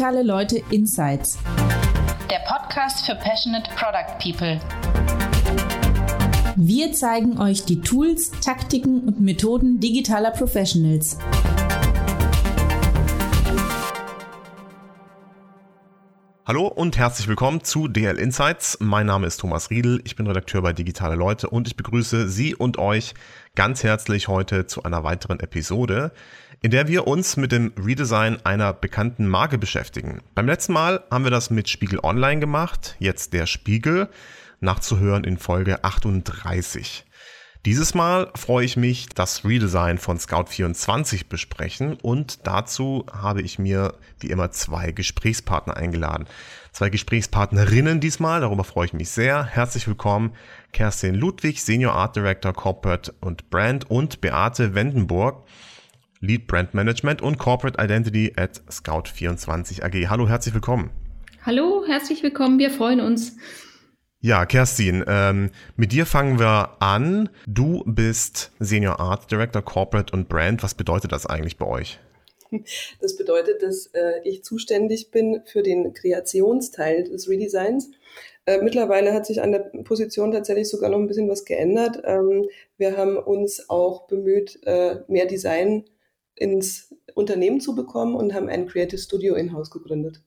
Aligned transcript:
Digitale 0.00 0.22
Leute 0.22 0.62
Insights. 0.70 1.36
Der 2.30 2.38
Podcast 2.48 3.04
für 3.04 3.14
Passionate 3.16 3.70
Product 3.76 4.16
People. 4.18 4.58
Wir 6.56 6.94
zeigen 6.94 7.38
euch 7.38 7.66
die 7.66 7.82
Tools, 7.82 8.30
Taktiken 8.30 9.00
und 9.00 9.20
Methoden 9.20 9.78
digitaler 9.78 10.30
Professionals. 10.30 11.18
Hallo 16.46 16.66
und 16.66 16.96
herzlich 16.96 17.28
willkommen 17.28 17.62
zu 17.62 17.86
DL 17.86 18.18
Insights. 18.18 18.78
Mein 18.80 19.06
Name 19.06 19.26
ist 19.26 19.36
Thomas 19.36 19.68
Riedel, 19.68 20.00
ich 20.04 20.16
bin 20.16 20.26
Redakteur 20.26 20.62
bei 20.62 20.72
Digitale 20.72 21.14
Leute 21.14 21.50
und 21.50 21.68
ich 21.68 21.76
begrüße 21.76 22.28
Sie 22.28 22.54
und 22.54 22.78
euch 22.78 23.14
ganz 23.54 23.84
herzlich 23.84 24.28
heute 24.28 24.66
zu 24.66 24.82
einer 24.82 25.04
weiteren 25.04 25.40
Episode, 25.40 26.10
in 26.62 26.70
der 26.70 26.88
wir 26.88 27.06
uns 27.06 27.36
mit 27.36 27.52
dem 27.52 27.72
Redesign 27.82 28.44
einer 28.44 28.72
bekannten 28.72 29.26
Marke 29.26 29.56
beschäftigen. 29.56 30.20
Beim 30.34 30.46
letzten 30.46 30.74
Mal 30.74 31.02
haben 31.10 31.24
wir 31.24 31.30
das 31.30 31.50
mit 31.50 31.68
Spiegel 31.68 32.00
Online 32.02 32.40
gemacht, 32.40 32.96
jetzt 32.98 33.32
der 33.32 33.46
Spiegel, 33.46 34.08
nachzuhören 34.60 35.24
in 35.24 35.38
Folge 35.38 35.84
38. 35.84 37.06
Dieses 37.66 37.94
Mal 37.94 38.30
freue 38.36 38.64
ich 38.64 38.78
mich, 38.78 39.08
das 39.10 39.44
Redesign 39.44 39.98
von 39.98 40.18
Scout24 40.18 41.28
besprechen 41.28 41.94
und 41.94 42.46
dazu 42.46 43.04
habe 43.12 43.42
ich 43.42 43.58
mir 43.58 43.94
wie 44.18 44.30
immer 44.30 44.50
zwei 44.50 44.92
Gesprächspartner 44.92 45.76
eingeladen. 45.76 46.26
Zwei 46.72 46.88
Gesprächspartnerinnen 46.88 48.00
diesmal, 48.00 48.40
darüber 48.40 48.64
freue 48.64 48.86
ich 48.86 48.92
mich 48.94 49.10
sehr. 49.10 49.44
Herzlich 49.44 49.86
willkommen 49.86 50.32
Kerstin 50.72 51.14
Ludwig, 51.14 51.62
Senior 51.62 51.94
Art 51.94 52.16
Director 52.16 52.54
Corporate 52.54 53.12
und 53.20 53.50
Brand 53.50 53.90
und 53.90 54.22
Beate 54.22 54.74
Wendenburg, 54.74 55.44
Lead 56.22 56.46
Brand 56.46 56.74
Management 56.74 57.22
und 57.22 57.38
Corporate 57.38 57.82
Identity 57.82 58.34
at 58.36 58.60
Scout24 58.70 59.82
AG. 59.82 60.10
Hallo, 60.10 60.28
herzlich 60.28 60.52
willkommen. 60.52 60.90
Hallo, 61.46 61.84
herzlich 61.86 62.22
willkommen, 62.22 62.58
wir 62.58 62.70
freuen 62.70 63.00
uns. 63.00 63.38
Ja, 64.20 64.44
Kerstin, 64.44 65.02
ähm, 65.08 65.50
mit 65.76 65.92
dir 65.92 66.04
fangen 66.04 66.38
wir 66.38 66.76
an. 66.80 67.30
Du 67.46 67.82
bist 67.86 68.52
Senior 68.58 69.00
Art 69.00 69.30
Director 69.30 69.62
Corporate 69.62 70.12
und 70.14 70.28
Brand. 70.28 70.62
Was 70.62 70.74
bedeutet 70.74 71.10
das 71.10 71.24
eigentlich 71.24 71.56
bei 71.56 71.66
euch? 71.66 71.98
Das 73.00 73.16
bedeutet, 73.16 73.62
dass 73.62 73.86
äh, 73.94 74.20
ich 74.24 74.44
zuständig 74.44 75.10
bin 75.10 75.40
für 75.46 75.62
den 75.62 75.94
Kreationsteil 75.94 77.04
des 77.04 77.30
Redesigns. 77.30 77.92
Äh, 78.44 78.58
mittlerweile 78.60 79.14
hat 79.14 79.24
sich 79.24 79.40
an 79.40 79.52
der 79.52 79.60
Position 79.84 80.32
tatsächlich 80.32 80.68
sogar 80.68 80.90
noch 80.90 80.98
ein 80.98 81.06
bisschen 81.06 81.30
was 81.30 81.46
geändert. 81.46 82.02
Ähm, 82.04 82.46
wir 82.76 82.98
haben 82.98 83.16
uns 83.16 83.70
auch 83.70 84.06
bemüht, 84.06 84.58
äh, 84.64 84.96
mehr 85.08 85.24
Design 85.24 85.84
ins 86.40 86.94
Unternehmen 87.14 87.60
zu 87.60 87.74
bekommen 87.74 88.16
und 88.16 88.34
haben 88.34 88.48
ein 88.48 88.66
Creative 88.66 88.98
Studio 88.98 89.34
in-house 89.34 89.70
gegründet. 89.70 90.22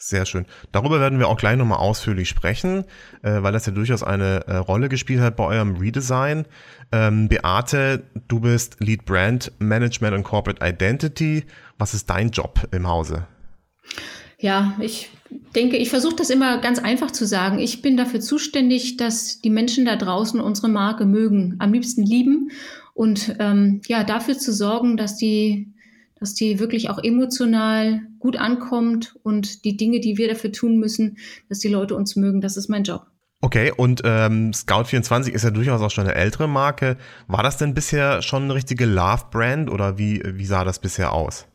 Sehr 0.00 0.26
schön. 0.26 0.46
Darüber 0.70 1.00
werden 1.00 1.18
wir 1.18 1.26
auch 1.26 1.38
gleich 1.38 1.56
nochmal 1.56 1.78
ausführlich 1.78 2.28
sprechen, 2.28 2.84
äh, 3.22 3.42
weil 3.42 3.52
das 3.52 3.66
ja 3.66 3.72
durchaus 3.72 4.04
eine 4.04 4.46
äh, 4.46 4.56
Rolle 4.56 4.88
gespielt 4.88 5.20
hat 5.20 5.34
bei 5.34 5.44
eurem 5.44 5.76
Redesign. 5.76 6.46
Ähm, 6.92 7.28
Beate, 7.28 8.04
du 8.28 8.38
bist 8.38 8.76
Lead 8.78 9.06
Brand 9.06 9.50
Management 9.58 10.14
und 10.14 10.22
Corporate 10.22 10.64
Identity. 10.64 11.44
Was 11.78 11.94
ist 11.94 12.08
dein 12.10 12.30
Job 12.30 12.68
im 12.70 12.86
Hause? 12.86 13.26
Ja, 14.38 14.76
ich 14.78 15.10
denke, 15.56 15.76
ich 15.76 15.90
versuche 15.90 16.14
das 16.14 16.30
immer 16.30 16.60
ganz 16.60 16.78
einfach 16.78 17.10
zu 17.10 17.26
sagen. 17.26 17.58
Ich 17.58 17.82
bin 17.82 17.96
dafür 17.96 18.20
zuständig, 18.20 18.98
dass 18.98 19.40
die 19.40 19.50
Menschen 19.50 19.84
da 19.84 19.96
draußen 19.96 20.40
unsere 20.40 20.68
Marke 20.68 21.06
mögen, 21.06 21.56
am 21.58 21.72
liebsten 21.72 22.04
lieben 22.04 22.52
und 22.98 23.36
ähm, 23.38 23.80
ja, 23.86 24.02
dafür 24.02 24.36
zu 24.36 24.52
sorgen, 24.52 24.96
dass 24.96 25.16
die 25.16 25.72
dass 26.18 26.34
die 26.34 26.58
wirklich 26.58 26.90
auch 26.90 26.98
emotional 27.00 28.00
gut 28.18 28.36
ankommt 28.36 29.14
und 29.22 29.64
die 29.64 29.76
Dinge, 29.76 30.00
die 30.00 30.18
wir 30.18 30.26
dafür 30.26 30.50
tun 30.50 30.78
müssen, 30.78 31.16
dass 31.48 31.60
die 31.60 31.68
Leute 31.68 31.94
uns 31.94 32.16
mögen, 32.16 32.40
das 32.40 32.56
ist 32.56 32.68
mein 32.68 32.82
Job. 32.82 33.06
Okay, 33.40 33.72
und 33.76 34.02
ähm, 34.04 34.50
Scout24 34.50 35.28
ist 35.28 35.44
ja 35.44 35.50
durchaus 35.50 35.80
auch 35.80 35.92
schon 35.92 36.06
eine 36.06 36.16
ältere 36.16 36.48
Marke. 36.48 36.96
War 37.28 37.44
das 37.44 37.56
denn 37.56 37.72
bisher 37.72 38.20
schon 38.20 38.42
eine 38.42 38.54
richtige 38.56 38.84
Love-Brand 38.84 39.70
oder 39.70 39.96
wie, 39.96 40.20
wie 40.24 40.46
sah 40.46 40.64
das 40.64 40.80
bisher 40.80 41.12
aus? 41.12 41.46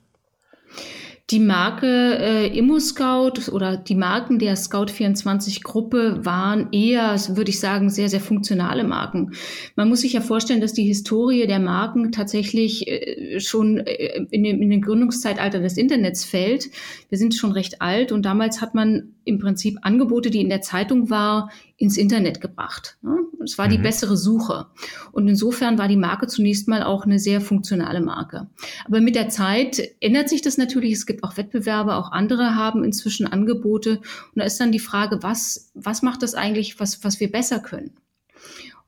Die 1.30 1.40
Marke 1.40 2.18
äh, 2.20 2.48
ImmoScout 2.58 3.50
oder 3.54 3.78
die 3.78 3.96
Marken 3.96 4.40
der 4.40 4.58
Scout24-Gruppe 4.58 6.26
waren 6.26 6.68
eher, 6.74 7.16
würde 7.30 7.50
ich 7.50 7.62
sagen, 7.62 7.90
sehr, 7.90 8.10
sehr 8.10 8.20
funktionale 8.20 8.84
Marken. 8.84 9.32
Man 9.78 9.88
muss 9.88 10.02
sich 10.02 10.14
ja 10.14 10.20
vorstellen, 10.22 10.60
dass 10.60 10.74
die 10.74 10.84
Historie 10.84 11.48
der 11.48 11.60
Marken 11.60 12.12
tatsächlich 12.12 12.90
äh, 12.90 13.40
schon 13.40 13.78
äh, 13.78 14.26
in, 14.32 14.44
dem, 14.44 14.62
in 14.62 14.70
den 14.70 14.82
Gründungszeitalter 14.82 15.62
des 15.62 15.78
Internets 15.78 16.26
fällt. 16.26 16.70
Wir 17.08 17.18
sind 17.18 17.34
schon 17.34 17.54
recht 17.54 17.82
alt 17.82 18.12
und 18.12 18.24
damals 18.24 18.60
hat 18.60 18.76
man 18.76 19.14
im 19.26 19.40
Prinzip 19.40 19.78
Angebote, 19.82 20.30
die 20.30 20.42
in 20.42 20.50
der 20.50 20.62
Zeitung 20.62 21.10
war, 21.10 21.50
ins 21.78 21.98
Internet 21.98 22.42
gebracht. 22.42 22.98
Es 23.44 23.58
war 23.58 23.68
die 23.68 23.78
mhm. 23.78 23.84
bessere 23.84 24.18
Suche. 24.18 24.68
Und 25.12 25.28
insofern 25.28 25.78
war 25.78 25.88
die 25.88 25.98
Marke 25.98 26.28
zunächst 26.28 26.68
mal 26.68 26.84
auch 26.84 27.06
eine 27.06 27.20
sehr 27.20 27.42
funktionale 27.42 28.02
Marke. 28.02 28.48
Aber 28.86 29.02
mit 29.02 29.16
der 29.16 29.30
Zeit 29.30 29.82
ändert 30.00 30.30
sich 30.30 30.42
das 30.42 30.58
natürlich. 30.58 30.94
Es 30.94 31.06
gibt 31.06 31.24
auch 31.24 31.38
Wettbewerbe, 31.38 31.96
auch 31.96 32.12
andere 32.12 32.56
haben 32.56 32.84
inzwischen 32.84 33.28
Angebote. 33.28 33.98
Und 33.98 34.36
da 34.36 34.44
ist 34.44 34.60
dann 34.60 34.72
die 34.72 34.80
Frage, 34.80 35.20
was, 35.22 35.72
was 35.74 36.02
macht 36.02 36.24
das 36.24 36.36
eigentlich, 36.36 36.80
was, 36.80 37.04
was 37.04 37.20
wir 37.20 37.32
besser 37.32 37.60
können? 37.60 37.92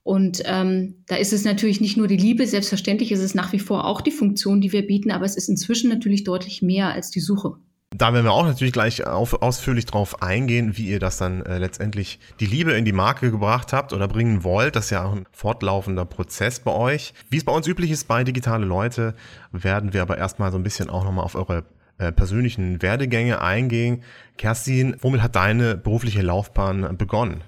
Und 0.03 0.44
ähm, 0.45 1.03
da 1.07 1.16
ist 1.16 1.34
es 1.34 1.45
natürlich 1.45 1.81
nicht 1.81 1.97
nur 1.97 2.07
die 2.07 2.16
Liebe, 2.16 2.45
selbstverständlich 2.45 3.12
ist 3.12 3.22
es 3.22 3.34
nach 3.34 3.51
wie 3.53 3.59
vor 3.59 3.85
auch 3.85 4.01
die 4.01 4.12
Funktion, 4.12 4.62
die 4.62 4.72
wir 4.72 4.85
bieten, 4.85 5.09
aber 5.09 5.25
es 5.25 5.35
ist 5.35 5.50
inzwischen 5.50 5.90
natürlich 5.90 6.24
deutlich 6.24 6.62
mehr 6.62 6.94
als 6.94 7.09
die 7.09 7.19
Suche. 7.19 7.57
Da 7.97 8.13
werden 8.13 8.25
wir 8.25 8.33
auch 8.33 8.45
natürlich 8.45 8.73
gleich 8.73 9.07
auf, 9.07 9.41
ausführlich 9.41 9.85
drauf 9.85 10.22
eingehen, 10.22 10.75
wie 10.75 10.88
ihr 10.89 11.00
das 11.00 11.17
dann 11.17 11.45
äh, 11.45 11.59
letztendlich 11.59 12.19
die 12.41 12.45
Liebe 12.45 12.73
in 12.73 12.83
die 12.83 12.91
Marke 12.91 13.31
gebracht 13.31 13.72
habt 13.72 13.94
oder 13.94 14.09
bringen 14.09 14.44
wollt. 14.44 14.75
Das 14.75 14.85
ist 14.85 14.91
ja 14.91 15.06
auch 15.06 15.13
ein 15.13 15.25
fortlaufender 15.31 16.03
Prozess 16.03 16.59
bei 16.59 16.73
euch. 16.73 17.13
Wie 17.29 17.38
es 17.38 17.45
bei 17.45 17.53
uns 17.53 17.67
üblich 17.67 17.91
ist 17.91 18.09
bei 18.09 18.25
Digitale 18.25 18.66
Leute, 18.66 19.16
werden 19.53 19.94
wir 19.94 20.01
aber 20.01 20.17
erstmal 20.17 20.51
so 20.51 20.57
ein 20.57 20.63
bisschen 20.63 20.89
auch 20.89 21.06
nochmal 21.06 21.23
auf 21.23 21.35
eure 21.35 21.63
äh, 21.97 22.11
persönlichen 22.11 22.81
Werdegänge 22.81 23.41
eingehen. 23.41 24.03
Kerstin, 24.38 24.97
womit 25.00 25.22
hat 25.22 25.38
deine 25.38 25.77
berufliche 25.77 26.22
Laufbahn 26.22 26.97
begonnen? 26.97 27.45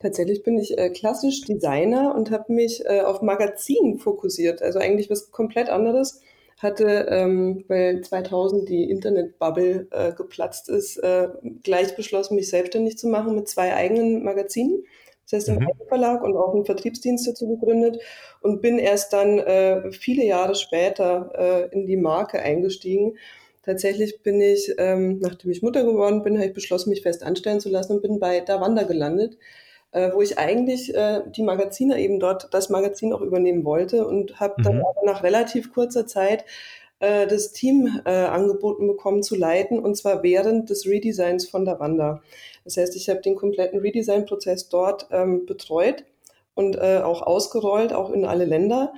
Tatsächlich 0.00 0.42
bin 0.42 0.58
ich 0.58 0.76
äh, 0.76 0.90
klassisch 0.90 1.42
Designer 1.42 2.16
und 2.16 2.32
habe 2.32 2.52
mich 2.52 2.84
äh, 2.84 3.02
auf 3.02 3.22
Magazinen 3.22 3.98
fokussiert. 3.98 4.60
Also 4.60 4.80
eigentlich 4.80 5.08
was 5.08 5.30
komplett 5.30 5.68
anderes 5.68 6.20
hatte, 6.58 7.06
ähm, 7.08 7.64
weil 7.68 8.00
2000 8.00 8.68
die 8.68 8.90
Internetbubble 8.90 9.86
äh, 9.90 10.12
geplatzt 10.12 10.68
ist, 10.68 10.96
äh, 10.98 11.28
gleich 11.62 11.94
beschlossen, 11.94 12.34
mich 12.34 12.50
selbstständig 12.50 12.98
zu 12.98 13.08
machen 13.08 13.34
mit 13.34 13.48
zwei 13.48 13.74
eigenen 13.74 14.24
Magazinen. 14.24 14.84
Das 15.30 15.46
heißt, 15.46 15.48
mhm. 15.50 15.58
einen 15.58 15.88
Verlag 15.88 16.22
und 16.22 16.36
auch 16.36 16.54
einen 16.54 16.64
Vertriebsdienst 16.64 17.28
dazu 17.28 17.48
gegründet 17.48 18.00
und 18.40 18.60
bin 18.60 18.78
erst 18.78 19.12
dann 19.12 19.38
äh, 19.38 19.92
viele 19.92 20.24
Jahre 20.24 20.54
später 20.54 21.32
äh, 21.34 21.74
in 21.74 21.86
die 21.86 21.96
Marke 21.96 22.40
eingestiegen. 22.40 23.18
Tatsächlich 23.62 24.22
bin 24.22 24.40
ich, 24.40 24.74
ähm, 24.78 25.18
nachdem 25.20 25.50
ich 25.50 25.62
Mutter 25.62 25.84
geworden 25.84 26.22
bin, 26.22 26.36
habe 26.36 26.46
ich 26.46 26.54
beschlossen, 26.54 26.90
mich 26.90 27.02
fest 27.02 27.22
anstellen 27.22 27.60
zu 27.60 27.68
lassen 27.68 27.92
und 27.92 28.02
bin 28.02 28.18
bei 28.18 28.40
Davanda 28.40 28.82
gelandet 28.84 29.36
äh, 29.92 30.12
wo 30.12 30.20
ich 30.20 30.38
eigentlich 30.38 30.94
äh, 30.94 31.22
die 31.26 31.42
Magazine 31.42 31.98
eben 31.98 32.20
dort, 32.20 32.52
das 32.52 32.68
Magazin 32.68 33.12
auch 33.12 33.20
übernehmen 33.20 33.64
wollte 33.64 34.06
und 34.06 34.40
habe 34.40 34.54
mhm. 34.58 34.62
dann 34.64 34.80
aber 34.80 35.04
nach 35.04 35.22
relativ 35.22 35.72
kurzer 35.72 36.06
Zeit 36.06 36.44
äh, 37.00 37.26
das 37.26 37.52
Team 37.52 38.00
äh, 38.04 38.10
angeboten 38.10 38.86
bekommen 38.86 39.22
zu 39.22 39.36
leiten 39.36 39.78
und 39.78 39.96
zwar 39.96 40.22
während 40.22 40.70
des 40.70 40.86
Redesigns 40.86 41.48
von 41.48 41.64
der 41.64 41.80
Wanda. 41.80 42.22
Das 42.64 42.76
heißt, 42.76 42.96
ich 42.96 43.08
habe 43.08 43.20
den 43.20 43.36
kompletten 43.36 43.80
Redesign-Prozess 43.80 44.68
dort 44.68 45.08
ähm, 45.10 45.46
betreut 45.46 46.04
und 46.54 46.76
äh, 46.76 47.00
auch 47.02 47.22
ausgerollt, 47.22 47.92
auch 47.92 48.10
in 48.10 48.24
alle 48.24 48.44
Länder 48.44 48.92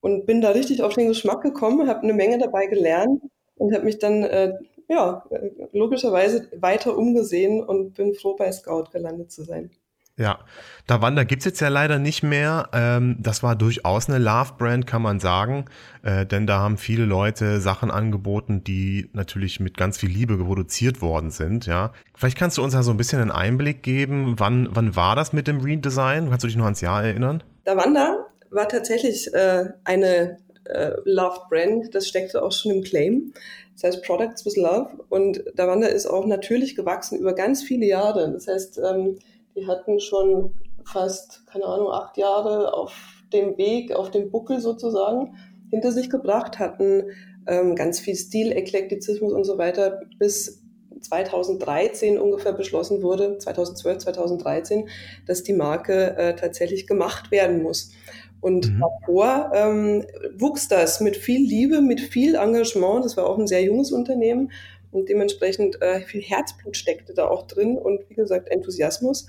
und 0.00 0.26
bin 0.26 0.40
da 0.40 0.50
richtig 0.50 0.82
auf 0.82 0.94
den 0.94 1.08
Geschmack 1.08 1.42
gekommen, 1.42 1.88
habe 1.88 2.02
eine 2.02 2.12
Menge 2.12 2.38
dabei 2.38 2.66
gelernt 2.66 3.22
und 3.56 3.72
habe 3.72 3.84
mich 3.84 3.98
dann 3.98 4.24
äh, 4.24 4.52
ja 4.88 5.24
logischerweise 5.72 6.48
weiter 6.60 6.98
umgesehen 6.98 7.62
und 7.62 7.94
bin 7.94 8.14
froh 8.14 8.36
bei 8.36 8.52
Scout 8.52 8.90
gelandet 8.92 9.32
zu 9.32 9.44
sein. 9.44 9.70
Ja, 10.16 10.38
Davanda 10.86 11.24
gibt's 11.24 11.44
jetzt 11.44 11.60
ja 11.60 11.68
leider 11.68 11.98
nicht 11.98 12.22
mehr. 12.22 12.68
Ähm, 12.72 13.16
das 13.18 13.42
war 13.42 13.56
durchaus 13.56 14.08
eine 14.08 14.18
Love-Brand, 14.18 14.86
kann 14.86 15.02
man 15.02 15.18
sagen. 15.18 15.64
Äh, 16.04 16.24
denn 16.24 16.46
da 16.46 16.60
haben 16.60 16.78
viele 16.78 17.04
Leute 17.04 17.60
Sachen 17.60 17.90
angeboten, 17.90 18.62
die 18.62 19.10
natürlich 19.12 19.58
mit 19.58 19.76
ganz 19.76 19.98
viel 19.98 20.10
Liebe 20.10 20.38
produziert 20.38 21.02
worden 21.02 21.30
sind. 21.30 21.66
Ja, 21.66 21.92
Vielleicht 22.14 22.38
kannst 22.38 22.58
du 22.58 22.62
uns 22.62 22.74
da 22.74 22.84
so 22.84 22.92
ein 22.92 22.96
bisschen 22.96 23.20
einen 23.20 23.32
Einblick 23.32 23.82
geben. 23.82 24.34
Wann, 24.38 24.68
wann 24.70 24.94
war 24.94 25.16
das 25.16 25.32
mit 25.32 25.48
dem 25.48 25.60
Redesign? 25.60 26.30
Kannst 26.30 26.44
du 26.44 26.46
dich 26.46 26.56
noch 26.56 26.64
ans 26.64 26.80
Jahr 26.80 27.02
erinnern? 27.02 27.42
Davanda 27.64 28.26
war 28.50 28.68
tatsächlich 28.68 29.34
äh, 29.34 29.64
eine 29.82 30.38
äh, 30.64 30.92
Love-Brand. 31.04 31.92
Das 31.92 32.06
steckte 32.06 32.40
auch 32.40 32.52
schon 32.52 32.70
im 32.70 32.82
Claim. 32.84 33.32
Das 33.74 33.82
heißt 33.82 34.04
Products 34.04 34.46
with 34.46 34.56
Love. 34.56 34.90
Und 35.08 35.42
Davanda 35.56 35.88
ist 35.88 36.06
auch 36.06 36.24
natürlich 36.24 36.76
gewachsen 36.76 37.18
über 37.18 37.34
ganz 37.34 37.64
viele 37.64 37.86
Jahre. 37.86 38.30
Das 38.32 38.46
heißt, 38.46 38.78
ähm, 38.78 39.18
die 39.56 39.66
hatten 39.66 40.00
schon 40.00 40.54
fast, 40.84 41.46
keine 41.46 41.66
Ahnung, 41.66 41.90
acht 41.90 42.16
Jahre 42.16 42.74
auf 42.74 42.94
dem 43.32 43.56
Weg, 43.56 43.92
auf 43.92 44.10
dem 44.10 44.30
Buckel 44.30 44.60
sozusagen 44.60 45.36
hinter 45.70 45.92
sich 45.92 46.10
gebracht, 46.10 46.58
hatten 46.58 47.04
ähm, 47.46 47.74
ganz 47.74 48.00
viel 48.00 48.14
Stil, 48.14 48.52
Eklektizismus 48.52 49.32
und 49.32 49.44
so 49.44 49.58
weiter, 49.58 50.00
bis 50.18 50.62
2013 51.00 52.18
ungefähr 52.18 52.52
beschlossen 52.52 53.02
wurde, 53.02 53.38
2012, 53.38 53.98
2013, 53.98 54.88
dass 55.26 55.42
die 55.42 55.52
Marke 55.52 56.16
äh, 56.16 56.36
tatsächlich 56.36 56.86
gemacht 56.86 57.30
werden 57.30 57.62
muss. 57.62 57.92
Und 58.40 58.70
mhm. 58.70 58.80
davor 58.80 59.52
ähm, 59.54 60.04
wuchs 60.38 60.68
das 60.68 61.00
mit 61.00 61.16
viel 61.16 61.40
Liebe, 61.40 61.80
mit 61.80 62.00
viel 62.00 62.34
Engagement. 62.34 63.04
Das 63.04 63.16
war 63.16 63.26
auch 63.26 63.38
ein 63.38 63.46
sehr 63.46 63.62
junges 63.62 63.90
Unternehmen 63.90 64.52
und 64.94 65.08
dementsprechend 65.08 65.80
äh, 65.82 66.00
viel 66.00 66.22
Herzblut 66.22 66.76
steckte 66.76 67.14
da 67.14 67.26
auch 67.26 67.46
drin 67.46 67.76
und 67.76 68.08
wie 68.08 68.14
gesagt 68.14 68.48
Enthusiasmus. 68.48 69.26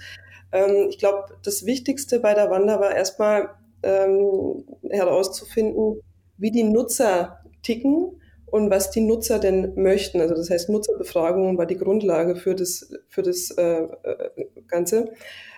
Ähm, 0.52 0.88
ich 0.90 0.98
glaube, 0.98 1.26
das 1.44 1.66
Wichtigste 1.66 2.20
bei 2.20 2.34
der 2.34 2.50
Wander 2.50 2.80
war 2.80 2.96
erstmal 2.96 3.50
ähm, 3.84 4.64
herauszufinden, 4.90 6.02
wie 6.38 6.52
die 6.52 6.64
Nutzer 6.64 7.40
ticken 7.64 8.22
und 8.46 8.70
was 8.70 8.92
die 8.92 9.02
Nutzer 9.02 9.40
denn 9.40 9.74
möchten. 9.76 10.22
Also 10.22 10.36
das 10.36 10.50
heißt, 10.50 10.70
Nutzerbefragungen 10.70 11.58
war 11.58 11.66
die 11.66 11.78
Grundlage 11.78 12.36
für 12.36 12.56
das, 12.56 12.94
für 13.10 13.22
das 13.22 13.52
äh, 13.52 13.84
äh 13.84 14.30
Ganze. 14.68 15.12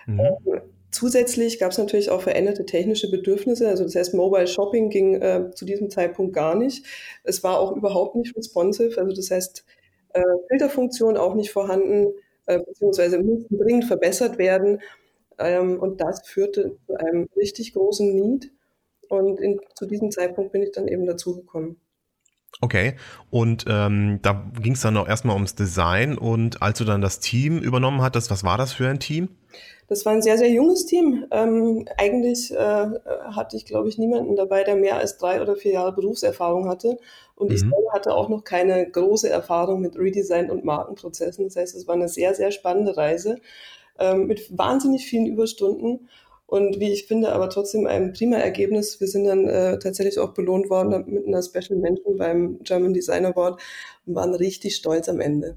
Mhm. 0.06 0.20
Ähm, 0.20 0.62
zusätzlich 0.90 1.58
gab 1.58 1.72
es 1.72 1.78
natürlich 1.78 2.10
auch 2.10 2.22
veränderte 2.22 2.66
technische 2.66 3.10
Bedürfnisse. 3.10 3.68
Also 3.68 3.84
das 3.84 3.94
heißt, 3.94 4.14
Mobile 4.14 4.46
Shopping 4.46 4.90
ging 4.90 5.20
äh, 5.20 5.50
zu 5.54 5.64
diesem 5.64 5.90
Zeitpunkt 5.90 6.34
gar 6.34 6.54
nicht. 6.54 6.84
Es 7.24 7.42
war 7.44 7.58
auch 7.58 7.76
überhaupt 7.76 8.16
nicht 8.16 8.36
responsive. 8.36 9.00
Also 9.00 9.14
das 9.14 9.30
heißt, 9.30 9.64
äh, 10.18 10.48
Filterfunktion 10.48 11.16
auch 11.16 11.34
nicht 11.34 11.50
vorhanden, 11.50 12.12
äh, 12.46 12.58
beziehungsweise 12.58 13.18
mussten 13.18 13.58
dringend 13.58 13.84
verbessert 13.84 14.38
werden. 14.38 14.80
Ähm, 15.38 15.78
und 15.80 16.00
das 16.00 16.26
führte 16.26 16.76
zu 16.86 16.94
einem 16.98 17.28
richtig 17.36 17.74
großen 17.74 18.14
Need. 18.14 18.52
Und 19.08 19.40
in, 19.40 19.60
zu 19.74 19.86
diesem 19.86 20.10
Zeitpunkt 20.10 20.52
bin 20.52 20.62
ich 20.62 20.72
dann 20.72 20.88
eben 20.88 21.06
dazugekommen. 21.06 21.80
Okay, 22.60 22.94
und 23.30 23.66
ähm, 23.68 24.18
da 24.22 24.50
ging 24.60 24.72
es 24.72 24.80
dann 24.80 24.96
auch 24.96 25.06
erstmal 25.06 25.34
ums 25.34 25.54
Design 25.54 26.18
und 26.18 26.60
als 26.60 26.78
du 26.78 26.84
dann 26.84 27.00
das 27.00 27.20
Team 27.20 27.58
übernommen 27.58 28.02
hattest, 28.02 28.30
was 28.30 28.42
war 28.42 28.58
das 28.58 28.72
für 28.72 28.88
ein 28.88 28.98
Team? 28.98 29.28
Das 29.88 30.04
war 30.04 30.12
ein 30.12 30.22
sehr, 30.22 30.36
sehr 30.36 30.50
junges 30.50 30.84
Team. 30.84 31.24
Ähm, 31.30 31.88
eigentlich 31.96 32.52
äh, 32.52 32.56
hatte 32.56 33.56
ich, 33.56 33.64
glaube 33.64 33.88
ich, 33.88 33.96
niemanden 33.96 34.36
dabei, 34.36 34.62
der 34.62 34.76
mehr 34.76 34.98
als 34.98 35.16
drei 35.16 35.40
oder 35.40 35.56
vier 35.56 35.72
Jahre 35.72 35.94
Berufserfahrung 35.94 36.68
hatte. 36.68 36.98
Und 37.36 37.48
mhm. 37.48 37.54
ich 37.54 37.60
selber 37.60 37.92
hatte 37.92 38.14
auch 38.14 38.28
noch 38.28 38.44
keine 38.44 38.90
große 38.90 39.30
Erfahrung 39.30 39.80
mit 39.80 39.96
Redesign 39.96 40.50
und 40.50 40.64
Markenprozessen. 40.64 41.44
Das 41.44 41.56
heißt, 41.56 41.74
es 41.74 41.86
war 41.86 41.94
eine 41.94 42.08
sehr, 42.08 42.34
sehr 42.34 42.50
spannende 42.50 42.98
Reise 42.98 43.40
ähm, 43.98 44.26
mit 44.26 44.56
wahnsinnig 44.56 45.06
vielen 45.06 45.26
Überstunden 45.26 46.08
und 46.48 46.80
wie 46.80 46.90
ich 46.90 47.06
finde, 47.06 47.32
aber 47.32 47.50
trotzdem 47.50 47.86
ein 47.86 48.14
prima 48.14 48.36
Ergebnis. 48.36 48.98
Wir 49.00 49.06
sind 49.06 49.24
dann 49.24 49.46
äh, 49.48 49.78
tatsächlich 49.78 50.18
auch 50.18 50.32
belohnt 50.32 50.70
worden 50.70 51.04
mit 51.06 51.26
einer 51.26 51.42
Special 51.42 51.78
Mention 51.78 52.16
beim 52.16 52.58
German 52.62 52.94
Design 52.94 53.26
Award 53.26 53.60
und 54.06 54.14
waren 54.14 54.34
richtig 54.34 54.74
stolz 54.74 55.10
am 55.10 55.20
Ende. 55.20 55.56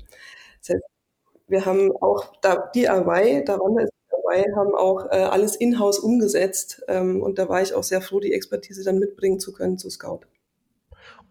Wir 1.48 1.66
haben 1.66 1.92
auch 2.02 2.34
da 2.42 2.70
DIY, 2.76 3.46
darunter 3.46 3.84
ist 3.84 3.94
DIY, 4.12 4.52
haben 4.54 4.76
auch 4.76 5.06
äh, 5.12 5.16
alles 5.16 5.56
in-house 5.56 6.00
umgesetzt 6.00 6.84
ähm, 6.90 7.24
und 7.24 7.40
da 7.40 7.48
war 7.48 7.62
ich 7.62 7.74
auch 7.74 7.84
sehr 7.84 8.02
froh, 8.02 8.20
die 8.20 8.34
Expertise 8.34 8.84
dann 8.84 9.00
mitbringen 9.00 9.40
zu 9.40 9.54
können 9.54 9.78
zu 9.78 9.90
Scout. 9.90 10.22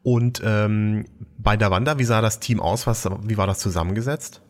Und 0.02 0.40
ähm, 0.42 1.04
bei 1.36 1.58
der 1.58 1.70
Wanda, 1.70 1.98
wie 1.98 2.04
sah 2.04 2.22
das 2.22 2.40
Team 2.40 2.60
aus? 2.60 2.86
Was, 2.86 3.06
wie 3.24 3.36
war 3.36 3.46
das 3.46 3.58
zusammengesetzt? 3.58 4.40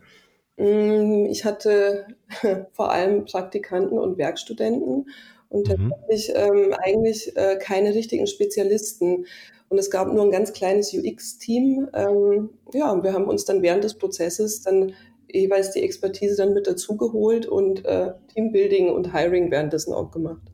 Mm, 0.60 1.24
ich 1.30 1.46
hatte 1.46 2.06
vor 2.72 2.92
allem 2.92 3.24
Praktikanten 3.24 3.98
und 3.98 4.18
Werkstudenten 4.18 5.08
und 5.48 5.68
mhm. 5.68 5.90
tatsächlich 5.90 6.36
ähm, 6.36 6.74
eigentlich 6.78 7.34
äh, 7.36 7.56
keine 7.56 7.94
richtigen 7.94 8.26
Spezialisten. 8.26 9.24
Und 9.70 9.78
es 9.78 9.90
gab 9.90 10.12
nur 10.12 10.22
ein 10.22 10.30
ganz 10.30 10.52
kleines 10.52 10.92
UX-Team. 10.92 11.88
Ähm, 11.94 12.50
ja, 12.74 12.92
und 12.92 13.04
wir 13.04 13.14
haben 13.14 13.24
uns 13.24 13.46
dann 13.46 13.62
während 13.62 13.84
des 13.84 13.94
Prozesses 13.94 14.60
dann 14.60 14.92
jeweils 15.32 15.70
die 15.70 15.82
Expertise 15.82 16.36
dann 16.36 16.52
mit 16.52 16.66
dazugeholt 16.66 17.46
und 17.46 17.84
äh, 17.86 18.12
Teambuilding 18.34 18.90
und 18.90 19.14
Hiring 19.14 19.50
währenddessen 19.50 19.94
auch 19.94 20.10
gemacht. 20.10 20.50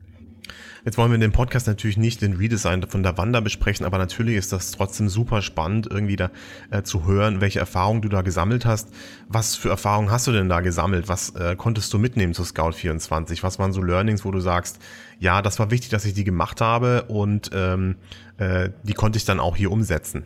Jetzt 0.87 0.97
wollen 0.97 1.11
wir 1.11 1.15
in 1.15 1.21
dem 1.21 1.33
Podcast 1.33 1.67
natürlich 1.67 1.97
nicht 1.97 2.21
den 2.21 2.37
Redesign 2.37 2.81
von 2.83 3.03
der 3.03 3.17
Wanda 3.17 3.41
besprechen, 3.41 3.85
aber 3.85 3.97
natürlich 3.97 4.37
ist 4.37 4.53
das 4.53 4.71
trotzdem 4.71 5.09
super 5.09 5.41
spannend, 5.41 5.85
irgendwie 5.91 6.15
da 6.15 6.31
äh, 6.71 6.81
zu 6.81 7.05
hören, 7.05 7.41
welche 7.41 7.59
Erfahrungen 7.59 8.01
du 8.01 8.07
da 8.07 8.21
gesammelt 8.21 8.65
hast. 8.65 8.87
Was 9.27 9.57
für 9.57 9.67
Erfahrungen 9.67 10.11
hast 10.11 10.27
du 10.27 10.31
denn 10.31 10.47
da 10.47 10.61
gesammelt? 10.61 11.09
Was 11.09 11.35
äh, 11.35 11.57
konntest 11.57 11.93
du 11.93 11.99
mitnehmen 11.99 12.33
zu 12.33 12.45
Scout 12.45 12.71
24? 12.71 13.43
Was 13.43 13.59
waren 13.59 13.73
so 13.73 13.81
Learnings, 13.81 14.23
wo 14.23 14.31
du 14.31 14.39
sagst, 14.39 14.79
ja, 15.19 15.41
das 15.41 15.59
war 15.59 15.71
wichtig, 15.71 15.89
dass 15.89 16.05
ich 16.05 16.13
die 16.13 16.23
gemacht 16.23 16.61
habe 16.61 17.03
und 17.09 17.51
ähm, 17.53 17.97
äh, 18.37 18.69
die 18.83 18.93
konnte 18.93 19.17
ich 19.17 19.25
dann 19.25 19.41
auch 19.41 19.57
hier 19.57 19.73
umsetzen? 19.73 20.25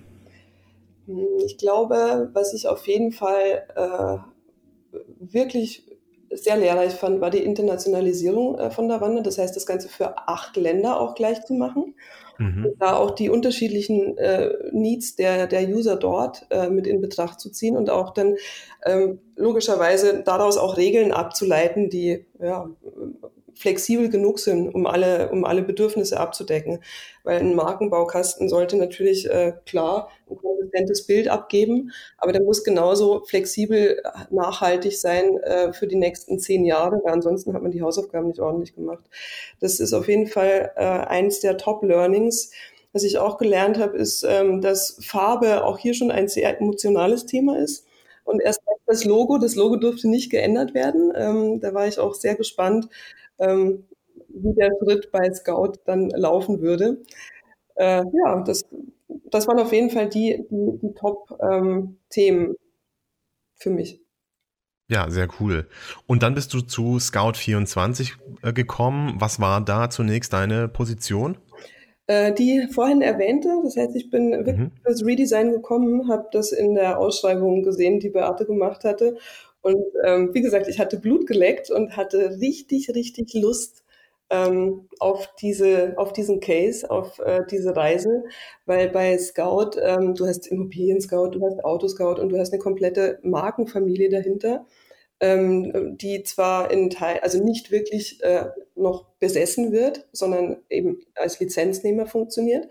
Ich 1.44 1.58
glaube, 1.58 2.30
was 2.34 2.54
ich 2.54 2.68
auf 2.68 2.86
jeden 2.86 3.13
Fall 3.13 3.63
äh, 3.75 4.96
wirklich 5.19 5.91
sehr 6.31 6.57
lehrreich 6.57 6.94
fand, 6.94 7.22
war 7.22 7.30
die 7.30 7.44
Internationalisierung 7.44 8.57
äh, 8.57 8.72
von 8.72 8.88
der 8.88 9.01
Wanne. 9.01 9.22
Das 9.22 9.38
heißt, 9.38 9.56
das 9.56 9.66
Ganze 9.66 9.89
für 9.89 10.18
acht 10.28 10.56
Länder 10.57 11.00
auch 11.00 11.16
gleich 11.16 11.44
zu 11.45 11.54
machen. 11.54 11.95
Mhm. 12.38 12.74
Da 12.80 12.95
auch 12.95 13.12
die 13.12 13.30
unterschiedlichen 13.30 14.18
äh, 14.18 14.51
Needs 14.72 15.16
der, 15.16 15.48
der 15.48 15.68
User 15.68 15.95
dort 15.95 16.48
äh, 16.50 16.69
mit 16.69 16.88
in 16.88 17.01
Betracht 17.01 17.39
zu 17.39 17.51
ziehen 17.51 17.78
und 17.78 17.89
auch 17.89 18.13
dann 18.13 18.36
ähm, 18.86 19.19
logischerweise 19.36 20.24
daraus 20.24 20.57
auch 20.57 20.78
Regeln 20.78 21.12
abzuleiten, 21.12 21.89
die 21.89 22.25
ja, 22.39 22.69
flexibel 23.56 24.09
genug 24.09 24.39
sind, 24.39 24.74
um 24.74 24.86
alle, 24.88 25.30
um 25.31 25.45
alle 25.45 25.62
Bedürfnisse 25.62 26.19
abzudecken. 26.19 26.83
Weil 27.24 27.39
ein 27.39 27.56
Markenbaukasten 27.56 28.50
sollte 28.50 28.77
natürlich 28.77 29.30
äh, 29.30 29.53
klar 29.65 30.09
ein 30.30 30.38
konsistentes 30.38 31.06
Bild 31.06 31.27
abgeben, 31.27 31.92
aber 32.18 32.31
der 32.31 32.42
muss 32.42 32.63
genauso 32.63 33.24
flexibel 33.25 34.01
äh, 34.03 34.33
nachhaltig 34.33 35.00
sein 35.00 35.38
äh, 35.39 35.74
für 35.74 35.88
die 35.88 35.95
nächsten 35.95 36.39
zehn 36.39 36.65
Jahre, 36.65 37.00
weil 37.03 37.13
ansonsten 37.13 37.53
hat 37.53 37.62
man 37.62 37.71
die 37.71 37.81
Hausaufgaben 37.81 38.27
nicht 38.27 38.39
ordentlich 38.39 38.75
gemacht. 38.75 39.03
Das 39.59 39.80
ist 39.80 39.94
auf 39.94 40.07
jeden 40.07 40.27
Fall 40.27 40.71
äh, 40.75 40.81
eins 40.83 41.39
der 41.39 41.57
Top-Learnings. 41.57 42.51
Was 42.94 43.03
ich 43.03 43.19
auch 43.19 43.38
gelernt 43.38 43.77
habe, 43.77 43.98
ist, 43.98 44.24
ähm, 44.27 44.62
dass 44.62 44.98
Farbe 45.01 45.63
auch 45.63 45.77
hier 45.77 45.94
schon 45.94 46.12
ein 46.12 46.27
sehr 46.27 46.59
emotionales 46.59 47.25
Thema 47.25 47.57
ist. 47.57 47.86
Und 48.25 48.42
erst 48.42 48.62
das 48.92 49.06
Logo, 49.06 49.38
das 49.38 49.56
Logo 49.56 49.77
durfte 49.77 50.09
nicht 50.09 50.30
geändert 50.30 50.74
werden. 50.74 51.13
Ähm, 51.15 51.59
da 51.62 51.74
war 51.74 51.88
ich 51.88 51.98
auch 51.98 52.13
sehr 52.13 52.36
gespannt, 52.36 52.89
ähm, 53.42 53.86
wie 54.30 54.54
der 54.54 54.72
Schritt 54.80 55.12
bei 55.12 55.32
Scout 55.34 55.74
dann 55.86 56.10
laufen 56.10 56.62
würde. 56.62 57.01
Äh, 57.75 58.04
ja, 58.25 58.44
das, 58.46 58.65
das 59.30 59.48
waren 59.48 59.60
auf 59.60 59.74
jeden 59.74 59.89
Fall 59.89 60.10
die, 60.10 60.46
die, 60.50 60.80
die 60.82 60.94
Top-Themen 60.94 62.00
ähm, 62.15 62.56
für 63.56 63.70
mich. 63.70 64.01
Ja, 64.88 65.10
sehr 65.10 65.30
cool. 65.39 65.68
Und 66.06 66.22
dann 66.22 66.36
bist 66.36 66.54
du 66.54 66.62
zu 66.62 67.00
Scout 67.00 67.34
24 67.36 68.18
äh, 68.44 68.51
gekommen. 68.51 69.15
Was 69.20 69.39
war 69.39 69.62
da 69.62 69.89
zunächst 69.89 70.34
deine 70.34 70.68
Position? 70.68 71.38
Äh, 72.08 72.34
die 72.34 72.68
vorhin 72.74 73.01
erwähnte, 73.01 73.50
das 73.63 73.77
heißt, 73.77 73.96
ich 73.96 74.10
bin 74.10 74.32
wirklich 74.32 74.58
mhm. 74.58 74.72
fürs 74.84 75.06
Redesign 75.06 75.51
gekommen, 75.51 76.10
habe 76.10 76.27
das 76.34 76.51
in 76.51 76.75
der 76.75 77.00
Ausschreibung 77.00 77.63
gesehen, 77.63 78.00
die 78.01 78.10
Beate 78.10 78.46
gemacht 78.46 78.84
hatte 78.84 79.18
und 79.62 79.84
ähm, 80.06 80.34
wie 80.34 80.41
gesagt, 80.41 80.68
ich 80.68 80.80
hatte 80.80 80.98
Blut 81.00 81.27
geleckt 81.27 81.70
und 81.70 81.96
hatte 81.96 82.38
richtig, 82.39 82.89
richtig 82.96 83.34
Lust 83.34 83.84
ähm, 84.32 84.88
auf, 85.00 85.30
diese, 85.41 85.94
auf 85.98 86.13
diesen 86.13 86.39
Case, 86.39 86.89
auf 86.89 87.20
äh, 87.20 87.41
diese 87.50 87.75
Reise, 87.75 88.24
weil 88.65 88.89
bei 88.89 89.18
Scout, 89.18 89.72
ähm, 89.82 90.15
du 90.15 90.25
hast 90.25 90.48
Immobilien-Scout, 90.48 91.32
du 91.32 91.46
hast 91.46 91.63
Autoscout 91.63 92.20
und 92.20 92.30
du 92.30 92.39
hast 92.39 92.53
eine 92.53 92.62
komplette 92.62 93.20
Markenfamilie 93.24 94.10
dahinter, 94.10 94.65
ähm, 95.20 95.98
die 95.98 96.24
zwar 96.24 96.72
in 96.72 96.89
Teil, 96.89 97.20
also 97.22 97.44
nicht 97.44 97.72
wirklich 97.72 98.24
äh, 98.24 98.46
noch 98.75 99.06
besessen 99.20 99.72
wird, 99.72 100.08
sondern 100.13 100.58
eben 100.70 101.01
als 101.15 101.39
Lizenznehmer 101.39 102.08
funktioniert. 102.08 102.68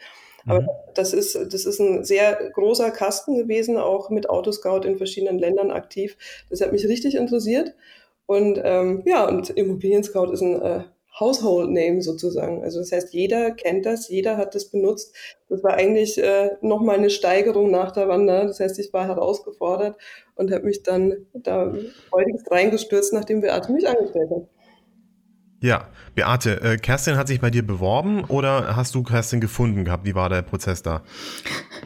Aber 0.47 0.63
mhm. 0.63 0.69
das 0.95 1.13
ist, 1.13 1.35
das 1.35 1.65
ist 1.67 1.81
ein 1.81 2.05
sehr 2.05 2.51
großer 2.53 2.91
Kasten 2.91 3.37
gewesen, 3.37 3.77
auch 3.77 4.11
mit 4.11 4.29
Autoscout 4.31 4.87
in 4.87 4.97
verschiedenen 4.97 5.39
Ländern 5.39 5.71
aktiv. 5.71 6.17
Das 6.49 6.61
hat 6.61 6.73
mich 6.73 6.87
richtig 6.87 7.15
interessiert. 7.15 7.75
Und 8.27 8.61
ähm, 8.63 9.03
ja, 9.07 9.29
und 9.29 9.51
Immobilien 9.51 10.05
Scout 10.05 10.33
ist 10.33 10.41
ein 10.41 10.63
äh, 10.63 10.85
Household 11.19 11.71
Name 11.71 12.01
sozusagen. 12.01 12.63
Also 12.63 12.79
das 12.79 12.93
heißt, 12.93 13.13
jeder 13.13 13.51
kennt 13.51 13.85
das, 13.85 14.09
jeder 14.09 14.37
hat 14.37 14.55
das 14.55 14.67
benutzt. 14.67 15.15
Das 15.49 15.63
war 15.63 15.75
eigentlich 15.75 16.17
äh, 16.23 16.53
nochmal 16.61 16.97
eine 16.97 17.11
Steigerung 17.11 17.71
nach 17.71 17.91
der 17.91 18.09
Wander. 18.09 18.47
Das 18.47 18.61
heißt, 18.61 18.79
ich 18.79 18.93
war 18.93 19.07
herausgefordert 19.07 19.97
und 20.37 20.53
habe 20.53 20.65
mich 20.65 20.83
dann 20.83 21.27
da 21.35 21.75
freudigst 22.09 22.51
reingestürzt, 22.51 23.13
nachdem 23.13 23.41
Beate 23.41 23.73
mich 23.73 23.89
angestellt 23.89 24.31
hat. 24.31 24.43
Ja, 25.63 25.89
Beate, 26.15 26.63
äh, 26.63 26.77
Kerstin 26.79 27.17
hat 27.17 27.29
sich 27.29 27.39
bei 27.39 27.51
dir 27.51 27.63
beworben 27.63 28.25
oder 28.25 28.77
hast 28.77 28.95
du 28.95 29.03
Kerstin 29.03 29.43
gefunden 29.43 29.85
gehabt? 29.85 30.07
Wie 30.07 30.15
war 30.15 30.31
der 30.31 30.41
Prozess 30.41 30.83
da? 30.83 31.03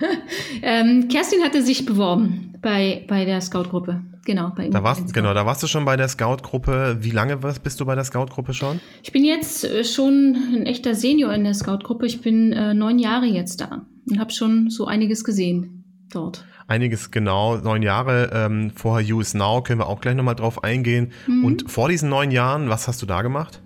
ähm, 0.63 1.09
Kerstin 1.09 1.43
hatte 1.43 1.61
sich 1.61 1.85
beworben 1.85 2.55
bei, 2.63 3.05
bei 3.09 3.25
der 3.25 3.41
Scout-Gruppe. 3.41 4.01
Genau, 4.25 4.53
bei 4.57 4.69
da 4.69 4.85
warst, 4.85 5.13
genau, 5.13 5.35
da 5.35 5.45
warst 5.45 5.63
du 5.65 5.67
schon 5.67 5.85
bei 5.85 5.97
der 5.97 6.07
Scout-Gruppe. 6.07 6.99
Wie 7.01 7.11
lange 7.11 7.37
bist 7.37 7.81
du 7.81 7.85
bei 7.85 7.97
der 7.97 8.05
Scout-Gruppe 8.05 8.55
schon? 8.55 8.79
Ich 9.03 9.11
bin 9.11 9.25
jetzt 9.25 9.65
äh, 9.65 9.83
schon 9.83 10.37
ein 10.55 10.67
echter 10.67 10.95
Senior 10.95 11.35
in 11.35 11.43
der 11.43 11.55
Scout-Gruppe. 11.55 12.07
Ich 12.07 12.21
bin 12.21 12.53
äh, 12.53 12.75
neun 12.75 13.01
Jahre 13.01 13.27
jetzt 13.27 13.61
da 13.61 13.87
und 14.09 14.21
habe 14.21 14.31
schon 14.31 14.71
so 14.71 14.87
einiges 14.87 15.25
gesehen. 15.25 15.85
dort. 16.13 16.45
Einiges 16.67 17.11
genau, 17.11 17.57
neun 17.57 17.83
Jahre. 17.83 18.31
Ähm, 18.33 18.71
vorher 18.75 19.15
US 19.15 19.35
Now 19.35 19.63
können 19.63 19.81
wir 19.81 19.89
auch 19.89 20.01
gleich 20.01 20.15
nochmal 20.15 20.37
drauf 20.37 20.63
eingehen. 20.63 21.13
Mhm. 21.27 21.45
Und 21.45 21.71
vor 21.71 21.89
diesen 21.89 22.09
neun 22.09 22.31
Jahren, 22.31 22.71
was 22.71 22.89
hast 22.89 23.03
du 23.03 23.07
da 23.07 23.21
gemacht? 23.21 23.61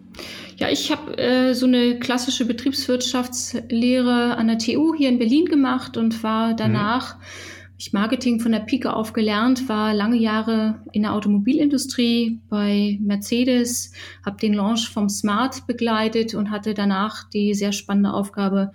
Ja, 0.58 0.68
ich 0.70 0.90
habe 0.90 1.16
äh, 1.18 1.54
so 1.54 1.66
eine 1.66 1.98
klassische 2.00 2.44
Betriebswirtschaftslehre 2.44 4.36
an 4.36 4.48
der 4.48 4.58
TU 4.58 4.94
hier 4.94 5.08
in 5.08 5.18
Berlin 5.18 5.44
gemacht 5.44 5.96
und 5.96 6.22
war 6.24 6.54
danach, 6.54 7.16
mhm. 7.16 7.22
ich 7.78 7.92
Marketing 7.92 8.40
von 8.40 8.50
der 8.50 8.60
Pike 8.60 8.92
auf 8.92 9.12
gelernt, 9.12 9.68
war 9.68 9.94
lange 9.94 10.16
Jahre 10.16 10.82
in 10.92 11.02
der 11.02 11.12
Automobilindustrie 11.14 12.40
bei 12.48 12.98
Mercedes, 13.00 13.92
habe 14.26 14.38
den 14.38 14.54
Launch 14.54 14.88
vom 14.88 15.08
Smart 15.08 15.66
begleitet 15.68 16.34
und 16.34 16.50
hatte 16.50 16.74
danach 16.74 17.28
die 17.30 17.54
sehr 17.54 17.72
spannende 17.72 18.12
Aufgabe, 18.12 18.72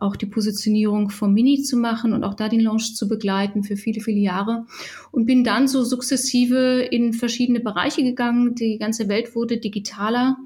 auch 0.00 0.16
die 0.16 0.26
Positionierung 0.26 1.10
vom 1.10 1.32
Mini 1.32 1.62
zu 1.62 1.76
machen 1.76 2.12
und 2.12 2.24
auch 2.24 2.34
da 2.34 2.48
den 2.48 2.60
Launch 2.60 2.96
zu 2.96 3.06
begleiten 3.06 3.62
für 3.62 3.76
viele, 3.76 4.00
viele 4.00 4.18
Jahre. 4.18 4.66
Und 5.12 5.26
bin 5.26 5.44
dann 5.44 5.68
so 5.68 5.84
sukzessive 5.84 6.88
in 6.90 7.12
verschiedene 7.12 7.60
Bereiche 7.60 8.02
gegangen. 8.02 8.54
Die 8.54 8.78
ganze 8.78 9.08
Welt 9.08 9.34
wurde 9.34 9.58
digitaler. 9.58 10.36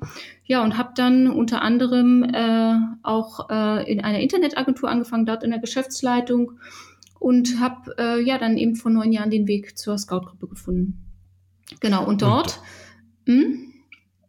Ja, 0.45 0.63
und 0.63 0.77
habe 0.77 0.91
dann 0.97 1.29
unter 1.29 1.63
anderem 1.63 2.25
äh, 2.25 2.75
auch 3.03 3.49
äh, 3.49 3.91
in 3.91 4.03
einer 4.03 4.19
Internetagentur 4.19 4.91
angefangen, 4.91 5.25
dort 5.25 5.43
in 5.43 5.51
der 5.51 5.61
Geschäftsleitung 5.61 6.59
und 7.19 7.61
habe 7.61 7.95
äh, 7.97 8.21
ja 8.21 8.37
dann 8.37 8.59
eben 8.59 8.77
vor 8.77 8.91
neun 8.91 9.13
Jahren 9.13 9.31
den 9.31 9.47
Weg 9.47 9.79
zur 9.79 9.97
Scout-Gruppe 9.97 10.49
gefunden. 10.49 11.01
Genau, 11.81 12.05
und 12.07 12.21
dort. 12.21 12.61
Und, 13.27 13.35
hm? 13.35 13.73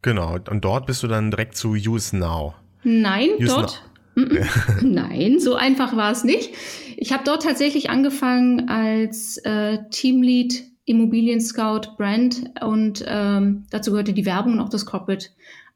Genau, 0.02 0.38
und 0.50 0.64
dort 0.64 0.86
bist 0.86 1.04
du 1.04 1.08
dann 1.08 1.32
direkt 1.32 1.58
zu 1.58 1.72
Use 1.72 2.16
Now. 2.16 2.54
Nein, 2.84 3.32
Use 3.40 3.48
dort. 3.48 3.84
Now 3.84 3.95
Nein, 4.82 5.40
so 5.40 5.56
einfach 5.56 5.96
war 5.96 6.12
es 6.12 6.24
nicht. 6.24 6.52
Ich 6.98 7.12
habe 7.12 7.24
dort 7.26 7.44
tatsächlich 7.44 7.90
angefangen 7.90 8.70
als 8.70 9.38
äh, 9.38 9.80
Teamlead 9.92 10.64
Immobilien 10.86 11.42
Scout 11.42 11.96
Brand 11.98 12.52
und 12.62 13.04
ähm, 13.08 13.66
dazu 13.72 13.92
gehörte 13.92 14.14
die 14.14 14.26
Werbung 14.26 14.54
und 14.54 14.60
auch 14.60 14.70
das 14.70 14.86
Corporate 14.86 15.28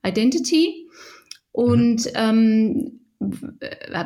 Identity. 0.05 0.87
Und 1.51 2.05
mhm. 2.05 2.11
ähm, 2.15 2.99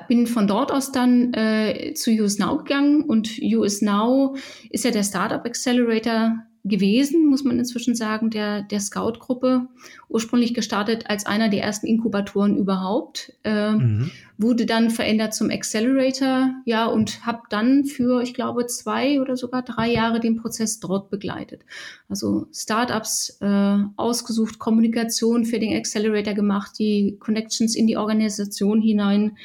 bin 0.08 0.26
von 0.28 0.48
dort 0.48 0.72
aus 0.72 0.92
dann 0.92 1.34
äh, 1.34 1.94
zu 1.94 2.10
US 2.12 2.40
Now 2.40 2.58
gegangen 2.58 3.04
und 3.04 3.38
US 3.42 3.82
Now 3.82 4.36
ist 4.70 4.86
ja 4.86 4.92
der 4.92 5.04
Startup 5.04 5.46
Accelerator 5.46 6.38
gewesen, 6.66 7.26
muss 7.26 7.44
man 7.44 7.60
inzwischen 7.60 7.94
sagen, 7.94 8.30
der, 8.30 8.62
der 8.64 8.80
Scout-Gruppe. 8.80 9.68
Ursprünglich 10.08 10.54
gestartet 10.54 11.10
als 11.10 11.26
einer 11.26 11.50
der 11.50 11.62
ersten 11.62 11.88
Inkubatoren 11.88 12.58
überhaupt. 12.58 13.34
Äh, 13.44 13.74
mhm. 13.74 14.12
Wurde 14.38 14.66
dann 14.66 14.90
verändert 14.90 15.34
zum 15.34 15.50
Accelerator, 15.50 16.52
ja, 16.66 16.86
und 16.86 17.26
habe 17.26 17.42
dann 17.50 17.84
für, 17.84 18.22
ich 18.22 18.34
glaube, 18.34 18.66
zwei 18.68 19.20
oder 19.20 19.36
sogar 19.36 19.62
drei 19.62 19.92
Jahre 19.92 20.22
den 20.22 20.38
Prozess 20.38 20.80
dort 20.80 21.10
begleitet. 21.10 21.64
Also 22.08 22.48
Startups 22.54 23.38
äh, 23.42 23.78
ausgesucht, 23.98 24.58
Kommunikation 24.58 25.46
für 25.46 25.60
den 25.60 25.76
Accelerator 25.76 26.34
gemacht, 26.34 26.80
die 26.80 27.18
Connections 27.20 27.76
in 27.76 27.88
die 27.88 27.98
Organisation 27.98 28.82
hinein 28.82 29.38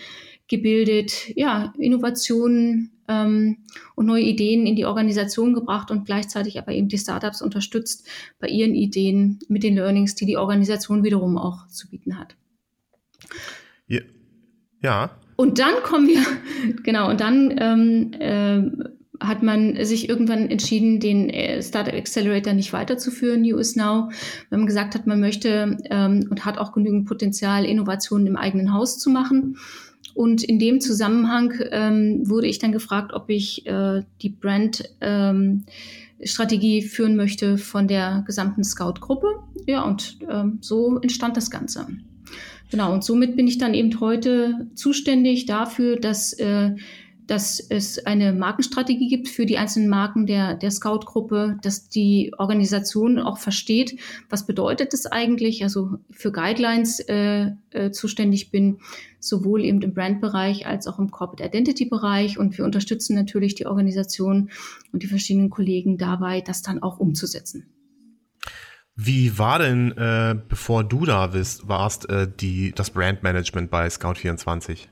gebildet, 0.48 1.36
ja, 1.36 1.72
Innovationen 1.78 2.98
ähm, 3.08 3.58
und 3.94 4.06
neue 4.06 4.22
Ideen 4.22 4.66
in 4.66 4.76
die 4.76 4.84
Organisation 4.84 5.54
gebracht 5.54 5.90
und 5.90 6.04
gleichzeitig 6.04 6.58
aber 6.58 6.72
eben 6.72 6.88
die 6.88 6.98
Startups 6.98 7.42
unterstützt 7.42 8.06
bei 8.38 8.48
ihren 8.48 8.74
Ideen 8.74 9.38
mit 9.48 9.62
den 9.62 9.74
Learnings, 9.74 10.14
die 10.14 10.26
die 10.26 10.36
Organisation 10.36 11.04
wiederum 11.04 11.38
auch 11.38 11.66
zu 11.68 11.88
bieten 11.88 12.18
hat. 12.18 12.36
Ja. 13.86 14.00
ja. 14.82 15.10
Und 15.36 15.58
dann 15.58 15.74
kommen 15.82 16.08
wir, 16.08 16.24
genau, 16.82 17.08
und 17.10 17.20
dann 17.20 17.54
ähm, 17.58 18.12
äh, 18.18 18.96
hat 19.20 19.42
man 19.42 19.84
sich 19.84 20.08
irgendwann 20.08 20.50
entschieden, 20.50 21.00
den 21.00 21.28
äh, 21.30 21.62
Startup 21.62 21.94
Accelerator 21.94 22.52
nicht 22.52 22.72
weiterzuführen, 22.72 23.42
US 23.52 23.76
Now, 23.76 24.10
wenn 24.50 24.60
man 24.60 24.66
gesagt 24.66 24.94
hat, 24.94 25.06
man 25.06 25.20
möchte 25.20 25.76
ähm, 25.90 26.26
und 26.30 26.44
hat 26.44 26.58
auch 26.58 26.72
genügend 26.72 27.06
Potenzial, 27.06 27.64
Innovationen 27.64 28.26
im 28.26 28.36
eigenen 28.36 28.72
Haus 28.72 28.98
zu 28.98 29.10
machen. 29.10 29.56
Und 30.18 30.42
in 30.42 30.58
dem 30.58 30.80
Zusammenhang 30.80 31.54
ähm, 31.70 32.28
wurde 32.28 32.48
ich 32.48 32.58
dann 32.58 32.72
gefragt, 32.72 33.12
ob 33.14 33.30
ich 33.30 33.64
äh, 33.68 34.02
die 34.20 34.30
Brand-Strategie 34.30 36.78
ähm, 36.78 36.88
führen 36.88 37.14
möchte 37.14 37.56
von 37.56 37.86
der 37.86 38.24
gesamten 38.26 38.64
Scout-Gruppe. 38.64 39.28
Ja, 39.68 39.82
und 39.82 40.18
ähm, 40.28 40.58
so 40.60 40.98
entstand 40.98 41.36
das 41.36 41.52
Ganze. 41.52 41.86
Genau, 42.68 42.92
und 42.92 43.04
somit 43.04 43.36
bin 43.36 43.46
ich 43.46 43.58
dann 43.58 43.74
eben 43.74 44.00
heute 44.00 44.66
zuständig 44.74 45.46
dafür, 45.46 45.94
dass 45.94 46.32
äh, 46.32 46.74
dass 47.28 47.60
es 47.60 48.04
eine 48.06 48.32
Markenstrategie 48.32 49.06
gibt 49.06 49.28
für 49.28 49.44
die 49.44 49.58
einzelnen 49.58 49.88
Marken 49.88 50.26
der, 50.26 50.54
der 50.54 50.70
Scout-Gruppe, 50.70 51.58
dass 51.62 51.88
die 51.88 52.32
Organisation 52.38 53.18
auch 53.18 53.36
versteht, 53.38 54.00
was 54.30 54.46
bedeutet 54.46 54.94
es 54.94 55.04
eigentlich, 55.06 55.62
also 55.62 55.98
für 56.10 56.32
Guidelines 56.32 57.00
äh, 57.00 57.50
äh, 57.70 57.90
zuständig 57.90 58.50
bin, 58.50 58.78
sowohl 59.20 59.62
eben 59.62 59.82
im 59.82 59.92
Brandbereich 59.92 60.66
als 60.66 60.86
auch 60.86 60.98
im 60.98 61.10
Corporate 61.10 61.44
Identity-Bereich. 61.44 62.38
Und 62.38 62.56
wir 62.56 62.64
unterstützen 62.64 63.14
natürlich 63.14 63.54
die 63.54 63.66
Organisation 63.66 64.50
und 64.92 65.02
die 65.02 65.06
verschiedenen 65.06 65.50
Kollegen 65.50 65.98
dabei, 65.98 66.40
das 66.40 66.62
dann 66.62 66.82
auch 66.82 66.98
umzusetzen. 66.98 67.66
Wie 68.96 69.38
war 69.38 69.58
denn, 69.58 69.92
äh, 69.92 70.34
bevor 70.48 70.82
du 70.82 71.04
da 71.04 71.28
bist, 71.28 71.68
warst, 71.68 72.08
äh, 72.08 72.26
die, 72.40 72.72
das 72.72 72.90
Brandmanagement 72.90 73.70
bei 73.70 73.86
Scout24? 73.86 74.88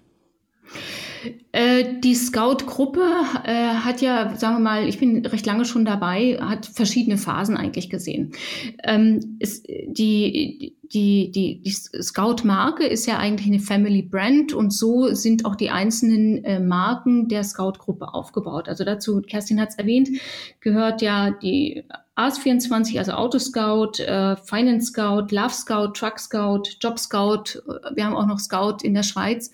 Äh, 1.52 2.00
die 2.00 2.14
Scout-Gruppe 2.14 3.02
äh, 3.44 3.52
hat 3.52 4.00
ja, 4.00 4.35
sagen 4.37 4.56
wir 4.56 4.61
mal, 4.61 4.88
ich 4.88 4.99
bin 4.99 5.25
recht 5.25 5.46
lange 5.46 5.64
schon 5.64 5.85
dabei, 5.85 6.38
hat 6.40 6.66
verschiedene 6.66 7.16
Phasen 7.16 7.56
eigentlich 7.56 7.88
gesehen. 7.88 8.32
Ähm, 8.85 9.38
die, 9.40 10.76
die, 10.92 11.30
die, 11.32 11.62
die 11.62 11.70
Scout-Marke 11.70 12.87
ist 12.87 13.06
ja 13.06 13.18
eigentlich 13.18 13.46
eine 13.46 13.61
Family 13.61 14.02
Brand 14.02 14.52
und 14.52 14.73
so 14.73 15.08
sind 15.14 15.44
auch 15.44 15.56
die 15.56 15.70
einzelnen 15.70 16.44
äh, 16.44 16.61
Marken 16.61 17.28
der 17.28 17.44
Scout-Gruppe 17.44 18.12
aufgebaut. 18.12 18.68
Also 18.68 18.85
dazu, 18.85 19.20
Kerstin 19.23 19.61
hat 19.61 19.70
es 19.70 19.78
erwähnt, 19.78 20.11
gehört 20.61 21.02
ja 21.02 21.30
die 21.30 21.85
AS24, 22.16 22.99
also 22.99 23.12
Autoscout, 23.12 24.02
äh, 24.02 24.37
Finance 24.37 24.87
Scout, 24.88 25.28
Love 25.30 25.54
Scout, 25.54 25.92
Truck 25.92 26.18
Scout, 26.18 26.62
Job 26.80 26.99
Scout. 26.99 27.61
Wir 27.94 28.06
haben 28.06 28.16
auch 28.16 28.26
noch 28.26 28.38
Scout 28.38 28.78
in 28.82 28.94
der 28.94 29.02
Schweiz. 29.02 29.50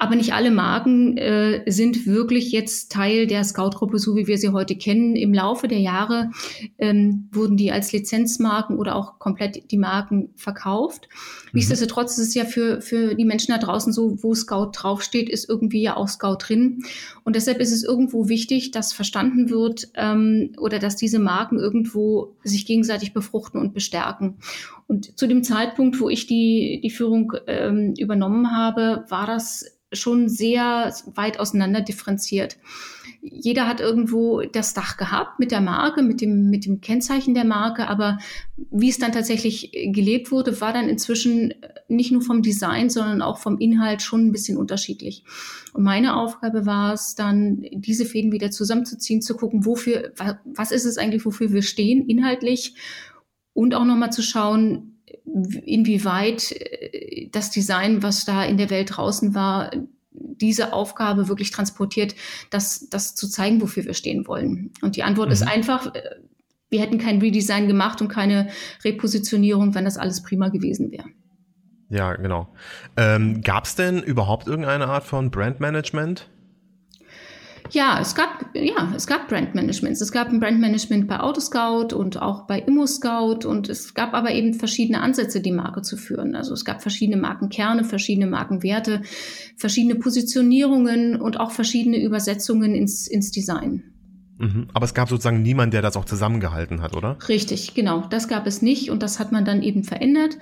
Aber 0.00 0.16
nicht 0.16 0.32
alle 0.32 0.50
Marken 0.50 1.18
äh, 1.18 1.62
sind 1.70 2.06
wirklich 2.06 2.52
jetzt 2.52 2.90
Teil 2.90 3.26
der 3.26 3.44
Scout-Gruppe, 3.44 3.98
so 3.98 4.16
wie 4.16 4.26
wir 4.26 4.38
sie 4.38 4.48
heute 4.48 4.74
kennen. 4.74 5.14
Im 5.14 5.34
Laufe 5.34 5.68
der 5.68 5.78
Jahre 5.78 6.30
ähm, 6.78 7.28
wurden 7.32 7.58
die 7.58 7.70
als 7.70 7.92
Lizenzmarken 7.92 8.78
oder 8.78 8.96
auch 8.96 9.18
komplett 9.18 9.70
die 9.70 9.76
Marken 9.76 10.30
verkauft. 10.36 11.06
Mhm. 11.12 11.50
Nichtsdestotrotz 11.52 12.16
ist 12.16 12.28
es 12.28 12.34
ja 12.34 12.46
für, 12.46 12.80
für 12.80 13.14
die 13.14 13.26
Menschen 13.26 13.52
da 13.52 13.58
draußen 13.58 13.92
so, 13.92 14.16
wo 14.22 14.34
Scout 14.34 14.70
draufsteht, 14.72 15.28
ist 15.28 15.50
irgendwie 15.50 15.82
ja 15.82 15.98
auch 15.98 16.08
Scout 16.08 16.38
drin. 16.40 16.82
Und 17.22 17.36
deshalb 17.36 17.60
ist 17.60 17.70
es 17.70 17.84
irgendwo 17.84 18.26
wichtig, 18.26 18.70
dass 18.70 18.94
verstanden 18.94 19.50
wird 19.50 19.88
ähm, 19.96 20.52
oder 20.56 20.78
dass 20.78 20.96
diese 20.96 21.18
Marken 21.18 21.58
irgendwo 21.58 22.36
sich 22.42 22.64
gegenseitig 22.64 23.12
befruchten 23.12 23.60
und 23.60 23.74
bestärken. 23.74 24.38
Und 24.86 25.18
zu 25.18 25.28
dem 25.28 25.44
Zeitpunkt, 25.44 26.00
wo 26.00 26.08
ich 26.08 26.26
die, 26.26 26.80
die 26.82 26.90
Führung 26.90 27.34
ähm, 27.46 27.92
übernommen 27.98 28.56
habe, 28.56 29.04
war 29.10 29.26
das 29.26 29.76
schon 29.92 30.28
sehr 30.28 30.94
weit 31.14 31.40
auseinander 31.40 31.80
differenziert. 31.80 32.56
Jeder 33.22 33.66
hat 33.66 33.80
irgendwo 33.80 34.42
das 34.42 34.72
Dach 34.72 34.96
gehabt 34.96 35.38
mit 35.38 35.50
der 35.50 35.60
Marke, 35.60 36.02
mit 36.02 36.20
dem, 36.20 36.48
mit 36.48 36.64
dem 36.64 36.80
Kennzeichen 36.80 37.34
der 37.34 37.44
Marke, 37.44 37.88
aber 37.88 38.18
wie 38.70 38.88
es 38.88 38.98
dann 38.98 39.12
tatsächlich 39.12 39.72
gelebt 39.92 40.30
wurde, 40.30 40.60
war 40.60 40.72
dann 40.72 40.88
inzwischen 40.88 41.54
nicht 41.88 42.12
nur 42.12 42.22
vom 42.22 42.40
Design, 42.40 42.88
sondern 42.88 43.20
auch 43.20 43.38
vom 43.38 43.58
Inhalt 43.58 44.00
schon 44.00 44.26
ein 44.26 44.32
bisschen 44.32 44.56
unterschiedlich. 44.56 45.24
Und 45.72 45.82
meine 45.82 46.16
Aufgabe 46.16 46.64
war 46.64 46.94
es 46.94 47.14
dann, 47.14 47.66
diese 47.72 48.06
Fäden 48.06 48.32
wieder 48.32 48.50
zusammenzuziehen, 48.50 49.22
zu 49.22 49.36
gucken, 49.36 49.66
wofür, 49.66 50.12
was 50.44 50.70
ist 50.70 50.84
es 50.84 50.96
eigentlich, 50.96 51.26
wofür 51.26 51.52
wir 51.52 51.62
stehen, 51.62 52.06
inhaltlich 52.06 52.74
und 53.52 53.74
auch 53.74 53.84
nochmal 53.84 54.12
zu 54.12 54.22
schauen, 54.22 54.89
inwieweit 55.64 56.52
äh, 56.52 57.28
das 57.30 57.50
Design, 57.50 58.02
was 58.02 58.24
da 58.24 58.44
in 58.44 58.56
der 58.56 58.70
Welt 58.70 58.96
draußen 58.96 59.34
war, 59.34 59.70
diese 60.12 60.72
Aufgabe 60.72 61.28
wirklich 61.28 61.50
transportiert, 61.50 62.14
das, 62.50 62.88
das 62.90 63.14
zu 63.14 63.28
zeigen, 63.28 63.60
wofür 63.60 63.84
wir 63.84 63.94
stehen 63.94 64.26
wollen. 64.26 64.72
Und 64.82 64.96
die 64.96 65.02
Antwort 65.02 65.28
mhm. 65.28 65.32
ist 65.32 65.42
einfach, 65.42 65.94
äh, 65.94 66.16
wir 66.68 66.80
hätten 66.80 66.98
kein 66.98 67.20
Redesign 67.20 67.68
gemacht 67.68 68.00
und 68.00 68.08
keine 68.08 68.48
Repositionierung, 68.84 69.74
wenn 69.74 69.84
das 69.84 69.96
alles 69.96 70.22
prima 70.22 70.48
gewesen 70.48 70.90
wäre. 70.90 71.08
Ja, 71.88 72.14
genau. 72.14 72.48
Ähm, 72.96 73.42
Gab 73.42 73.64
es 73.64 73.74
denn 73.74 74.00
überhaupt 74.02 74.46
irgendeine 74.46 74.86
Art 74.86 75.04
von 75.04 75.30
Brandmanagement? 75.30 76.28
Ja, 77.72 77.98
es 78.00 78.14
gab, 78.14 78.50
ja, 78.54 78.92
es 78.96 79.06
gab 79.06 79.28
Brandmanagements. 79.28 80.00
Es 80.00 80.12
gab 80.12 80.28
ein 80.28 80.40
Brandmanagement 80.40 81.06
bei 81.06 81.20
Autoscout 81.20 81.94
und 81.94 82.20
auch 82.20 82.46
bei 82.46 82.60
ImmoScout 82.60 83.46
und 83.46 83.68
es 83.68 83.94
gab 83.94 84.14
aber 84.14 84.32
eben 84.32 84.54
verschiedene 84.54 85.00
Ansätze, 85.00 85.40
die 85.40 85.52
Marke 85.52 85.82
zu 85.82 85.96
führen. 85.96 86.34
Also 86.34 86.54
es 86.54 86.64
gab 86.64 86.82
verschiedene 86.82 87.20
Markenkerne, 87.20 87.84
verschiedene 87.84 88.26
Markenwerte, 88.26 89.02
verschiedene 89.56 89.94
Positionierungen 89.94 91.20
und 91.20 91.38
auch 91.38 91.52
verschiedene 91.52 92.02
Übersetzungen 92.02 92.74
ins, 92.74 93.06
ins 93.06 93.30
Design. 93.30 93.84
Mhm. 94.40 94.68
Aber 94.72 94.86
es 94.86 94.94
gab 94.94 95.08
sozusagen 95.10 95.42
niemanden, 95.42 95.72
der 95.72 95.82
das 95.82 95.96
auch 95.96 96.06
zusammengehalten 96.06 96.80
hat, 96.80 96.96
oder? 96.96 97.18
Richtig, 97.28 97.74
genau. 97.74 98.06
Das 98.08 98.26
gab 98.26 98.46
es 98.46 98.62
nicht 98.62 98.90
und 98.90 99.02
das 99.02 99.20
hat 99.20 99.32
man 99.32 99.44
dann 99.44 99.62
eben 99.62 99.84
verändert 99.84 100.38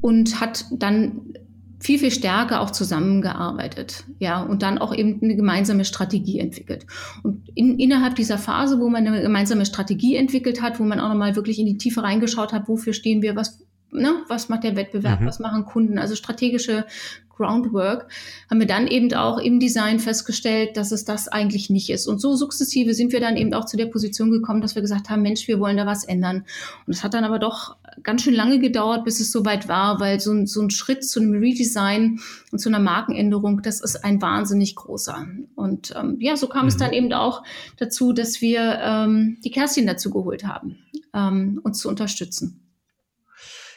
und 0.00 0.40
hat 0.40 0.66
dann 0.70 1.34
viel, 1.82 1.98
viel 1.98 2.12
stärker 2.12 2.60
auch 2.60 2.70
zusammengearbeitet, 2.70 4.04
ja, 4.20 4.40
und 4.40 4.62
dann 4.62 4.78
auch 4.78 4.94
eben 4.94 5.20
eine 5.20 5.34
gemeinsame 5.34 5.84
Strategie 5.84 6.38
entwickelt. 6.38 6.86
Und 7.24 7.48
in, 7.56 7.78
innerhalb 7.80 8.14
dieser 8.14 8.38
Phase, 8.38 8.78
wo 8.78 8.88
man 8.88 9.04
eine 9.04 9.20
gemeinsame 9.20 9.66
Strategie 9.66 10.14
entwickelt 10.14 10.62
hat, 10.62 10.78
wo 10.78 10.84
man 10.84 11.00
auch 11.00 11.08
nochmal 11.08 11.34
wirklich 11.34 11.58
in 11.58 11.66
die 11.66 11.78
Tiefe 11.78 12.04
reingeschaut 12.04 12.52
hat, 12.52 12.68
wofür 12.68 12.92
stehen 12.92 13.20
wir, 13.20 13.34
was, 13.34 13.58
ne, 13.90 14.14
was 14.28 14.48
macht 14.48 14.62
der 14.62 14.76
Wettbewerb, 14.76 15.22
mhm. 15.22 15.26
was 15.26 15.40
machen 15.40 15.64
Kunden, 15.64 15.98
also 15.98 16.14
strategische 16.14 16.86
Groundwork, 17.30 18.06
haben 18.48 18.60
wir 18.60 18.68
dann 18.68 18.86
eben 18.86 19.12
auch 19.14 19.38
im 19.38 19.58
Design 19.58 19.98
festgestellt, 19.98 20.76
dass 20.76 20.92
es 20.92 21.04
das 21.04 21.26
eigentlich 21.26 21.68
nicht 21.68 21.90
ist. 21.90 22.06
Und 22.06 22.20
so 22.20 22.36
sukzessive 22.36 22.94
sind 22.94 23.12
wir 23.12 23.20
dann 23.20 23.36
eben 23.36 23.54
auch 23.54 23.64
zu 23.64 23.76
der 23.76 23.86
Position 23.86 24.30
gekommen, 24.30 24.60
dass 24.60 24.76
wir 24.76 24.82
gesagt 24.82 25.10
haben, 25.10 25.22
Mensch, 25.22 25.48
wir 25.48 25.58
wollen 25.58 25.76
da 25.76 25.84
was 25.84 26.04
ändern. 26.04 26.44
Und 26.86 26.92
es 26.92 27.02
hat 27.02 27.14
dann 27.14 27.24
aber 27.24 27.40
doch 27.40 27.76
ganz 28.02 28.22
schön 28.22 28.34
lange 28.34 28.58
gedauert, 28.58 29.04
bis 29.04 29.20
es 29.20 29.32
soweit 29.32 29.68
war, 29.68 30.00
weil 30.00 30.20
so 30.20 30.32
ein, 30.32 30.46
so 30.46 30.60
ein 30.62 30.70
Schritt 30.70 31.04
zu 31.04 31.20
einem 31.20 31.32
Redesign 31.32 32.20
und 32.50 32.58
zu 32.58 32.68
einer 32.68 32.78
Markenänderung, 32.78 33.62
das 33.62 33.80
ist 33.80 34.04
ein 34.04 34.20
wahnsinnig 34.22 34.74
großer. 34.74 35.26
Und 35.54 35.94
ähm, 35.96 36.16
ja, 36.20 36.36
so 36.36 36.48
kam 36.48 36.62
mhm. 36.62 36.68
es 36.68 36.76
dann 36.76 36.92
eben 36.92 37.12
auch 37.12 37.42
dazu, 37.76 38.12
dass 38.12 38.40
wir 38.40 38.78
ähm, 38.82 39.38
die 39.44 39.50
Kerstin 39.50 39.86
dazu 39.86 40.10
geholt 40.10 40.44
haben, 40.44 40.78
ähm, 41.14 41.60
uns 41.62 41.78
zu 41.78 41.88
unterstützen. 41.88 42.62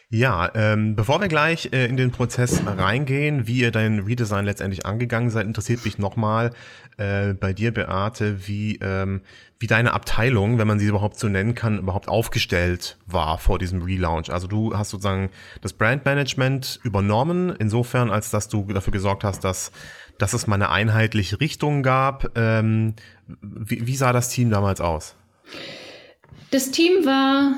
Ja, 0.09 0.51
ähm, 0.53 0.95
bevor 0.95 1.19
wir 1.19 1.27
gleich 1.27 1.69
äh, 1.73 1.87
in 1.87 1.97
den 1.97 2.11
Prozess 2.11 2.61
reingehen, 2.65 3.47
wie 3.47 3.61
ihr 3.61 3.71
dein 3.71 3.99
Redesign 3.99 4.45
letztendlich 4.45 4.85
angegangen 4.85 5.31
seid, 5.31 5.47
interessiert 5.47 5.83
mich 5.83 5.97
nochmal 5.97 6.51
äh, 6.97 7.33
bei 7.33 7.53
dir, 7.53 7.73
Beate, 7.73 8.47
wie, 8.47 8.77
ähm, 8.83 9.21
wie 9.57 9.65
deine 9.65 9.93
Abteilung, 9.93 10.59
wenn 10.59 10.67
man 10.67 10.77
sie 10.77 10.85
überhaupt 10.85 11.17
so 11.17 11.27
nennen 11.27 11.55
kann, 11.55 11.79
überhaupt 11.79 12.07
aufgestellt 12.07 12.99
war 13.07 13.39
vor 13.39 13.57
diesem 13.57 13.81
Relaunch. 13.81 14.31
Also 14.31 14.45
du 14.45 14.77
hast 14.77 14.91
sozusagen 14.91 15.31
das 15.61 15.73
Brandmanagement 15.73 16.79
übernommen, 16.83 17.55
insofern, 17.57 18.11
als 18.11 18.29
dass 18.29 18.47
du 18.47 18.63
dafür 18.65 18.93
gesorgt 18.93 19.23
hast, 19.23 19.43
dass, 19.43 19.71
dass 20.19 20.33
es 20.33 20.45
mal 20.45 20.55
eine 20.55 20.69
einheitliche 20.69 21.39
Richtung 21.39 21.81
gab. 21.81 22.37
Ähm, 22.37 22.93
wie, 23.41 23.87
wie 23.87 23.95
sah 23.95 24.13
das 24.13 24.29
Team 24.29 24.51
damals 24.51 24.81
aus? 24.81 25.15
Das 26.51 26.69
Team 26.69 27.05
war 27.05 27.55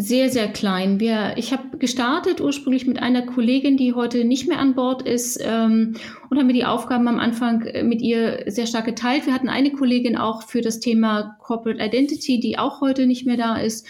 sehr, 0.00 0.30
sehr 0.30 0.48
klein. 0.48 0.98
Wir, 0.98 1.34
ich 1.36 1.52
habe 1.52 1.76
gestartet 1.76 2.40
ursprünglich 2.40 2.86
mit 2.86 3.02
einer 3.02 3.20
Kollegin, 3.20 3.76
die 3.76 3.92
heute 3.92 4.24
nicht 4.24 4.48
mehr 4.48 4.58
an 4.58 4.74
Bord 4.74 5.02
ist 5.02 5.38
ähm, 5.42 5.94
und 6.30 6.38
haben 6.38 6.46
mir 6.46 6.54
die 6.54 6.64
Aufgaben 6.64 7.06
am 7.06 7.18
Anfang 7.18 7.62
äh, 7.66 7.82
mit 7.82 8.00
ihr 8.00 8.44
sehr 8.46 8.66
stark 8.66 8.86
geteilt. 8.86 9.26
Wir 9.26 9.34
hatten 9.34 9.50
eine 9.50 9.72
Kollegin 9.72 10.16
auch 10.16 10.44
für 10.44 10.62
das 10.62 10.80
Thema 10.80 11.36
Corporate 11.40 11.84
Identity, 11.84 12.40
die 12.40 12.58
auch 12.58 12.80
heute 12.80 13.06
nicht 13.06 13.26
mehr 13.26 13.36
da 13.36 13.56
ist. 13.56 13.86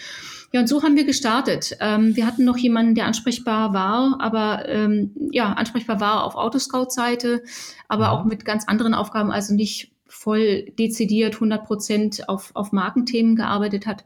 Ja, 0.51 0.59
und 0.59 0.67
so 0.67 0.83
haben 0.83 0.97
wir 0.97 1.05
gestartet. 1.05 1.77
Ähm, 1.79 2.13
wir 2.13 2.25
hatten 2.25 2.43
noch 2.43 2.57
jemanden, 2.57 2.93
der 2.93 3.05
ansprechbar 3.05 3.73
war, 3.73 4.17
aber 4.19 4.67
ähm, 4.67 5.11
ja, 5.31 5.53
ansprechbar 5.53 6.01
war 6.01 6.25
auf 6.25 6.35
Autoscout-Seite, 6.35 7.41
aber 7.87 8.07
mhm. 8.07 8.11
auch 8.11 8.25
mit 8.25 8.43
ganz 8.43 8.67
anderen 8.67 8.93
Aufgaben, 8.93 9.31
also 9.31 9.53
nicht 9.53 9.93
voll 10.07 10.65
dezidiert 10.77 11.35
100 11.35 11.63
Prozent 11.63 12.27
auf, 12.27 12.51
auf 12.53 12.73
Markenthemen 12.73 13.37
gearbeitet 13.37 13.87
hat 13.87 14.03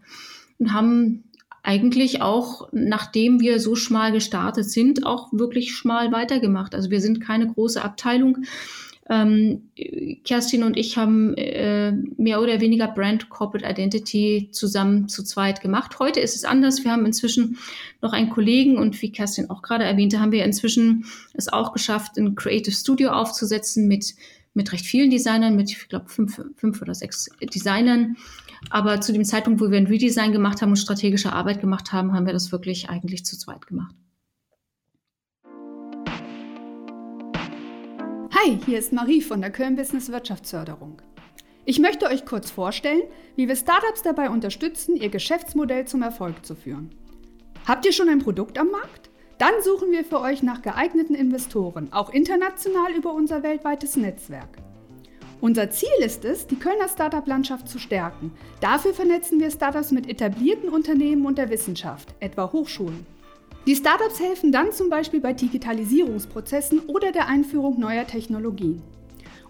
und 0.60 0.72
haben 0.72 1.24
eigentlich 1.66 2.22
auch, 2.22 2.70
nachdem 2.72 3.40
wir 3.40 3.60
so 3.60 3.76
schmal 3.76 4.12
gestartet 4.12 4.70
sind, 4.70 5.06
auch 5.06 5.30
wirklich 5.32 5.74
schmal 5.74 6.12
weitergemacht. 6.12 6.76
Also 6.76 6.92
wir 6.92 7.02
sind 7.02 7.22
keine 7.22 7.48
große 7.48 7.84
Abteilung. 7.84 8.46
Ähm, 9.08 9.70
Kerstin 10.24 10.64
und 10.64 10.78
ich 10.78 10.98
haben 10.98 11.36
äh, 11.36 11.92
mehr 12.18 12.42
oder 12.42 12.60
weniger 12.60 12.88
Brand 12.88 13.30
Corporate 13.30 13.70
Identity 13.70 14.50
zusammen 14.52 15.08
zu 15.08 15.24
zweit 15.24 15.62
gemacht. 15.62 16.00
Heute 16.00 16.22
ist 16.22 16.36
es 16.36 16.44
anders. 16.44 16.84
Wir 16.84 16.92
haben 16.92 17.06
inzwischen 17.06 17.60
noch 18.02 18.14
einen 18.14 18.32
Kollegen 18.32 18.78
und 18.78 19.00
wie 19.04 19.12
Kerstin 19.12 19.52
auch 19.52 19.62
gerade 19.62 19.84
erwähnte, 19.84 20.20
haben 20.20 20.32
wir 20.32 20.44
inzwischen 20.44 21.06
es 21.34 21.54
auch 21.54 21.72
geschafft, 21.72 22.18
ein 22.18 22.34
Creative 22.34 22.74
Studio 22.74 23.12
aufzusetzen 23.12 23.88
mit 23.88 24.16
mit 24.56 24.72
recht 24.72 24.86
vielen 24.86 25.12
Designern, 25.12 25.56
mit, 25.56 25.70
ich 25.70 25.88
glaube, 25.90 26.10
fünf, 26.10 26.42
fünf 26.56 26.82
oder 26.82 26.96
sechs 26.96 27.30
Designern. 27.54 28.16
Aber 28.70 29.02
zu 29.02 29.14
dem 29.14 29.26
Zeitpunkt, 29.26 29.62
wo 29.62 29.70
wir 29.70 29.78
ein 29.78 29.86
Redesign 29.86 30.32
gemacht 30.32 30.62
haben 30.62 30.70
und 30.70 30.78
strategische 30.78 31.34
Arbeit 31.34 31.62
gemacht 31.62 31.92
haben, 31.92 32.14
haben 32.14 32.26
wir 32.26 32.34
das 32.34 32.52
wirklich 32.52 32.90
eigentlich 32.90 33.26
zu 33.26 33.38
zweit 33.38 33.68
gemacht. 33.68 33.94
Hi, 38.34 38.60
hier 38.66 38.80
ist 38.80 38.94
Marie 38.94 39.22
von 39.22 39.42
der 39.42 39.52
Köln 39.52 39.76
Business 39.76 40.10
Wirtschaftsförderung. 40.10 41.02
Ich 41.66 41.80
möchte 41.80 42.06
euch 42.06 42.26
kurz 42.26 42.50
vorstellen, 42.50 43.02
wie 43.36 43.48
wir 43.48 43.56
Startups 43.56 44.04
dabei 44.04 44.30
unterstützen, 44.30 44.96
ihr 44.96 45.10
Geschäftsmodell 45.10 45.86
zum 45.86 46.02
Erfolg 46.02 46.46
zu 46.46 46.56
führen. 46.56 46.92
Habt 47.66 47.86
ihr 47.86 47.92
schon 47.92 48.08
ein 48.08 48.20
Produkt 48.20 48.58
am 48.58 48.70
Markt? 48.70 49.10
Dann 49.38 49.54
suchen 49.64 49.92
wir 49.92 50.06
für 50.06 50.22
euch 50.22 50.44
nach 50.44 50.62
geeigneten 50.62 51.14
Investoren, 51.14 51.92
auch 51.92 52.10
international 52.10 52.94
über 52.94 53.14
unser 53.14 53.44
weltweites 53.44 53.98
Netzwerk. 53.98 54.58
Unser 55.42 55.70
Ziel 55.70 55.90
ist 56.00 56.24
es, 56.24 56.48
die 56.48 56.56
Kölner 56.56 56.88
Startup-Landschaft 56.88 57.68
zu 57.68 57.78
stärken. 57.78 58.32
Dafür 58.62 58.94
vernetzen 58.94 59.40
wir 59.42 59.52
Startups 59.52 59.92
mit 59.92 60.10
etablierten 60.10 60.70
Unternehmen 60.70 61.26
und 61.26 61.38
der 61.38 61.50
Wissenschaft, 61.50 62.16
etwa 62.22 62.52
Hochschulen. 62.52 63.06
Die 63.68 63.76
Startups 63.76 64.22
helfen 64.22 64.54
dann 64.54 64.72
zum 64.72 64.90
Beispiel 64.90 65.20
bei 65.20 65.34
Digitalisierungsprozessen 65.34 66.82
oder 66.88 67.12
der 67.12 67.28
Einführung 67.28 67.78
neuer 67.78 68.08
Technologien. 68.08 68.82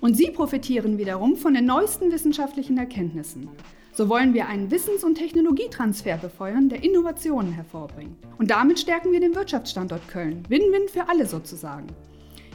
Und 0.01 0.15
sie 0.15 0.31
profitieren 0.31 0.97
wiederum 0.97 1.37
von 1.37 1.53
den 1.53 1.65
neuesten 1.65 2.11
wissenschaftlichen 2.11 2.77
Erkenntnissen. 2.77 3.49
So 3.95 4.09
wollen 4.09 4.33
wir 4.33 4.49
einen 4.49 4.71
Wissens- 4.71 5.05
und 5.05 5.15
Technologietransfer 5.15 6.17
befeuern, 6.17 6.67
der 6.67 6.83
Innovationen 6.83 7.53
hervorbringt. 7.53 8.17
Und 8.37 8.51
damit 8.51 8.77
stärken 8.77 9.13
wir 9.13 9.21
den 9.21 9.33
Wirtschaftsstandort 9.33 10.05
Köln. 10.09 10.43
Win-win 10.49 10.89
für 10.89 11.07
alle 11.07 11.25
sozusagen. 11.25 11.87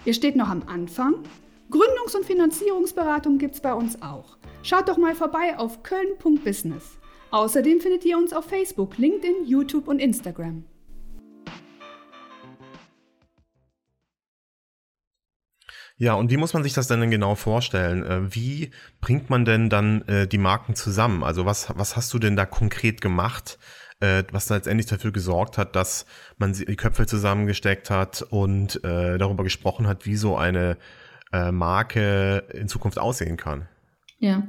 Ihr 0.05 0.13
steht 0.13 0.37
noch 0.37 0.51
am 0.51 0.65
Anfang. 0.67 1.15
Gründungs- 1.71 2.15
und 2.15 2.27
Finanzierungsberatung 2.27 3.39
gibt 3.39 3.55
es 3.55 3.63
bei 3.63 3.73
uns 3.73 4.03
auch. 4.03 4.37
Schaut 4.63 4.91
doch 4.91 4.99
mal 4.99 5.15
vorbei 5.15 5.57
auf 5.57 5.83
köln.business. 5.83 6.99
Außerdem 7.31 7.81
findet 7.81 8.05
ihr 8.05 8.19
uns 8.19 8.35
auf 8.35 8.45
Facebook, 8.45 8.99
LinkedIn, 8.99 9.47
YouTube 9.47 9.89
und 9.89 9.99
Instagram. 9.99 10.65
Ja, 16.01 16.15
und 16.15 16.31
wie 16.31 16.39
muss 16.39 16.55
man 16.55 16.63
sich 16.63 16.73
das 16.73 16.89
denn 16.89 17.11
genau 17.11 17.35
vorstellen? 17.35 18.07
Äh, 18.07 18.35
wie 18.35 18.71
bringt 19.03 19.29
man 19.29 19.45
denn 19.45 19.69
dann 19.69 20.01
äh, 20.09 20.27
die 20.27 20.39
Marken 20.39 20.75
zusammen? 20.75 21.23
Also 21.23 21.45
was, 21.45 21.69
was 21.77 21.95
hast 21.95 22.15
du 22.15 22.19
denn 22.19 22.37
da 22.37 22.47
konkret 22.47 23.03
gemacht, 23.03 23.59
äh, 24.01 24.25
was 24.33 24.47
da 24.47 24.55
letztendlich 24.55 24.87
dafür 24.87 25.13
gesorgt 25.13 25.59
hat, 25.59 25.77
dass 25.77 26.07
man 26.39 26.55
die 26.55 26.75
Köpfe 26.77 27.05
zusammengesteckt 27.05 27.91
hat 27.91 28.23
und 28.23 28.81
darüber 28.83 29.45
gesprochen 29.45 29.87
hat, 29.87 30.07
wie 30.07 30.17
so 30.17 30.39
eine 30.39 30.79
Marke 31.33 32.45
in 32.55 32.67
Zukunft 32.67 32.99
aussehen 32.99 33.37
kann? 33.37 33.69
Ja, 34.19 34.43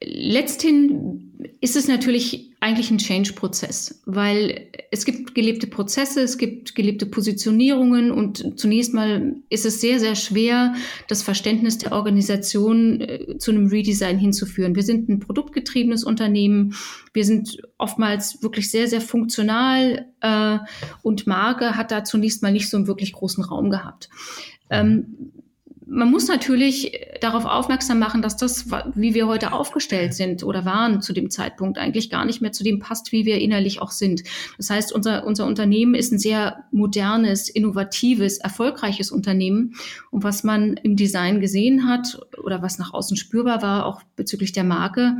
letzthin 0.00 1.28
ist 1.60 1.76
es 1.76 1.88
natürlich 1.88 2.50
eigentlich 2.60 2.90
ein 2.90 2.98
Change-Prozess, 2.98 4.02
weil 4.04 4.68
es 4.90 5.04
gibt 5.04 5.34
gelebte 5.34 5.68
Prozesse, 5.68 6.22
es 6.22 6.38
gibt 6.38 6.74
gelebte 6.74 7.06
Positionierungen 7.06 8.10
und 8.10 8.58
zunächst 8.58 8.94
mal 8.94 9.36
ist 9.48 9.64
es 9.64 9.80
sehr, 9.80 10.00
sehr 10.00 10.16
schwer, 10.16 10.74
das 11.06 11.22
Verständnis 11.22 11.78
der 11.78 11.92
Organisation 11.92 13.00
äh, 13.00 13.38
zu 13.38 13.52
einem 13.52 13.68
Redesign 13.68 14.18
hinzuführen. 14.18 14.74
Wir 14.74 14.82
sind 14.82 15.08
ein 15.08 15.20
produktgetriebenes 15.20 16.02
Unternehmen, 16.02 16.74
wir 17.12 17.24
sind 17.24 17.58
oftmals 17.78 18.42
wirklich 18.42 18.70
sehr, 18.70 18.88
sehr 18.88 19.00
funktional 19.00 20.06
äh, 20.20 20.58
und 21.02 21.26
Marke 21.28 21.76
hat 21.76 21.92
da 21.92 22.02
zunächst 22.02 22.42
mal 22.42 22.52
nicht 22.52 22.68
so 22.68 22.76
einen 22.76 22.88
wirklich 22.88 23.12
großen 23.12 23.44
Raum 23.44 23.70
gehabt. 23.70 24.08
Ähm, 24.70 25.32
man 25.90 26.10
muss 26.10 26.28
natürlich 26.28 26.92
darauf 27.20 27.46
aufmerksam 27.46 27.98
machen, 27.98 28.20
dass 28.20 28.36
das, 28.36 28.66
wie 28.94 29.14
wir 29.14 29.26
heute 29.26 29.52
aufgestellt 29.52 30.12
sind 30.12 30.42
oder 30.42 30.64
waren 30.64 31.00
zu 31.00 31.12
dem 31.12 31.30
Zeitpunkt, 31.30 31.78
eigentlich 31.78 32.10
gar 32.10 32.24
nicht 32.24 32.42
mehr 32.42 32.52
zu 32.52 32.62
dem 32.62 32.78
passt, 32.78 33.10
wie 33.10 33.24
wir 33.24 33.40
innerlich 33.40 33.80
auch 33.80 33.90
sind. 33.90 34.22
Das 34.58 34.68
heißt, 34.70 34.92
unser, 34.92 35.26
unser 35.26 35.46
Unternehmen 35.46 35.94
ist 35.94 36.12
ein 36.12 36.18
sehr 36.18 36.64
modernes, 36.70 37.48
innovatives, 37.48 38.38
erfolgreiches 38.38 39.10
Unternehmen. 39.10 39.74
Und 40.10 40.24
was 40.24 40.44
man 40.44 40.74
im 40.74 40.96
Design 40.96 41.40
gesehen 41.40 41.88
hat 41.88 42.20
oder 42.42 42.60
was 42.60 42.78
nach 42.78 42.92
außen 42.92 43.16
spürbar 43.16 43.62
war, 43.62 43.86
auch 43.86 44.02
bezüglich 44.14 44.52
der 44.52 44.64
Marke, 44.64 45.16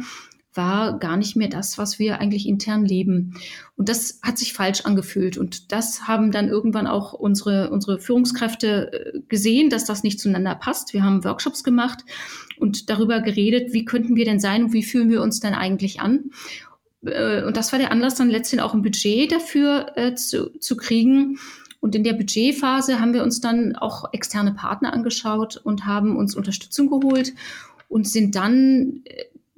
war 0.59 0.99
gar 0.99 1.17
nicht 1.17 1.37
mehr 1.37 1.49
das, 1.49 1.79
was 1.79 1.99
wir 1.99 2.21
eigentlich 2.21 2.47
intern 2.47 2.85
leben. 2.85 3.35
Und 3.77 3.89
das 3.89 4.21
hat 4.23 4.37
sich 4.37 4.53
falsch 4.53 4.83
angefühlt. 4.83 5.39
Und 5.39 5.73
das 5.73 6.07
haben 6.07 6.33
dann 6.33 6.49
irgendwann 6.49 6.87
auch 6.87 7.15
unsere, 7.15 7.71
unsere 7.71 7.99
Führungskräfte 7.99 8.93
äh, 8.93 9.21
gesehen, 9.29 9.71
dass 9.71 9.87
das 9.87 10.03
nicht 10.03 10.21
zueinander 10.21 10.57
passt. 10.57 10.93
Wir 10.93 11.05
haben 11.05 11.25
Workshops 11.25 11.65
gemacht 11.65 12.05
und 12.59 12.91
darüber 12.91 13.21
geredet, 13.21 13.73
wie 13.73 13.87
könnten 13.87 14.17
wir 14.17 14.27
denn 14.27 14.41
sein 14.41 14.65
und 14.65 14.73
wie 14.75 14.83
fühlen 14.83 15.09
wir 15.09 15.23
uns 15.23 15.41
denn 15.41 15.55
eigentlich 15.55 16.01
an. 16.01 16.33
Äh, 17.07 17.45
und 17.45 17.57
das 17.57 17.73
war 17.73 17.79
der 17.79 17.93
Anlass, 17.93 18.17
dann 18.17 18.29
letztendlich 18.29 18.69
auch 18.69 18.75
ein 18.75 18.83
Budget 18.83 19.33
dafür 19.33 19.93
äh, 19.95 20.15
zu, 20.15 20.51
zu 20.59 20.77
kriegen. 20.77 21.39
Und 21.81 21.95
in 21.95 22.03
der 22.03 22.15
Budgetphase 22.15 23.01
haben 23.01 23.15
wir 23.15 23.23
uns 23.23 23.41
dann 23.41 23.77
auch 23.77 24.13
externe 24.13 24.53
Partner 24.53 24.93
angeschaut 24.93 25.57
und 25.57 25.87
haben 25.87 26.17
uns 26.17 26.35
Unterstützung 26.35 26.91
geholt 26.91 27.33
und 27.89 28.09
sind 28.09 28.35
dann 28.35 29.05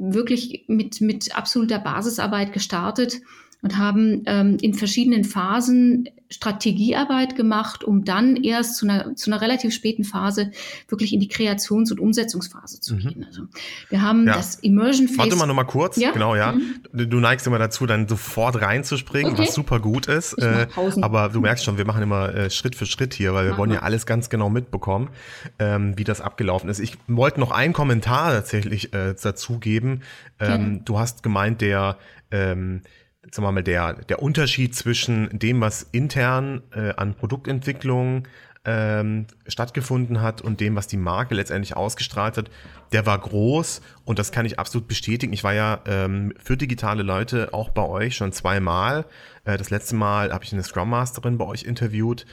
wirklich 0.01 0.65
mit, 0.67 1.01
mit 1.01 1.37
absoluter 1.37 1.79
Basisarbeit 1.79 2.53
gestartet 2.53 3.21
und 3.63 3.77
haben 3.77 4.23
ähm, 4.27 4.57
in 4.61 4.75
verschiedenen 4.75 5.25
Phasen 5.25 6.09
Strategiearbeit 6.33 7.35
gemacht, 7.35 7.83
um 7.83 8.05
dann 8.05 8.37
erst 8.37 8.77
zu 8.77 8.87
einer, 8.87 9.17
zu 9.17 9.31
einer 9.31 9.41
relativ 9.41 9.75
späten 9.75 10.05
Phase 10.05 10.53
wirklich 10.89 11.13
in 11.13 11.19
die 11.19 11.29
Kreations- 11.29 11.91
und 11.91 11.99
Umsetzungsphase 11.99 12.81
zu 12.81 12.95
mhm. 12.95 12.99
gehen. 13.01 13.25
Also 13.27 13.43
wir 13.89 14.01
haben 14.01 14.29
ja. 14.29 14.35
das 14.35 14.55
Immersion 14.57 15.09
Phase. 15.09 15.19
Warte 15.19 15.37
mal 15.37 15.47
noch 15.47 15.57
mal 15.57 15.65
kurz. 15.65 15.97
Ja? 15.97 16.13
Genau, 16.13 16.37
ja. 16.37 16.53
Mhm. 16.53 17.09
Du 17.11 17.19
neigst 17.19 17.49
immer 17.49 17.59
dazu, 17.59 17.85
dann 17.85 18.07
sofort 18.07 18.61
reinzuspringen, 18.61 19.33
okay. 19.33 19.43
was 19.43 19.55
super 19.55 19.81
gut 19.81 20.07
ist. 20.07 20.35
Äh, 20.35 20.69
aber 21.03 21.31
du 21.31 21.41
merkst 21.41 21.65
schon, 21.65 21.79
wir 21.79 21.85
machen 21.85 22.03
immer 22.03 22.33
äh, 22.33 22.49
Schritt 22.51 22.77
für 22.77 22.87
Schritt 22.87 23.13
hier, 23.13 23.35
weil 23.35 23.47
wir 23.47 23.51
Mach 23.53 23.59
wollen 23.59 23.71
mal. 23.71 23.77
ja 23.77 23.83
alles 23.83 24.07
ganz 24.07 24.31
genau 24.31 24.51
mitbekommen, 24.51 25.11
ähm, 25.59 25.99
wie 25.99 26.05
das 26.05 26.21
abgelaufen 26.21 26.71
ist. 26.71 26.79
Ich 26.79 26.97
wollte 27.09 27.41
noch 27.41 27.51
einen 27.51 27.73
Kommentar 27.73 28.33
tatsächlich 28.33 28.95
äh, 28.95 29.15
dazu 29.21 29.59
geben. 29.59 30.03
Ähm, 30.39 30.85
du 30.85 30.99
hast 30.99 31.25
gemeint, 31.25 31.61
der 31.61 31.99
ähm, 32.31 32.83
sagen 33.23 33.47
wir 33.47 33.53
mal, 33.53 33.63
der, 33.63 33.95
der 33.95 34.23
Unterschied 34.23 34.75
zwischen 34.75 35.39
dem, 35.39 35.61
was 35.61 35.87
intern 35.93 36.63
äh, 36.75 36.95
an 36.97 37.15
Produktentwicklung 37.15 38.27
ähm, 38.65 39.27
stattgefunden 39.47 40.21
hat 40.21 40.43
und 40.43 40.61
dem, 40.61 40.77
was 40.77 40.87
die 40.87 40.99
Marke 40.99 41.35
letztendlich 41.35 41.77
ausgestrahlt 41.77 42.37
hat, 42.37 42.51
der 42.93 43.07
war 43.07 43.19
groß 43.19 43.81
und 44.05 44.19
das 44.19 44.33
kann 44.33 44.45
ich 44.45 44.59
absolut 44.59 44.87
bestätigen. 44.87 45.33
Ich 45.33 45.45
war 45.45 45.55
ja 45.55 45.81
ähm, 45.87 46.35
für 46.43 46.57
digitale 46.57 47.03
Leute 47.03 47.55
auch 47.55 47.71
bei 47.71 47.83
euch 47.83 48.17
schon 48.17 48.33
zweimal. 48.33 49.07
Äh, 49.45 49.57
das 49.57 49.71
letzte 49.71 49.95
Mal 49.95 50.33
habe 50.33 50.45
ich 50.45 50.53
eine 50.53 50.63
Scrum 50.63 50.91
Masterin 50.91 51.39
bei 51.39 51.47
euch 51.47 51.63
interviewt 51.63 52.27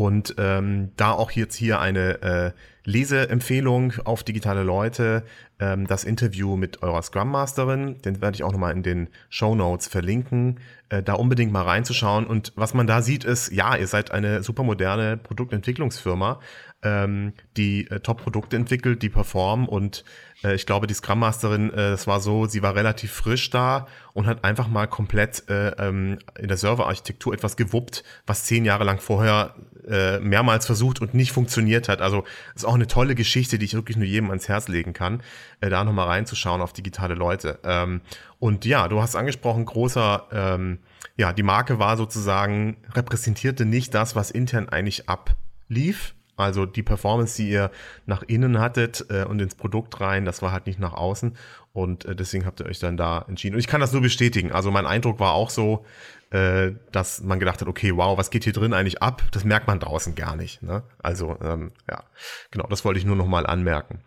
und 0.00 0.36
ähm, 0.38 0.92
da 0.96 1.12
auch 1.12 1.30
jetzt 1.30 1.54
hier 1.54 1.78
eine 1.78 2.22
äh, 2.22 2.52
Leseempfehlung 2.84 3.92
auf 4.06 4.24
digitale 4.24 4.62
Leute, 4.62 5.24
ähm, 5.58 5.86
das 5.86 6.04
Interview 6.04 6.56
mit 6.56 6.82
eurer 6.82 7.02
Scrum 7.02 7.30
Masterin, 7.30 8.00
den 8.00 8.22
werde 8.22 8.34
ich 8.34 8.42
auch 8.42 8.52
nochmal 8.52 8.72
in 8.72 8.82
den 8.82 9.08
Show 9.28 9.54
Notes 9.54 9.88
verlinken, 9.88 10.58
äh, 10.88 11.02
da 11.02 11.12
unbedingt 11.12 11.52
mal 11.52 11.64
reinzuschauen. 11.64 12.26
Und 12.26 12.54
was 12.56 12.72
man 12.72 12.86
da 12.86 13.02
sieht, 13.02 13.24
ist, 13.24 13.52
ja, 13.52 13.76
ihr 13.76 13.86
seid 13.86 14.10
eine 14.10 14.42
super 14.42 14.62
moderne 14.62 15.18
Produktentwicklungsfirma, 15.18 16.40
ähm, 16.82 17.34
die 17.58 17.86
äh, 17.90 18.00
Top-Produkte 18.00 18.56
entwickelt, 18.56 19.02
die 19.02 19.10
performen. 19.10 19.68
Und 19.68 20.02
äh, 20.42 20.54
ich 20.54 20.64
glaube, 20.64 20.86
die 20.86 20.94
Scrum 20.94 21.18
Masterin, 21.18 21.70
äh, 21.74 21.90
das 21.90 22.06
war 22.06 22.20
so, 22.20 22.46
sie 22.46 22.62
war 22.62 22.74
relativ 22.74 23.12
frisch 23.12 23.50
da 23.50 23.86
und 24.14 24.26
hat 24.26 24.44
einfach 24.44 24.68
mal 24.68 24.86
komplett 24.86 25.44
äh, 25.50 25.72
ähm, 25.72 26.18
in 26.38 26.48
der 26.48 26.56
Serverarchitektur 26.56 27.34
etwas 27.34 27.58
gewuppt, 27.58 28.02
was 28.26 28.44
zehn 28.44 28.64
Jahre 28.64 28.84
lang 28.84 28.98
vorher 28.98 29.54
äh, 29.88 30.20
mehrmals 30.20 30.66
versucht 30.66 31.00
und 31.00 31.14
nicht 31.14 31.32
funktioniert 31.32 31.88
hat. 31.88 32.00
Also 32.00 32.24
ist 32.54 32.64
auch 32.64 32.74
eine 32.74 32.86
tolle 32.86 33.14
Geschichte, 33.14 33.58
die 33.58 33.64
ich 33.64 33.74
wirklich 33.74 33.96
nur 33.96 34.06
jedem 34.06 34.30
ans 34.30 34.48
Herz 34.48 34.68
legen 34.68 34.92
kann, 34.92 35.22
äh, 35.60 35.70
da 35.70 35.84
nochmal 35.84 36.08
reinzuschauen 36.08 36.60
auf 36.60 36.72
digitale 36.72 37.14
Leute. 37.14 37.58
Ähm, 37.64 38.00
und 38.38 38.64
ja, 38.64 38.88
du 38.88 39.00
hast 39.00 39.16
angesprochen, 39.16 39.64
großer, 39.64 40.26
ähm, 40.32 40.78
ja, 41.16 41.32
die 41.32 41.42
Marke 41.42 41.78
war 41.78 41.96
sozusagen, 41.96 42.76
repräsentierte 42.92 43.64
nicht 43.64 43.94
das, 43.94 44.16
was 44.16 44.30
intern 44.30 44.68
eigentlich 44.68 45.08
ablief. 45.08 46.14
Also 46.36 46.64
die 46.64 46.82
Performance, 46.82 47.36
die 47.36 47.50
ihr 47.50 47.70
nach 48.06 48.22
innen 48.22 48.58
hattet 48.58 49.04
äh, 49.10 49.24
und 49.24 49.40
ins 49.42 49.54
Produkt 49.54 50.00
rein, 50.00 50.24
das 50.24 50.40
war 50.40 50.52
halt 50.52 50.66
nicht 50.66 50.78
nach 50.78 50.94
außen. 50.94 51.36
Und 51.72 52.04
äh, 52.06 52.16
deswegen 52.16 52.46
habt 52.46 52.60
ihr 52.60 52.66
euch 52.66 52.78
dann 52.78 52.96
da 52.96 53.24
entschieden. 53.28 53.54
Und 53.54 53.60
ich 53.60 53.66
kann 53.66 53.80
das 53.80 53.92
nur 53.92 54.00
bestätigen. 54.00 54.50
Also 54.50 54.70
mein 54.70 54.86
Eindruck 54.86 55.20
war 55.20 55.32
auch 55.32 55.50
so, 55.50 55.84
äh, 56.30 56.72
dass 56.92 57.22
man 57.22 57.38
gedacht 57.40 57.60
hat, 57.60 57.68
okay, 57.68 57.96
wow, 57.96 58.16
was 58.16 58.30
geht 58.30 58.44
hier 58.44 58.52
drin 58.52 58.72
eigentlich 58.72 59.02
ab? 59.02 59.22
Das 59.32 59.44
merkt 59.44 59.66
man 59.66 59.80
draußen 59.80 60.14
gar 60.14 60.36
nicht. 60.36 60.62
Ne? 60.62 60.82
Also 61.02 61.36
ähm, 61.42 61.72
ja, 61.88 62.04
genau, 62.50 62.66
das 62.68 62.84
wollte 62.84 62.98
ich 62.98 63.06
nur 63.06 63.16
noch 63.16 63.26
mal 63.26 63.46
anmerken. 63.46 64.00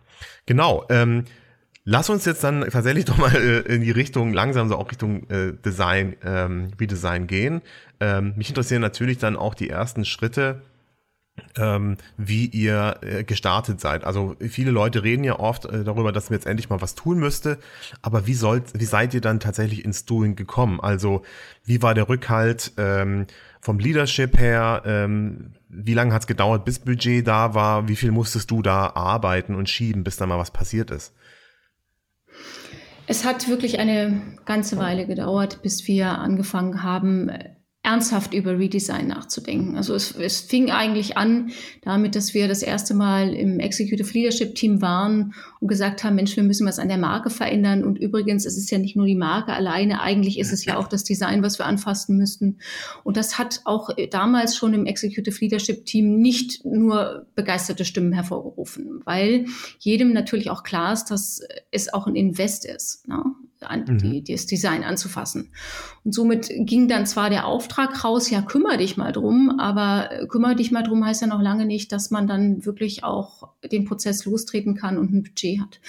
Genau. 0.46 0.84
Ähm, 0.88 1.24
Lass 1.86 2.08
uns 2.08 2.24
jetzt 2.24 2.42
dann 2.42 2.62
tatsächlich 2.62 3.04
doch 3.04 3.18
mal 3.18 3.34
äh, 3.34 3.60
in 3.60 3.82
die 3.82 3.90
Richtung, 3.90 4.32
langsam 4.32 4.68
so 4.68 4.76
auch 4.76 4.90
Richtung 4.90 5.28
äh, 5.28 5.52
Design, 5.52 6.16
ähm, 6.24 6.70
Redesign 6.80 7.26
gehen. 7.26 7.60
Ähm, 8.00 8.32
mich 8.36 8.48
interessieren 8.48 8.80
natürlich 8.80 9.18
dann 9.18 9.36
auch 9.36 9.54
die 9.54 9.68
ersten 9.68 10.04
Schritte, 10.04 10.62
ähm, 11.56 11.96
wie 12.16 12.46
ihr 12.46 12.96
äh, 13.02 13.24
gestartet 13.24 13.80
seid. 13.80 14.04
Also 14.04 14.36
viele 14.40 14.70
Leute 14.70 15.02
reden 15.02 15.24
ja 15.24 15.38
oft 15.38 15.64
äh, 15.66 15.84
darüber, 15.84 16.12
dass 16.12 16.30
man 16.30 16.38
jetzt 16.38 16.46
endlich 16.46 16.70
mal 16.70 16.80
was 16.80 16.94
tun 16.94 17.18
müsste, 17.18 17.58
aber 18.02 18.26
wie 18.26 18.34
sollt, 18.34 18.78
wie 18.78 18.84
seid 18.84 19.14
ihr 19.14 19.20
dann 19.20 19.40
tatsächlich 19.40 19.84
ins 19.84 20.04
Doing 20.04 20.36
gekommen? 20.36 20.80
Also 20.80 21.22
wie 21.64 21.82
war 21.82 21.94
der 21.94 22.08
Rückhalt 22.08 22.72
ähm, 22.76 23.26
vom 23.60 23.78
Leadership 23.78 24.38
her? 24.38 24.82
Ähm, 24.84 25.52
wie 25.68 25.94
lange 25.94 26.12
hat 26.12 26.22
es 26.22 26.26
gedauert, 26.26 26.64
bis 26.64 26.78
Budget 26.78 27.26
da 27.26 27.54
war? 27.54 27.88
Wie 27.88 27.96
viel 27.96 28.12
musstest 28.12 28.50
du 28.50 28.62
da 28.62 28.92
arbeiten 28.94 29.54
und 29.54 29.68
schieben, 29.68 30.04
bis 30.04 30.16
da 30.16 30.26
mal 30.26 30.38
was 30.38 30.50
passiert 30.50 30.90
ist? 30.90 31.14
Es 33.06 33.24
hat 33.24 33.48
wirklich 33.48 33.78
eine 33.78 34.22
ganze 34.46 34.78
Weile 34.78 35.06
gedauert, 35.06 35.62
bis 35.62 35.86
wir 35.86 36.18
angefangen 36.18 36.82
haben, 36.82 37.30
ernsthaft 37.84 38.32
über 38.32 38.58
Redesign 38.58 39.08
nachzudenken. 39.08 39.76
Also 39.76 39.94
es, 39.94 40.12
es 40.12 40.40
fing 40.40 40.70
eigentlich 40.70 41.18
an 41.18 41.52
damit, 41.82 42.16
dass 42.16 42.32
wir 42.32 42.48
das 42.48 42.62
erste 42.62 42.94
Mal 42.94 43.34
im 43.34 43.60
Executive 43.60 44.10
Leadership 44.14 44.54
Team 44.54 44.80
waren 44.80 45.34
und 45.60 45.68
gesagt 45.68 46.02
haben, 46.02 46.16
Mensch, 46.16 46.34
wir 46.34 46.44
müssen 46.44 46.66
was 46.66 46.78
an 46.78 46.88
der 46.88 46.96
Marke 46.96 47.28
verändern. 47.28 47.84
Und 47.84 47.98
übrigens, 47.98 48.46
es 48.46 48.56
ist 48.56 48.70
ja 48.70 48.78
nicht 48.78 48.96
nur 48.96 49.04
die 49.04 49.14
Marke 49.14 49.52
alleine, 49.52 50.00
eigentlich 50.00 50.38
ist 50.38 50.50
es 50.50 50.64
ja 50.64 50.78
auch 50.78 50.88
das 50.88 51.04
Design, 51.04 51.42
was 51.42 51.58
wir 51.58 51.66
anfassen 51.66 52.16
müssten. 52.16 52.56
Und 53.04 53.18
das 53.18 53.38
hat 53.38 53.60
auch 53.64 53.90
damals 54.10 54.56
schon 54.56 54.72
im 54.72 54.86
Executive 54.86 55.38
Leadership 55.38 55.84
Team 55.84 56.16
nicht 56.20 56.64
nur 56.64 57.26
begeisterte 57.34 57.84
Stimmen 57.84 58.14
hervorgerufen, 58.14 59.02
weil 59.04 59.44
jedem 59.78 60.14
natürlich 60.14 60.48
auch 60.48 60.62
klar 60.62 60.94
ist, 60.94 61.10
dass 61.10 61.42
es 61.70 61.92
auch 61.92 62.06
ein 62.06 62.16
Invest 62.16 62.64
ist. 62.64 63.06
Ne? 63.06 63.22
An, 63.64 63.84
mhm. 63.86 63.98
die, 63.98 64.24
das 64.24 64.46
Design 64.46 64.84
anzufassen. 64.84 65.50
Und 66.04 66.14
somit 66.14 66.48
ging 66.50 66.88
dann 66.88 67.06
zwar 67.06 67.30
der 67.30 67.46
Auftrag 67.46 68.04
raus, 68.04 68.30
ja, 68.30 68.42
kümmere 68.42 68.78
dich 68.78 68.96
mal 68.96 69.12
drum, 69.12 69.58
aber 69.58 70.10
äh, 70.10 70.26
kümmere 70.26 70.56
dich 70.56 70.70
mal 70.70 70.82
drum 70.82 71.04
heißt 71.04 71.22
ja 71.22 71.26
noch 71.26 71.42
lange 71.42 71.66
nicht, 71.66 71.92
dass 71.92 72.10
man 72.10 72.26
dann 72.26 72.64
wirklich 72.64 73.04
auch 73.04 73.48
den 73.70 73.84
Prozess 73.84 74.24
lostreten 74.24 74.74
kann 74.74 74.98
und 74.98 75.12
ein 75.12 75.22
Budget 75.22 75.60
hat. 75.60 75.80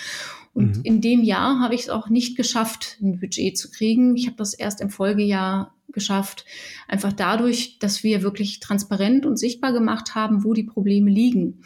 Und 0.53 0.77
mhm. 0.77 0.83
in 0.83 1.01
dem 1.01 1.23
Jahr 1.23 1.59
habe 1.59 1.75
ich 1.75 1.81
es 1.81 1.89
auch 1.89 2.09
nicht 2.09 2.37
geschafft, 2.37 2.97
ein 3.01 3.19
Budget 3.19 3.57
zu 3.57 3.69
kriegen. 3.69 4.15
Ich 4.15 4.27
habe 4.27 4.37
das 4.37 4.53
erst 4.53 4.79
im 4.79 4.89
Folgejahr 4.89 5.75
geschafft, 5.95 6.45
einfach 6.87 7.13
dadurch, 7.13 7.79
dass 7.79 8.03
wir 8.03 8.21
wirklich 8.21 8.59
transparent 8.59 9.25
und 9.25 9.37
sichtbar 9.37 9.73
gemacht 9.73 10.15
haben, 10.15 10.43
wo 10.43 10.53
die 10.53 10.63
Probleme 10.63 11.09
liegen. 11.09 11.61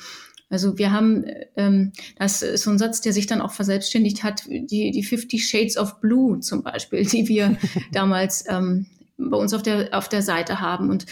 Also 0.49 0.77
wir 0.77 0.91
haben, 0.91 1.25
ähm, 1.55 1.91
das 2.17 2.41
ist 2.41 2.63
so 2.63 2.71
ein 2.71 2.79
Satz, 2.79 3.01
der 3.01 3.13
sich 3.13 3.27
dann 3.27 3.41
auch 3.41 3.51
verselbstständigt 3.51 4.23
hat, 4.23 4.43
die, 4.47 4.91
die 4.91 5.03
50 5.03 5.47
Shades 5.47 5.77
of 5.77 5.99
Blue 6.01 6.39
zum 6.39 6.63
Beispiel, 6.63 7.05
die 7.05 7.27
wir 7.27 7.57
damals 7.91 8.45
ähm, 8.47 8.87
bei 9.17 9.37
uns 9.37 9.53
auf 9.53 9.61
der, 9.61 9.89
auf 9.91 10.09
der 10.09 10.21
Seite 10.21 10.59
haben. 10.59 10.89
Und 10.89 11.05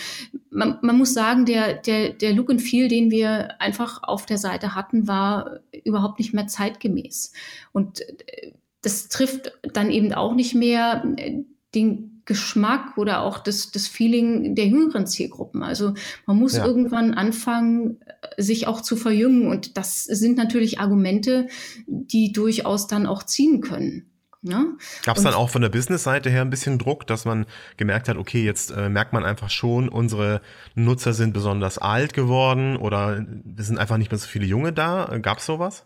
man, 0.49 0.79
man 0.81 0.97
muss 0.97 1.13
sagen, 1.13 1.45
der, 1.45 1.73
der, 1.75 2.13
der 2.13 2.33
Look 2.33 2.49
and 2.49 2.61
Feel, 2.61 2.87
den 2.87 3.11
wir 3.11 3.61
einfach 3.61 4.03
auf 4.03 4.25
der 4.25 4.37
Seite 4.37 4.75
hatten, 4.75 5.07
war 5.07 5.59
überhaupt 5.83 6.19
nicht 6.19 6.33
mehr 6.33 6.47
zeitgemäß. 6.47 7.33
Und 7.73 8.01
äh, 8.01 8.53
das 8.81 9.09
trifft 9.09 9.51
dann 9.73 9.91
eben 9.91 10.13
auch 10.13 10.33
nicht 10.33 10.55
mehr 10.55 11.03
äh, 11.17 11.43
den 11.75 12.16
Geschmack 12.27 12.97
oder 12.97 13.21
auch 13.21 13.39
das, 13.39 13.71
das 13.71 13.87
Feeling 13.87 14.53
der 14.53 14.67
jüngeren 14.67 15.07
Zielgruppen. 15.07 15.63
Also 15.63 15.93
man 16.27 16.37
muss 16.37 16.57
ja. 16.57 16.65
irgendwann 16.65 17.13
anfangen, 17.13 17.99
sich 18.37 18.67
auch 18.67 18.81
zu 18.81 18.95
verjüngen. 18.95 19.47
Und 19.47 19.77
das 19.77 20.03
sind 20.03 20.37
natürlich 20.37 20.79
Argumente, 20.79 21.47
die 21.87 22.31
durchaus 22.31 22.85
dann 22.85 23.07
auch 23.07 23.23
ziehen 23.23 23.61
können. 23.61 24.11
Ja? 24.43 24.65
Gab 25.03 25.17
es 25.17 25.23
dann 25.23 25.33
auch 25.33 25.49
von 25.49 25.61
der 25.61 25.69
Business-Seite 25.69 26.29
her 26.29 26.41
ein 26.41 26.49
bisschen 26.49 26.77
Druck, 26.77 27.07
dass 27.07 27.25
man 27.25 27.45
gemerkt 27.77 28.09
hat, 28.09 28.17
okay, 28.17 28.43
jetzt 28.43 28.71
äh, 28.71 28.89
merkt 28.89 29.13
man 29.13 29.23
einfach 29.23 29.49
schon, 29.49 29.89
unsere 29.89 30.41
Nutzer 30.75 31.13
sind 31.13 31.33
besonders 31.33 31.77
alt 31.77 32.13
geworden 32.13 32.77
oder 32.77 33.25
es 33.57 33.67
sind 33.67 33.77
einfach 33.77 33.97
nicht 33.97 34.11
mehr 34.11 34.19
so 34.19 34.27
viele 34.27 34.45
Junge 34.45 34.73
da. 34.73 35.17
Gab 35.21 35.39
es 35.39 35.45
sowas? 35.45 35.85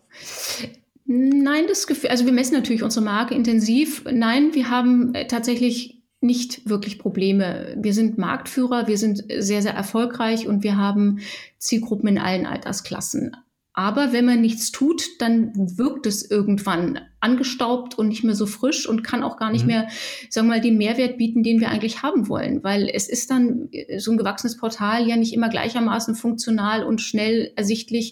Nein, 1.05 1.65
das 1.67 1.87
Gefühl, 1.87 2.09
also 2.09 2.25
wir 2.25 2.33
messen 2.33 2.55
natürlich 2.55 2.83
unsere 2.83 3.05
Marke 3.05 3.35
intensiv. 3.35 4.05
Nein, 4.11 4.53
wir 4.53 4.69
haben 4.69 5.13
äh, 5.13 5.27
tatsächlich 5.27 6.00
nicht 6.21 6.69
wirklich 6.69 6.99
Probleme. 6.99 7.75
Wir 7.77 7.93
sind 7.93 8.17
Marktführer, 8.17 8.87
wir 8.87 8.97
sind 8.97 9.23
sehr, 9.39 9.61
sehr 9.61 9.73
erfolgreich 9.73 10.47
und 10.47 10.63
wir 10.63 10.77
haben 10.77 11.19
Zielgruppen 11.57 12.07
in 12.07 12.17
allen 12.19 12.45
Altersklassen. 12.45 13.35
Aber 13.73 14.11
wenn 14.11 14.25
man 14.25 14.41
nichts 14.41 14.71
tut, 14.71 15.01
dann 15.19 15.53
wirkt 15.55 16.05
es 16.05 16.29
irgendwann 16.29 16.99
angestaubt 17.21 17.97
und 17.97 18.09
nicht 18.09 18.23
mehr 18.23 18.35
so 18.35 18.45
frisch 18.45 18.87
und 18.87 19.03
kann 19.03 19.23
auch 19.23 19.37
gar 19.37 19.49
nicht 19.49 19.61
mhm. 19.61 19.67
mehr, 19.67 19.87
sagen 20.29 20.47
wir 20.47 20.55
mal, 20.55 20.61
den 20.61 20.77
Mehrwert 20.77 21.17
bieten, 21.17 21.41
den 21.41 21.61
wir 21.61 21.69
eigentlich 21.69 22.03
haben 22.03 22.27
wollen. 22.27 22.63
Weil 22.63 22.89
es 22.93 23.07
ist 23.07 23.31
dann 23.31 23.69
so 23.97 24.11
ein 24.11 24.17
gewachsenes 24.17 24.57
Portal 24.57 25.07
ja 25.07 25.15
nicht 25.15 25.33
immer 25.33 25.47
gleichermaßen 25.47 26.15
funktional 26.15 26.83
und 26.83 26.99
schnell 26.99 27.53
ersichtlich, 27.55 28.11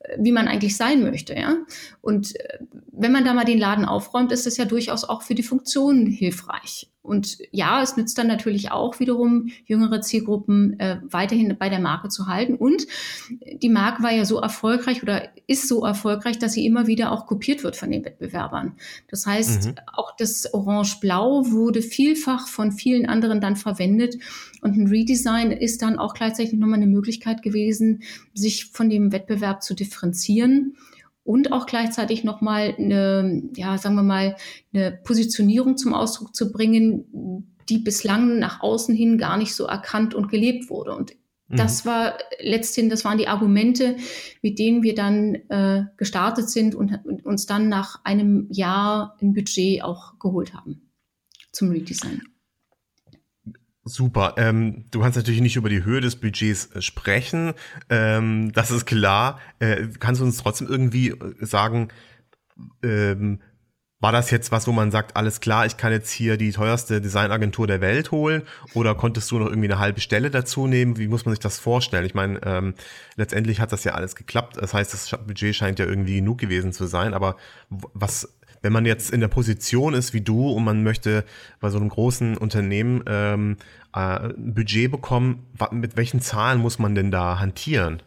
äh, 0.00 0.16
wie 0.18 0.32
man 0.32 0.48
eigentlich 0.48 0.76
sein 0.76 1.02
möchte, 1.02 1.34
ja. 1.34 1.56
Und 2.00 2.34
äh, 2.40 2.58
wenn 2.90 3.12
man 3.12 3.24
da 3.24 3.32
mal 3.32 3.44
den 3.44 3.58
Laden 3.58 3.84
aufräumt, 3.84 4.32
ist 4.32 4.46
das 4.46 4.56
ja 4.56 4.64
durchaus 4.64 5.04
auch 5.04 5.22
für 5.22 5.36
die 5.36 5.44
Funktion 5.44 6.06
hilfreich. 6.06 6.90
Und 7.06 7.38
ja, 7.50 7.82
es 7.82 7.96
nützt 7.96 8.18
dann 8.18 8.26
natürlich 8.26 8.70
auch 8.70 9.00
wiederum 9.00 9.48
jüngere 9.64 10.00
Zielgruppen 10.00 10.78
äh, 10.80 11.00
weiterhin 11.08 11.56
bei 11.58 11.68
der 11.68 11.80
Marke 11.80 12.08
zu 12.08 12.26
halten. 12.26 12.54
Und 12.54 12.86
die 13.62 13.68
Marke 13.68 14.02
war 14.02 14.12
ja 14.12 14.24
so 14.24 14.38
erfolgreich 14.40 15.02
oder 15.02 15.28
ist 15.46 15.68
so 15.68 15.84
erfolgreich, 15.84 16.38
dass 16.38 16.52
sie 16.52 16.66
immer 16.66 16.86
wieder 16.86 17.12
auch 17.12 17.26
kopiert 17.26 17.64
wird 17.64 17.76
von 17.76 17.90
den 17.90 18.04
Wettbewerbern. 18.04 18.74
Das 19.08 19.26
heißt, 19.26 19.66
mhm. 19.66 19.74
auch 19.92 20.14
das 20.16 20.52
Orange-Blau 20.52 21.50
wurde 21.50 21.82
vielfach 21.82 22.48
von 22.48 22.72
vielen 22.72 23.06
anderen 23.06 23.40
dann 23.40 23.56
verwendet. 23.56 24.16
Und 24.60 24.76
ein 24.76 24.88
Redesign 24.88 25.52
ist 25.52 25.82
dann 25.82 25.98
auch 25.98 26.14
gleichzeitig 26.14 26.52
nochmal 26.54 26.78
eine 26.78 26.86
Möglichkeit 26.86 27.42
gewesen, 27.42 28.02
sich 28.34 28.66
von 28.66 28.90
dem 28.90 29.12
Wettbewerb 29.12 29.62
zu 29.62 29.74
differenzieren 29.74 30.76
und 31.26 31.52
auch 31.52 31.66
gleichzeitig 31.66 32.24
nochmal 32.24 32.74
eine, 32.78 33.42
ja, 33.56 33.76
sagen 33.78 33.96
wir 33.96 34.02
mal, 34.02 34.36
eine 34.72 34.92
Positionierung 34.92 35.76
zum 35.76 35.92
Ausdruck 35.92 36.34
zu 36.34 36.52
bringen, 36.52 37.52
die 37.68 37.78
bislang 37.78 38.38
nach 38.38 38.60
außen 38.60 38.94
hin 38.94 39.18
gar 39.18 39.36
nicht 39.36 39.54
so 39.54 39.66
erkannt 39.66 40.14
und 40.14 40.28
gelebt 40.28 40.70
wurde. 40.70 40.94
Und 40.94 41.12
mhm. 41.48 41.56
das 41.56 41.84
war 41.84 42.16
letztendlich, 42.40 42.92
das 42.92 43.04
waren 43.04 43.18
die 43.18 43.26
Argumente, 43.26 43.96
mit 44.40 44.58
denen 44.58 44.84
wir 44.84 44.94
dann 44.94 45.34
äh, 45.48 45.84
gestartet 45.96 46.48
sind 46.48 46.76
und, 46.76 47.04
und 47.04 47.26
uns 47.26 47.46
dann 47.46 47.68
nach 47.68 48.04
einem 48.04 48.46
Jahr 48.50 49.16
ein 49.20 49.34
Budget 49.34 49.82
auch 49.82 50.18
geholt 50.20 50.54
haben 50.54 50.90
zum 51.50 51.70
Redesign. 51.70 52.22
Super. 53.88 54.34
Ähm, 54.36 54.84
du 54.90 55.00
kannst 55.00 55.16
natürlich 55.16 55.40
nicht 55.40 55.54
über 55.54 55.68
die 55.68 55.84
Höhe 55.84 56.00
des 56.00 56.16
Budgets 56.16 56.66
äh, 56.74 56.82
sprechen. 56.82 57.54
Ähm, 57.88 58.50
das 58.52 58.72
ist 58.72 58.84
klar. 58.84 59.38
Äh, 59.60 59.86
kannst 60.00 60.20
du 60.20 60.24
uns 60.24 60.38
trotzdem 60.38 60.66
irgendwie 60.66 61.10
äh, 61.10 61.16
sagen, 61.40 61.88
ähm, 62.82 63.40
war 64.00 64.10
das 64.10 64.32
jetzt 64.32 64.50
was, 64.50 64.66
wo 64.66 64.72
man 64.72 64.90
sagt, 64.90 65.16
alles 65.16 65.40
klar, 65.40 65.66
ich 65.66 65.76
kann 65.76 65.92
jetzt 65.92 66.10
hier 66.10 66.36
die 66.36 66.50
teuerste 66.50 67.00
Designagentur 67.00 67.68
der 67.68 67.80
Welt 67.80 68.10
holen? 68.10 68.42
Oder 68.74 68.96
konntest 68.96 69.30
du 69.30 69.38
noch 69.38 69.46
irgendwie 69.46 69.68
eine 69.68 69.78
halbe 69.78 70.00
Stelle 70.00 70.32
dazu 70.32 70.66
nehmen? 70.66 70.98
Wie 70.98 71.06
muss 71.06 71.24
man 71.24 71.32
sich 71.32 71.40
das 71.40 71.60
vorstellen? 71.60 72.04
Ich 72.04 72.14
meine, 72.14 72.40
ähm, 72.44 72.74
letztendlich 73.14 73.60
hat 73.60 73.70
das 73.70 73.84
ja 73.84 73.94
alles 73.94 74.16
geklappt. 74.16 74.56
Das 74.60 74.74
heißt, 74.74 74.92
das 74.92 75.10
Budget 75.26 75.54
scheint 75.54 75.78
ja 75.78 75.86
irgendwie 75.86 76.16
genug 76.16 76.38
gewesen 76.38 76.72
zu 76.72 76.86
sein. 76.86 77.14
Aber 77.14 77.36
was 77.70 78.36
wenn 78.62 78.72
man 78.72 78.86
jetzt 78.86 79.10
in 79.10 79.20
der 79.20 79.28
Position 79.28 79.94
ist 79.94 80.14
wie 80.14 80.20
du 80.20 80.50
und 80.50 80.64
man 80.64 80.82
möchte 80.82 81.24
bei 81.60 81.70
so 81.70 81.78
einem 81.78 81.88
großen 81.88 82.36
Unternehmen 82.36 83.02
ähm, 83.06 83.56
äh, 83.94 83.98
ein 83.98 84.54
Budget 84.54 84.90
bekommen, 84.90 85.46
mit 85.70 85.96
welchen 85.96 86.20
Zahlen 86.20 86.60
muss 86.60 86.78
man 86.78 86.94
denn 86.94 87.10
da 87.10 87.38
hantieren? 87.38 88.02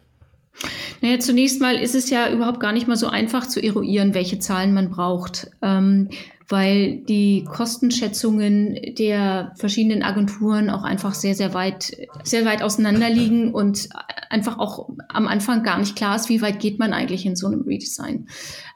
Naja, 1.00 1.18
zunächst 1.18 1.60
mal 1.60 1.76
ist 1.76 1.94
es 1.94 2.10
ja 2.10 2.30
überhaupt 2.30 2.60
gar 2.60 2.72
nicht 2.72 2.86
mal 2.86 2.96
so 2.96 3.08
einfach 3.08 3.46
zu 3.46 3.62
eruieren, 3.62 4.14
welche 4.14 4.38
Zahlen 4.38 4.74
man 4.74 4.90
braucht, 4.90 5.50
ähm, 5.62 6.10
weil 6.50 6.98
die 7.02 7.44
Kostenschätzungen 7.44 8.76
der 8.98 9.52
verschiedenen 9.56 10.02
Agenturen 10.02 10.68
auch 10.68 10.82
einfach 10.82 11.14
sehr, 11.14 11.36
sehr 11.36 11.54
weit, 11.54 11.96
sehr 12.24 12.44
weit 12.44 12.62
auseinander 12.62 13.08
liegen 13.08 13.54
und 13.54 13.88
einfach 14.30 14.58
auch 14.58 14.90
am 15.08 15.28
Anfang 15.28 15.62
gar 15.62 15.78
nicht 15.78 15.94
klar 15.94 16.16
ist, 16.16 16.28
wie 16.28 16.42
weit 16.42 16.58
geht 16.58 16.80
man 16.80 16.92
eigentlich 16.92 17.24
in 17.24 17.36
so 17.36 17.46
einem 17.46 17.62
Redesign. 17.62 18.26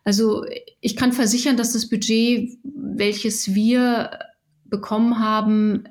Also 0.05 0.45
ich 0.81 0.95
kann 0.95 1.13
versichern, 1.13 1.57
dass 1.57 1.73
das 1.73 1.89
Budget, 1.89 2.57
welches 2.63 3.57
wir 3.57 4.21
bekommen 4.67 5.19
haben, 5.19 5.89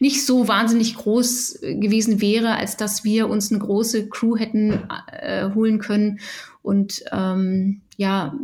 nicht 0.00 0.26
so 0.26 0.48
wahnsinnig 0.48 0.96
groß 0.96 1.60
gewesen 1.60 2.20
wäre, 2.20 2.56
als 2.56 2.76
dass 2.76 3.04
wir 3.04 3.28
uns 3.28 3.52
eine 3.52 3.60
große 3.60 4.08
Crew 4.08 4.36
hätten 4.36 4.88
äh, 5.12 5.50
holen 5.54 5.78
können 5.78 6.18
und 6.62 7.04
ähm, 7.12 7.82
ja 7.96 8.34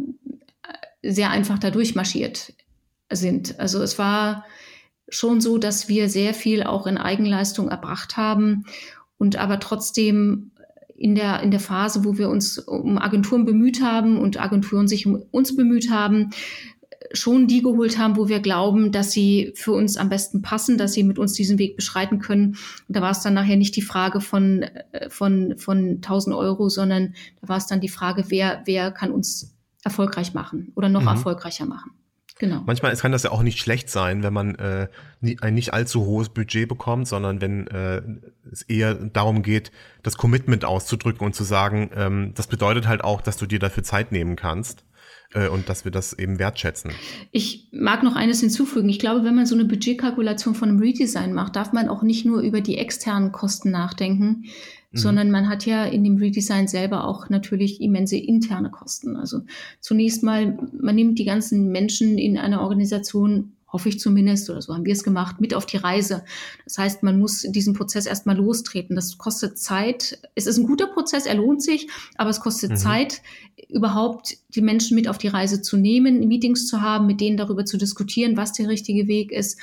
sehr 1.09 1.31
einfach 1.31 1.59
da 1.59 1.71
durchmarschiert 1.71 2.53
sind. 3.11 3.59
Also 3.61 3.83
es 3.83 3.99
war 3.99 4.45
schon 5.09 5.41
so, 5.41 5.59
dass 5.59 5.89
wir 5.89 6.09
sehr 6.09 6.35
viel 6.35 6.63
auch 6.63 6.87
in 6.87 6.99
Eigenleistung 6.99 7.69
erbracht 7.69 8.17
haben 8.17 8.65
und 9.19 9.37
aber 9.37 9.61
trotzdem 9.61 10.51
in 10.97 11.15
der, 11.15 11.43
in 11.43 11.51
der 11.51 11.61
Phase, 11.61 12.05
wo 12.05 12.17
wir 12.17 12.29
uns 12.29 12.59
um 12.59 12.99
Agenturen 12.99 13.45
bemüht 13.45 13.83
haben 13.83 14.19
und 14.19 14.41
Agenturen 14.41 14.89
sich 14.89 15.07
um 15.07 15.23
uns 15.31 15.55
bemüht 15.55 15.91
haben, 15.91 16.31
schon 17.13 17.47
die 17.47 17.63
geholt 17.63 17.99
haben, 17.99 18.17
wo 18.17 18.29
wir 18.29 18.41
glauben, 18.41 18.93
dass 18.93 19.13
sie 19.13 19.53
für 19.55 19.73
uns 19.73 19.97
am 19.97 20.09
besten 20.09 20.43
passen, 20.43 20.79
dass 20.79 20.93
sie 20.93 21.05
mit 21.05 21.19
uns 21.19 21.35
diesen 21.35 21.59
Weg 21.59 21.77
beschreiten 21.77 22.19
können. 22.19 22.57
Und 22.89 22.97
da 22.97 23.01
war 23.01 23.11
es 23.11 23.21
dann 23.21 23.35
nachher 23.35 23.57
nicht 23.57 23.77
die 23.77 23.83
Frage 23.83 24.21
von, 24.21 24.63
äh, 24.63 25.09
von, 25.09 25.57
von 25.57 25.97
1000 25.97 26.35
Euro, 26.35 26.69
sondern 26.69 27.15
da 27.41 27.49
war 27.49 27.59
es 27.59 27.67
dann 27.67 27.81
die 27.81 27.89
Frage, 27.89 28.25
wer, 28.29 28.63
wer 28.65 28.91
kann 28.91 29.11
uns 29.11 29.56
erfolgreich 29.87 30.35
machen 30.35 30.73
oder 30.75 30.91
noch 30.91 31.03
mhm. 31.03 31.09
erfolgreicher 31.09 31.65
machen. 31.65 31.93
Genau. 32.39 32.63
Manchmal 32.67 32.95
kann 32.97 33.13
das 33.13 33.23
ja 33.23 33.31
auch 33.31 33.43
nicht 33.43 33.59
schlecht 33.59 33.89
sein, 33.89 34.23
wenn 34.23 34.35
man 34.35 34.57
äh, 34.57 34.89
ein 35.41 35.55
nicht 35.55 35.73
allzu 35.73 36.05
hohes 36.05 36.29
Budget 36.29 36.69
bekommt, 36.69 37.09
sondern 37.09 37.41
wenn 37.41 37.67
äh, 37.69 38.03
es 38.53 38.61
eher 38.63 38.95
darum 38.95 39.43
geht, 39.43 39.73
das 40.03 40.19
Commitment 40.19 40.67
auszudrücken 40.67 41.27
und 41.27 41.35
zu 41.35 41.45
sagen, 41.45 41.91
ähm, 41.95 42.33
das 42.35 42.47
bedeutet 42.47 42.87
halt 42.87 43.03
auch, 43.03 43.23
dass 43.23 43.39
du 43.39 43.47
dir 43.47 43.59
dafür 43.59 43.85
Zeit 43.85 44.13
nehmen 44.13 44.37
kannst 44.37 44.85
äh, 45.33 45.49
und 45.49 45.71
dass 45.71 45.87
wir 45.87 45.93
das 45.93 46.13
eben 46.13 46.39
wertschätzen. 46.39 46.91
Ich 47.33 47.71
mag 47.73 48.03
noch 48.03 48.17
eines 48.17 48.41
hinzufügen. 48.41 48.91
Ich 48.91 48.99
glaube, 48.99 49.25
wenn 49.25 49.35
man 49.35 49.47
so 49.47 49.55
eine 49.55 49.65
Budgetkalkulation 49.65 50.55
von 50.55 50.69
einem 50.69 50.81
Redesign 50.81 51.33
macht, 51.33 51.57
darf 51.57 51.73
man 51.73 51.89
auch 51.89 52.03
nicht 52.03 52.27
nur 52.27 52.41
über 52.41 52.61
die 52.61 52.77
externen 52.77 53.33
Kosten 53.33 53.71
nachdenken, 53.71 54.45
Mhm. 54.97 55.01
sondern 55.01 55.31
man 55.31 55.49
hat 55.49 55.67
ja 55.67 55.85
in 55.85 56.05
dem 56.05 56.17
Redesign 56.17 56.69
selber 56.69 57.07
auch 57.07 57.29
natürlich 57.29 57.81
immense 57.81 58.17
interne 58.17 58.71
Kosten. 58.71 59.17
Also 59.17 59.43
zunächst 59.81 60.23
mal, 60.23 60.59
man 60.81 60.95
nimmt 60.95 61.19
die 61.19 61.25
ganzen 61.25 61.71
Menschen 61.71 62.19
in 62.19 62.39
einer 62.39 62.63
Organisation 62.63 63.53
hoffe 63.69 63.89
ich 63.91 63.99
zumindest, 64.01 64.49
oder 64.49 64.63
so 64.63 64.73
haben 64.73 64.87
wir 64.87 64.93
es 64.93 65.05
gemacht, 65.05 65.41
mit 65.41 65.53
auf 65.53 65.67
die 65.67 65.77
Reise. 65.77 66.25
Das 66.65 66.79
heißt, 66.79 67.03
man 67.03 67.19
muss 67.19 67.43
diesen 67.43 67.75
Prozess 67.75 68.07
erstmal 68.07 68.37
lostreten. 68.37 68.97
Das 68.97 69.19
kostet 69.19 69.59
Zeit. 69.59 70.19
Es 70.35 70.47
ist 70.47 70.57
ein 70.57 70.67
guter 70.67 70.87
Prozess, 70.87 71.27
er 71.27 71.35
lohnt 71.35 71.63
sich, 71.63 71.89
aber 72.17 72.31
es 72.31 72.41
kostet 72.41 72.71
mhm. 72.71 72.77
Zeit, 72.77 73.23
überhaupt 73.69 74.39
die 74.55 74.63
Menschen 74.63 74.95
mit 74.95 75.09
auf 75.09 75.19
die 75.19 75.29
Reise 75.29 75.61
zu 75.61 75.77
nehmen, 75.77 76.27
Meetings 76.27 76.69
zu 76.69 76.81
haben, 76.81 77.07
mit 77.07 77.21
denen 77.21 77.37
darüber 77.37 77.67
zu 77.67 77.77
diskutieren, 77.77 78.37
was 78.37 78.53
der 78.53 78.69
richtige 78.69 79.09
Weg 79.09 79.31
ist. 79.31 79.59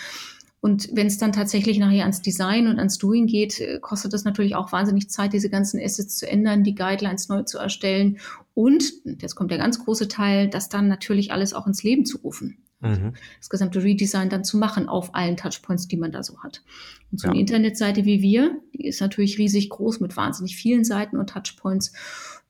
Und 0.63 0.87
wenn 0.93 1.07
es 1.07 1.17
dann 1.17 1.33
tatsächlich 1.33 1.77
nachher 1.77 2.03
ans 2.03 2.21
Design 2.21 2.67
und 2.67 2.79
ans 2.79 2.97
Doing 2.97 3.27
geht, 3.27 3.59
äh, 3.59 3.79
kostet 3.81 4.13
das 4.13 4.23
natürlich 4.23 4.55
auch 4.55 4.71
wahnsinnig 4.71 5.09
Zeit, 5.09 5.33
diese 5.33 5.49
ganzen 5.49 5.77
Assets 5.77 6.15
zu 6.15 6.25
ändern, 6.25 6.63
die 6.63 6.73
Guidelines 6.73 7.27
neu 7.27 7.43
zu 7.43 7.57
erstellen 7.57 8.17
und, 8.53 8.85
jetzt 9.03 9.35
kommt 9.35 9.51
der 9.51 9.57
ganz 9.57 9.83
große 9.83 10.07
Teil, 10.07 10.47
das 10.47 10.69
dann 10.69 10.87
natürlich 10.87 11.33
alles 11.33 11.53
auch 11.53 11.67
ins 11.67 11.83
Leben 11.83 12.05
zu 12.05 12.19
rufen. 12.19 12.59
Mhm. 12.79 13.11
Das 13.39 13.49
gesamte 13.49 13.83
Redesign 13.83 14.29
dann 14.29 14.45
zu 14.45 14.57
machen 14.57 14.87
auf 14.87 15.13
allen 15.15 15.35
Touchpoints, 15.35 15.89
die 15.89 15.97
man 15.97 16.13
da 16.13 16.23
so 16.23 16.41
hat. 16.41 16.63
Und 17.11 17.19
so 17.19 17.27
eine 17.27 17.41
Internetseite 17.41 18.05
wie 18.05 18.21
wir, 18.21 18.57
die 18.73 18.87
ist 18.87 19.01
natürlich 19.01 19.37
riesig 19.37 19.69
groß 19.69 19.99
mit 19.99 20.15
wahnsinnig 20.15 20.55
vielen 20.55 20.85
Seiten 20.85 21.17
und 21.17 21.29
Touchpoints. 21.29 21.91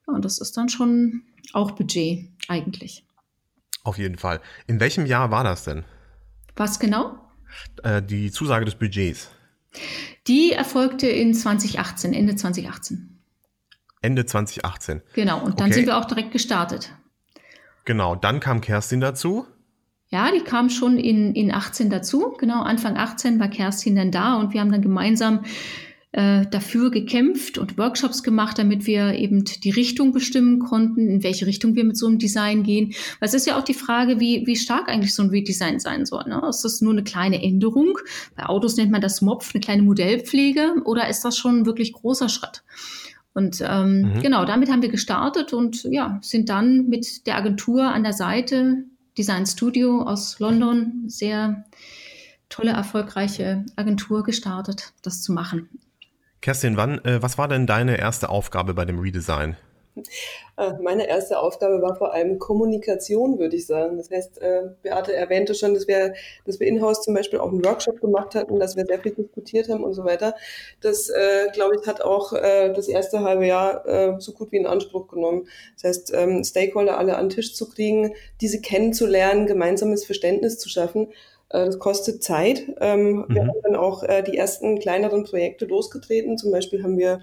Ja, 0.06 0.14
und 0.14 0.24
das 0.24 0.38
ist 0.38 0.56
dann 0.56 0.70
schon 0.70 1.24
auch 1.54 1.72
Budget 1.72 2.30
eigentlich. 2.48 3.08
Auf 3.84 3.98
jeden 3.98 4.20
Fall. 4.20 4.40
In 4.68 4.80
welchem 4.80 5.08
Jahr 5.08 5.32
war 5.32 5.44
das 5.44 5.64
denn? 5.64 5.84
Was 6.56 6.78
genau? 6.78 7.18
Äh, 7.84 8.02
die 8.02 8.32
Zusage 8.32 8.66
des 8.66 8.76
Budgets? 8.76 9.30
Die 10.28 10.52
erfolgte 10.52 11.08
in 11.08 11.34
2018, 11.34 12.14
Ende 12.14 12.36
2018. 12.36 13.20
Ende 14.02 14.26
2018. 14.26 15.02
Genau, 15.14 15.44
und 15.44 15.60
dann 15.60 15.68
okay. 15.68 15.76
sind 15.76 15.86
wir 15.88 15.98
auch 15.98 16.06
direkt 16.06 16.32
gestartet. 16.32 16.94
Genau, 17.86 18.16
dann 18.16 18.40
kam 18.40 18.62
Kerstin 18.62 19.00
dazu. 19.00 19.48
Ja, 20.10 20.30
die 20.32 20.44
kam 20.44 20.70
schon 20.70 21.00
in, 21.00 21.34
in 21.34 21.52
18 21.52 21.90
dazu. 21.90 22.36
Genau, 22.38 22.62
Anfang 22.62 22.98
18 22.98 23.40
war 23.40 23.48
Kerstin 23.48 23.96
dann 23.96 24.12
da 24.12 24.36
und 24.36 24.54
wir 24.54 24.62
haben 24.62 24.72
dann 24.72 24.82
gemeinsam 24.82 25.44
äh, 26.14 26.46
dafür 26.46 26.92
gekämpft 26.92 27.58
und 27.58 27.78
Workshops 27.78 28.22
gemacht, 28.22 28.60
damit 28.60 28.86
wir 28.86 29.16
eben 29.16 29.44
die 29.44 29.72
Richtung 29.72 30.14
bestimmen 30.14 30.60
konnten, 30.60 31.08
in 31.08 31.24
welche 31.24 31.48
Richtung 31.48 31.76
wir 31.76 31.84
mit 31.84 31.98
so 31.98 32.06
einem 32.06 32.20
Design 32.20 32.62
gehen. 32.62 32.94
Weil 33.20 33.30
es 33.30 33.34
ist 33.34 33.48
ja 33.48 33.58
auch 33.58 33.64
die 33.64 33.74
Frage, 33.74 34.20
wie, 34.20 34.46
wie 34.46 34.56
stark 34.56 34.90
eigentlich 34.90 35.16
so 35.16 35.24
ein 35.24 35.30
Redesign 35.30 35.80
sein 35.80 36.06
soll. 36.06 36.24
Ne? 36.28 36.40
Ist 36.48 36.64
das 36.64 36.82
nur 36.82 36.94
eine 36.94 37.04
kleine 37.04 37.42
Änderung? 37.42 37.98
Bei 38.36 38.46
Autos 38.46 38.78
nennt 38.78 38.92
man 38.92 39.02
das 39.02 39.22
Mopf, 39.22 39.54
eine 39.54 39.62
kleine 39.62 39.82
Modellpflege, 39.82 40.76
oder 40.86 41.10
ist 41.10 41.26
das 41.26 41.36
schon 41.36 41.62
ein 41.62 41.66
wirklich 41.66 41.94
großer 41.94 42.30
Schritt? 42.30 42.64
Und 43.34 43.64
ähm, 43.68 44.14
mhm. 44.14 44.22
genau, 44.22 44.46
damit 44.46 44.72
haben 44.72 44.84
wir 44.84 44.90
gestartet 44.90 45.52
und 45.52 45.84
ja, 45.86 46.20
sind 46.22 46.50
dann 46.50 46.90
mit 46.90 47.26
der 47.26 47.38
Agentur 47.38 47.86
an 47.86 48.04
der 48.04 48.14
Seite, 48.14 48.84
Design 49.18 49.48
Studio 49.48 50.04
aus 50.04 50.38
London, 50.38 51.06
sehr 51.08 51.66
tolle, 52.50 52.72
erfolgreiche 52.72 53.66
Agentur 53.76 54.24
gestartet, 54.24 54.94
das 55.02 55.24
zu 55.24 55.34
machen. 55.34 55.70
Kerstin, 56.44 56.76
wann, 56.76 56.98
äh, 57.06 57.22
was 57.22 57.38
war 57.38 57.48
denn 57.48 57.66
deine 57.66 57.98
erste 57.98 58.28
Aufgabe 58.28 58.74
bei 58.74 58.84
dem 58.84 59.00
Redesign? 59.00 59.56
Äh, 60.58 60.74
meine 60.82 61.08
erste 61.08 61.40
Aufgabe 61.40 61.82
war 61.82 61.96
vor 61.96 62.12
allem 62.12 62.38
Kommunikation, 62.38 63.40
würde 63.40 63.56
ich 63.56 63.66
sagen. 63.66 63.96
Das 63.96 64.12
heißt, 64.12 64.42
äh, 64.42 64.64
Beate 64.82 65.16
erwähnte 65.16 65.56
schon, 65.56 65.74
dass 65.74 65.88
wir, 65.88 66.16
dass 66.46 66.60
wir 66.60 66.68
in-house 66.68 67.02
zum 67.02 67.14
Beispiel 67.14 67.40
auch 67.40 67.48
einen 67.48 67.64
Workshop 67.64 68.02
gemacht 68.02 68.36
hatten, 68.36 68.60
dass 68.60 68.76
wir 68.76 68.86
sehr 68.86 69.00
viel 69.00 69.14
diskutiert 69.14 69.70
haben 69.70 69.86
und 69.86 69.94
so 69.94 70.04
weiter. 70.04 70.36
Das, 70.82 71.08
äh, 71.08 71.48
glaube 71.54 71.78
ich, 71.80 71.88
hat 71.88 72.02
auch 72.02 72.34
das 72.34 72.90
erste 72.90 73.22
halbe 73.22 73.46
Jahr 73.46 74.20
so 74.20 74.34
gut 74.34 74.52
wie 74.52 74.58
in 74.58 74.66
Anspruch 74.66 75.08
genommen. 75.08 75.48
Das 75.76 75.86
heißt, 75.86 76.14
ähm, 76.14 76.44
Stakeholder 76.44 76.98
alle 76.98 77.16
an 77.16 77.30
den 77.30 77.36
Tisch 77.36 77.56
zu 77.56 77.70
kriegen, 77.70 78.16
diese 78.42 78.60
kennenzulernen, 78.60 79.48
gemeinsames 79.48 80.04
Verständnis 80.04 80.60
zu 80.60 80.68
schaffen. 80.68 81.08
Äh, 81.54 81.66
das 81.66 81.80
kostet 81.80 82.24
Zeit. 82.24 82.64
Ähm, 82.82 83.16
mhm. 83.16 83.26
Wir 83.30 83.48
haben 83.48 83.62
dann 83.64 83.76
auch 83.76 84.04
äh, 84.04 84.24
die 84.24 84.38
ersten 84.38 84.80
kleineren 84.80 85.24
Projekte 85.24 85.66
losgetreten. 85.66 86.38
Zum 86.38 86.52
Beispiel 86.52 86.84
haben 86.84 86.98
wir 86.98 87.22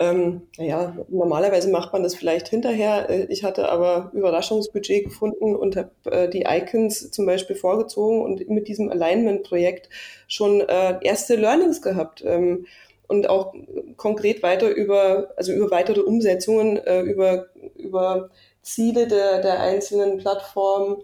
ähm, 0.00 0.48
naja, 0.58 0.96
normalerweise 1.08 1.70
macht 1.70 1.92
man 1.92 2.02
das 2.02 2.16
vielleicht 2.16 2.48
hinterher. 2.48 3.08
Äh, 3.08 3.26
ich 3.28 3.44
hatte 3.44 3.68
aber 3.68 4.10
Überraschungsbudget 4.12 5.04
gefunden 5.04 5.54
und 5.54 5.76
habe 5.76 5.90
äh, 6.10 6.28
die 6.28 6.46
Icons 6.48 7.10
zum 7.10 7.26
Beispiel 7.26 7.54
vorgezogen 7.54 8.22
und 8.22 8.48
mit 8.48 8.66
diesem 8.66 8.90
Alignment-Projekt 8.90 9.88
schon 10.26 10.60
äh, 10.62 10.98
erste 11.02 11.36
Learnings 11.36 11.80
gehabt. 11.80 12.24
Ähm, 12.26 12.66
und 13.06 13.28
auch 13.28 13.54
konkret 13.98 14.42
weiter 14.42 14.70
über, 14.70 15.32
also 15.36 15.52
über 15.52 15.70
weitere 15.70 16.00
Umsetzungen, 16.00 16.78
äh, 16.78 17.02
über, 17.02 17.46
über 17.76 18.30
Ziele 18.62 19.06
der, 19.06 19.42
der 19.42 19.60
einzelnen 19.60 20.16
Plattformen 20.18 21.02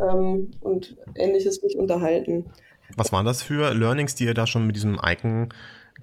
ähm, 0.00 0.50
und 0.60 0.96
ähnliches 1.14 1.62
mich 1.62 1.76
unterhalten. 1.76 2.46
Was 2.96 3.12
waren 3.12 3.26
das 3.26 3.42
für 3.42 3.74
Learnings, 3.74 4.14
die 4.14 4.24
ihr 4.24 4.34
da 4.34 4.46
schon 4.46 4.66
mit 4.66 4.76
diesem 4.76 4.98
Icon 5.04 5.50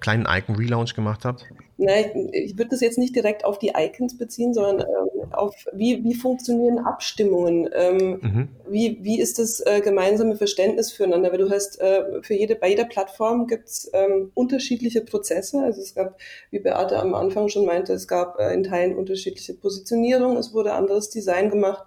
kleinen 0.00 0.26
Icon-Relaunch 0.26 0.94
gemacht 0.94 1.24
habt? 1.24 1.46
Nein, 1.78 2.30
ich 2.32 2.56
würde 2.56 2.70
das 2.70 2.80
jetzt 2.80 2.98
nicht 2.98 3.14
direkt 3.14 3.44
auf 3.44 3.58
die 3.58 3.72
Icons 3.76 4.16
beziehen, 4.16 4.54
sondern 4.54 4.80
ähm, 4.80 5.32
auf 5.32 5.54
wie, 5.72 6.02
wie 6.04 6.14
funktionieren 6.14 6.78
Abstimmungen? 6.78 7.68
Ähm, 7.74 8.20
mhm. 8.22 8.48
wie, 8.68 8.98
wie 9.02 9.20
ist 9.20 9.38
das 9.38 9.60
äh, 9.60 9.80
gemeinsame 9.82 10.36
Verständnis 10.36 10.92
füreinander? 10.92 11.32
Weil 11.32 11.38
du 11.38 11.50
hast 11.50 11.80
äh, 11.80 12.22
für 12.22 12.34
jede, 12.34 12.56
bei 12.56 12.70
jeder 12.70 12.84
Plattform 12.84 13.46
gibt 13.46 13.68
es 13.68 13.90
ähm, 13.92 14.30
unterschiedliche 14.34 15.02
Prozesse. 15.02 15.62
Also 15.62 15.82
es 15.82 15.94
gab, 15.94 16.18
wie 16.50 16.60
Beate 16.60 16.98
am 16.98 17.14
Anfang 17.14 17.48
schon 17.48 17.66
meinte, 17.66 17.92
es 17.92 18.08
gab 18.08 18.38
äh, 18.38 18.54
in 18.54 18.64
Teilen 18.64 18.96
unterschiedliche 18.96 19.54
Positionierung, 19.54 20.36
es 20.36 20.54
wurde 20.54 20.72
anderes 20.72 21.10
Design 21.10 21.50
gemacht. 21.50 21.84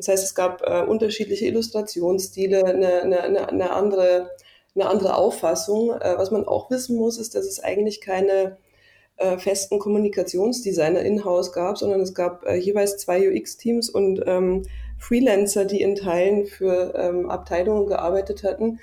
Das 0.00 0.08
heißt, 0.08 0.24
es 0.24 0.34
gab 0.34 0.62
äh, 0.62 0.82
unterschiedliche 0.82 1.46
Illustrationsstile, 1.46 2.64
eine, 2.64 3.02
eine, 3.02 3.48
eine 3.48 3.70
andere 3.72 4.30
eine 4.74 4.88
andere 4.88 5.16
Auffassung. 5.16 5.90
Äh, 5.90 6.16
was 6.16 6.30
man 6.30 6.46
auch 6.46 6.70
wissen 6.70 6.96
muss, 6.96 7.18
ist, 7.18 7.34
dass 7.34 7.46
es 7.46 7.60
eigentlich 7.60 8.00
keine 8.00 8.56
äh, 9.16 9.38
festen 9.38 9.78
Kommunikationsdesigner 9.78 11.00
in-house 11.00 11.52
gab, 11.52 11.78
sondern 11.78 12.00
es 12.00 12.14
gab 12.14 12.46
äh, 12.46 12.56
jeweils 12.56 12.96
zwei 12.96 13.28
UX-Teams 13.28 13.90
und 13.90 14.22
ähm, 14.26 14.62
Freelancer, 14.98 15.64
die 15.64 15.82
in 15.82 15.96
Teilen 15.96 16.46
für 16.46 16.94
ähm, 16.96 17.28
Abteilungen 17.30 17.86
gearbeitet 17.86 18.44
hatten. 18.44 18.80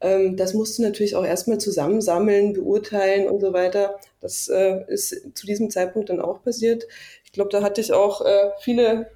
Ähm, 0.00 0.36
das 0.36 0.54
musste 0.54 0.82
natürlich 0.82 1.16
auch 1.16 1.24
erstmal 1.24 1.58
zusammensammeln, 1.58 2.52
beurteilen 2.52 3.28
und 3.28 3.40
so 3.40 3.52
weiter. 3.52 3.98
Das 4.20 4.48
äh, 4.48 4.84
ist 4.88 5.36
zu 5.36 5.46
diesem 5.46 5.70
Zeitpunkt 5.70 6.10
dann 6.10 6.20
auch 6.20 6.42
passiert. 6.42 6.86
Ich 7.24 7.32
glaube, 7.32 7.50
da 7.50 7.62
hatte 7.62 7.80
ich 7.80 7.92
auch 7.92 8.24
äh, 8.24 8.50
viele 8.60 9.10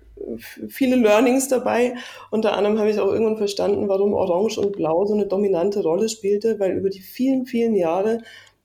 viele 0.68 0.96
Learnings 0.96 1.48
dabei. 1.48 1.94
Unter 2.30 2.56
anderem 2.56 2.78
habe 2.78 2.90
ich 2.90 3.00
auch 3.00 3.12
irgendwann 3.12 3.36
verstanden, 3.36 3.88
warum 3.88 4.14
Orange 4.14 4.58
und 4.58 4.72
Blau 4.72 5.04
so 5.06 5.14
eine 5.14 5.26
dominante 5.26 5.82
Rolle 5.82 6.08
spielte, 6.08 6.58
weil 6.58 6.72
über 6.72 6.90
die 6.90 7.00
vielen, 7.00 7.46
vielen 7.46 7.74
Jahre 7.74 8.18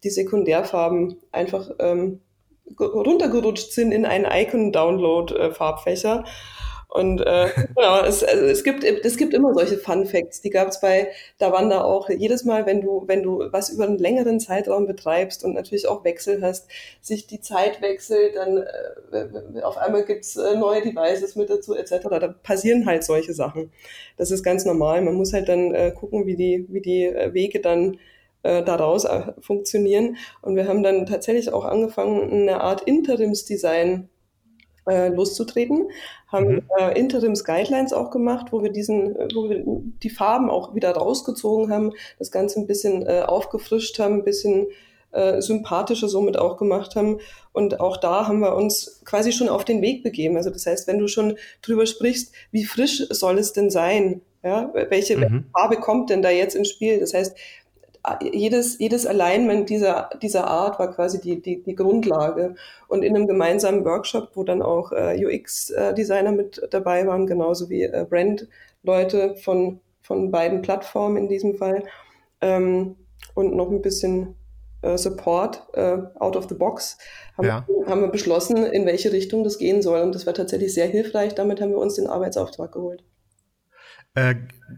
die 0.04 0.10
Sekundärfarben 0.10 1.17
einfach 1.32 1.70
ähm, 1.80 2.22
runtergerutscht 2.80 3.72
sind 3.72 3.91
in 3.91 4.06
einen 4.06 4.26
Icon-Download-Farbfächer. 4.26 6.24
Äh, 6.26 6.30
und 6.89 7.19
äh, 7.21 7.50
genau, 7.76 8.02
es, 8.02 8.23
also 8.23 8.45
es, 8.45 8.63
gibt, 8.63 8.84
es 8.84 9.17
gibt 9.17 9.34
immer 9.34 9.54
solche 9.54 9.78
Fun 9.78 10.06
Facts. 10.06 10.41
Die 10.41 10.50
gab 10.50 10.69
es 10.69 10.80
bei 10.80 11.10
Davanda 11.38 11.84
auch. 11.84 12.10
Jedes 12.10 12.45
Mal, 12.45 12.65
wenn 12.65 12.82
du, 12.82 13.04
wenn 13.08 13.23
du 13.23 13.43
was 13.52 13.69
über 13.69 13.86
einen 13.86 13.97
längeren 13.97 14.39
Zeitraum 14.39 14.88
betreibst 14.88 15.43
und 15.43 15.54
natürlich 15.54 15.88
auch 15.88 16.04
Wechsel 16.06 16.41
hast, 16.41 16.67
sich 17.02 17.28
die 17.28 17.41
Zeit 17.41 17.82
wechselt, 17.82 18.36
dann 18.36 18.63
äh, 19.12 19.62
auf 19.62 19.78
einmal 19.78 20.06
gibt's 20.06 20.38
äh, 20.38 20.56
neue 20.56 20.82
Devices 20.82 21.36
mit 21.36 21.50
dazu, 21.50 21.76
etc. 21.76 22.08
Da 22.10 22.28
passieren 22.41 22.86
halt 22.86 23.04
solche 23.04 23.34
Sachen. 23.34 23.71
Das 24.17 24.32
ist 24.32 24.43
ganz 24.43 24.65
normal. 24.65 25.02
Man 25.02 25.15
muss 25.15 25.34
halt 25.34 25.50
dann 25.50 25.73
äh, 25.76 25.91
gucken, 25.91 26.26
wie 26.26 26.36
die, 26.36 26.65
wie 26.69 26.82
die 26.82 27.06
äh, 27.06 27.34
Wege 27.34 27.60
dann 27.60 27.97
äh, 28.43 28.63
daraus 28.63 29.06
funktionieren. 29.41 30.15
Und 30.41 30.56
wir 30.56 30.67
haben 30.67 30.84
dann 30.84 31.06
tatsächlich 31.06 31.52
auch 31.52 31.65
angefangen, 31.65 32.32
eine 32.32 32.62
Art 32.62 32.82
Interimsdesign 32.82 34.10
äh, 34.88 35.10
loszutreten, 35.10 35.89
haben 36.28 36.47
mhm. 36.47 36.62
äh, 36.80 37.00
Interims-Guidelines 37.00 37.93
auch 37.93 38.12
gemacht, 38.12 38.47
wo 38.52 38.63
wir 38.63 38.71
diesen, 38.71 39.15
wo 39.36 39.50
wir 39.50 39.63
die 39.65 40.10
Farben 40.10 40.50
auch 40.50 40.76
wieder 40.76 40.91
rausgezogen 40.91 41.71
haben, 41.71 41.93
das 42.19 42.32
Ganze 42.32 42.60
ein 42.60 42.67
bisschen 42.67 43.06
äh, 43.06 43.23
aufgefrischt 43.26 44.00
haben, 44.00 44.15
ein 44.15 44.23
bisschen 44.23 44.67
äh, 45.12 45.41
sympathischer 45.41 46.10
somit 46.10 46.38
auch 46.38 46.58
gemacht 46.58 46.95
haben. 46.95 47.19
Und 47.54 47.80
auch 47.80 47.97
da 47.97 48.28
haben 48.28 48.39
wir 48.39 48.56
uns 48.56 49.02
quasi 49.06 49.32
schon 49.32 49.50
auf 49.50 49.65
den 49.65 49.82
Weg 49.82 50.04
begeben. 50.04 50.38
Also 50.38 50.50
das 50.50 50.65
heißt, 50.65 50.88
wenn 50.88 51.00
du 51.00 51.08
schon 51.08 51.38
drüber 51.62 51.86
sprichst, 51.86 52.34
wie 52.52 52.65
frisch 52.65 53.06
soll 53.10 53.38
es 53.39 53.54
denn 53.54 53.69
sein? 53.69 54.21
Ja, 54.43 54.71
welche, 54.89 55.17
mhm. 55.17 55.21
welche 55.21 55.43
Farbe 55.54 55.78
kommt 55.78 56.10
denn 56.10 56.21
da 56.21 56.30
jetzt 56.30 56.56
ins 56.56 56.69
Spiel? 56.69 57.00
Das 57.00 57.13
heißt, 57.13 57.36
jedes, 58.21 58.79
jedes 58.79 59.05
Alignment 59.05 59.69
dieser, 59.69 60.10
dieser 60.21 60.47
Art 60.47 60.79
war 60.79 60.93
quasi 60.93 61.19
die, 61.19 61.41
die, 61.41 61.62
die 61.62 61.75
Grundlage. 61.75 62.55
Und 62.88 63.03
in 63.03 63.15
einem 63.15 63.27
gemeinsamen 63.27 63.83
Workshop, 63.86 64.31
wo 64.36 64.43
dann 64.43 64.62
auch 64.62 64.91
äh, 64.91 65.25
UX-Designer 65.25 66.31
mit 66.31 66.62
dabei 66.71 67.05
waren, 67.07 67.27
genauso 67.27 67.69
wie 67.69 67.83
äh, 67.83 68.05
Brand-Leute 68.10 69.36
von, 69.38 69.79
von 70.01 70.31
beiden 70.31 70.62
Plattformen 70.62 71.17
in 71.17 71.27
diesem 71.27 71.55
Fall, 71.55 71.83
ähm, 72.41 72.95
und 73.33 73.55
noch 73.55 73.69
ein 73.69 73.81
bisschen 73.81 74.36
äh, 74.81 74.97
Support 74.97 75.63
äh, 75.73 75.97
out 76.19 76.36
of 76.36 76.47
the 76.49 76.55
box, 76.55 76.97
haben, 77.38 77.47
ja. 77.47 77.67
haben 77.88 78.01
wir 78.01 78.10
beschlossen, 78.10 78.57
in 78.65 78.86
welche 78.86 79.12
Richtung 79.12 79.43
das 79.43 79.57
gehen 79.57 79.81
soll. 79.81 80.01
Und 80.01 80.15
das 80.15 80.25
war 80.25 80.33
tatsächlich 80.33 80.73
sehr 80.73 80.88
hilfreich. 80.88 81.36
Damit 81.36 81.62
haben 81.62 81.71
wir 81.71 81.79
uns 81.79 81.95
den 81.95 82.07
Arbeitsauftrag 82.07 82.71
geholt. 82.71 83.03
Äh, 84.17 84.34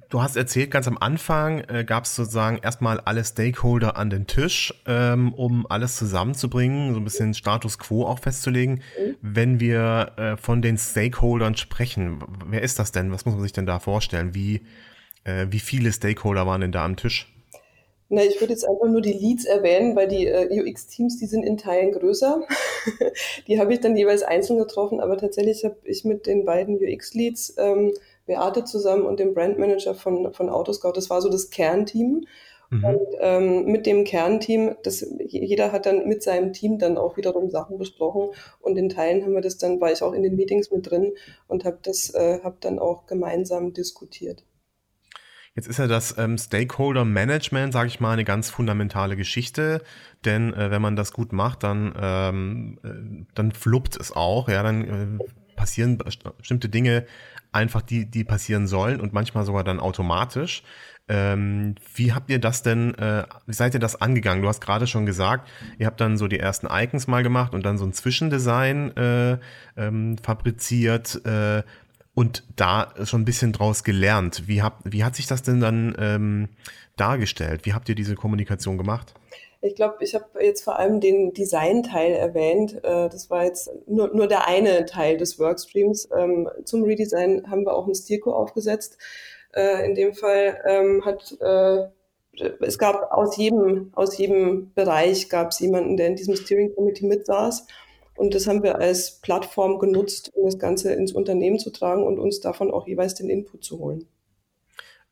du 0.09 0.21
hast 0.21 0.35
erzählt, 0.35 0.69
ganz 0.69 0.85
am 0.89 0.97
Anfang 0.97 1.63
äh, 1.69 1.85
gab 1.85 2.03
es 2.03 2.13
sozusagen 2.13 2.57
erstmal 2.57 2.99
alle 2.99 3.23
Stakeholder 3.23 3.95
an 3.95 4.09
den 4.09 4.27
Tisch, 4.27 4.73
ähm, 4.85 5.33
um 5.33 5.65
alles 5.69 5.95
zusammenzubringen, 5.95 6.93
so 6.93 6.99
ein 6.99 7.05
bisschen 7.05 7.33
Status 7.33 7.79
quo 7.79 8.05
auch 8.05 8.19
festzulegen. 8.19 8.81
Mhm. 9.01 9.15
Wenn 9.21 9.59
wir 9.61 10.11
äh, 10.17 10.35
von 10.35 10.61
den 10.61 10.77
Stakeholdern 10.77 11.55
sprechen, 11.55 12.21
wer 12.47 12.61
ist 12.61 12.79
das 12.79 12.91
denn? 12.91 13.13
Was 13.13 13.25
muss 13.25 13.35
man 13.35 13.43
sich 13.43 13.53
denn 13.53 13.65
da 13.65 13.79
vorstellen? 13.79 14.35
Wie, 14.35 14.63
äh, 15.23 15.47
wie 15.51 15.59
viele 15.59 15.93
Stakeholder 15.93 16.45
waren 16.45 16.59
denn 16.59 16.73
da 16.73 16.83
am 16.83 16.97
Tisch? 16.97 17.33
Na, 18.09 18.23
ich 18.23 18.41
würde 18.41 18.51
jetzt 18.51 18.67
einfach 18.67 18.89
nur 18.89 19.01
die 19.01 19.13
Leads 19.13 19.45
erwähnen, 19.45 19.95
weil 19.95 20.09
die 20.09 20.27
äh, 20.27 20.49
UX-Teams, 20.51 21.17
die 21.17 21.27
sind 21.27 21.43
in 21.43 21.57
Teilen 21.57 21.93
größer. 21.93 22.41
die 23.47 23.57
habe 23.57 23.71
ich 23.71 23.79
dann 23.79 23.95
jeweils 23.95 24.23
einzeln 24.23 24.59
getroffen, 24.59 24.99
aber 24.99 25.17
tatsächlich 25.17 25.63
habe 25.63 25.77
ich 25.85 26.03
mit 26.03 26.25
den 26.25 26.43
beiden 26.43 26.75
UX-Leads 26.75 27.55
ähm, 27.57 27.93
Beate 28.29 28.63
zusammen 28.63 29.05
und 29.05 29.19
dem 29.19 29.33
Brandmanager 29.33 29.95
von, 29.95 30.31
von 30.33 30.49
Autoscout. 30.49 30.93
Das 30.93 31.09
war 31.09 31.21
so 31.21 31.29
das 31.29 31.49
Kernteam. 31.49 32.25
Mhm. 32.69 32.83
Und 32.85 33.07
ähm, 33.19 33.65
mit 33.65 33.87
dem 33.87 34.03
Kernteam, 34.03 34.75
das, 34.83 35.03
jeder 35.25 35.71
hat 35.71 35.87
dann 35.87 36.07
mit 36.07 36.21
seinem 36.21 36.53
Team 36.53 36.77
dann 36.77 36.97
auch 36.97 37.17
wiederum 37.17 37.49
Sachen 37.49 37.79
besprochen 37.79 38.29
und 38.59 38.77
in 38.77 38.89
Teilen 38.89 39.23
haben 39.23 39.33
wir 39.33 39.41
das 39.41 39.57
dann, 39.57 39.81
war 39.81 39.91
ich 39.91 40.03
auch 40.03 40.13
in 40.13 40.21
den 40.21 40.35
Meetings 40.35 40.69
mit 40.69 40.87
drin 40.87 41.13
und 41.47 41.65
habe 41.65 41.79
das, 41.81 42.13
äh, 42.13 42.41
habe 42.43 42.57
dann 42.59 42.77
auch 42.77 43.07
gemeinsam 43.07 43.73
diskutiert. 43.73 44.45
Jetzt 45.55 45.67
ist 45.67 45.79
ja 45.79 45.87
das 45.87 46.15
ähm, 46.19 46.37
Stakeholder 46.37 47.05
Management, 47.05 47.73
sage 47.73 47.87
ich 47.87 47.99
mal, 47.99 48.13
eine 48.13 48.23
ganz 48.23 48.51
fundamentale 48.51 49.15
Geschichte, 49.15 49.81
denn 50.23 50.53
äh, 50.53 50.69
wenn 50.69 50.81
man 50.81 50.95
das 50.95 51.11
gut 51.11 51.33
macht, 51.33 51.63
dann 51.63 51.93
ähm, 51.99 52.79
äh, 52.83 53.25
dann 53.33 53.51
fluppt 53.51 53.99
es 53.99 54.15
auch, 54.15 54.47
ja, 54.47 54.61
dann 54.61 55.17
äh, 55.19 55.23
passieren 55.59 55.97
bestimmte 56.37 56.69
Dinge 56.69 57.05
einfach 57.51 57.81
die, 57.81 58.05
die 58.05 58.23
passieren 58.23 58.65
sollen 58.65 59.01
und 59.01 59.11
manchmal 59.11 59.45
sogar 59.45 59.65
dann 59.65 59.79
automatisch. 59.79 60.63
Ähm, 61.09 61.75
wie 61.95 62.13
habt 62.13 62.29
ihr 62.29 62.39
das 62.39 62.63
denn, 62.63 62.93
äh, 62.95 63.25
wie 63.45 63.53
seid 63.53 63.73
ihr 63.73 63.79
das 63.79 63.99
angegangen? 63.99 64.41
Du 64.41 64.47
hast 64.47 64.61
gerade 64.61 64.87
schon 64.87 65.05
gesagt, 65.05 65.49
ihr 65.77 65.87
habt 65.87 65.99
dann 65.99 66.17
so 66.17 66.27
die 66.27 66.39
ersten 66.39 66.67
Icons 66.71 67.07
mal 67.07 67.23
gemacht 67.23 67.53
und 67.53 67.65
dann 67.65 67.77
so 67.77 67.85
ein 67.85 67.93
Zwischendesign 67.93 68.95
äh, 68.95 69.37
ähm, 69.75 70.17
fabriziert 70.19 71.25
äh, 71.25 71.63
und 72.13 72.43
da 72.55 72.93
schon 73.03 73.21
ein 73.21 73.25
bisschen 73.25 73.51
draus 73.51 73.83
gelernt. 73.83 74.43
Wie, 74.47 74.61
hab, 74.61 74.79
wie 74.83 75.03
hat 75.03 75.15
sich 75.15 75.27
das 75.27 75.41
denn 75.41 75.59
dann 75.59 75.95
ähm, 75.99 76.49
dargestellt? 76.95 77.65
Wie 77.65 77.73
habt 77.73 77.89
ihr 77.89 77.95
diese 77.95 78.15
Kommunikation 78.15 78.77
gemacht? 78.77 79.13
Ich 79.61 79.75
glaube, 79.75 79.97
ich 79.99 80.15
habe 80.15 80.25
jetzt 80.41 80.63
vor 80.63 80.79
allem 80.79 81.01
den 81.01 81.33
Design-Teil 81.33 82.13
erwähnt. 82.13 82.75
Äh, 82.83 83.09
das 83.09 83.29
war 83.29 83.43
jetzt 83.43 83.69
nur, 83.87 84.07
nur 84.13 84.27
der 84.27 84.47
eine 84.47 84.85
Teil 84.85 85.17
des 85.17 85.37
Workstreams. 85.37 86.09
Ähm, 86.17 86.49
zum 86.63 86.83
Redesign 86.83 87.49
haben 87.49 87.65
wir 87.65 87.73
auch 87.75 87.87
ein 87.87 87.95
Stilco 87.95 88.31
aufgesetzt. 88.31 88.97
Äh, 89.53 89.85
in 89.85 89.95
dem 89.95 90.13
Fall 90.13 90.61
ähm, 90.65 91.03
hat 91.05 91.35
äh, 91.41 91.87
es 92.61 92.77
gab 92.77 93.11
aus 93.11 93.37
jedem, 93.37 93.91
aus 93.93 94.17
jedem 94.17 94.71
Bereich 94.73 95.29
gab 95.29 95.51
es 95.51 95.59
jemanden, 95.59 95.97
der 95.97 96.07
in 96.07 96.15
diesem 96.15 96.35
Steering 96.35 96.73
Committee 96.73 97.05
mitsaß. 97.05 97.67
Und 98.15 98.35
das 98.35 98.47
haben 98.47 98.63
wir 98.63 98.77
als 98.77 99.19
Plattform 99.21 99.79
genutzt, 99.79 100.31
um 100.33 100.45
das 100.45 100.59
Ganze 100.59 100.93
ins 100.93 101.13
Unternehmen 101.13 101.59
zu 101.59 101.69
tragen 101.71 102.03
und 102.03 102.19
uns 102.19 102.39
davon 102.39 102.71
auch 102.71 102.87
jeweils 102.87 103.15
den 103.15 103.29
Input 103.29 103.63
zu 103.63 103.79
holen. 103.79 104.07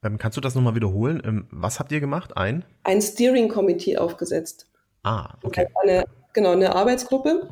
Ähm, 0.08 0.18
kannst 0.18 0.38
du 0.38 0.42
das 0.42 0.56
nochmal 0.56 0.76
wiederholen? 0.76 1.22
Ähm, 1.26 1.48
was 1.52 1.80
habt 1.80 1.92
ihr 1.92 2.00
gemacht? 2.00 2.38
Ein? 2.38 2.64
Ein 2.84 3.02
Steering 3.02 3.50
Committee 3.50 3.98
aufgesetzt. 3.98 4.68
Ah, 5.04 5.34
okay. 5.44 5.68
Eine, 5.84 6.06
genau, 6.34 6.52
eine 6.52 6.76
Arbeitsgruppe, 6.76 7.50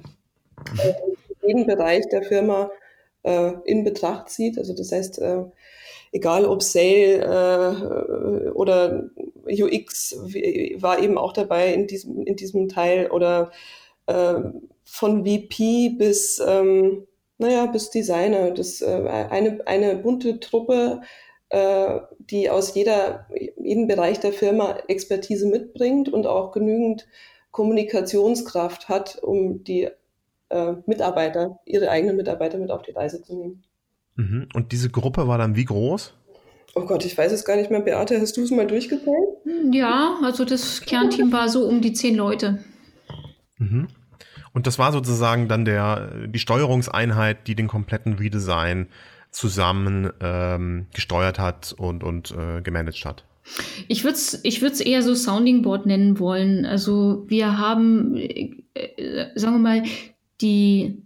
mhm. 0.71 0.79
äh, 0.79 0.93
jeden 1.47 1.67
Bereich 1.67 2.07
der 2.09 2.23
Firma 2.23 2.71
äh, 3.23 3.51
in 3.65 3.83
Betracht 3.83 4.29
zieht. 4.29 4.57
Also 4.57 4.73
das 4.73 4.91
heißt, 4.91 5.19
äh, 5.19 5.43
egal 6.13 6.45
ob 6.45 6.63
Sale 6.63 8.45
äh, 8.45 8.49
oder 8.51 9.09
UX 9.47 10.15
war 10.77 10.99
eben 10.99 11.17
auch 11.17 11.33
dabei 11.33 11.73
in 11.73 11.87
diesem, 11.87 12.25
in 12.25 12.37
diesem 12.37 12.69
Teil 12.69 13.11
oder 13.11 13.51
äh, 14.07 14.35
von 14.85 15.25
VP 15.25 15.89
bis, 15.97 16.41
ähm, 16.45 17.05
naja, 17.37 17.65
bis 17.65 17.89
Designer. 17.89 18.51
Das 18.51 18.81
äh, 18.81 19.25
eine, 19.29 19.59
eine 19.67 19.97
bunte 19.97 20.39
Truppe, 20.39 21.01
äh, 21.49 21.99
die 22.19 22.49
aus 22.49 22.73
jeder, 22.75 23.27
jedem 23.57 23.87
Bereich 23.87 24.19
der 24.19 24.33
Firma 24.33 24.77
Expertise 24.87 25.47
mitbringt 25.47 26.09
und 26.09 26.27
auch 26.27 26.51
genügend 26.51 27.07
Kommunikationskraft 27.51 28.89
hat, 28.89 29.19
um 29.21 29.63
die 29.63 29.89
äh, 30.49 30.73
Mitarbeiter, 30.85 31.59
ihre 31.65 31.89
eigenen 31.89 32.17
Mitarbeiter 32.17 32.57
mit 32.57 32.71
auf 32.71 32.81
die 32.81 32.91
Reise 32.91 33.21
zu 33.21 33.35
nehmen. 33.35 33.63
Mhm. 34.15 34.49
Und 34.53 34.71
diese 34.71 34.89
Gruppe 34.89 35.27
war 35.27 35.37
dann 35.37 35.55
wie 35.55 35.65
groß? 35.65 36.13
Oh 36.73 36.85
Gott, 36.85 37.05
ich 37.05 37.17
weiß 37.17 37.31
es 37.31 37.45
gar 37.45 37.55
nicht 37.55 37.71
mehr. 37.71 37.79
Beate, 37.79 38.19
hast 38.19 38.35
du 38.35 38.41
es 38.41 38.51
mal 38.51 38.67
durchgezählt? 38.67 39.37
Ja, 39.71 40.19
also 40.21 40.43
das 40.43 40.81
Kernteam 40.81 41.31
war 41.31 41.47
so 41.47 41.65
um 41.65 41.81
die 41.81 41.93
zehn 41.93 42.15
Leute. 42.15 42.59
Mhm. 43.57 43.87
Und 44.51 44.67
das 44.67 44.79
war 44.79 44.91
sozusagen 44.91 45.47
dann 45.47 45.65
der, 45.65 46.27
die 46.27 46.39
Steuerungseinheit, 46.39 47.47
die 47.47 47.55
den 47.55 47.67
kompletten 47.67 48.13
Redesign 48.13 48.87
zusammen 49.35 50.11
ähm, 50.21 50.87
gesteuert 50.93 51.39
hat 51.39 51.75
und, 51.77 52.03
und 52.03 52.31
äh, 52.31 52.61
gemanagt 52.61 53.03
hat. 53.03 53.25
Ich 53.89 54.03
würde 54.03 54.15
es 54.15 54.39
ich 54.43 54.61
würd's 54.61 54.79
eher 54.79 55.03
so 55.03 55.13
Sounding 55.13 55.61
Board 55.61 55.85
nennen 55.85 56.19
wollen. 56.19 56.65
Also 56.65 57.25
wir 57.27 57.57
haben, 57.57 58.15
äh, 58.15 58.55
äh, 58.73 59.37
sagen 59.37 59.55
wir 59.55 59.59
mal, 59.59 59.83
die 60.41 61.01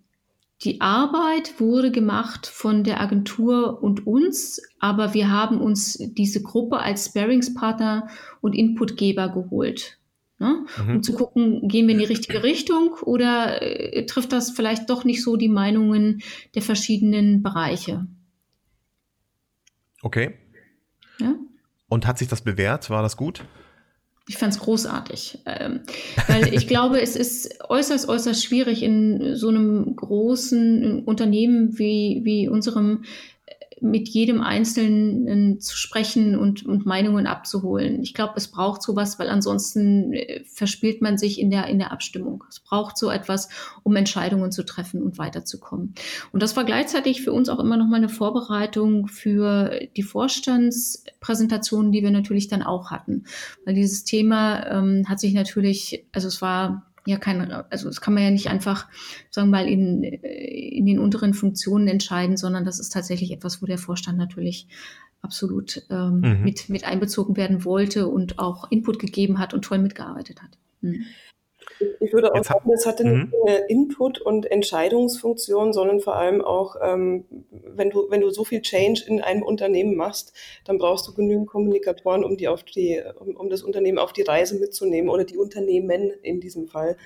die 0.64 0.82
Arbeit 0.82 1.60
wurde 1.60 1.90
gemacht 1.90 2.46
von 2.46 2.84
der 2.84 3.00
Agentur 3.02 3.82
und 3.82 4.06
uns, 4.06 4.62
aber 4.78 5.14
wir 5.14 5.32
haben 5.32 5.60
uns 5.60 5.98
diese 5.98 6.44
Gruppe 6.44 6.80
als 6.80 7.06
Sparingspartner 7.06 8.10
und 8.42 8.54
Inputgeber 8.54 9.30
geholt. 9.30 9.98
Ne? 10.38 10.66
Mhm. 10.86 10.96
Um 10.96 11.04
zu 11.04 11.14
gucken, 11.14 11.68
gehen 11.68 11.88
wir 11.88 11.94
in 11.94 12.00
die 12.00 12.06
richtige 12.06 12.44
Richtung 12.44 12.96
oder 13.02 13.62
äh, 13.62 14.06
trifft 14.06 14.34
das 14.34 14.52
vielleicht 14.52 14.90
doch 14.90 15.04
nicht 15.04 15.24
so 15.24 15.38
die 15.38 15.50
Meinungen 15.50 16.22
der 16.56 16.62
verschiedenen 16.62 17.42
Bereiche? 17.42 18.06
Okay. 20.02 20.36
Ja? 21.20 21.36
Und 21.88 22.08
hat 22.08 22.18
sich 22.18 22.28
das 22.28 22.42
bewährt? 22.42 22.90
War 22.90 23.02
das 23.02 23.18
gut? 23.18 23.44
Ich 24.28 24.38
fand 24.38 24.54
es 24.54 24.60
großartig, 24.60 25.40
ähm, 25.48 25.82
weil 26.28 26.54
ich 26.54 26.68
glaube, 26.68 27.02
es 27.02 27.16
ist 27.16 27.64
äußerst, 27.68 28.08
äußerst 28.08 28.44
schwierig 28.44 28.84
in 28.84 29.36
so 29.36 29.50
einem 29.50 29.96
großen 29.96 31.04
Unternehmen 31.04 31.80
wie, 31.80 32.22
wie 32.24 32.48
unserem 32.48 33.06
mit 33.82 34.10
jedem 34.10 34.42
Einzelnen 34.42 35.60
zu 35.60 35.76
sprechen 35.76 36.38
und, 36.38 36.66
und 36.66 36.86
Meinungen 36.86 37.28
abzuholen. 37.28 38.02
Ich 38.02 38.14
glaube, 38.14 38.34
es 38.36 38.48
braucht 38.48 38.82
sowas, 38.82 39.20
weil 39.20 39.30
ansonsten 39.30 40.14
äh, 40.14 40.44
verspielt 40.46 41.02
man 41.02 41.18
sich 41.18 41.40
in 41.40 41.50
der, 41.50 41.68
in 41.68 41.80
der 41.80 41.92
Abstimmung. 41.92 42.44
Es 42.50 42.60
braucht 42.60 42.98
so 42.98 43.10
etwas, 43.10 43.50
um 43.84 43.96
Entscheidungen 43.96 44.52
zu 44.52 44.66
treffen 44.66 45.02
und 45.02 45.18
weiterzukommen. 45.18 45.94
Und 46.32 46.44
das 46.44 46.56
war 46.56 46.66
gleichzeitig 46.66 47.22
für 47.22 47.34
uns 47.34 47.50
auch 47.50 47.60
immer 47.60 47.78
noch 47.78 47.88
mal 47.88 47.98
eine 47.98 48.10
Vorbereitung 48.10 49.08
für 49.08 49.80
die 49.96 50.04
Vorstandspräsentationen, 50.04 51.92
die 51.92 52.04
wir 52.04 52.12
natürlich 52.12 52.48
dann 52.48 52.64
auch 52.64 52.92
hatten. 52.92 53.26
Weil 53.66 53.76
dieses 53.76 54.04
Thema 54.04 54.66
ähm, 54.68 55.06
hat 55.08 55.20
sich 55.20 55.34
natürlich, 55.34 56.06
also 56.12 56.28
es 56.28 56.42
war 56.42 56.89
ja 57.10 57.18
kein, 57.18 57.52
also 57.52 57.88
das 57.88 58.02
kann 58.02 58.14
man 58.14 58.24
ja 58.24 58.32
nicht 58.32 58.50
einfach, 58.50 58.88
sagen 59.30 59.50
wir 59.50 59.58
mal, 59.58 59.68
in, 59.68 60.04
in 60.04 60.86
den 60.86 61.00
unteren 61.00 61.34
Funktionen 61.34 61.88
entscheiden, 61.88 62.38
sondern 62.38 62.66
das 62.66 62.80
ist 62.80 62.94
tatsächlich 62.94 63.32
etwas, 63.32 63.62
wo 63.62 63.66
der 63.66 63.78
Vorstand 63.78 64.18
natürlich 64.18 64.68
absolut 65.22 65.84
ähm, 65.90 66.22
mhm. 66.22 66.44
mit, 66.44 66.70
mit 66.70 66.86
einbezogen 66.86 67.36
werden 67.36 67.66
wollte 67.66 68.08
und 68.08 68.40
auch 68.40 68.72
Input 68.72 69.00
gegeben 69.00 69.40
hat 69.40 69.54
und 69.54 69.64
toll 69.64 69.80
mitgearbeitet 69.80 70.42
hat. 70.42 70.58
Mhm. 70.82 71.06
Ich 72.00 72.14
würde 72.14 72.34
auch 72.34 72.44
sagen, 72.44 72.72
es 72.74 72.86
hatte 72.86 73.06
nicht 73.06 73.32
nur 73.32 73.48
eine 73.48 73.58
Input- 73.68 74.20
und 74.20 74.52
Entscheidungsfunktion, 74.52 75.72
sondern 75.74 76.02
vor 76.02 76.16
allem 76.16 76.42
auch, 76.42 76.76
ähm, 76.82 77.26
wenn, 77.52 77.90
du, 77.90 78.10
wenn 78.10 78.22
du 78.22 78.30
so 78.30 78.44
viel 78.44 78.62
Change 78.62 79.04
in 79.08 79.22
einem 79.22 79.44
Unternehmen 79.44 79.96
machst, 79.96 80.34
dann 80.66 80.78
brauchst 80.78 81.08
du 81.08 81.14
genügend 81.14 81.48
Kommunikatoren, 81.48 82.24
um, 82.24 82.38
die 82.38 82.48
auf 82.48 82.64
die, 82.64 83.02
um, 83.20 83.36
um 83.36 83.50
das 83.50 83.64
Unternehmen 83.64 83.98
auf 83.98 84.14
die 84.14 84.24
Reise 84.24 84.60
mitzunehmen 84.60 85.10
oder 85.10 85.24
die 85.24 85.38
Unternehmen 85.38 86.12
in 86.22 86.42
diesem 86.42 86.68
Fall. 86.68 86.98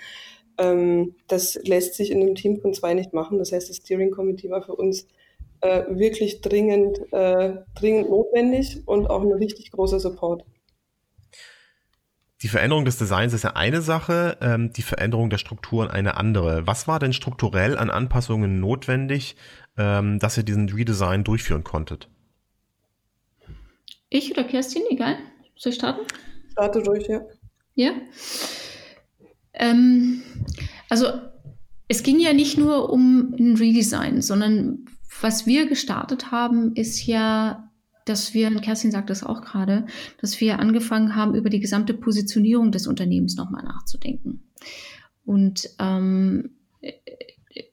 Ähm, 0.57 1.15
das 1.27 1.55
lässt 1.63 1.95
sich 1.95 2.11
in 2.11 2.21
einem 2.21 2.35
Team 2.35 2.59
von 2.59 2.73
zwei 2.73 2.93
nicht 2.93 3.13
machen. 3.13 3.37
Das 3.37 3.51
heißt, 3.51 3.69
das 3.69 3.77
Steering 3.77 4.11
Committee 4.11 4.49
war 4.49 4.63
für 4.63 4.75
uns 4.75 5.07
äh, 5.61 5.83
wirklich 5.89 6.41
dringend, 6.41 6.99
äh, 7.11 7.55
dringend 7.75 8.09
notwendig 8.09 8.81
und 8.85 9.07
auch 9.07 9.21
ein 9.21 9.31
richtig 9.31 9.71
großer 9.71 9.99
Support. 9.99 10.43
Die 12.43 12.49
Veränderung 12.49 12.83
des 12.83 12.97
Designs 12.97 13.31
ist 13.31 13.45
ja 13.45 13.51
eine 13.55 13.81
Sache, 13.81 14.37
ähm, 14.41 14.73
die 14.73 14.81
Veränderung 14.81 15.29
der 15.29 15.37
Strukturen 15.37 15.89
eine 15.89 16.17
andere. 16.17 16.67
Was 16.67 16.89
war 16.89 16.99
denn 16.99 17.13
strukturell 17.13 17.77
an 17.77 17.89
Anpassungen 17.89 18.59
notwendig, 18.59 19.37
ähm, 19.77 20.19
dass 20.19 20.37
ihr 20.37 20.43
diesen 20.43 20.67
Redesign 20.67 21.23
durchführen 21.23 21.63
konntet? 21.63 22.09
Ich 24.09 24.29
oder 24.31 24.43
Kerstin, 24.43 24.83
egal. 24.89 25.15
Soll 25.55 25.71
ich 25.71 25.77
starten? 25.77 26.01
Starte 26.51 26.83
durch, 26.83 27.07
ja. 27.07 27.21
Ja. 27.75 27.93
Ähm, 29.53 30.21
also 30.89 31.07
es 31.87 32.03
ging 32.03 32.19
ja 32.19 32.33
nicht 32.33 32.57
nur 32.57 32.91
um 32.91 33.33
ein 33.39 33.55
Redesign, 33.55 34.21
sondern 34.21 34.85
was 35.21 35.47
wir 35.47 35.65
gestartet 35.67 36.31
haben, 36.31 36.75
ist 36.75 37.05
ja 37.05 37.71
dass 38.05 38.33
wir, 38.33 38.47
und 38.47 38.61
Kerstin 38.61 38.91
sagt 38.91 39.09
das 39.09 39.23
auch 39.23 39.41
gerade, 39.41 39.85
dass 40.19 40.39
wir 40.39 40.59
angefangen 40.59 41.15
haben, 41.15 41.35
über 41.35 41.49
die 41.49 41.59
gesamte 41.59 41.93
Positionierung 41.93 42.71
des 42.71 42.87
Unternehmens 42.87 43.35
nochmal 43.35 43.63
nachzudenken. 43.63 44.43
Und 45.25 45.69
ähm, 45.79 46.51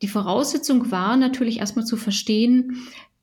die 0.03 0.09
Voraussetzung 0.09 0.91
war 0.91 1.17
natürlich 1.17 1.59
erstmal 1.59 1.85
zu 1.85 1.97
verstehen, 1.97 2.77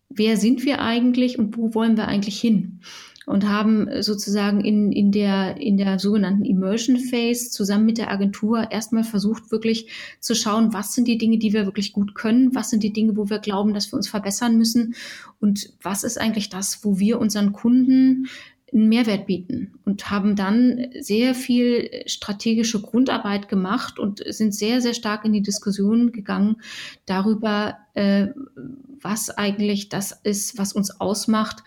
wer 0.09 0.37
sind 0.37 0.65
wir 0.65 0.81
eigentlich 0.81 1.39
und 1.39 1.57
wo 1.57 1.73
wollen 1.73 1.97
wir 1.97 2.07
eigentlich 2.07 2.39
hin? 2.39 2.81
Und 3.27 3.45
haben 3.45 3.89
sozusagen 4.01 4.61
in, 4.61 4.93
in, 4.93 5.11
der, 5.11 5.57
in 5.57 5.75
der 5.75 5.99
sogenannten 5.99 6.45
Immersion 6.45 6.97
Phase 6.97 7.51
zusammen 7.51 7.85
mit 7.85 7.97
der 7.97 8.09
Agentur 8.09 8.71
erstmal 8.71 9.03
versucht, 9.03 9.51
wirklich 9.51 9.91
zu 10.21 10.33
schauen, 10.33 10.71
was 10.71 10.95
sind 10.95 11.09
die 11.09 11.17
Dinge, 11.17 11.37
die 11.37 11.51
wir 11.51 11.65
wirklich 11.65 11.91
gut 11.91 12.15
können, 12.15 12.55
was 12.55 12.69
sind 12.69 12.83
die 12.83 12.93
Dinge, 12.93 13.17
wo 13.17 13.29
wir 13.29 13.39
glauben, 13.39 13.73
dass 13.73 13.91
wir 13.91 13.97
uns 13.97 14.07
verbessern 14.07 14.57
müssen 14.57 14.95
und 15.41 15.73
was 15.81 16.05
ist 16.05 16.17
eigentlich 16.17 16.47
das, 16.47 16.85
wo 16.85 16.99
wir 16.99 17.19
unseren 17.19 17.51
Kunden 17.51 18.27
einen 18.71 18.87
Mehrwert 18.87 19.27
bieten 19.27 19.73
und 19.83 20.09
haben 20.09 20.37
dann 20.37 20.87
sehr 20.99 21.35
viel 21.35 21.89
strategische 22.05 22.81
Grundarbeit 22.81 23.49
gemacht 23.49 23.99
und 23.99 24.23
sind 24.25 24.55
sehr, 24.55 24.79
sehr 24.79 24.93
stark 24.93 25.25
in 25.25 25.33
die 25.33 25.41
Diskussion 25.41 26.13
gegangen 26.13 26.61
darüber, 27.05 27.77
äh, 27.93 28.27
was 29.01 29.29
eigentlich 29.29 29.89
das 29.89 30.13
ist, 30.23 30.57
was 30.57 30.73
uns 30.73 30.99
ausmacht, 30.99 31.63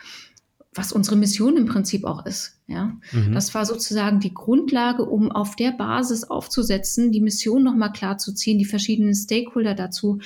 was 0.72 0.92
unsere 0.92 1.16
Mission 1.16 1.56
im 1.56 1.66
Prinzip 1.66 2.04
auch 2.04 2.24
ist. 2.26 2.60
Ja, 2.68 2.96
mhm. 3.10 3.32
das 3.32 3.52
war 3.54 3.66
sozusagen 3.66 4.20
die 4.20 4.32
Grundlage, 4.32 5.04
um 5.04 5.32
auf 5.32 5.56
der 5.56 5.72
Basis 5.72 6.22
aufzusetzen, 6.22 7.10
die 7.10 7.20
Mission 7.20 7.64
nochmal 7.64 7.90
klar 7.90 8.18
zu 8.18 8.32
ziehen, 8.32 8.58
die 8.58 8.64
verschiedenen 8.64 9.12
Stakeholder 9.12 9.74
dazu 9.74 10.20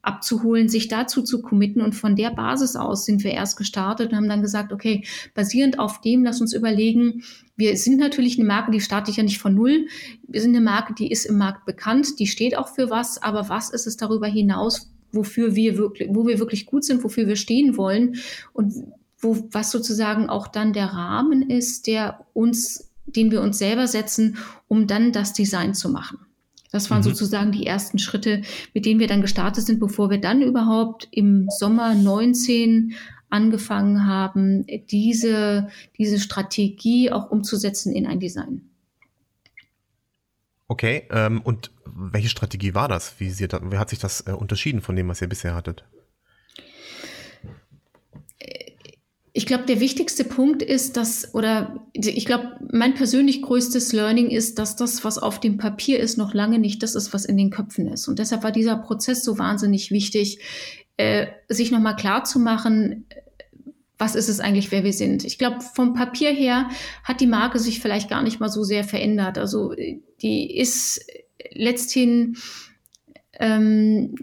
abzuholen, 0.00 0.70
sich 0.70 0.88
dazu 0.88 1.20
zu 1.20 1.42
committen. 1.42 1.82
Und 1.82 1.94
von 1.94 2.16
der 2.16 2.30
Basis 2.30 2.76
aus 2.76 3.04
sind 3.04 3.22
wir 3.24 3.32
erst 3.32 3.58
gestartet 3.58 4.10
und 4.10 4.16
haben 4.16 4.30
dann 4.30 4.40
gesagt, 4.40 4.72
okay, 4.72 5.04
basierend 5.34 5.78
auf 5.78 6.00
dem, 6.00 6.24
lass 6.24 6.40
uns 6.40 6.54
überlegen, 6.54 7.22
wir 7.56 7.76
sind 7.76 8.00
natürlich 8.00 8.38
eine 8.38 8.48
Marke, 8.48 8.70
die 8.70 8.80
startet 8.80 9.16
ja 9.16 9.22
nicht 9.22 9.38
von 9.38 9.54
Null. 9.54 9.86
Wir 10.26 10.40
sind 10.40 10.56
eine 10.56 10.64
Marke, 10.64 10.94
die 10.94 11.10
ist 11.10 11.26
im 11.26 11.36
Markt 11.36 11.66
bekannt, 11.66 12.18
die 12.18 12.26
steht 12.26 12.56
auch 12.56 12.68
für 12.68 12.88
was, 12.88 13.22
aber 13.22 13.50
was 13.50 13.68
ist 13.68 13.86
es 13.86 13.98
darüber 13.98 14.28
hinaus, 14.28 14.90
wofür 15.12 15.54
wir 15.54 15.76
wirklich, 15.76 16.08
wo 16.10 16.26
wir 16.26 16.38
wirklich 16.38 16.64
gut 16.64 16.84
sind, 16.84 17.04
wofür 17.04 17.26
wir 17.26 17.36
stehen 17.36 17.76
wollen 17.76 18.16
und 18.54 18.72
wo, 19.20 19.48
was 19.52 19.70
sozusagen 19.70 20.28
auch 20.28 20.48
dann 20.48 20.72
der 20.72 20.86
Rahmen 20.86 21.48
ist, 21.48 21.86
der 21.86 22.26
uns, 22.32 22.90
den 23.06 23.30
wir 23.30 23.42
uns 23.42 23.58
selber 23.58 23.86
setzen, 23.86 24.38
um 24.68 24.86
dann 24.86 25.12
das 25.12 25.32
Design 25.32 25.74
zu 25.74 25.90
machen. 25.90 26.18
Das 26.72 26.90
waren 26.90 26.98
mhm. 26.98 27.04
sozusagen 27.04 27.52
die 27.52 27.66
ersten 27.66 27.98
Schritte, 27.98 28.42
mit 28.74 28.86
denen 28.86 29.00
wir 29.00 29.08
dann 29.08 29.22
gestartet 29.22 29.66
sind, 29.66 29.80
bevor 29.80 30.10
wir 30.10 30.20
dann 30.20 30.42
überhaupt 30.42 31.08
im 31.10 31.48
Sommer 31.50 31.94
19 31.94 32.94
angefangen 33.28 34.06
haben, 34.06 34.66
diese, 34.90 35.68
diese 35.98 36.18
Strategie 36.18 37.10
auch 37.10 37.30
umzusetzen 37.30 37.94
in 37.94 38.06
ein 38.06 38.20
Design. 38.20 38.62
Okay, 40.68 41.08
ähm, 41.10 41.40
und 41.42 41.72
welche 41.84 42.28
Strategie 42.28 42.74
war 42.74 42.86
das? 42.86 43.18
Wie, 43.18 43.30
sie, 43.30 43.48
wie 43.48 43.78
hat 43.78 43.90
sich 43.90 43.98
das 43.98 44.26
äh, 44.26 44.32
unterschieden 44.32 44.80
von 44.80 44.94
dem, 44.94 45.08
was 45.08 45.20
ihr 45.20 45.28
bisher 45.28 45.54
hattet? 45.54 45.84
Ich 49.40 49.46
glaube, 49.46 49.64
der 49.64 49.80
wichtigste 49.80 50.24
Punkt 50.24 50.60
ist, 50.60 50.98
dass, 50.98 51.34
oder 51.34 51.82
ich 51.94 52.26
glaube, 52.26 52.58
mein 52.70 52.92
persönlich 52.92 53.40
größtes 53.40 53.94
Learning 53.94 54.28
ist, 54.28 54.58
dass 54.58 54.76
das, 54.76 55.02
was 55.02 55.16
auf 55.16 55.40
dem 55.40 55.56
Papier 55.56 55.98
ist, 55.98 56.18
noch 56.18 56.34
lange 56.34 56.58
nicht 56.58 56.82
das 56.82 56.94
ist, 56.94 57.14
was 57.14 57.24
in 57.24 57.38
den 57.38 57.48
Köpfen 57.48 57.88
ist. 57.88 58.06
Und 58.06 58.18
deshalb 58.18 58.42
war 58.42 58.52
dieser 58.52 58.76
Prozess 58.76 59.24
so 59.24 59.38
wahnsinnig 59.38 59.90
wichtig, 59.90 60.40
äh, 60.98 61.28
sich 61.48 61.70
nochmal 61.70 61.96
klar 61.96 62.24
zu 62.24 62.38
machen, 62.38 63.06
was 63.96 64.14
ist 64.14 64.28
es 64.28 64.40
eigentlich, 64.40 64.70
wer 64.72 64.84
wir 64.84 64.92
sind. 64.92 65.24
Ich 65.24 65.38
glaube, 65.38 65.62
vom 65.62 65.94
Papier 65.94 66.32
her 66.32 66.68
hat 67.02 67.22
die 67.22 67.26
Marke 67.26 67.58
sich 67.58 67.80
vielleicht 67.80 68.10
gar 68.10 68.22
nicht 68.22 68.40
mal 68.40 68.50
so 68.50 68.62
sehr 68.62 68.84
verändert. 68.84 69.38
Also 69.38 69.72
die 70.20 70.54
ist 70.54 71.00
letzthin 71.50 72.36
ähm, 73.38 74.16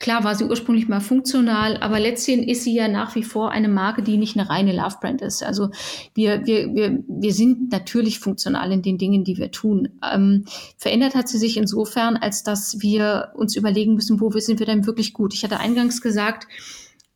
klar 0.00 0.24
war 0.24 0.34
sie 0.34 0.44
ursprünglich 0.44 0.88
mal 0.88 1.00
funktional, 1.00 1.76
aber 1.76 2.00
letztendlich 2.00 2.50
ist 2.50 2.64
sie 2.64 2.74
ja 2.74 2.88
nach 2.88 3.14
wie 3.14 3.22
vor 3.22 3.52
eine 3.52 3.68
Marke, 3.68 4.02
die 4.02 4.16
nicht 4.16 4.36
eine 4.36 4.48
reine 4.48 4.72
Love 4.72 4.96
Brand 5.00 5.20
ist. 5.20 5.44
Also 5.44 5.70
wir, 6.14 6.46
wir, 6.46 6.74
wir, 6.74 7.04
wir 7.06 7.32
sind 7.32 7.70
natürlich 7.70 8.18
funktional 8.18 8.72
in 8.72 8.82
den 8.82 8.98
Dingen, 8.98 9.22
die 9.22 9.36
wir 9.36 9.50
tun. 9.52 10.00
Ähm, 10.10 10.46
verändert 10.78 11.14
hat 11.14 11.28
sie 11.28 11.38
sich 11.38 11.58
insofern, 11.58 12.16
als 12.16 12.42
dass 12.42 12.80
wir 12.80 13.32
uns 13.34 13.54
überlegen 13.54 13.94
müssen, 13.94 14.20
wo 14.20 14.30
sind 14.30 14.58
wir 14.58 14.66
denn 14.66 14.86
wirklich 14.86 15.12
gut. 15.12 15.34
Ich 15.34 15.44
hatte 15.44 15.60
eingangs 15.60 16.00
gesagt, 16.00 16.48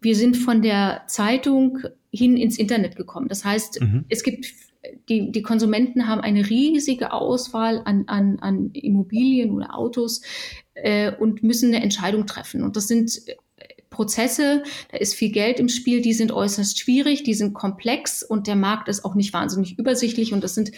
wir 0.03 0.15
sind 0.15 0.37
von 0.37 0.61
der 0.61 1.05
Zeitung 1.07 1.79
hin 2.13 2.37
ins 2.37 2.59
Internet 2.59 2.97
gekommen. 2.97 3.29
Das 3.29 3.47
heißt, 3.47 3.81
mhm. 3.81 4.05
es 4.11 4.23
gibt 4.23 4.47
die, 5.09 5.33
die 5.33 5.43
Konsumenten 5.43 6.09
haben 6.09 6.21
eine 6.21 6.49
riesige 6.51 7.13
Auswahl 7.13 7.81
an, 7.87 8.05
an, 8.07 8.39
an 8.41 8.71
Immobilien 8.73 9.53
oder 9.53 9.75
Autos 9.75 10.21
äh, 10.75 11.13
und 11.13 11.43
müssen 11.43 11.75
eine 11.75 11.83
Entscheidung 11.83 12.27
treffen. 12.27 12.63
Und 12.63 12.77
das 12.77 12.89
sind 12.89 13.23
äh, 13.27 13.35
Prozesse, 13.91 14.65
da 14.91 14.99
ist 14.99 15.15
viel 15.15 15.31
Geld 15.31 15.61
im 15.61 15.69
Spiel, 15.69 16.01
die 16.01 16.15
sind 16.15 16.33
äußerst 16.33 16.79
schwierig, 16.79 17.23
die 17.23 17.35
sind 17.35 17.55
komplex 17.55 18.23
und 18.23 18.47
der 18.47 18.57
Markt 18.57 18.89
ist 18.89 19.05
auch 19.05 19.15
nicht 19.15 19.33
wahnsinnig 19.33 19.79
übersichtlich 19.79 20.33
und 20.33 20.43
das 20.43 20.55
sind 20.55 20.73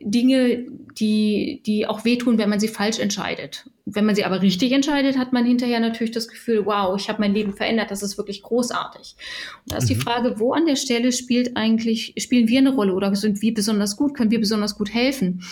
Dinge, 0.00 0.66
die, 0.98 1.62
die 1.66 1.86
auch 1.86 2.04
wehtun, 2.04 2.38
wenn 2.38 2.48
man 2.48 2.60
sie 2.60 2.68
falsch 2.68 2.98
entscheidet. 2.98 3.70
Wenn 3.86 4.06
man 4.06 4.14
sie 4.14 4.24
aber 4.24 4.42
richtig 4.42 4.72
entscheidet, 4.72 5.18
hat 5.18 5.32
man 5.32 5.44
hinterher 5.44 5.78
natürlich 5.78 6.12
das 6.12 6.28
Gefühl, 6.28 6.64
wow, 6.66 6.98
ich 6.98 7.08
habe 7.08 7.20
mein 7.20 7.34
Leben 7.34 7.54
verändert, 7.54 7.90
das 7.90 8.02
ist 8.02 8.16
wirklich 8.16 8.42
großartig. 8.42 9.16
Und 9.64 9.72
da 9.72 9.76
ist 9.76 9.84
mhm. 9.84 9.94
die 9.94 10.00
Frage, 10.00 10.40
wo 10.40 10.52
an 10.52 10.66
der 10.66 10.76
Stelle 10.76 11.12
spielt 11.12 11.56
eigentlich, 11.56 12.14
spielen 12.18 12.48
wir 12.48 12.58
eine 12.58 12.74
Rolle 12.74 12.94
oder 12.94 13.14
sind 13.14 13.42
wir 13.42 13.54
besonders 13.54 13.96
gut, 13.96 14.14
können 14.14 14.30
wir 14.30 14.40
besonders 14.40 14.76
gut 14.76 14.92
helfen? 14.92 15.42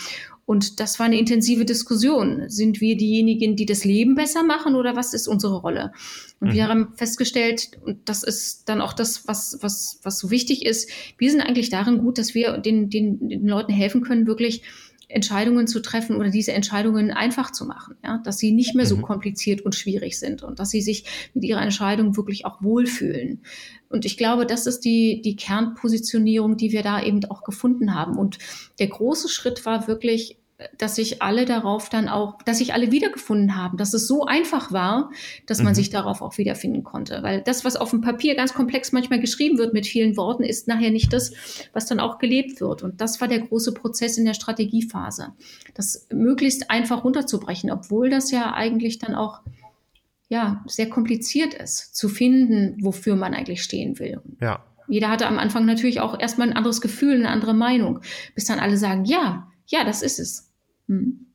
Und 0.44 0.80
das 0.80 0.98
war 0.98 1.06
eine 1.06 1.18
intensive 1.18 1.64
Diskussion. 1.64 2.48
Sind 2.48 2.80
wir 2.80 2.96
diejenigen, 2.96 3.54
die 3.54 3.66
das 3.66 3.84
Leben 3.84 4.16
besser 4.16 4.42
machen 4.42 4.74
oder 4.74 4.96
was 4.96 5.14
ist 5.14 5.28
unsere 5.28 5.60
Rolle? 5.60 5.92
Und 6.40 6.48
mhm. 6.48 6.52
wir 6.54 6.68
haben 6.68 6.92
festgestellt, 6.96 7.78
und 7.84 8.08
das 8.08 8.22
ist 8.22 8.68
dann 8.68 8.80
auch 8.80 8.92
das, 8.92 9.28
was, 9.28 9.58
was, 9.62 10.00
was 10.02 10.18
so 10.18 10.30
wichtig 10.30 10.66
ist, 10.66 10.90
wir 11.16 11.30
sind 11.30 11.40
eigentlich 11.40 11.70
darin 11.70 11.98
gut, 11.98 12.18
dass 12.18 12.34
wir 12.34 12.58
den, 12.58 12.90
den, 12.90 13.28
den 13.28 13.46
Leuten 13.46 13.72
helfen 13.72 14.02
können, 14.02 14.26
wirklich 14.26 14.62
Entscheidungen 15.12 15.66
zu 15.66 15.80
treffen 15.80 16.16
oder 16.16 16.30
diese 16.30 16.52
Entscheidungen 16.52 17.10
einfach 17.10 17.50
zu 17.52 17.64
machen, 17.64 17.96
ja, 18.04 18.18
dass 18.24 18.38
sie 18.38 18.52
nicht 18.52 18.74
mehr 18.74 18.86
so 18.86 18.96
mhm. 18.96 19.02
kompliziert 19.02 19.60
und 19.60 19.74
schwierig 19.74 20.18
sind 20.18 20.42
und 20.42 20.58
dass 20.58 20.70
sie 20.70 20.82
sich 20.82 21.30
mit 21.34 21.44
ihrer 21.44 21.62
Entscheidung 21.62 22.16
wirklich 22.16 22.44
auch 22.46 22.62
wohlfühlen. 22.62 23.42
Und 23.88 24.04
ich 24.04 24.16
glaube, 24.16 24.46
das 24.46 24.66
ist 24.66 24.80
die, 24.80 25.20
die 25.22 25.36
Kernpositionierung, 25.36 26.56
die 26.56 26.72
wir 26.72 26.82
da 26.82 27.02
eben 27.02 27.24
auch 27.26 27.44
gefunden 27.44 27.94
haben. 27.94 28.16
Und 28.16 28.38
der 28.78 28.88
große 28.88 29.28
Schritt 29.28 29.64
war 29.66 29.86
wirklich, 29.86 30.38
dass 30.78 30.96
sich 30.96 31.22
alle 31.22 31.44
darauf 31.44 31.88
dann 31.88 32.08
auch, 32.08 32.38
dass 32.42 32.58
sich 32.58 32.74
alle 32.74 32.90
wiedergefunden 32.90 33.56
haben, 33.56 33.76
dass 33.76 33.94
es 33.94 34.06
so 34.06 34.24
einfach 34.24 34.72
war, 34.72 35.10
dass 35.46 35.58
man 35.58 35.72
mhm. 35.72 35.76
sich 35.76 35.90
darauf 35.90 36.22
auch 36.22 36.38
wiederfinden 36.38 36.84
konnte. 36.84 37.22
Weil 37.22 37.42
das, 37.42 37.64
was 37.64 37.76
auf 37.76 37.90
dem 37.90 38.00
Papier 38.00 38.34
ganz 38.34 38.54
komplex 38.54 38.92
manchmal 38.92 39.20
geschrieben 39.20 39.58
wird 39.58 39.74
mit 39.74 39.86
vielen 39.86 40.16
Worten, 40.16 40.42
ist 40.42 40.68
nachher 40.68 40.90
nicht 40.90 41.12
das, 41.12 41.32
was 41.72 41.86
dann 41.86 42.00
auch 42.00 42.18
gelebt 42.18 42.60
wird. 42.60 42.82
Und 42.82 43.00
das 43.00 43.20
war 43.20 43.28
der 43.28 43.40
große 43.40 43.72
Prozess 43.74 44.18
in 44.18 44.24
der 44.24 44.34
Strategiephase. 44.34 45.28
Das 45.74 46.06
möglichst 46.12 46.70
einfach 46.70 47.04
runterzubrechen, 47.04 47.70
obwohl 47.70 48.10
das 48.10 48.30
ja 48.30 48.52
eigentlich 48.54 48.98
dann 48.98 49.14
auch 49.14 49.40
ja, 50.28 50.64
sehr 50.66 50.88
kompliziert 50.88 51.52
ist, 51.52 51.94
zu 51.94 52.08
finden, 52.08 52.76
wofür 52.82 53.16
man 53.16 53.34
eigentlich 53.34 53.62
stehen 53.62 53.98
will. 53.98 54.22
Ja. 54.40 54.64
Jeder 54.88 55.10
hatte 55.10 55.26
am 55.26 55.38
Anfang 55.38 55.66
natürlich 55.66 56.00
auch 56.00 56.18
erstmal 56.18 56.48
ein 56.48 56.56
anderes 56.56 56.80
Gefühl, 56.80 57.16
eine 57.16 57.28
andere 57.28 57.54
Meinung, 57.54 58.00
bis 58.34 58.46
dann 58.46 58.58
alle 58.58 58.76
sagen, 58.76 59.04
ja, 59.04 59.50
ja, 59.66 59.84
das 59.84 60.02
ist 60.02 60.18
es. 60.18 60.51
Hm. 60.88 61.32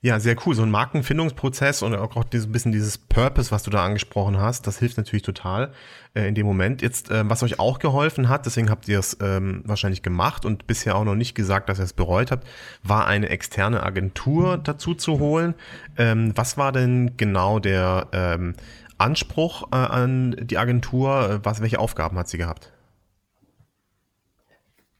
Ja, 0.00 0.20
sehr 0.20 0.36
cool. 0.46 0.54
So 0.54 0.62
ein 0.62 0.70
Markenfindungsprozess 0.70 1.82
und 1.82 1.94
auch 1.94 2.22
dieses 2.24 2.50
bisschen 2.50 2.70
dieses 2.70 2.98
Purpose, 2.98 3.50
was 3.50 3.64
du 3.64 3.70
da 3.70 3.84
angesprochen 3.84 4.38
hast, 4.38 4.66
das 4.66 4.78
hilft 4.78 4.96
natürlich 4.96 5.24
total 5.24 5.72
äh, 6.14 6.28
in 6.28 6.36
dem 6.36 6.46
Moment. 6.46 6.82
Jetzt, 6.82 7.10
äh, 7.10 7.28
was 7.28 7.42
euch 7.42 7.58
auch 7.58 7.80
geholfen 7.80 8.28
hat, 8.28 8.46
deswegen 8.46 8.70
habt 8.70 8.86
ihr 8.86 9.00
es 9.00 9.16
ähm, 9.20 9.62
wahrscheinlich 9.64 10.02
gemacht 10.02 10.44
und 10.44 10.68
bisher 10.68 10.94
auch 10.94 11.04
noch 11.04 11.16
nicht 11.16 11.34
gesagt, 11.34 11.68
dass 11.68 11.80
ihr 11.80 11.84
es 11.84 11.94
bereut 11.94 12.30
habt, 12.30 12.46
war 12.84 13.08
eine 13.08 13.28
externe 13.28 13.82
Agentur 13.82 14.58
dazu 14.58 14.94
zu 14.94 15.18
holen. 15.18 15.54
Ähm, 15.96 16.32
was 16.36 16.56
war 16.56 16.70
denn 16.70 17.16
genau 17.16 17.58
der 17.58 18.06
ähm, 18.12 18.54
Anspruch 18.98 19.68
äh, 19.72 19.76
an 19.76 20.36
die 20.40 20.58
Agentur? 20.58 21.40
Was, 21.42 21.60
welche 21.60 21.80
Aufgaben 21.80 22.16
hat 22.18 22.28
sie 22.28 22.38
gehabt? 22.38 22.72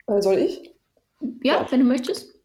Äh, 0.08 0.20
soll 0.22 0.38
ich? 0.38 0.74
Ja, 1.42 1.64
wenn 1.70 1.80
du 1.80 1.86
möchtest. 1.86 2.37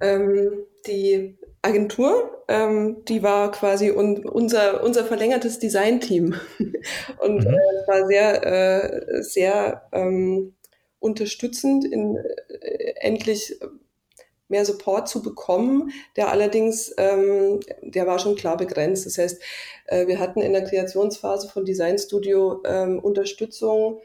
Ähm, 0.00 0.64
die 0.86 1.38
Agentur, 1.62 2.44
ähm, 2.48 3.04
die 3.06 3.22
war 3.22 3.50
quasi 3.50 3.90
un 3.90 4.26
unser, 4.26 4.82
unser 4.84 5.04
verlängertes 5.04 5.58
Designteam. 5.58 6.34
Und 7.20 7.44
mhm. 7.44 7.54
äh, 7.54 7.88
war 7.88 8.06
sehr, 8.06 8.46
äh, 8.46 9.22
sehr 9.22 9.88
ähm, 9.92 10.54
unterstützend, 10.98 11.84
in, 11.84 12.16
äh, 12.16 12.94
endlich 13.00 13.58
mehr 14.48 14.64
Support 14.64 15.08
zu 15.08 15.22
bekommen, 15.22 15.90
der 16.16 16.30
allerdings, 16.30 16.94
ähm, 16.98 17.60
der 17.82 18.06
war 18.06 18.18
schon 18.18 18.36
klar 18.36 18.56
begrenzt. 18.56 19.06
Das 19.06 19.18
heißt, 19.18 19.42
äh, 19.86 20.06
wir 20.06 20.18
hatten 20.18 20.40
in 20.42 20.52
der 20.52 20.64
Kreationsphase 20.64 21.48
von 21.48 21.64
Design 21.64 21.98
Studio 21.98 22.62
ähm, 22.66 22.98
Unterstützung 22.98 24.00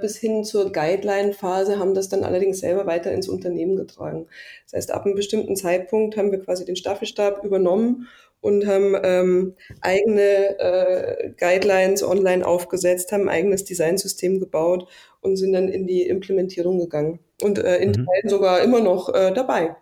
bis 0.00 0.18
hin 0.18 0.44
zur 0.44 0.72
Guideline-Phase, 0.72 1.78
haben 1.78 1.94
das 1.94 2.08
dann 2.08 2.22
allerdings 2.22 2.60
selber 2.60 2.86
weiter 2.86 3.12
ins 3.12 3.28
Unternehmen 3.28 3.76
getragen. 3.76 4.26
Das 4.64 4.74
heißt, 4.74 4.90
ab 4.92 5.06
einem 5.06 5.14
bestimmten 5.14 5.56
Zeitpunkt 5.56 6.16
haben 6.16 6.32
wir 6.32 6.40
quasi 6.40 6.64
den 6.64 6.76
Staffelstab 6.76 7.44
übernommen 7.44 8.06
und 8.40 8.66
haben 8.66 8.96
ähm, 9.02 9.54
eigene 9.80 10.58
äh, 10.58 11.30
Guidelines 11.38 12.02
online 12.02 12.46
aufgesetzt, 12.46 13.12
haben 13.12 13.22
ein 13.24 13.28
eigenes 13.28 13.64
Designsystem 13.64 14.40
gebaut 14.40 14.88
und 15.20 15.36
sind 15.36 15.52
dann 15.52 15.68
in 15.68 15.86
die 15.86 16.02
Implementierung 16.06 16.78
gegangen. 16.78 17.20
Und 17.42 17.58
äh, 17.58 17.78
in 17.78 17.90
mhm. 17.90 18.06
Teilen 18.06 18.28
sogar 18.28 18.62
immer 18.62 18.80
noch 18.80 19.12
äh, 19.14 19.32
dabei. 19.32 19.76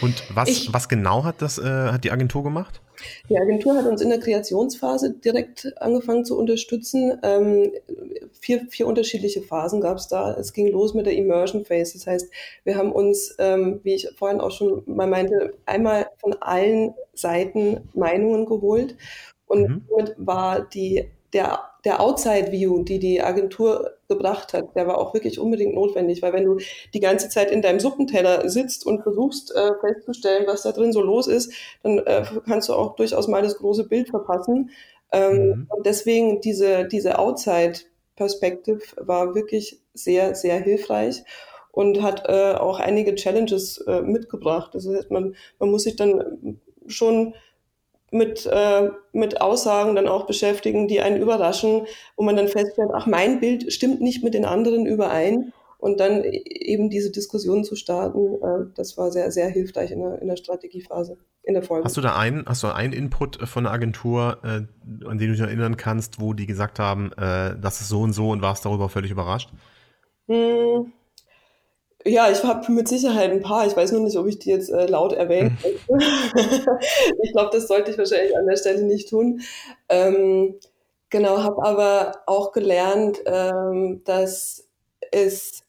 Und 0.00 0.22
was, 0.34 0.48
ich, 0.48 0.72
was 0.72 0.88
genau 0.88 1.24
hat 1.24 1.42
das, 1.42 1.58
äh, 1.58 1.62
hat 1.64 2.04
die 2.04 2.10
Agentur 2.10 2.42
gemacht? 2.42 2.80
Die 3.28 3.38
Agentur 3.38 3.76
hat 3.76 3.86
uns 3.86 4.00
in 4.00 4.10
der 4.10 4.20
Kreationsphase 4.20 5.14
direkt 5.14 5.72
angefangen 5.80 6.24
zu 6.24 6.38
unterstützen. 6.38 7.18
Ähm, 7.22 7.72
vier, 8.40 8.66
vier 8.68 8.86
unterschiedliche 8.86 9.42
Phasen 9.42 9.80
gab 9.80 9.98
es 9.98 10.08
da. 10.08 10.34
Es 10.34 10.52
ging 10.52 10.68
los 10.68 10.94
mit 10.94 11.06
der 11.06 11.14
Immersion 11.14 11.64
Phase. 11.64 11.94
Das 11.94 12.06
heißt, 12.06 12.30
wir 12.64 12.76
haben 12.76 12.92
uns, 12.92 13.34
ähm, 13.38 13.80
wie 13.82 13.94
ich 13.94 14.08
vorhin 14.16 14.40
auch 14.40 14.50
schon 14.50 14.82
mal 14.86 15.06
meinte, 15.06 15.54
einmal 15.66 16.06
von 16.18 16.34
allen 16.40 16.94
Seiten 17.14 17.88
Meinungen 17.94 18.46
geholt. 18.46 18.96
Und 19.46 19.68
mhm. 19.68 19.84
damit 19.88 20.14
war 20.18 20.60
die 20.60 21.08
der, 21.32 21.60
der 21.84 22.00
Outside-View, 22.00 22.82
die 22.82 22.98
die 22.98 23.22
Agentur 23.22 23.98
gebracht 24.08 24.52
hat, 24.52 24.74
der 24.74 24.86
war 24.86 24.98
auch 24.98 25.14
wirklich 25.14 25.38
unbedingt 25.38 25.74
notwendig, 25.74 26.22
weil 26.22 26.32
wenn 26.32 26.44
du 26.44 26.58
die 26.92 27.00
ganze 27.00 27.28
Zeit 27.28 27.50
in 27.50 27.62
deinem 27.62 27.80
Suppenteller 27.80 28.48
sitzt 28.48 28.86
und 28.86 29.02
versuchst 29.02 29.54
äh, 29.54 29.72
festzustellen, 29.80 30.46
was 30.46 30.62
da 30.62 30.72
drin 30.72 30.92
so 30.92 31.02
los 31.02 31.26
ist, 31.26 31.52
dann 31.82 31.98
äh, 31.98 32.24
kannst 32.46 32.68
du 32.68 32.74
auch 32.74 32.96
durchaus 32.96 33.28
mal 33.28 33.42
das 33.42 33.56
große 33.56 33.88
Bild 33.88 34.08
verpassen. 34.08 34.70
Ähm, 35.12 35.36
mhm. 35.36 35.66
Und 35.68 35.86
deswegen 35.86 36.40
diese, 36.40 36.86
diese 36.86 37.18
Outside-Perspective 37.18 38.80
war 38.96 39.34
wirklich 39.34 39.80
sehr, 39.92 40.34
sehr 40.34 40.58
hilfreich 40.60 41.22
und 41.70 42.02
hat 42.02 42.24
äh, 42.28 42.54
auch 42.54 42.78
einige 42.78 43.14
Challenges 43.14 43.78
äh, 43.78 44.00
mitgebracht. 44.00 44.74
Das 44.74 44.86
heißt, 44.86 45.10
man, 45.10 45.34
man 45.58 45.70
muss 45.70 45.82
sich 45.82 45.96
dann 45.96 46.60
schon 46.86 47.34
mit, 48.14 48.46
äh, 48.46 48.90
mit 49.12 49.40
Aussagen 49.40 49.96
dann 49.96 50.08
auch 50.08 50.26
beschäftigen, 50.26 50.86
die 50.86 51.00
einen 51.00 51.20
überraschen, 51.20 51.86
wo 52.16 52.24
man 52.24 52.36
dann 52.36 52.48
feststellt, 52.48 52.90
ach, 52.94 53.06
mein 53.06 53.40
Bild 53.40 53.72
stimmt 53.72 54.00
nicht 54.00 54.22
mit 54.22 54.34
den 54.34 54.44
anderen 54.44 54.86
überein. 54.86 55.52
Und 55.78 56.00
dann 56.00 56.22
e-, 56.24 56.42
eben 56.46 56.88
diese 56.88 57.10
Diskussion 57.10 57.64
zu 57.64 57.76
starten, 57.76 58.36
äh, 58.42 58.72
das 58.76 58.96
war 58.96 59.10
sehr, 59.10 59.32
sehr 59.32 59.48
hilfreich 59.48 59.90
in 59.90 60.00
der, 60.00 60.22
in 60.22 60.28
der 60.28 60.36
Strategiephase. 60.36 61.18
in 61.42 61.54
der 61.54 61.62
Folge. 61.62 61.84
Hast 61.84 61.96
du 61.96 62.00
da 62.00 62.16
einen, 62.16 62.46
hast 62.46 62.62
du 62.62 62.68
einen 62.68 62.92
Input 62.92 63.46
von 63.48 63.64
der 63.64 63.72
Agentur, 63.72 64.38
äh, 64.44 65.06
an 65.06 65.18
den 65.18 65.28
du 65.28 65.32
dich 65.32 65.40
erinnern 65.40 65.76
kannst, 65.76 66.20
wo 66.20 66.32
die 66.32 66.46
gesagt 66.46 66.78
haben, 66.78 67.12
äh, 67.14 67.56
das 67.60 67.80
ist 67.80 67.88
so 67.88 68.00
und 68.00 68.12
so 68.12 68.30
und 68.30 68.40
warst 68.40 68.64
darüber 68.64 68.88
völlig 68.88 69.10
überrascht? 69.10 69.50
Hm. 70.28 70.92
Ja, 72.06 72.30
ich 72.30 72.42
habe 72.44 72.70
mit 72.70 72.86
Sicherheit 72.86 73.30
ein 73.30 73.40
paar. 73.40 73.66
Ich 73.66 73.76
weiß 73.76 73.92
nur 73.92 74.02
nicht, 74.02 74.18
ob 74.18 74.26
ich 74.26 74.38
die 74.38 74.50
jetzt 74.50 74.70
äh, 74.70 74.86
laut 74.86 75.14
erwähnen 75.14 75.56
möchte. 75.62 75.96
ich 77.22 77.32
glaube, 77.32 77.50
das 77.52 77.66
sollte 77.66 77.90
ich 77.90 77.98
wahrscheinlich 77.98 78.36
an 78.36 78.46
der 78.46 78.56
Stelle 78.56 78.82
nicht 78.82 79.08
tun. 79.08 79.40
Ähm, 79.88 80.56
genau, 81.08 81.38
habe 81.42 81.64
aber 81.64 82.12
auch 82.26 82.52
gelernt, 82.52 83.22
ähm, 83.24 84.02
dass 84.04 84.68
es 85.12 85.62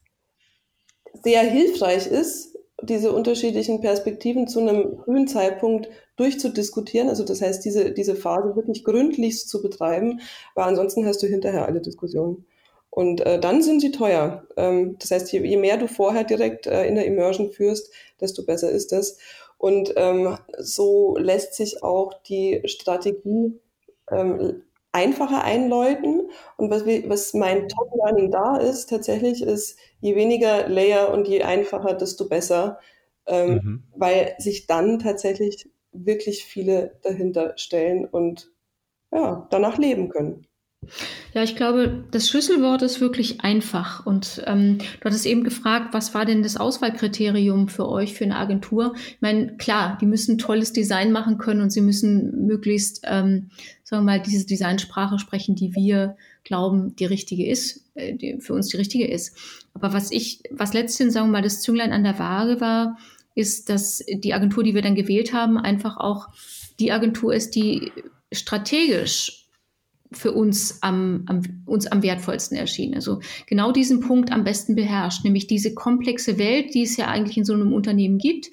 sehr 1.24 1.42
hilfreich 1.42 2.08
ist, 2.08 2.58
diese 2.82 3.14
unterschiedlichen 3.14 3.80
Perspektiven 3.80 4.48
zu 4.48 4.60
einem 4.60 4.98
frühen 5.06 5.28
Zeitpunkt 5.28 5.90
durchzudiskutieren. 6.18 7.08
Also 7.08 7.24
das 7.24 7.42
heißt, 7.42 7.64
diese, 7.64 7.92
diese 7.92 8.16
Phase 8.16 8.56
wirklich 8.56 8.84
gründlichst 8.84 9.50
zu 9.50 9.62
betreiben, 9.62 10.20
weil 10.54 10.66
ansonsten 10.66 11.06
hast 11.06 11.24
du 11.24 11.28
hinterher 11.28 11.66
alle 11.66 11.82
Diskussionen. 11.82 12.46
Und 12.96 13.20
äh, 13.26 13.42
dann 13.42 13.62
sind 13.62 13.82
sie 13.82 13.92
teuer. 13.92 14.48
Ähm, 14.56 14.96
das 15.00 15.12
heißt, 15.12 15.30
je, 15.34 15.46
je, 15.46 15.58
mehr 15.58 15.76
du 15.76 15.86
vorher 15.86 16.24
direkt 16.24 16.66
äh, 16.66 16.86
in 16.86 16.96
der 16.96 17.06
Immersion 17.06 17.52
führst, 17.52 17.92
desto 18.22 18.46
besser 18.46 18.72
ist 18.72 18.94
das. 18.94 19.18
Und 19.58 19.94
ähm, 19.98 20.38
so 20.58 21.18
lässt 21.18 21.56
sich 21.56 21.84
auch 21.84 22.14
die 22.24 22.62
Strategie 22.64 23.60
ähm, 24.10 24.64
einfacher 24.94 25.44
einläuten. 25.44 26.30
Und 26.56 26.70
was, 26.70 26.86
wir, 26.86 27.10
was 27.10 27.34
mein 27.34 27.68
Top-Learning 27.68 28.32
da 28.32 28.56
ist, 28.56 28.90
tatsächlich 28.90 29.42
ist, 29.42 29.78
je 30.00 30.16
weniger 30.16 30.70
Layer 30.70 31.12
und 31.12 31.28
je 31.28 31.44
einfacher, 31.44 31.96
desto 31.96 32.30
besser, 32.30 32.80
ähm, 33.28 33.50
mhm. 33.50 33.84
weil 33.94 34.36
sich 34.38 34.68
dann 34.68 35.00
tatsächlich 35.00 35.70
wirklich 35.92 36.46
viele 36.46 36.96
dahinter 37.02 37.58
stellen 37.58 38.06
und 38.06 38.54
ja, 39.12 39.50
danach 39.52 39.78
leben 39.78 40.08
können. 40.08 40.48
Ja, 41.34 41.44
ich 41.44 41.56
glaube, 41.56 42.04
das 42.12 42.28
Schlüsselwort 42.28 42.82
ist 42.82 43.02
wirklich 43.02 43.42
einfach. 43.42 44.06
Und 44.06 44.42
ähm, 44.46 44.78
du 44.78 45.06
hattest 45.06 45.26
eben 45.26 45.44
gefragt, 45.44 45.94
was 45.94 46.14
war 46.14 46.26
denn 46.26 46.44
das 46.44 46.58
Auswahlkriterium 46.58 47.68
für 47.68 47.90
euch, 47.90 48.14
für 48.14 48.24
eine 48.24 48.38
Agentur? 48.38 48.94
Ich 49.08 49.22
meine, 49.22 49.58
klar, 49.58 49.98
die 50.00 50.06
müssen 50.06 50.38
tolles 50.38 50.74
Design 50.74 51.12
machen 51.12 51.38
können 51.38 51.62
und 51.62 51.72
sie 51.72 51.82
müssen 51.82 52.46
möglichst, 52.46 53.02
ähm, 53.04 53.50
sagen 53.84 54.06
wir 54.06 54.14
mal, 54.14 54.22
diese 54.22 54.46
Designsprache 54.46 55.20
sprechen, 55.20 55.56
die 55.56 55.76
wir 55.76 56.16
glauben, 56.44 56.96
die 56.96 57.06
richtige 57.06 57.48
ist, 57.48 57.84
äh, 57.96 58.16
die 58.16 58.40
für 58.40 58.54
uns 58.54 58.68
die 58.68 58.78
richtige 58.78 59.08
ist. 59.08 59.38
Aber 59.74 59.94
was 59.94 60.12
ich, 60.12 60.42
was 60.52 60.74
letztendlich, 60.74 61.14
sagen 61.14 61.28
wir 61.28 61.34
mal, 61.34 61.42
das 61.42 61.62
Zünglein 61.62 61.92
an 61.92 62.04
der 62.04 62.20
Waage 62.20 62.62
war, 62.62 62.98
ist, 63.36 63.70
dass 63.70 64.04
die 64.08 64.34
Agentur, 64.34 64.64
die 64.64 64.74
wir 64.74 64.82
dann 64.82 64.96
gewählt 64.96 65.34
haben, 65.34 65.58
einfach 65.58 65.98
auch 65.98 66.30
die 66.80 66.92
Agentur 66.92 67.34
ist, 67.34 67.56
die 67.56 67.92
strategisch 68.32 69.45
für 70.12 70.32
uns 70.32 70.82
am, 70.82 71.24
am, 71.28 71.42
uns 71.66 71.88
am 71.88 72.04
wertvollsten 72.04 72.58
erschien. 72.58 72.94
Also 72.94 73.20
genau 73.48 73.72
diesen 73.72 74.00
Punkt 74.00 74.32
am 74.32 74.44
besten 74.44 74.76
beherrscht, 74.76 75.24
nämlich 75.24 75.48
diese 75.48 75.74
komplexe 75.74 76.38
Welt, 76.38 76.74
die 76.74 76.84
es 76.84 76.98
ja 76.98 77.08
eigentlich 77.08 77.38
in 77.38 77.46
so 77.46 77.54
einem 77.54 77.74
Unternehmen 77.74 78.18
gibt, 78.18 78.48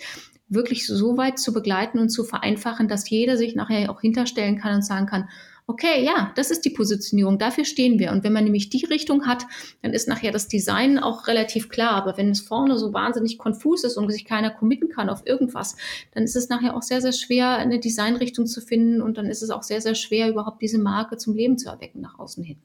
wirklich 0.49 0.87
so 0.87 1.17
weit 1.17 1.39
zu 1.39 1.53
begleiten 1.53 1.99
und 1.99 2.11
zu 2.11 2.25
vereinfachen, 2.25 2.89
dass 2.89 3.09
jeder 3.09 3.37
sich 3.37 3.55
nachher 3.55 3.91
auch 3.91 4.01
hinterstellen 4.01 4.59
kann 4.59 4.77
und 4.77 4.85
sagen 4.85 5.07
kann, 5.07 5.29
okay, 5.73 6.05
ja, 6.05 6.33
das 6.37 6.51
ist 6.51 6.65
die 6.65 6.71
Positionierung, 6.71 7.39
dafür 7.39 7.65
stehen 7.65 7.99
wir. 7.99 8.13
Und 8.13 8.25
wenn 8.25 8.33
man 8.33 8.45
nämlich 8.45 8.69
die 8.69 8.85
Richtung 8.85 9.27
hat, 9.27 9.47
dann 9.81 9.93
ist 9.93 10.07
nachher 10.07 10.31
das 10.31 10.49
Design 10.49 10.99
auch 10.99 11.27
relativ 11.27 11.69
klar. 11.69 11.93
Aber 11.93 12.17
wenn 12.17 12.31
es 12.31 12.41
vorne 12.41 12.79
so 12.79 12.93
wahnsinnig 12.93 13.39
konfus 13.39 13.85
ist 13.85 13.97
und 13.97 14.11
sich 14.11 14.25
keiner 14.25 14.51
committen 14.51 14.89
kann 14.89 15.09
auf 15.09 15.27
irgendwas, 15.27 15.77
dann 16.15 16.25
ist 16.25 16.37
es 16.37 16.49
nachher 16.49 16.77
auch 16.77 16.83
sehr, 16.83 17.01
sehr 17.01 17.13
schwer, 17.13 17.57
eine 17.57 17.81
Designrichtung 17.81 18.47
zu 18.47 18.61
finden 18.61 19.01
und 19.01 19.17
dann 19.17 19.27
ist 19.27 19.43
es 19.43 19.51
auch 19.51 19.63
sehr, 19.63 19.81
sehr 19.81 19.95
schwer, 19.95 20.29
überhaupt 20.29 20.61
diese 20.61 20.79
Marke 20.79 21.17
zum 21.17 21.35
Leben 21.35 21.59
zu 21.59 21.69
erwecken 21.69 22.01
nach 22.01 22.19
außen 22.19 22.45
hin. 22.45 22.59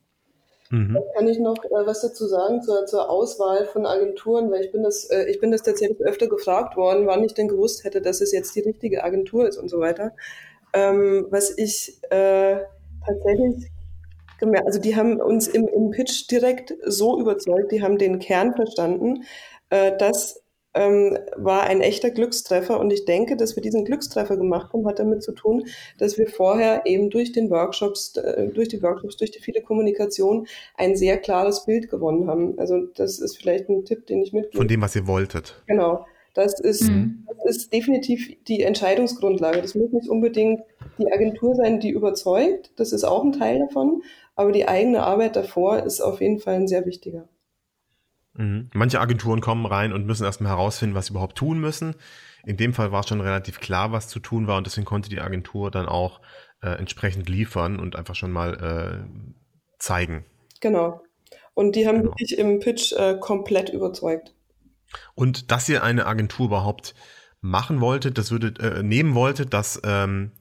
Mhm. 0.70 0.98
Kann 1.16 1.28
ich 1.30 1.40
noch 1.40 1.64
äh, 1.64 1.86
was 1.86 2.02
dazu 2.02 2.26
sagen 2.26 2.62
zur, 2.62 2.86
zur, 2.86 3.10
Auswahl 3.10 3.66
von 3.68 3.86
Agenturen, 3.86 4.52
weil 4.52 4.66
ich 4.66 4.72
bin 4.74 4.84
das, 4.84 5.06
äh, 5.06 5.24
ich 5.30 5.40
bin 5.40 5.52
das 5.52 5.64
tatsächlich 5.64 6.02
öfter 6.02 6.28
gefragt 6.28 6.76
worden, 6.76 7.08
wann 7.08 7.24
ich 7.24 7.34
denn 7.34 7.48
gewusst 7.48 7.86
hätte, 7.86 8.02
dass 8.02 8.20
es 8.20 8.34
jetzt 8.34 8.54
die 8.56 8.60
richtige 8.60 9.06
Agentur 9.06 9.48
ist 9.48 9.58
und 9.58 9.70
so 9.70 9.80
weiter. 9.80 10.12
Ähm, 10.74 11.28
was 11.30 11.58
ich 11.58 12.02
äh, 12.10 12.58
tatsächlich 13.08 13.70
gemerkt, 14.40 14.68
also 14.68 14.80
die 14.80 14.96
haben 14.96 15.20
uns 15.20 15.48
im, 15.48 15.68
im 15.68 15.92
Pitch 15.92 16.30
direkt 16.30 16.74
so 16.86 17.20
überzeugt, 17.20 17.72
die 17.72 17.82
haben 17.82 17.98
den 17.98 18.20
Kern 18.20 18.54
verstanden. 18.54 19.24
Äh, 19.70 19.98
das 19.98 20.44
ähm, 20.78 21.18
war 21.36 21.64
ein 21.64 21.82
echter 21.82 22.12
Glückstreffer 22.12 22.80
und 22.80 22.92
ich 22.92 23.06
denke, 23.06 23.36
dass 23.36 23.56
wir 23.56 23.64
diesen 23.64 23.84
Glückstreffer 23.86 24.38
gemacht 24.38 24.74
haben, 24.74 24.88
hat 24.88 25.00
damit 25.00 25.24
zu 25.24 25.32
tun, 25.32 25.66
dass 25.98 26.18
wir 26.18 26.28
vorher 26.28 26.86
eben 26.86 27.10
durch 27.10 27.32
den 27.32 27.50
Workshops, 27.50 28.16
äh, 28.16 28.48
durch 28.50 28.68
die 28.68 28.82
Workshops, 28.84 29.18
durch 29.18 29.32
die 29.32 29.40
viele 29.40 29.62
Kommunikation 29.62 30.48
ein 30.76 30.96
sehr 30.96 31.18
klares 31.18 31.66
Bild 31.66 31.90
gewonnen 31.90 32.28
haben. 32.28 32.60
Also 32.60 32.86
das 32.96 33.20
ist 33.20 33.38
vielleicht 33.38 33.70
ein 33.70 33.86
Tipp, 33.86 34.06
den 34.08 34.22
ich 34.22 34.34
mitgebe. 34.34 34.58
Von 34.58 34.68
dem, 34.68 34.82
was 34.82 34.96
ihr 34.96 35.08
wolltet. 35.08 35.62
Genau. 35.66 36.06
Das 36.38 36.60
ist, 36.60 36.84
mhm. 36.84 37.26
das 37.28 37.58
ist 37.58 37.74
definitiv 37.74 38.30
die 38.48 38.62
Entscheidungsgrundlage. 38.62 39.60
Das 39.60 39.74
muss 39.74 39.92
nicht 39.92 40.08
unbedingt 40.08 40.62
die 41.00 41.12
Agentur 41.12 41.56
sein, 41.56 41.80
die 41.80 41.90
überzeugt. 41.90 42.72
Das 42.76 42.92
ist 42.92 43.04
auch 43.04 43.24
ein 43.24 43.32
Teil 43.32 43.60
davon. 43.60 44.04
Aber 44.36 44.52
die 44.52 44.68
eigene 44.68 45.02
Arbeit 45.02 45.36
davor 45.36 45.84
ist 45.84 46.00
auf 46.00 46.22
jeden 46.22 46.38
Fall 46.38 46.56
ein 46.56 46.68
sehr 46.68 46.86
wichtiger. 46.86 47.28
Mhm. 48.36 48.70
Manche 48.74 49.00
Agenturen 49.00 49.42
kommen 49.42 49.66
rein 49.66 49.94
und 49.94 50.06
müssen 50.06 50.26
erstmal 50.26 50.52
herausfinden, 50.52 50.96
was 50.96 51.08
sie 51.08 51.14
überhaupt 51.14 51.36
tun 51.36 51.60
müssen. 51.60 51.96
In 52.46 52.56
dem 52.56 52.74
Fall 52.74 52.92
war 52.92 53.00
es 53.00 53.08
schon 53.08 53.20
relativ 53.20 53.60
klar, 53.60 53.92
was 53.92 54.08
zu 54.08 54.20
tun 54.20 54.46
war 54.46 54.58
und 54.58 54.68
deswegen 54.68 54.86
konnte 54.86 55.10
die 55.10 55.20
Agentur 55.20 55.72
dann 55.72 55.88
auch 55.88 56.22
äh, 56.62 56.70
entsprechend 56.70 57.30
liefern 57.30 57.80
und 57.80 57.96
einfach 57.96 58.14
schon 58.14 58.32
mal 58.32 58.54
äh, 58.54 59.38
zeigen. 59.80 60.24
Genau. 60.62 61.02
Und 61.56 61.76
die 61.76 61.88
haben 61.88 62.02
genau. 62.02 62.12
wirklich 62.12 62.38
im 62.38 62.60
Pitch 62.60 62.94
äh, 62.94 63.18
komplett 63.20 63.70
überzeugt. 63.70 64.36
Und 65.16 65.52
dass 65.52 65.70
ihr 65.70 65.84
eine 65.84 66.06
Agentur 66.06 66.48
überhaupt 66.48 66.96
machen 67.42 67.82
wolltet, 67.82 68.18
das 68.18 68.32
würdet, 68.32 68.60
äh, 68.60 68.84
nehmen 68.84 69.16
wolltet, 69.16 69.54
das, 69.54 69.80
ähm, 69.84 70.32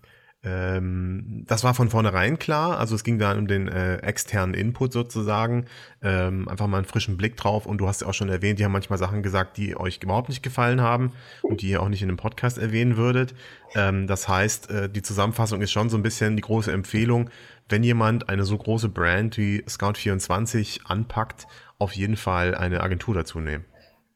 ähm, 0.43 1.45
das 1.47 1.65
war 1.65 1.75
von 1.75 1.91
vornherein 1.91 2.39
klar. 2.39 2.79
Also 2.79 2.95
es 2.95 3.05
ging 3.05 3.19
da 3.19 3.33
um 3.33 3.49
den 3.49 3.69
äh, 3.69 3.97
externen 3.97 4.55
Input 4.55 4.93
sozusagen. 4.93 5.67
Ähm, 6.03 6.49
einfach 6.49 6.69
mal 6.69 6.79
einen 6.79 6.87
frischen 6.87 7.17
Blick 7.17 7.37
drauf. 7.37 7.67
Und 7.67 7.79
du 7.79 7.89
hast 7.89 8.03
ja 8.03 8.07
auch 8.07 8.15
schon 8.15 8.29
erwähnt, 8.29 8.59
die 8.59 8.65
haben 8.65 8.73
manchmal 8.73 8.99
Sachen 8.99 9.23
gesagt, 9.23 9.57
die 9.57 9.77
euch 9.77 9.99
überhaupt 10.03 10.29
nicht 10.29 10.43
gefallen 10.43 10.81
haben 10.81 11.13
und 11.43 11.63
die 11.63 11.71
ihr 11.71 11.83
auch 11.83 11.89
nicht 11.89 12.03
in 12.03 12.09
einem 12.09 12.17
Podcast 12.17 12.59
erwähnen 12.59 12.97
würdet. 12.97 13.35
Ähm, 13.75 14.07
das 14.07 14.29
heißt, 14.29 14.71
äh, 14.71 14.89
die 14.89 15.03
Zusammenfassung 15.03 15.61
ist 15.63 15.73
schon 15.73 15.91
so 15.91 15.97
ein 15.97 16.03
bisschen 16.03 16.37
die 16.37 16.43
große 16.43 16.71
Empfehlung, 16.71 17.31
wenn 17.69 17.83
jemand 17.83 18.29
eine 18.29 18.45
so 18.45 18.57
große 18.57 18.89
Brand 18.89 19.37
wie 19.39 19.63
Scout24 19.63 20.87
anpackt, 20.87 21.49
auf 21.79 21.93
jeden 21.93 22.17
Fall 22.17 22.55
eine 22.55 22.83
Agentur 22.83 23.15
dazu 23.15 23.41
nehmen 23.41 23.65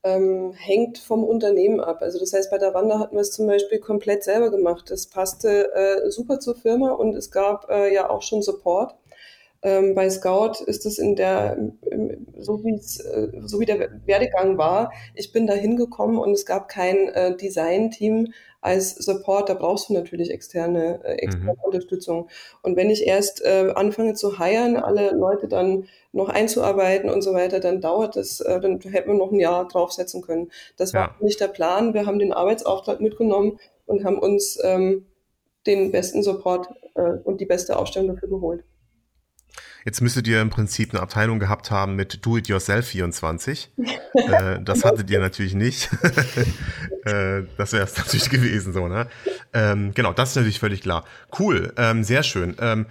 ähm, 0.02 0.52
hängt 0.52 0.98
vom 0.98 1.24
Unternehmen 1.24 1.80
ab. 1.80 2.02
Also 2.02 2.18
das 2.18 2.32
heißt, 2.32 2.50
bei 2.50 2.58
der 2.58 2.74
Wander 2.74 2.98
hatten 2.98 3.16
wir 3.16 3.20
es 3.20 3.32
zum 3.32 3.46
Beispiel 3.46 3.78
komplett 3.78 4.24
selber 4.24 4.50
gemacht. 4.50 4.90
Das 4.90 5.06
passte 5.06 5.72
äh, 5.74 6.10
super 6.10 6.40
zur 6.40 6.54
Firma 6.54 6.92
und 6.92 7.14
es 7.14 7.30
gab 7.30 7.68
äh, 7.70 7.92
ja 7.92 8.08
auch 8.08 8.22
schon 8.22 8.42
Support. 8.42 8.94
Ähm, 9.62 9.94
bei 9.94 10.08
Scout 10.08 10.64
ist 10.66 10.86
es 10.86 10.98
in 10.98 11.16
der, 11.16 11.58
so 12.38 12.64
wie 12.64 12.74
es, 12.74 12.98
äh, 13.00 13.28
so 13.44 13.60
wie 13.60 13.66
der 13.66 13.90
Werdegang 14.06 14.56
war, 14.56 14.90
ich 15.14 15.32
bin 15.32 15.46
da 15.46 15.52
hingekommen 15.52 16.18
und 16.18 16.32
es 16.32 16.46
gab 16.46 16.68
kein 16.68 17.08
äh, 17.08 17.36
Design-Team 17.36 18.32
als 18.62 18.94
Support, 18.94 19.48
da 19.48 19.54
brauchst 19.54 19.88
du 19.88 19.94
natürlich 19.94 20.30
externe, 20.30 21.00
äh, 21.04 21.14
externe 21.14 21.52
mhm. 21.52 21.60
Unterstützung. 21.62 22.28
Und 22.62 22.76
wenn 22.76 22.90
ich 22.90 23.06
erst 23.06 23.42
äh, 23.44 23.72
anfange 23.74 24.14
zu 24.14 24.38
hiren, 24.38 24.76
alle 24.76 25.12
Leute 25.12 25.48
dann 25.48 25.86
noch 26.12 26.28
einzuarbeiten 26.28 27.08
und 27.08 27.22
so 27.22 27.32
weiter, 27.32 27.60
dann 27.60 27.80
dauert 27.80 28.16
das, 28.16 28.40
äh, 28.40 28.60
dann 28.60 28.80
hätten 28.80 29.10
wir 29.10 29.18
noch 29.18 29.32
ein 29.32 29.40
Jahr 29.40 29.66
draufsetzen 29.66 30.22
können. 30.22 30.50
Das 30.76 30.92
war 30.92 31.16
nicht 31.20 31.40
der 31.40 31.48
Plan. 31.48 31.94
Wir 31.94 32.06
haben 32.06 32.18
den 32.18 32.32
Arbeitsauftrag 32.32 33.00
mitgenommen 33.00 33.58
und 33.86 34.04
haben 34.04 34.18
uns 34.18 34.58
ähm, 34.62 35.06
den 35.66 35.90
besten 35.92 36.22
Support 36.22 36.68
äh, 36.94 37.18
und 37.24 37.40
die 37.40 37.46
beste 37.46 37.78
Ausstellung 37.78 38.14
dafür 38.14 38.28
geholt. 38.28 38.64
Jetzt 39.84 40.00
müsstet 40.00 40.28
ihr 40.28 40.40
im 40.40 40.50
Prinzip 40.50 40.92
eine 40.92 41.00
Abteilung 41.00 41.38
gehabt 41.38 41.70
haben 41.70 41.96
mit 41.96 42.24
Do-It-Yourself 42.24 42.86
24. 42.88 43.72
äh, 44.14 44.60
das 44.62 44.84
hattet 44.84 45.10
ihr 45.10 45.20
natürlich 45.20 45.54
nicht. 45.54 45.90
äh, 47.04 47.42
das 47.56 47.72
wäre 47.72 47.84
es 47.84 47.96
natürlich 47.96 48.30
gewesen, 48.30 48.72
so, 48.72 48.88
ne? 48.88 49.06
Ähm, 49.52 49.92
genau, 49.94 50.12
das 50.12 50.30
ist 50.30 50.36
natürlich 50.36 50.60
völlig 50.60 50.82
klar. 50.82 51.04
Cool, 51.38 51.72
ähm, 51.76 52.04
sehr 52.04 52.22
schön. 52.22 52.56
Ähm, 52.60 52.86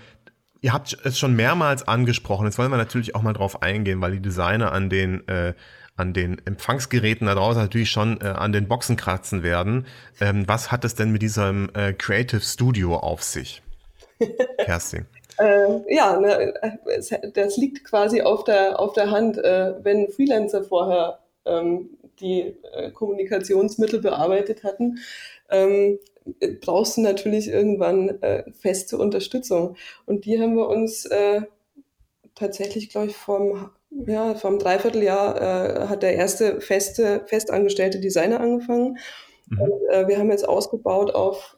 ihr 0.61 0.73
habt 0.73 0.97
es 1.03 1.19
schon 1.19 1.35
mehrmals 1.35 1.87
angesprochen. 1.87 2.45
Jetzt 2.45 2.57
wollen 2.57 2.71
wir 2.71 2.77
natürlich 2.77 3.15
auch 3.15 3.21
mal 3.21 3.33
drauf 3.33 3.61
eingehen, 3.61 4.01
weil 4.01 4.13
die 4.13 4.21
Designer 4.21 4.71
an 4.71 4.89
den 4.89 5.27
äh, 5.27 5.53
an 5.95 6.13
den 6.13 6.41
Empfangsgeräten 6.45 7.27
da 7.27 7.35
draußen 7.35 7.61
natürlich 7.61 7.91
schon 7.91 8.21
äh, 8.21 8.27
an 8.27 8.53
den 8.53 8.69
Boxen 8.69 8.95
kratzen 8.95 9.43
werden. 9.43 9.85
Ähm, 10.21 10.47
was 10.47 10.71
hat 10.71 10.85
es 10.85 10.95
denn 10.95 11.11
mit 11.11 11.21
diesem 11.21 11.69
äh, 11.73 11.91
Creative 11.91 12.39
Studio 12.39 12.95
auf 12.95 13.21
sich? 13.21 13.61
Kerstin. 14.63 15.07
Äh, 15.39 15.95
ja, 15.95 16.19
ne, 16.19 16.53
das 17.33 17.57
liegt 17.57 17.85
quasi 17.85 18.21
auf 18.21 18.43
der, 18.43 18.79
auf 18.79 18.93
der 18.93 19.09
Hand, 19.09 19.37
äh, 19.37 19.73
wenn 19.83 20.09
Freelancer 20.09 20.63
vorher 20.63 21.19
ähm, 21.45 21.97
die 22.19 22.57
äh, 22.73 22.91
Kommunikationsmittel 22.91 24.01
bearbeitet 24.01 24.63
hatten, 24.63 24.99
ähm, 25.49 25.99
brauchst 26.61 26.97
du 26.97 27.01
natürlich 27.01 27.47
irgendwann 27.47 28.21
äh, 28.21 28.51
feste 28.51 28.97
Unterstützung. 28.97 29.77
Und 30.05 30.25
die 30.25 30.39
haben 30.39 30.55
wir 30.55 30.67
uns 30.67 31.05
äh, 31.05 31.41
tatsächlich, 32.35 32.89
glaube 32.89 33.07
ich, 33.07 33.15
vom, 33.15 33.71
ja, 33.89 34.35
vom 34.35 34.59
Dreivierteljahr 34.59 35.41
äh, 35.41 35.87
hat 35.87 36.03
der 36.03 36.15
erste 36.15 36.59
feste, 36.59 37.21
festangestellte 37.27 37.99
Designer 37.99 38.41
angefangen. 38.41 38.97
Mhm. 39.47 39.61
Und, 39.61 40.07
wir 40.07 40.19
haben 40.19 40.29
jetzt 40.29 40.47
ausgebaut 40.47 41.15
auf 41.15 41.57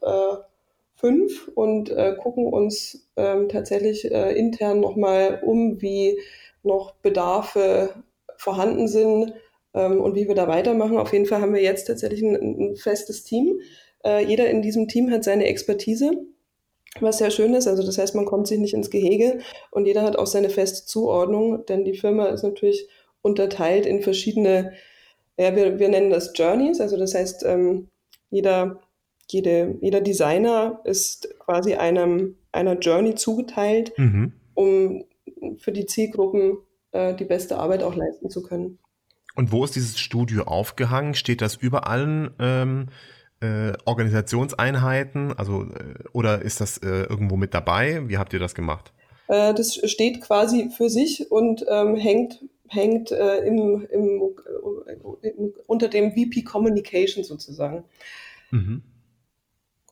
fünf 1.01 1.49
und 1.55 1.89
äh, 1.89 2.15
gucken 2.15 2.45
uns 2.45 3.09
ähm, 3.17 3.49
tatsächlich 3.49 4.09
äh, 4.09 4.31
intern 4.37 4.79
nochmal 4.79 5.41
um, 5.43 5.81
wie 5.81 6.19
noch 6.63 6.93
Bedarfe 6.95 7.89
vorhanden 8.37 8.87
sind 8.87 9.33
ähm, 9.73 9.99
und 9.99 10.15
wie 10.15 10.27
wir 10.27 10.35
da 10.35 10.47
weitermachen. 10.47 10.97
Auf 10.97 11.11
jeden 11.11 11.25
Fall 11.25 11.41
haben 11.41 11.53
wir 11.53 11.61
jetzt 11.61 11.85
tatsächlich 11.85 12.21
ein, 12.21 12.35
ein 12.35 12.75
festes 12.77 13.23
Team. 13.23 13.59
Äh, 14.05 14.25
jeder 14.25 14.49
in 14.49 14.61
diesem 14.61 14.87
Team 14.87 15.11
hat 15.11 15.23
seine 15.23 15.45
Expertise, 15.45 16.11
was 16.99 17.17
sehr 17.17 17.31
schön 17.31 17.53
ist. 17.53 17.67
Also 17.67 17.83
das 17.83 17.97
heißt, 17.97 18.15
man 18.15 18.25
kommt 18.25 18.47
sich 18.47 18.59
nicht 18.59 18.73
ins 18.73 18.89
Gehege 18.89 19.39
und 19.71 19.85
jeder 19.85 20.03
hat 20.03 20.15
auch 20.15 20.27
seine 20.27 20.49
feste 20.49 20.85
Zuordnung, 20.85 21.65
denn 21.65 21.83
die 21.83 21.97
Firma 21.97 22.27
ist 22.27 22.43
natürlich 22.43 22.87
unterteilt 23.21 23.85
in 23.85 24.01
verschiedene, 24.01 24.73
ja, 25.37 25.55
wir, 25.55 25.79
wir 25.79 25.89
nennen 25.89 26.09
das 26.09 26.33
Journeys. 26.35 26.79
Also 26.79 26.97
das 26.97 27.15
heißt, 27.15 27.43
ähm, 27.45 27.89
jeder, 28.29 28.81
jede, 29.27 29.77
jeder 29.81 30.01
Designer 30.01 30.81
ist 30.83 31.33
quasi 31.39 31.75
einem, 31.75 32.35
einer 32.51 32.77
Journey 32.79 33.15
zugeteilt, 33.15 33.93
mhm. 33.97 34.33
um 34.53 35.05
für 35.57 35.71
die 35.71 35.85
Zielgruppen 35.85 36.57
äh, 36.91 37.15
die 37.15 37.25
beste 37.25 37.57
Arbeit 37.57 37.83
auch 37.83 37.95
leisten 37.95 38.29
zu 38.29 38.43
können. 38.43 38.79
Und 39.35 39.51
wo 39.51 39.63
ist 39.63 39.75
dieses 39.75 39.99
Studio 39.99 40.43
aufgehangen? 40.43 41.13
Steht 41.13 41.41
das 41.41 41.55
über 41.55 41.87
allen 41.87 42.31
ähm, 42.39 42.87
äh, 43.39 43.73
Organisationseinheiten? 43.85 45.33
Also, 45.37 45.63
äh, 45.63 45.95
oder 46.11 46.41
ist 46.41 46.59
das 46.59 46.77
äh, 46.79 47.03
irgendwo 47.03 47.37
mit 47.37 47.53
dabei? 47.53 48.07
Wie 48.09 48.17
habt 48.17 48.33
ihr 48.33 48.39
das 48.39 48.55
gemacht? 48.55 48.91
Äh, 49.27 49.53
das 49.53 49.75
steht 49.89 50.21
quasi 50.21 50.69
für 50.75 50.89
sich 50.89 51.31
und 51.31 51.65
ähm, 51.69 51.95
hängt, 51.95 52.43
hängt 52.67 53.11
äh, 53.11 53.37
im, 53.37 53.87
im, 53.89 54.21
im, 55.21 55.53
unter 55.65 55.87
dem 55.87 56.11
VP 56.11 56.43
Communication 56.43 57.23
sozusagen. 57.23 57.85
Mhm. 58.51 58.83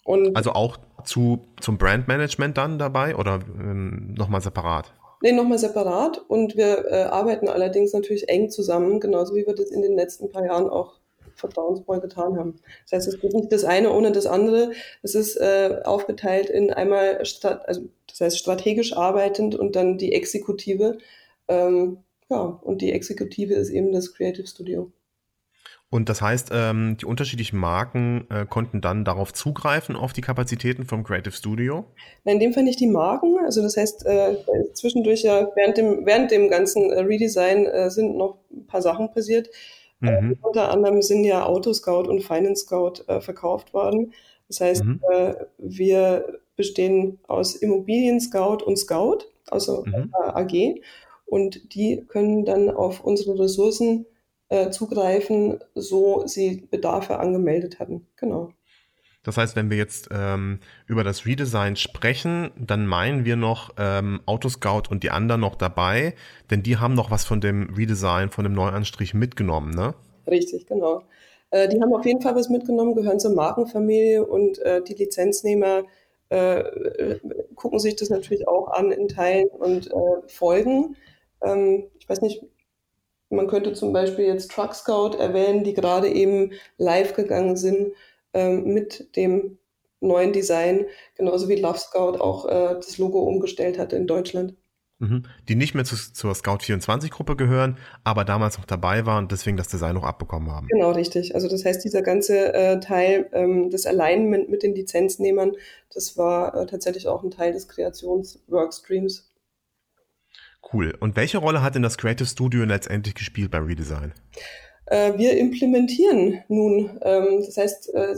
Und 0.10 0.36
also 0.36 0.54
auch 0.54 0.78
zu, 1.04 1.46
zum 1.62 1.78
Brandmanagement 1.78 2.58
dann 2.58 2.80
dabei 2.80 3.16
oder 3.16 3.42
ähm, 3.60 4.16
nochmal 4.18 4.42
separat? 4.42 4.92
Nee, 5.22 5.34
nochmal 5.34 5.60
separat 5.60 6.18
und 6.28 6.58
wir 6.58 6.88
äh, 6.88 7.04
arbeiten 7.04 7.48
allerdings 7.48 7.94
natürlich 7.94 8.28
eng 8.28 8.50
zusammen, 8.50 9.00
genauso 9.00 9.36
wie 9.36 9.46
wir 9.46 9.54
das 9.54 9.70
in 9.70 9.84
den 9.84 9.96
letzten 9.96 10.32
paar 10.32 10.44
Jahren 10.44 10.68
auch 10.68 10.94
vertrauensvoll 11.36 12.00
getan 12.00 12.40
haben. 12.40 12.56
Das 12.90 12.94
heißt, 12.94 13.14
es 13.14 13.22
geht 13.22 13.36
nicht 13.36 13.52
das 13.52 13.64
eine 13.66 13.94
ohne 13.94 14.12
das 14.12 14.26
andere. 14.26 14.72
Es 15.04 15.14
ist 15.14 15.36
äh, 15.36 15.80
aufgeteilt 15.84 16.50
in 16.50 16.74
einmal, 16.74 17.18
also 17.18 17.82
das 18.08 18.20
heißt 18.20 18.40
strategisch 18.40 18.98
arbeitend 18.98 19.54
und 19.54 19.76
dann 19.76 20.00
die 20.00 20.14
Exekutive. 20.14 20.98
Ähm, 21.48 22.00
ja, 22.32 22.60
und 22.64 22.82
die 22.82 22.94
Exekutive 22.94 23.54
ist 23.54 23.70
eben 23.70 23.92
das 23.92 24.12
Creative 24.16 24.48
Studio. 24.48 24.92
Und 25.92 26.08
das 26.08 26.22
heißt, 26.22 26.52
ähm, 26.54 26.98
die 26.98 27.06
unterschiedlichen 27.06 27.58
Marken 27.58 28.28
äh, 28.30 28.46
konnten 28.46 28.80
dann 28.80 29.06
darauf 29.06 29.34
zugreifen, 29.34 29.96
auf 29.96 30.14
die 30.14 30.22
Kapazitäten 30.22 30.86
vom 30.86 31.04
Creative 31.04 31.34
Studio? 31.34 31.86
Nein, 32.26 32.36
in 32.36 32.40
dem 32.40 32.54
Fall 32.54 32.64
nicht 32.64 32.80
die 32.80 32.88
Marken. 32.88 33.38
Also 33.44 33.64
das 33.64 33.76
heißt, 33.76 34.06
äh, 34.06 34.36
zwischendurch 34.74 35.24
ja 35.24 35.50
während 35.56 35.78
dem, 35.78 36.06
während 36.06 36.30
dem 36.30 36.50
ganzen 36.50 36.92
äh, 36.92 37.00
Redesign 37.02 37.66
äh, 37.66 37.90
sind 37.90 38.18
noch 38.18 38.38
ein 38.52 38.68
paar 38.68 38.84
Sachen 38.84 39.12
passiert. 39.12 39.50
Äh, 40.02 40.22
mhm. 40.22 40.38
unter 40.44 40.72
anderem 40.72 41.02
sind 41.02 41.24
ja 41.24 41.44
Autoscout 41.44 42.08
und 42.08 42.22
Finance 42.22 42.66
Scout 42.66 43.04
äh, 43.08 43.20
verkauft 43.20 43.74
worden. 43.74 44.14
Das 44.48 44.62
heißt, 44.62 44.84
mhm. 44.84 45.00
wir 45.60 46.40
bestehen 46.56 47.20
aus 47.28 47.56
Immobilien 47.56 48.20
Scout 48.20 48.64
und 48.66 48.78
Scout, 48.78 49.20
also 49.48 49.84
mhm. 49.86 50.12
AG. 50.12 50.82
Und 51.28 51.76
die 51.76 52.04
können 52.08 52.46
dann 52.46 52.72
auf 52.72 53.04
unsere 53.04 53.38
Ressourcen 53.38 54.08
äh, 54.50 54.70
zugreifen, 54.70 55.60
so 55.76 56.26
sie 56.26 56.68
Bedarfe 56.70 57.20
angemeldet 57.20 57.80
hatten. 57.80 58.08
Genau. 58.16 58.52
Das 59.24 59.38
heißt, 59.38 59.56
wenn 59.56 59.70
wir 59.70 59.78
jetzt 59.78 60.10
ähm, 60.12 60.60
über 60.88 61.04
das 61.04 61.26
Redesign 61.26 61.76
sprechen, 61.76 62.52
dann 62.58 62.88
meinen 62.88 63.26
wir 63.26 63.36
noch 63.36 63.72
ähm, 63.78 64.22
Autoscout 64.26 64.84
und 64.90 65.04
die 65.04 65.12
anderen 65.12 65.42
noch 65.42 65.56
dabei, 65.56 66.14
denn 66.50 66.64
die 66.64 66.78
haben 66.78 66.94
noch 66.94 67.12
was 67.12 67.26
von 67.26 67.42
dem 67.42 67.74
Redesign, 67.76 68.30
von 68.30 68.46
dem 68.46 68.54
Neuanstrich 68.54 69.14
mitgenommen, 69.14 69.72
ne? 69.72 69.94
Richtig, 70.26 70.68
genau. 70.68 71.04
Äh, 71.52 71.68
die 71.68 71.82
haben 71.82 71.94
auf 71.94 72.06
jeden 72.06 72.22
Fall 72.22 72.36
was 72.36 72.50
mitgenommen, 72.50 72.96
gehören 72.96 73.20
zur 73.20 73.34
Markenfamilie 73.34 74.26
und 74.26 74.60
äh, 74.60 74.82
die 74.82 74.94
Lizenznehmer 74.94 75.84
äh, 76.30 77.18
gucken 77.56 77.80
sich 77.80 77.96
das 77.96 78.10
natürlich 78.10 78.48
auch 78.48 78.70
an 78.70 78.92
in 78.92 79.08
Teilen 79.08 79.50
und 79.50 79.88
äh, 79.88 80.28
folgen. 80.28 80.96
Ähm, 81.42 81.86
ich 82.00 82.08
weiß 82.08 82.22
nicht, 82.22 82.44
man 83.30 83.48
könnte 83.48 83.74
zum 83.74 83.94
Beispiel 83.94 84.26
jetzt 84.26 84.52
Truck 84.52 84.74
Scout 84.74 85.18
erwähnen, 85.18 85.64
die 85.64 85.74
gerade 85.74 86.10
eben 86.10 86.54
live 86.78 87.14
gegangen 87.14 87.58
sind 87.58 87.94
ähm, 88.34 88.66
mit 88.74 89.16
dem 89.16 89.58
neuen 90.02 90.34
Design, 90.34 90.86
genauso 91.16 91.50
wie 91.50 91.56
Love 91.56 91.78
Scout 91.78 92.20
auch 92.20 92.46
äh, 92.46 92.76
das 92.76 92.98
Logo 92.98 93.20
umgestellt 93.20 93.78
hat 93.78 93.94
in 93.94 94.08
Deutschland. 94.08 94.56
Mhm. 95.00 95.24
Die 95.48 95.56
nicht 95.56 95.76
mehr 95.76 95.86
zu, 95.86 95.96
zur 95.96 96.34
Scout24-Gruppe 96.34 97.38
gehören, 97.38 97.78
aber 98.04 98.26
damals 98.26 98.58
noch 98.58 98.66
dabei 98.66 99.06
waren 99.06 99.26
und 99.26 99.32
deswegen 99.32 99.56
das 99.56 99.70
Design 99.70 99.96
noch 99.96 100.04
abbekommen 100.04 100.52
haben. 100.52 100.68
Genau, 100.68 100.92
richtig. 100.92 101.36
Also 101.36 101.48
das 101.48 101.64
heißt, 101.64 101.84
dieser 101.86 102.02
ganze 102.02 102.54
äh, 102.54 102.80
Teil, 102.82 103.30
ähm, 103.32 103.70
das 103.70 103.86
Alignment 103.86 104.50
mit 104.50 104.62
den 104.62 104.76
Lizenznehmern, 104.76 105.54
das 105.94 106.18
war 106.18 106.54
äh, 106.54 106.66
tatsächlich 106.66 107.08
auch 107.08 107.24
ein 107.24 107.32
Teil 107.32 107.54
des 107.54 107.70
Kreationsworkstreams. 107.70 109.29
Cool. 110.72 110.96
Und 111.00 111.16
welche 111.16 111.40
Rolle 111.40 111.62
hat 111.62 111.76
denn 111.76 111.82
das 111.82 111.98
Creative 111.98 112.28
Studio 112.28 112.64
letztendlich 112.64 113.16
gespielt 113.16 113.52
beim 113.52 113.66
Redesign? 113.66 114.14
Äh, 114.90 115.18
wir 115.18 115.38
implementieren 115.38 116.44
nun, 116.48 117.00
ähm, 117.04 117.44
das 117.46 117.58
heißt, 117.58 117.94
äh, 117.94 118.16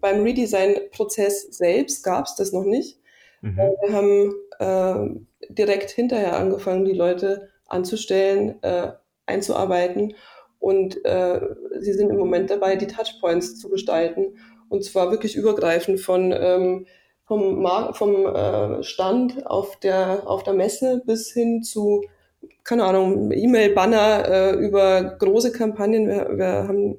beim 0.00 0.22
Redesign-Prozess 0.22 1.56
selbst 1.56 2.02
gab 2.02 2.26
es 2.26 2.34
das 2.34 2.52
noch 2.52 2.64
nicht. 2.64 2.98
Mhm. 3.40 3.58
Äh, 3.58 3.70
wir 3.86 3.92
haben 3.92 5.26
direkt 5.48 5.90
hinterher 5.90 6.36
angefangen, 6.36 6.84
die 6.84 6.92
Leute 6.92 7.48
anzustellen, 7.66 8.60
einzuarbeiten 9.26 10.14
und 10.60 11.00
sie 11.80 11.92
sind 11.92 12.10
im 12.10 12.16
Moment 12.16 12.48
dabei, 12.48 12.76
die 12.76 12.86
Touchpoints 12.86 13.58
zu 13.58 13.68
gestalten 13.70 14.38
und 14.68 14.84
zwar 14.84 15.10
wirklich 15.10 15.34
übergreifend 15.34 16.00
von 16.00 16.32
ähm, 16.32 16.86
vom, 17.32 17.62
Mar 17.62 17.94
vom 17.94 18.26
äh, 18.26 18.82
Stand 18.82 19.46
auf 19.46 19.76
der, 19.80 20.24
auf 20.26 20.42
der 20.42 20.52
Messe 20.52 21.02
bis 21.06 21.32
hin 21.32 21.62
zu, 21.62 22.04
keine 22.62 22.84
Ahnung, 22.84 23.32
E-Mail-Banner 23.32 24.28
äh, 24.28 24.50
über 24.56 25.02
große 25.02 25.50
Kampagnen. 25.50 26.08
Wir, 26.08 26.28
wir 26.36 26.68
haben 26.68 26.98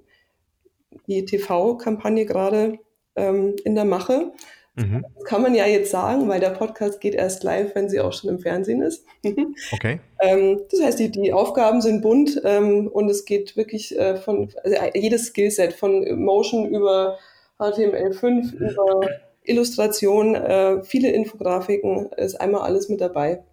die 1.05 1.23
TV-Kampagne 1.23 2.25
gerade 2.25 2.79
ähm, 3.15 3.55
in 3.63 3.75
der 3.75 3.85
Mache. 3.85 4.31
Mhm. 4.73 5.05
Das 5.13 5.25
kann 5.25 5.43
man 5.43 5.53
ja 5.53 5.67
jetzt 5.67 5.91
sagen, 5.91 6.27
weil 6.27 6.39
der 6.39 6.49
Podcast 6.49 6.99
geht 6.99 7.13
erst 7.13 7.43
live, 7.43 7.75
wenn 7.75 7.87
sie 7.87 7.99
auch 7.99 8.11
schon 8.11 8.31
im 8.31 8.39
Fernsehen 8.39 8.81
ist. 8.81 9.05
okay. 9.71 9.99
Ähm, 10.19 10.61
das 10.71 10.81
heißt, 10.81 10.97
die, 10.97 11.11
die 11.11 11.31
Aufgaben 11.31 11.79
sind 11.81 12.01
bunt 12.01 12.41
ähm, 12.43 12.87
und 12.87 13.07
es 13.07 13.25
geht 13.25 13.55
wirklich 13.55 13.95
äh, 13.99 14.15
von 14.15 14.49
also 14.63 14.77
jedes 14.95 15.27
Skillset 15.27 15.73
von 15.73 16.19
Motion 16.19 16.65
über 16.65 17.19
HTML5 17.59 18.55
über 18.55 19.01
Illustration, 19.43 20.35
äh, 20.35 20.83
viele 20.83 21.11
Infografiken, 21.11 22.11
ist 22.17 22.39
einmal 22.39 22.61
alles 22.61 22.89
mit 22.89 23.01
dabei. 23.01 23.43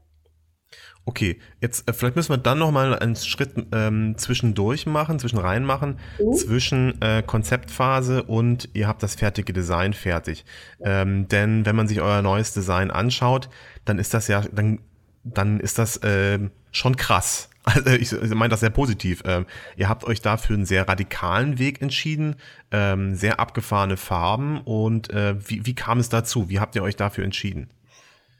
Okay, 1.07 1.41
jetzt 1.61 1.89
äh, 1.89 1.93
vielleicht 1.93 2.17
müssen 2.17 2.31
wir 2.31 2.39
dann 2.39 2.59
noch 2.59 2.71
mal 2.71 2.97
einen 2.99 3.17
Schritt 3.17 3.51
ähm, 3.73 4.15
zwischendurch 4.17 4.87
machen, 4.87 5.19
zwischen 5.19 5.39
rein 5.39 5.65
machen, 5.65 5.99
mhm. 6.19 6.33
zwischen 6.35 7.03
äh, 7.03 7.23
Konzeptphase 7.27 8.23
und 8.23 8.69
ihr 8.75 8.87
habt 8.87 9.03
das 9.03 9.15
fertige 9.17 9.53
Design 9.53 9.93
fertig. 9.93 10.45
Ähm, 10.85 11.27
denn 11.29 11.67
wenn 11.67 11.75
man 11.75 11.89
sich 11.89 12.01
euer 12.01 12.23
neues 12.23 12.53
Design 12.53 12.91
anschaut, 12.91 13.49
dann 13.85 13.99
ist 13.99 14.15
das 14.15 14.29
ja, 14.29 14.43
dann, 14.53 14.81
dann 15.25 15.59
ist 15.59 15.79
das 15.79 15.97
äh, 15.99 16.39
schon 16.71 16.97
krass. 16.97 17.50
Also 17.65 17.91
ich, 17.91 18.13
meine 18.35 18.49
das 18.49 18.61
sehr 18.61 18.71
positiv. 18.71 19.23
Ähm, 19.27 19.47
ihr 19.77 19.89
habt 19.89 20.05
euch 20.05 20.23
dafür 20.23 20.57
einen 20.57 20.65
sehr 20.65 20.89
radikalen 20.89 21.59
Weg 21.59 21.83
entschieden, 21.83 22.37
ähm, 22.73 23.15
sehr 23.15 23.39
abgefahrene 23.39 23.97
Farben. 23.97 24.61
Und 24.63 25.11
äh, 25.11 25.35
wie, 25.47 25.67
wie 25.67 25.75
kam 25.75 25.99
es 25.99 26.09
dazu? 26.09 26.49
Wie 26.49 26.59
habt 26.59 26.75
ihr 26.75 26.83
euch 26.83 26.97
dafür 26.97 27.25
entschieden? 27.25 27.69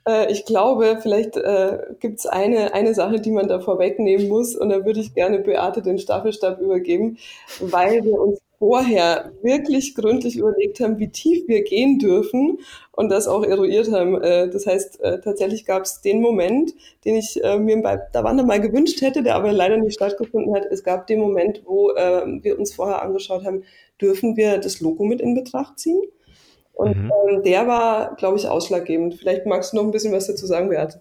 Äh, 0.09 0.33
ich 0.33 0.47
glaube, 0.47 0.99
vielleicht 1.03 1.37
äh, 1.37 1.79
gibt 2.01 2.21
es 2.21 2.27
eine, 2.27 2.73
eine 2.73 2.95
Sache, 2.95 3.21
die 3.21 3.31
man 3.31 3.49
da 3.49 3.61
vorwegnehmen 3.61 4.29
muss. 4.29 4.57
Und 4.57 4.71
da 4.71 4.85
würde 4.85 5.01
ich 5.01 5.15
gerne 5.15 5.39
Beate 5.41 5.83
den 5.83 5.99
Staffelstab 5.99 6.61
übergeben, 6.61 7.19
weil 7.61 8.05
wir 8.05 8.19
uns 8.19 8.41
vorher 8.61 9.33
wirklich 9.43 9.95
gründlich 9.95 10.37
überlegt 10.37 10.81
haben, 10.81 10.99
wie 10.99 11.09
tief 11.09 11.49
wir 11.49 11.65
gehen 11.65 11.99
dürfen 11.99 12.59
und 12.93 13.09
das 13.09 13.27
auch 13.27 13.43
eruiert 13.43 13.91
haben. 13.91 14.21
Äh, 14.23 14.51
das 14.51 14.67
heißt, 14.67 15.01
äh, 15.01 15.19
tatsächlich 15.23 15.65
gab 15.65 15.85
es 15.85 16.03
den 16.03 16.21
Moment, 16.21 16.75
den 17.07 17.17
ich 17.17 17.43
äh, 17.43 17.59
mir 17.59 17.81
bei 17.81 17.99
Wander 18.13 18.45
mal 18.45 18.61
gewünscht 18.61 19.01
hätte, 19.01 19.23
der 19.23 19.37
aber 19.37 19.51
leider 19.51 19.79
nicht 19.79 19.95
stattgefunden 19.95 20.55
hat. 20.55 20.67
Es 20.71 20.85
gab 20.85 21.07
den 21.07 21.21
Moment, 21.21 21.63
wo 21.65 21.89
wir 21.89 22.59
uns 22.59 22.75
vorher 22.75 23.03
angeschaut 23.03 23.45
haben, 23.45 23.65
dürfen 24.01 24.37
wir 24.37 24.59
das 24.59 24.81
Logo 24.81 25.05
mit 25.05 25.21
in 25.21 25.35
Betracht 25.35 25.79
ziehen? 25.79 26.03
Und 26.75 26.97
mhm. 26.97 27.13
ähm, 27.29 27.43
der 27.43 27.67
war, 27.67 28.15
glaube 28.17 28.37
ich, 28.39 28.47
ausschlaggebend. 28.47 29.15
Vielleicht 29.15 29.47
magst 29.47 29.73
du 29.73 29.77
noch 29.77 29.85
ein 29.85 29.91
bisschen 29.91 30.13
was 30.13 30.27
dazu 30.27 30.47
sagen, 30.47 30.69
Beate. 30.69 31.01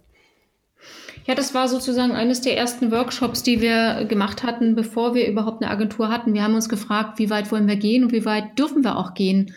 Ja, 1.29 1.35
das 1.35 1.53
war 1.53 1.67
sozusagen 1.67 2.13
eines 2.13 2.41
der 2.41 2.57
ersten 2.57 2.89
Workshops, 2.89 3.43
die 3.43 3.61
wir 3.61 4.05
gemacht 4.05 4.41
hatten, 4.41 4.73
bevor 4.73 5.13
wir 5.13 5.27
überhaupt 5.27 5.61
eine 5.61 5.69
Agentur 5.69 6.09
hatten. 6.09 6.33
Wir 6.33 6.41
haben 6.41 6.55
uns 6.55 6.69
gefragt, 6.69 7.19
wie 7.19 7.29
weit 7.29 7.51
wollen 7.51 7.67
wir 7.67 7.75
gehen 7.75 8.03
und 8.03 8.11
wie 8.11 8.25
weit 8.25 8.57
dürfen 8.57 8.83
wir 8.83 8.97
auch 8.97 9.13
gehen? 9.13 9.53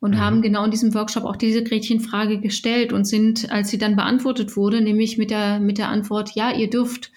Und 0.00 0.12
mhm. 0.12 0.20
haben 0.20 0.40
genau 0.40 0.64
in 0.64 0.70
diesem 0.70 0.94
Workshop 0.94 1.24
auch 1.24 1.36
diese 1.36 1.62
Gretchenfrage 1.62 2.40
gestellt 2.40 2.94
und 2.94 3.04
sind, 3.04 3.52
als 3.52 3.68
sie 3.68 3.76
dann 3.76 3.94
beantwortet 3.94 4.56
wurde, 4.56 4.80
nämlich 4.80 5.18
mit 5.18 5.30
der, 5.30 5.60
mit 5.60 5.76
der 5.76 5.90
Antwort, 5.90 6.30
ja, 6.34 6.50
ihr 6.50 6.70
dürft, 6.70 7.10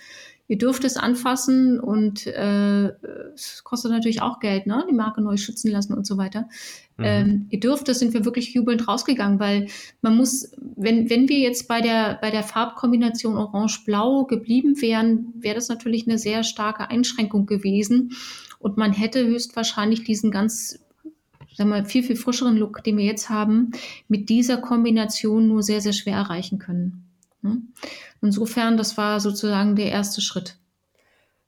ihr 0.47 0.57
dürft 0.57 0.83
es 0.83 0.95
anfassen 0.97 1.79
und 1.79 2.27
äh, 2.27 2.89
es 3.33 3.63
kostet 3.63 3.91
natürlich 3.91 4.21
auch 4.21 4.39
Geld, 4.39 4.67
ne? 4.67 4.85
die 4.89 4.93
Marke 4.93 5.21
neu 5.21 5.37
schützen 5.37 5.71
lassen 5.71 5.93
und 5.93 6.05
so 6.05 6.17
weiter. 6.17 6.47
Mhm. 6.97 7.03
Ähm, 7.05 7.45
ihr 7.49 7.59
dürft, 7.59 7.87
das 7.87 7.99
sind 7.99 8.13
wir 8.13 8.25
wirklich 8.25 8.53
jubelnd 8.53 8.87
rausgegangen, 8.87 9.39
weil 9.39 9.67
man 10.01 10.15
muss, 10.15 10.51
wenn, 10.75 11.09
wenn 11.09 11.29
wir 11.29 11.39
jetzt 11.39 11.67
bei 11.67 11.81
der, 11.81 12.19
bei 12.21 12.29
der 12.29 12.43
Farbkombination 12.43 13.37
Orange-Blau 13.37 14.25
geblieben 14.25 14.81
wären, 14.81 15.33
wäre 15.35 15.55
das 15.55 15.69
natürlich 15.69 16.07
eine 16.07 16.19
sehr 16.19 16.43
starke 16.43 16.89
Einschränkung 16.89 17.47
gewesen. 17.47 18.11
Und 18.59 18.77
man 18.77 18.93
hätte 18.93 19.25
höchstwahrscheinlich 19.25 20.03
diesen 20.03 20.31
ganz 20.31 20.79
sagen 21.55 21.69
wir, 21.69 21.85
viel, 21.85 22.03
viel 22.03 22.17
frischeren 22.17 22.57
Look, 22.57 22.83
den 22.83 22.97
wir 22.97 23.05
jetzt 23.05 23.29
haben, 23.29 23.71
mit 24.07 24.29
dieser 24.29 24.57
Kombination 24.57 25.47
nur 25.47 25.63
sehr, 25.63 25.81
sehr 25.81 25.93
schwer 25.93 26.17
erreichen 26.17 26.59
können. 26.59 27.05
Ne? 27.45 27.61
Insofern, 28.21 28.75
das 28.75 28.97
war 28.97 29.19
sozusagen 29.19 29.75
der 29.75 29.91
erste 29.91 30.21
Schritt. 30.21 30.57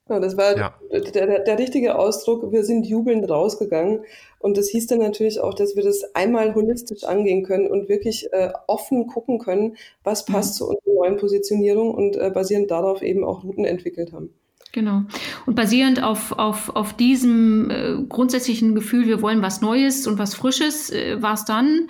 Ja, 0.08 0.20
das 0.20 0.38
war 0.38 0.56
ja. 0.56 0.74
der, 0.90 1.26
der, 1.26 1.38
der, 1.40 1.58
richtige 1.58 1.98
Ausdruck. 1.98 2.50
Wir 2.50 2.64
sind 2.64 2.86
jubelnd 2.86 3.28
rausgegangen. 3.28 4.04
Und 4.38 4.56
das 4.56 4.68
hieß 4.68 4.86
dann 4.86 5.00
natürlich 5.00 5.40
auch, 5.40 5.52
dass 5.52 5.76
wir 5.76 5.82
das 5.82 6.14
einmal 6.14 6.54
holistisch 6.54 7.04
angehen 7.04 7.42
können 7.42 7.70
und 7.70 7.88
wirklich 7.90 8.32
äh, 8.32 8.50
offen 8.66 9.06
gucken 9.06 9.38
können, 9.38 9.76
was 10.04 10.24
passt 10.24 10.54
mhm. 10.54 10.56
zu 10.56 10.68
unserer 10.68 10.94
neuen 10.94 11.16
Positionierung 11.18 11.92
und 11.94 12.16
äh, 12.16 12.30
basierend 12.30 12.70
darauf 12.70 13.02
eben 13.02 13.22
auch 13.22 13.44
Routen 13.44 13.66
entwickelt 13.66 14.12
haben. 14.12 14.32
Genau. 14.78 15.02
Und 15.44 15.56
basierend 15.56 16.04
auf, 16.04 16.30
auf, 16.38 16.76
auf 16.76 16.92
diesem 16.96 17.68
äh, 17.68 17.96
grundsätzlichen 18.08 18.76
Gefühl, 18.76 19.08
wir 19.08 19.22
wollen 19.22 19.42
was 19.42 19.60
Neues 19.60 20.06
und 20.06 20.20
was 20.20 20.36
Frisches, 20.36 20.90
äh, 20.90 21.20
war 21.20 21.34
es 21.34 21.44
dann 21.44 21.88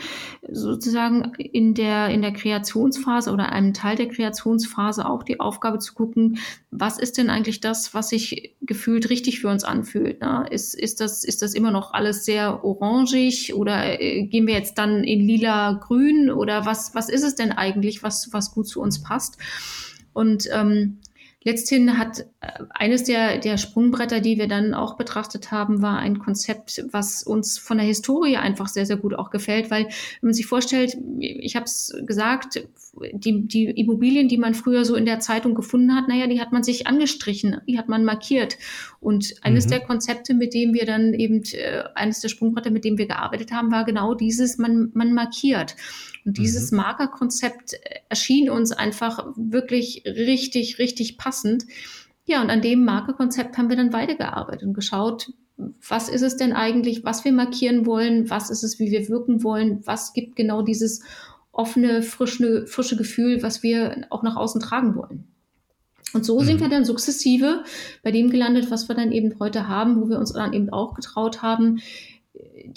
sozusagen 0.50 1.34
in 1.36 1.74
der, 1.74 2.08
in 2.08 2.22
der 2.22 2.32
Kreationsphase 2.32 3.30
oder 3.30 3.52
einem 3.52 3.74
Teil 3.74 3.96
der 3.96 4.08
Kreationsphase 4.08 5.06
auch 5.06 5.22
die 5.22 5.38
Aufgabe 5.38 5.80
zu 5.80 5.92
gucken, 5.92 6.38
was 6.70 6.98
ist 6.98 7.18
denn 7.18 7.28
eigentlich 7.28 7.60
das, 7.60 7.92
was 7.92 8.08
sich 8.08 8.56
gefühlt 8.62 9.10
richtig 9.10 9.40
für 9.40 9.48
uns 9.48 9.64
anfühlt? 9.64 10.22
Ne? 10.22 10.46
Ist, 10.50 10.74
ist, 10.74 11.02
das, 11.02 11.24
ist 11.24 11.42
das 11.42 11.52
immer 11.52 11.70
noch 11.70 11.92
alles 11.92 12.24
sehr 12.24 12.64
orangig 12.64 13.52
oder 13.52 14.00
äh, 14.00 14.22
gehen 14.22 14.46
wir 14.46 14.54
jetzt 14.54 14.78
dann 14.78 15.04
in 15.04 15.20
lila 15.20 15.74
grün 15.74 16.30
oder 16.30 16.64
was, 16.64 16.94
was 16.94 17.10
ist 17.10 17.22
es 17.22 17.34
denn 17.34 17.52
eigentlich, 17.52 18.02
was, 18.02 18.32
was 18.32 18.52
gut 18.52 18.66
zu 18.66 18.80
uns 18.80 19.02
passt? 19.02 19.36
Und 20.14 20.48
ähm, 20.50 21.00
Letzthin 21.44 21.98
hat 21.98 22.26
äh, 22.40 22.64
eines 22.70 23.04
der, 23.04 23.38
der 23.38 23.58
Sprungbretter, 23.58 24.20
die 24.20 24.38
wir 24.38 24.48
dann 24.48 24.74
auch 24.74 24.96
betrachtet 24.96 25.52
haben, 25.52 25.82
war 25.82 25.98
ein 25.98 26.18
Konzept, 26.18 26.84
was 26.90 27.22
uns 27.22 27.58
von 27.58 27.78
der 27.78 27.86
Historie 27.86 28.36
einfach 28.36 28.66
sehr, 28.66 28.86
sehr 28.86 28.96
gut 28.96 29.14
auch 29.14 29.30
gefällt, 29.30 29.70
weil 29.70 29.84
wenn 29.84 30.28
man 30.28 30.34
sich 30.34 30.46
vorstellt, 30.46 30.96
ich 31.20 31.54
habe 31.54 31.66
es 31.66 31.96
gesagt, 32.06 32.66
die, 33.12 33.46
die 33.46 33.66
Immobilien, 33.66 34.28
die 34.28 34.36
man 34.36 34.54
früher 34.54 34.84
so 34.84 34.96
in 34.96 35.06
der 35.06 35.20
Zeitung 35.20 35.54
gefunden 35.54 35.94
hat, 35.94 36.08
naja, 36.08 36.26
die 36.26 36.40
hat 36.40 36.50
man 36.50 36.64
sich 36.64 36.88
angestrichen, 36.88 37.60
die 37.68 37.78
hat 37.78 37.88
man 37.88 38.04
markiert. 38.04 38.58
Und 39.00 39.34
eines 39.42 39.66
mhm. 39.66 39.70
der 39.70 39.80
Konzepte, 39.80 40.34
mit 40.34 40.54
dem 40.54 40.74
wir 40.74 40.86
dann 40.86 41.14
eben, 41.14 41.44
äh, 41.52 41.84
eines 41.94 42.20
der 42.20 42.30
Sprungbretter, 42.30 42.70
mit 42.70 42.84
dem 42.84 42.98
wir 42.98 43.06
gearbeitet 43.06 43.52
haben, 43.52 43.70
war 43.70 43.84
genau 43.84 44.14
dieses, 44.14 44.58
man, 44.58 44.90
man 44.94 45.14
markiert. 45.14 45.76
Und 46.28 46.36
dieses 46.36 46.72
mhm. 46.72 46.76
Markerkonzept 46.76 47.72
erschien 48.10 48.50
uns 48.50 48.70
einfach 48.70 49.32
wirklich 49.34 50.02
richtig, 50.04 50.78
richtig 50.78 51.16
passend. 51.16 51.64
Ja, 52.26 52.42
und 52.42 52.50
an 52.50 52.60
dem 52.60 52.84
Markerkonzept 52.84 53.56
haben 53.56 53.70
wir 53.70 53.76
dann 53.76 53.94
weitergearbeitet 53.94 54.64
und 54.64 54.74
geschaut, 54.74 55.32
was 55.56 56.10
ist 56.10 56.20
es 56.20 56.36
denn 56.36 56.52
eigentlich, 56.52 57.02
was 57.02 57.24
wir 57.24 57.32
markieren 57.32 57.86
wollen, 57.86 58.28
was 58.28 58.50
ist 58.50 58.62
es, 58.62 58.78
wie 58.78 58.90
wir 58.90 59.08
wirken 59.08 59.42
wollen, 59.42 59.80
was 59.86 60.12
gibt 60.12 60.36
genau 60.36 60.60
dieses 60.60 61.00
offene, 61.50 62.02
frische, 62.02 62.66
frische 62.66 62.98
Gefühl, 62.98 63.42
was 63.42 63.62
wir 63.62 64.04
auch 64.10 64.22
nach 64.22 64.36
außen 64.36 64.60
tragen 64.60 64.96
wollen. 64.96 65.28
Und 66.12 66.26
so 66.26 66.40
mhm. 66.40 66.44
sind 66.44 66.60
wir 66.60 66.68
dann 66.68 66.84
sukzessive 66.84 67.64
bei 68.02 68.10
dem 68.12 68.28
gelandet, 68.28 68.70
was 68.70 68.86
wir 68.86 68.96
dann 68.96 69.12
eben 69.12 69.34
heute 69.40 69.66
haben, 69.66 69.98
wo 69.98 70.10
wir 70.10 70.18
uns 70.18 70.34
dann 70.34 70.52
eben 70.52 70.68
auch 70.68 70.92
getraut 70.92 71.40
haben, 71.40 71.80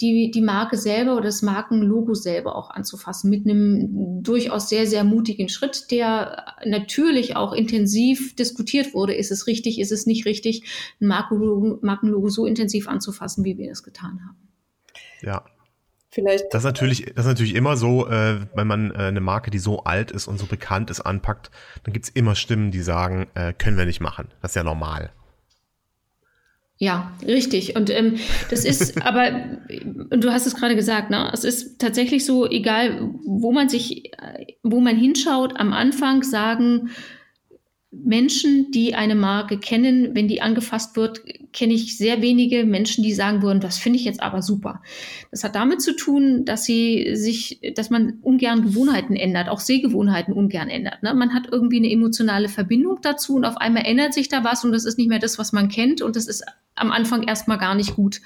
die, 0.00 0.30
die 0.30 0.40
Marke 0.40 0.76
selber 0.76 1.14
oder 1.14 1.24
das 1.24 1.42
Markenlogo 1.42 2.14
selber 2.14 2.56
auch 2.56 2.70
anzufassen 2.70 3.30
mit 3.30 3.44
einem 3.44 4.22
durchaus 4.22 4.68
sehr, 4.68 4.86
sehr 4.86 5.04
mutigen 5.04 5.48
Schritt, 5.48 5.90
der 5.90 6.44
natürlich 6.64 7.36
auch 7.36 7.52
intensiv 7.52 8.34
diskutiert 8.36 8.94
wurde. 8.94 9.14
Ist 9.14 9.30
es 9.30 9.46
richtig, 9.46 9.78
ist 9.78 9.92
es 9.92 10.06
nicht 10.06 10.26
richtig, 10.26 10.64
ein 11.00 11.06
Markenlogo, 11.06 11.78
Markenlogo 11.82 12.28
so 12.28 12.46
intensiv 12.46 12.88
anzufassen, 12.88 13.44
wie 13.44 13.58
wir 13.58 13.70
es 13.70 13.82
getan 13.82 14.20
haben? 14.26 14.36
Ja, 15.22 15.44
Vielleicht. 16.14 16.52
Das 16.52 16.60
ist 16.60 16.66
natürlich, 16.66 17.06
das 17.06 17.24
ist 17.24 17.30
natürlich 17.30 17.54
immer 17.54 17.78
so, 17.78 18.06
äh, 18.06 18.40
wenn 18.54 18.66
man 18.66 18.90
äh, 18.90 18.98
eine 18.98 19.22
Marke, 19.22 19.50
die 19.50 19.58
so 19.58 19.84
alt 19.84 20.10
ist 20.10 20.28
und 20.28 20.38
so 20.38 20.44
bekannt 20.44 20.90
ist, 20.90 21.00
anpackt, 21.00 21.50
dann 21.84 21.94
gibt's 21.94 22.10
immer 22.10 22.34
Stimmen, 22.34 22.70
die 22.70 22.82
sagen, 22.82 23.28
äh, 23.32 23.54
können 23.54 23.78
wir 23.78 23.86
nicht 23.86 24.02
machen. 24.02 24.28
Das 24.42 24.50
ist 24.50 24.56
ja 24.56 24.62
normal. 24.62 25.10
Ja, 26.82 27.12
richtig. 27.24 27.76
Und 27.76 27.90
ähm, 27.90 28.16
das 28.50 28.64
ist 28.64 29.00
aber, 29.06 29.30
und 30.10 30.24
du 30.24 30.32
hast 30.32 30.48
es 30.48 30.56
gerade 30.56 30.74
gesagt, 30.74 31.10
ne? 31.10 31.30
Es 31.32 31.44
ist 31.44 31.78
tatsächlich 31.78 32.26
so, 32.26 32.44
egal 32.44 33.08
wo 33.24 33.52
man 33.52 33.68
sich, 33.68 34.10
wo 34.64 34.80
man 34.80 34.96
hinschaut, 34.96 35.60
am 35.60 35.72
Anfang 35.72 36.24
sagen 36.24 36.90
Menschen, 37.94 38.70
die 38.70 38.94
eine 38.94 39.14
Marke 39.14 39.58
kennen, 39.58 40.14
wenn 40.14 40.26
die 40.26 40.40
angefasst 40.40 40.96
wird, 40.96 41.20
kenne 41.52 41.74
ich 41.74 41.98
sehr 41.98 42.22
wenige 42.22 42.64
Menschen, 42.64 43.04
die 43.04 43.12
sagen 43.12 43.42
würden, 43.42 43.60
das 43.60 43.76
finde 43.76 43.98
ich 43.98 44.06
jetzt 44.06 44.22
aber 44.22 44.40
super. 44.40 44.82
Das 45.30 45.44
hat 45.44 45.54
damit 45.54 45.82
zu 45.82 45.94
tun, 45.94 46.46
dass 46.46 46.64
sie 46.64 47.14
sich, 47.14 47.60
dass 47.76 47.90
man 47.90 48.18
ungern 48.22 48.62
Gewohnheiten 48.62 49.14
ändert, 49.14 49.50
auch 49.50 49.60
Sehgewohnheiten 49.60 50.32
ungern 50.32 50.70
ändert. 50.70 51.02
Ne? 51.02 51.12
Man 51.12 51.34
hat 51.34 51.48
irgendwie 51.52 51.76
eine 51.76 51.90
emotionale 51.90 52.48
Verbindung 52.48 52.98
dazu 53.02 53.34
und 53.34 53.44
auf 53.44 53.58
einmal 53.58 53.84
ändert 53.84 54.14
sich 54.14 54.30
da 54.30 54.42
was 54.42 54.64
und 54.64 54.72
das 54.72 54.86
ist 54.86 54.96
nicht 54.96 55.08
mehr 55.08 55.18
das, 55.18 55.38
was 55.38 55.52
man 55.52 55.68
kennt 55.68 56.00
und 56.00 56.16
das 56.16 56.28
ist 56.28 56.44
am 56.74 56.90
Anfang 56.90 57.22
erstmal 57.24 57.58
gar 57.58 57.74
nicht 57.74 57.96
gut. 57.96 58.22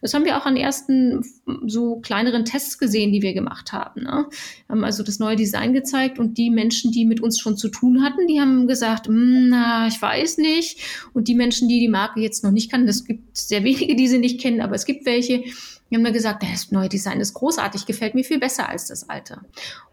Das 0.00 0.14
haben 0.14 0.24
wir 0.24 0.38
auch 0.38 0.46
an 0.46 0.56
ersten 0.56 1.22
so 1.66 1.96
kleineren 1.96 2.46
Tests 2.46 2.78
gesehen, 2.78 3.12
die 3.12 3.20
wir 3.20 3.34
gemacht 3.34 3.72
haben. 3.72 4.02
Ne? 4.02 4.26
Wir 4.30 4.68
haben 4.70 4.84
also 4.84 5.02
das 5.02 5.18
neue 5.18 5.36
Design 5.36 5.74
gezeigt 5.74 6.18
und 6.18 6.38
die 6.38 6.48
Menschen, 6.48 6.92
die 6.92 7.04
mit 7.04 7.20
uns 7.20 7.38
schon 7.38 7.58
zu 7.58 7.68
tun 7.68 8.02
hatten, 8.02 8.26
die 8.26 8.40
haben 8.40 8.66
gesagt, 8.66 9.09
na, 9.10 9.86
ich 9.86 10.00
weiß 10.00 10.38
nicht. 10.38 10.78
Und 11.12 11.28
die 11.28 11.34
Menschen, 11.34 11.68
die 11.68 11.80
die 11.80 11.88
Marke 11.88 12.20
jetzt 12.20 12.44
noch 12.44 12.50
nicht 12.50 12.70
kannten, 12.70 12.88
es 12.88 13.04
gibt 13.04 13.36
sehr 13.36 13.64
wenige, 13.64 13.96
die 13.96 14.08
sie 14.08 14.18
nicht 14.18 14.40
kennen, 14.40 14.60
aber 14.60 14.74
es 14.74 14.86
gibt 14.86 15.06
welche, 15.06 15.42
die 15.90 15.96
haben 15.96 16.02
mir 16.02 16.12
gesagt, 16.12 16.42
das 16.42 16.70
neue 16.70 16.88
Design 16.88 17.20
ist 17.20 17.34
großartig, 17.34 17.86
gefällt 17.86 18.14
mir 18.14 18.24
viel 18.24 18.38
besser 18.38 18.68
als 18.68 18.86
das 18.86 19.08
alte. 19.08 19.40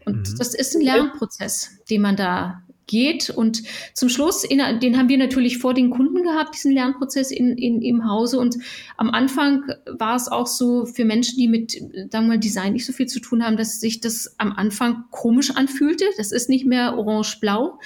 Und 0.04 0.30
mhm. 0.30 0.38
das 0.38 0.54
ist 0.54 0.76
ein 0.76 0.82
Lernprozess, 0.82 1.70
den 1.90 2.02
man 2.02 2.16
da 2.16 2.62
geht. 2.88 3.30
Und 3.30 3.62
zum 3.94 4.08
Schluss, 4.08 4.42
in, 4.42 4.58
den 4.80 4.98
haben 4.98 5.08
wir 5.08 5.18
natürlich 5.18 5.58
vor 5.58 5.74
den 5.74 5.90
Kunden 5.90 6.24
gehabt, 6.24 6.54
diesen 6.54 6.72
Lernprozess 6.72 7.30
in, 7.30 7.56
in, 7.56 7.80
im 7.82 8.08
Hause. 8.08 8.40
Und 8.40 8.56
am 8.96 9.10
Anfang 9.10 9.64
war 9.86 10.16
es 10.16 10.26
auch 10.26 10.48
so 10.48 10.86
für 10.86 11.04
Menschen, 11.04 11.36
die 11.36 11.46
mit, 11.46 11.72
sagen 11.72 12.10
wir 12.10 12.22
mal, 12.22 12.38
Design 12.38 12.72
nicht 12.72 12.86
so 12.86 12.92
viel 12.92 13.06
zu 13.06 13.20
tun 13.20 13.44
haben, 13.44 13.56
dass 13.56 13.78
sich 13.78 14.00
das 14.00 14.34
am 14.38 14.52
Anfang 14.52 15.04
komisch 15.10 15.54
anfühlte. 15.54 16.04
Das 16.16 16.32
ist 16.32 16.48
nicht 16.48 16.66
mehr 16.66 16.98
orange-blau. 16.98 17.78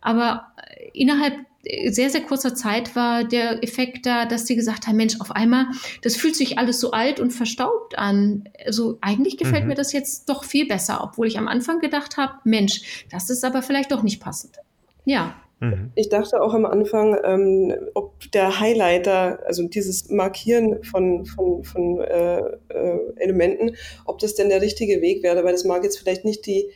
Aber 0.00 0.46
innerhalb 0.92 1.34
sehr, 1.88 2.08
sehr 2.08 2.22
kurzer 2.22 2.54
Zeit 2.54 2.94
war 2.94 3.24
der 3.24 3.62
Effekt 3.62 4.06
da, 4.06 4.24
dass 4.24 4.46
sie 4.46 4.56
gesagt 4.56 4.86
haben, 4.86 4.96
Mensch, 4.96 5.20
auf 5.20 5.32
einmal, 5.32 5.66
das 6.02 6.16
fühlt 6.16 6.36
sich 6.36 6.58
alles 6.58 6.80
so 6.80 6.92
alt 6.92 7.20
und 7.20 7.32
verstaubt 7.32 7.98
an. 7.98 8.48
Also 8.64 8.98
eigentlich 9.00 9.36
gefällt 9.36 9.64
mhm. 9.64 9.70
mir 9.70 9.74
das 9.74 9.92
jetzt 9.92 10.28
doch 10.28 10.44
viel 10.44 10.66
besser, 10.66 11.00
obwohl 11.02 11.26
ich 11.26 11.38
am 11.38 11.48
Anfang 11.48 11.80
gedacht 11.80 12.16
habe, 12.16 12.34
Mensch, 12.44 13.04
das 13.10 13.28
ist 13.28 13.44
aber 13.44 13.62
vielleicht 13.62 13.92
doch 13.92 14.02
nicht 14.02 14.20
passend. 14.20 14.56
Ja. 15.04 15.34
Mhm. 15.60 15.90
Ich 15.96 16.08
dachte 16.08 16.40
auch 16.40 16.54
am 16.54 16.64
Anfang, 16.64 17.18
ähm, 17.24 17.74
ob 17.94 18.30
der 18.30 18.60
Highlighter, 18.60 19.40
also 19.44 19.64
dieses 19.64 20.08
Markieren 20.08 20.84
von, 20.84 21.26
von, 21.26 21.64
von 21.64 22.00
äh, 22.00 22.38
äh, 22.38 22.98
Elementen, 23.16 23.74
ob 24.04 24.20
das 24.20 24.36
denn 24.36 24.48
der 24.48 24.62
richtige 24.62 25.00
Weg 25.00 25.24
wäre, 25.24 25.42
weil 25.42 25.52
das 25.52 25.64
mag 25.64 25.82
jetzt 25.82 25.98
vielleicht 25.98 26.24
nicht 26.24 26.46
die 26.46 26.68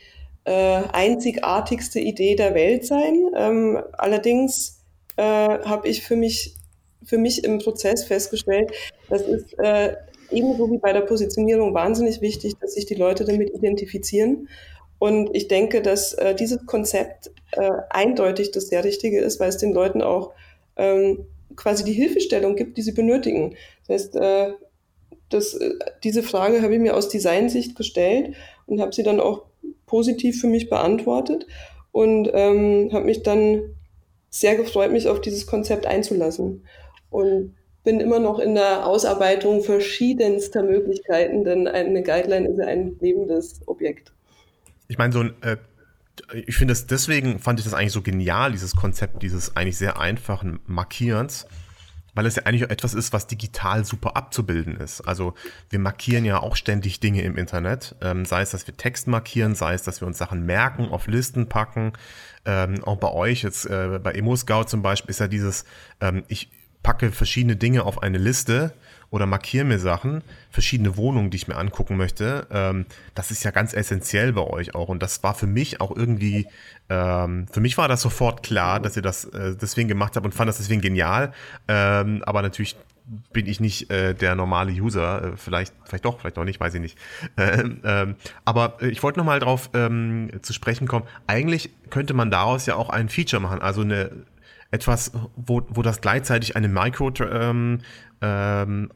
äh, 0.45 0.81
einzigartigste 0.91 1.99
Idee 1.99 2.35
der 2.35 2.53
Welt 2.53 2.85
sein. 2.85 3.31
Ähm, 3.35 3.81
allerdings 3.93 4.81
äh, 5.15 5.23
habe 5.23 5.87
ich 5.87 6.03
für 6.03 6.15
mich, 6.15 6.55
für 7.03 7.17
mich 7.17 7.43
im 7.43 7.59
Prozess 7.59 8.03
festgestellt, 8.03 8.71
das 9.09 9.21
ist 9.21 9.57
äh, 9.59 9.95
ebenso 10.31 10.69
wie 10.71 10.77
bei 10.77 10.93
der 10.93 11.01
Positionierung 11.01 11.73
wahnsinnig 11.73 12.21
wichtig, 12.21 12.53
dass 12.59 12.73
sich 12.73 12.85
die 12.85 12.95
Leute 12.95 13.25
damit 13.25 13.53
identifizieren. 13.53 14.49
Und 14.99 15.35
ich 15.35 15.47
denke, 15.47 15.81
dass 15.81 16.13
äh, 16.13 16.33
dieses 16.33 16.65
Konzept 16.65 17.31
äh, 17.51 17.71
eindeutig 17.89 18.51
das 18.51 18.67
sehr 18.67 18.83
Richtige 18.83 19.19
ist, 19.19 19.39
weil 19.39 19.49
es 19.49 19.57
den 19.57 19.73
Leuten 19.73 20.01
auch 20.01 20.31
ähm, 20.77 21.25
quasi 21.55 21.83
die 21.83 21.93
Hilfestellung 21.93 22.55
gibt, 22.55 22.77
die 22.77 22.81
sie 22.81 22.93
benötigen. 22.93 23.55
Das 23.87 24.03
heißt, 24.03 24.15
äh, 24.15 24.53
das, 25.29 25.53
äh, 25.55 25.73
diese 26.03 26.23
Frage 26.23 26.61
habe 26.61 26.73
ich 26.73 26.79
mir 26.79 26.95
aus 26.95 27.09
Designsicht 27.09 27.75
gestellt 27.75 28.35
und 28.65 28.81
habe 28.81 28.93
sie 28.93 29.03
dann 29.03 29.19
auch 29.19 29.45
positiv 29.93 30.41
für 30.41 30.47
mich 30.47 30.71
beantwortet 30.71 31.45
und 31.91 32.27
ähm, 32.33 32.89
habe 32.91 33.05
mich 33.05 33.21
dann 33.21 33.61
sehr 34.31 34.55
gefreut, 34.55 34.91
mich 34.91 35.07
auf 35.07 35.21
dieses 35.21 35.45
Konzept 35.45 35.85
einzulassen. 35.85 36.65
Und 37.11 37.53
bin 37.83 37.99
immer 37.99 38.17
noch 38.17 38.39
in 38.39 38.55
der 38.55 38.87
Ausarbeitung 38.87 39.61
verschiedenster 39.61 40.63
Möglichkeiten, 40.63 41.43
denn 41.43 41.67
eine 41.67 42.01
Guideline 42.01 42.47
ist 42.47 42.57
ja 42.57 42.65
ein 42.65 42.97
lebendes 43.01 43.61
Objekt. 43.67 44.11
Ich 44.87 44.97
meine, 44.97 45.13
so 45.13 45.19
ein, 45.19 45.33
äh, 45.41 45.57
ich 46.47 46.55
finde 46.55 46.71
es 46.71 46.87
deswegen 46.87 47.37
fand 47.37 47.59
ich 47.59 47.65
das 47.65 47.75
eigentlich 47.75 47.91
so 47.91 48.01
genial, 48.01 48.51
dieses 48.51 48.75
Konzept 48.75 49.21
dieses 49.21 49.55
eigentlich 49.55 49.77
sehr 49.77 49.99
einfachen 49.99 50.59
Markierens, 50.65 51.45
weil 52.13 52.25
es 52.25 52.35
ja 52.35 52.43
eigentlich 52.43 52.69
etwas 52.69 52.93
ist, 52.93 53.13
was 53.13 53.27
digital 53.27 53.85
super 53.85 54.15
abzubilden 54.15 54.77
ist. 54.77 55.01
Also 55.01 55.33
wir 55.69 55.79
markieren 55.79 56.25
ja 56.25 56.39
auch 56.39 56.55
ständig 56.55 56.99
Dinge 56.99 57.21
im 57.21 57.37
Internet, 57.37 57.95
ähm, 58.01 58.25
sei 58.25 58.41
es, 58.41 58.51
dass 58.51 58.67
wir 58.67 58.77
Text 58.77 59.07
markieren, 59.07 59.55
sei 59.55 59.73
es, 59.73 59.83
dass 59.83 60.01
wir 60.01 60.07
uns 60.07 60.17
Sachen 60.17 60.45
merken, 60.45 60.89
auf 60.89 61.07
Listen 61.07 61.49
packen. 61.49 61.93
Ähm, 62.45 62.83
auch 62.83 62.97
bei 62.97 63.11
euch 63.11 63.43
jetzt 63.43 63.65
äh, 63.65 63.99
bei 64.03 64.11
EmoScout 64.11 64.65
zum 64.65 64.81
Beispiel 64.81 65.09
ist 65.09 65.19
ja 65.19 65.27
dieses, 65.27 65.65
ähm, 66.01 66.23
ich 66.27 66.49
packe 66.83 67.11
verschiedene 67.11 67.55
Dinge 67.55 67.83
auf 67.83 68.03
eine 68.03 68.17
Liste 68.17 68.73
oder 69.13 69.27
markiere 69.27 69.63
mir 69.63 69.77
Sachen, 69.77 70.23
verschiedene 70.49 70.97
Wohnungen, 70.97 71.29
die 71.29 71.37
ich 71.37 71.47
mir 71.47 71.55
angucken 71.55 71.97
möchte. 71.97 72.47
Ähm, 72.49 72.87
das 73.13 73.29
ist 73.29 73.43
ja 73.43 73.51
ganz 73.51 73.75
essentiell 73.75 74.33
bei 74.33 74.41
euch 74.41 74.73
auch. 74.73 74.89
Und 74.89 75.03
das 75.03 75.21
war 75.21 75.35
für 75.35 75.45
mich 75.45 75.81
auch 75.81 75.95
irgendwie, 75.95 76.47
ähm, 76.89 77.45
für 77.51 77.61
mich 77.61 77.77
war 77.77 77.87
das 77.87 78.01
sofort 78.01 78.41
klar, 78.41 78.79
dass 78.79 78.95
ihr 78.95 79.03
das 79.03 79.25
äh, 79.25 79.55
deswegen 79.55 79.87
gemacht 79.87 80.15
habt 80.15 80.25
und 80.25 80.33
fand 80.33 80.49
das 80.49 80.57
deswegen 80.57 80.81
genial. 80.81 81.31
Ähm, 81.67 82.23
aber 82.25 82.41
natürlich 82.41 82.75
bin 83.31 83.45
ich 83.45 83.59
nicht 83.59 83.91
äh, 83.91 84.15
der 84.15 84.33
normale 84.33 84.71
User. 84.71 85.33
Äh, 85.33 85.37
vielleicht, 85.37 85.75
vielleicht 85.85 86.05
doch, 86.05 86.19
vielleicht 86.19 86.39
auch 86.39 86.43
nicht, 86.43 86.59
weiß 86.59 86.73
ich 86.73 86.81
nicht. 86.81 86.97
Ähm, 87.37 87.81
ähm, 87.83 88.15
aber 88.45 88.77
äh, 88.81 88.87
ich 88.87 89.03
wollte 89.03 89.19
nochmal 89.19 89.39
drauf 89.39 89.69
ähm, 89.75 90.31
zu 90.41 90.53
sprechen 90.53 90.87
kommen. 90.87 91.05
Eigentlich 91.27 91.69
könnte 91.91 92.15
man 92.15 92.31
daraus 92.31 92.65
ja 92.65 92.75
auch 92.75 92.89
ein 92.89 93.09
Feature 93.09 93.41
machen, 93.41 93.61
also 93.61 93.81
eine 93.81 94.09
etwas, 94.73 95.11
wo, 95.35 95.61
wo 95.69 95.83
das 95.83 96.01
gleichzeitig 96.01 96.55
eine 96.55 96.67
Micro-Animation 96.67 97.79
ähm, 98.21 98.89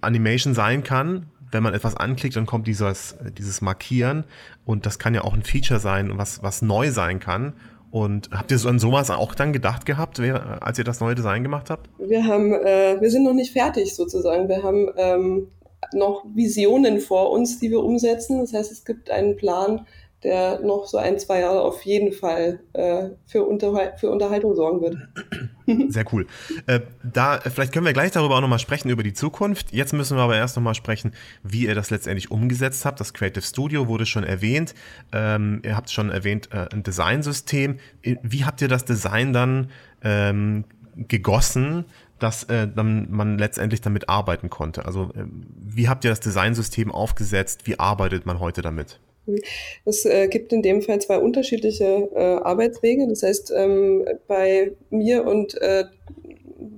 ähm, 0.50 0.56
sein 0.56 0.84
kann. 0.84 1.28
Wenn 1.52 1.62
man 1.64 1.76
etwas 1.76 1.96
anklickt, 1.96 2.36
dann 2.36 2.48
kommt 2.48 2.68
dieses, 2.68 3.16
dieses 3.38 3.62
Markieren 3.62 4.26
und 4.66 4.86
das 4.88 5.00
kann 5.00 5.14
ja 5.14 5.22
auch 5.24 5.34
ein 5.34 5.44
Feature 5.44 5.80
sein, 5.80 6.18
was, 6.18 6.42
was 6.44 6.62
neu 6.62 6.92
sein 6.92 7.20
kann. 7.20 7.54
Und 7.92 8.32
habt 8.32 8.52
ihr 8.52 8.58
so 8.58 8.68
an 8.68 8.80
sowas 8.80 9.12
auch 9.12 9.34
dann 9.34 9.54
gedacht 9.54 9.86
gehabt, 9.86 10.20
als 10.20 10.78
ihr 10.78 10.84
das 10.84 11.00
neue 11.00 11.16
Design 11.16 11.44
gemacht 11.44 11.70
habt? 11.70 11.90
Wir 12.00 12.26
haben, 12.26 12.54
äh, 12.54 12.98
wir 13.00 13.10
sind 13.12 13.24
noch 13.24 13.34
nicht 13.34 13.54
fertig 13.54 13.96
sozusagen. 13.96 14.50
Wir 14.50 14.64
haben 14.64 14.90
ähm, 14.98 15.48
noch 15.94 16.26
Visionen 16.34 17.00
vor 17.00 17.32
uns, 17.32 17.60
die 17.60 17.70
wir 17.70 17.84
umsetzen. 17.84 18.40
Das 18.40 18.52
heißt, 18.52 18.72
es 18.72 18.84
gibt 18.84 19.10
einen 19.12 19.38
Plan, 19.38 19.86
der 20.24 20.60
noch 20.62 20.88
so 20.88 20.98
ein, 20.98 21.20
zwei 21.20 21.42
Jahre 21.42 21.62
auf 21.62 21.84
jeden 21.84 22.12
Fall 22.12 22.60
äh, 22.74 23.10
für, 23.28 23.44
Unterhal 23.44 23.94
für 23.98 24.10
Unterhaltung 24.10 24.56
sorgen 24.56 24.82
wird. 24.82 24.98
Sehr 25.92 26.06
cool. 26.12 26.26
Äh, 26.66 26.80
da, 27.04 27.40
vielleicht 27.40 27.72
können 27.72 27.86
wir 27.86 27.94
gleich 27.94 28.12
darüber 28.12 28.36
auch 28.36 28.42
nochmal 28.42 28.60
sprechen, 28.60 28.90
über 28.90 29.04
die 29.04 29.14
Zukunft. 29.14 29.72
Jetzt 29.72 29.94
müssen 29.94 30.18
wir 30.18 30.24
aber 30.24 30.36
erst 30.36 30.56
nochmal 30.56 30.74
sprechen, 30.74 31.14
wie 31.44 31.66
ihr 31.66 31.76
das 31.76 31.92
letztendlich 31.92 32.32
umgesetzt 32.32 32.84
habt. 32.86 33.00
Das 33.00 33.14
Creative 33.14 33.44
Studio 33.44 33.88
wurde 33.88 34.08
schon 34.08 34.24
erwähnt. 34.24 34.74
Ähm, 35.12 35.62
ihr 35.64 35.78
habt 35.78 35.92
schon 35.92 36.10
erwähnt, 36.10 36.50
äh, 36.52 36.68
ein 36.74 36.82
Designsystem. 36.82 37.78
Wie 38.02 38.44
habt 38.44 38.62
ihr 38.62 38.70
das 38.70 38.86
Design 38.86 39.34
dann 39.34 39.70
ähm, 40.04 40.64
gegossen, 40.96 41.86
dass 42.18 42.44
äh, 42.46 42.68
dann 42.68 43.12
man 43.12 43.38
letztendlich 43.38 43.82
damit 43.82 44.10
arbeiten 44.10 44.50
konnte? 44.50 44.86
Also 44.86 45.12
äh, 45.14 45.26
wie 45.64 45.90
habt 45.90 46.06
ihr 46.06 46.10
das 46.10 46.22
Designsystem 46.22 46.92
aufgesetzt? 46.92 47.68
Wie 47.68 47.78
arbeitet 47.78 48.26
man 48.26 48.40
heute 48.40 48.64
damit? 48.64 49.00
Es 49.86 50.06
äh, 50.06 50.28
gibt 50.28 50.54
in 50.54 50.62
dem 50.62 50.82
Fall 50.82 51.00
zwei 51.00 51.18
unterschiedliche 51.18 52.10
äh, 52.14 52.20
Arbeitswege. 52.44 53.08
Das 53.08 53.24
heißt, 53.24 53.54
ähm, 53.56 54.06
bei 54.28 54.72
mir 54.90 55.26
und 55.26 55.60
äh, 55.62 55.86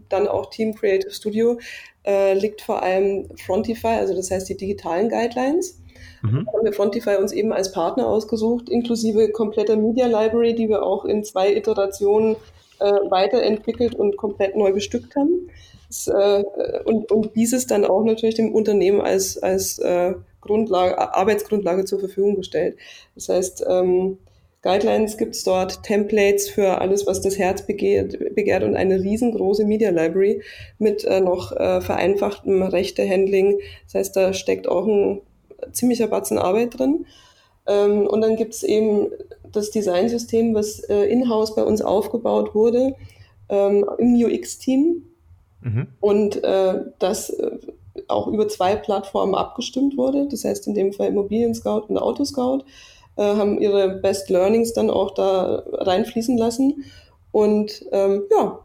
dann 0.10 0.28
auch 0.28 0.50
Team 0.50 0.74
Creative 0.76 1.12
Studio 1.12 1.60
äh, 2.06 2.34
liegt 2.34 2.62
vor 2.62 2.82
allem 2.82 3.28
Frontify, 3.46 4.00
also 4.00 4.16
das 4.16 4.32
heißt 4.32 4.50
die 4.50 4.58
digitalen 4.58 5.10
Guidelines. 5.10 5.80
Mhm. 6.22 6.46
Da 6.46 6.54
haben 6.54 6.66
wir 6.66 6.74
Frontify 6.74 7.16
uns 7.16 7.32
eben 7.32 7.54
als 7.54 7.72
Partner 7.72 8.08
ausgesucht, 8.08 8.70
inklusive 8.70 9.30
kompletter 9.32 9.76
Media 9.76 10.08
Library, 10.08 10.56
die 10.56 10.70
wir 10.70 10.84
auch 10.84 11.06
in 11.06 11.24
zwei 11.24 11.54
Iterationen 11.54 12.36
äh, 12.80 12.86
weiterentwickelt 12.86 13.96
und 13.96 14.18
komplett 14.18 14.56
neu 14.56 14.74
bestückt 14.74 15.16
haben. 15.16 15.50
Das, 15.88 16.08
äh, 16.08 16.44
und, 16.86 17.12
und 17.12 17.36
dieses 17.36 17.68
dann 17.68 17.86
auch 17.86 18.04
natürlich 18.04 18.36
dem 18.36 18.54
Unternehmen 18.54 19.02
als, 19.02 19.42
als 19.42 19.80
äh, 19.80 20.14
Grundlage, 20.42 20.98
Arbeitsgrundlage 21.14 21.86
zur 21.86 22.00
Verfügung 22.00 22.36
gestellt. 22.36 22.78
Das 23.16 23.30
heißt, 23.30 23.66
ähm, 23.68 24.18
Guidelines 24.62 25.18
gibt 25.18 25.36
es 25.36 25.44
dort, 25.44 25.84
Templates 25.84 26.50
für 26.50 26.82
alles, 26.82 27.08
was 27.08 27.22
das 27.22 27.38
Herz 27.38 27.66
begehrt, 27.66 28.36
begehrt 28.36 28.64
und 28.64 28.76
eine 28.76 29.02
riesengroße 29.02 29.64
Media 29.64 29.90
Library 29.90 30.42
mit 30.80 31.06
äh, 31.06 31.22
noch 31.22 31.54
äh, 31.54 31.80
vereinfachtem 31.80 32.62
Rechtehandling. 32.64 33.60
Das 33.86 33.96
heißt, 33.96 34.16
da 34.16 34.34
steckt 34.34 34.68
auch 34.68 34.86
ein 34.86 35.22
ziemlicher 35.72 36.08
Batzen 36.08 36.38
Arbeit 36.38 36.78
drin. 36.78 37.06
Ähm, 37.68 38.06
und 38.06 38.22
dann 38.22 38.36
gibt 38.36 38.54
es 38.54 38.64
eben 38.64 39.08
das 39.52 39.72
Designsystem, 39.72 40.54
was 40.54 40.80
äh, 40.82 41.04
in-house 41.04 41.56
bei 41.56 41.64
uns 41.64 41.82
aufgebaut 41.82 42.54
wurde 42.54 42.96
ähm, 43.48 43.86
im 43.98 44.14
UX-Team. 44.16 45.04
Mhm. 45.62 45.88
Und 46.02 46.44
äh, 46.44 46.82
das 47.00 47.30
äh, 47.30 47.52
auch 48.08 48.28
über 48.28 48.48
zwei 48.48 48.76
Plattformen 48.76 49.36
abgestimmt 49.36 49.98
wurde. 49.98 50.28
Das 50.30 50.44
heißt 50.44 50.68
in 50.68 50.76
dem 50.76 50.94
Fall 50.94 51.08
Immobilien 51.08 51.54
Scout 51.54 51.86
und 51.88 51.98
Autoscout 51.98 52.64
äh, 53.18 53.24
haben 53.24 53.60
ihre 53.60 53.90
Best 53.90 54.30
Learnings 54.30 54.74
dann 54.74 54.90
auch 54.90 55.14
da 55.14 55.64
reinfließen 55.74 56.38
lassen 56.38 56.86
und 57.32 57.86
ähm, 57.92 58.24
ja, 58.32 58.60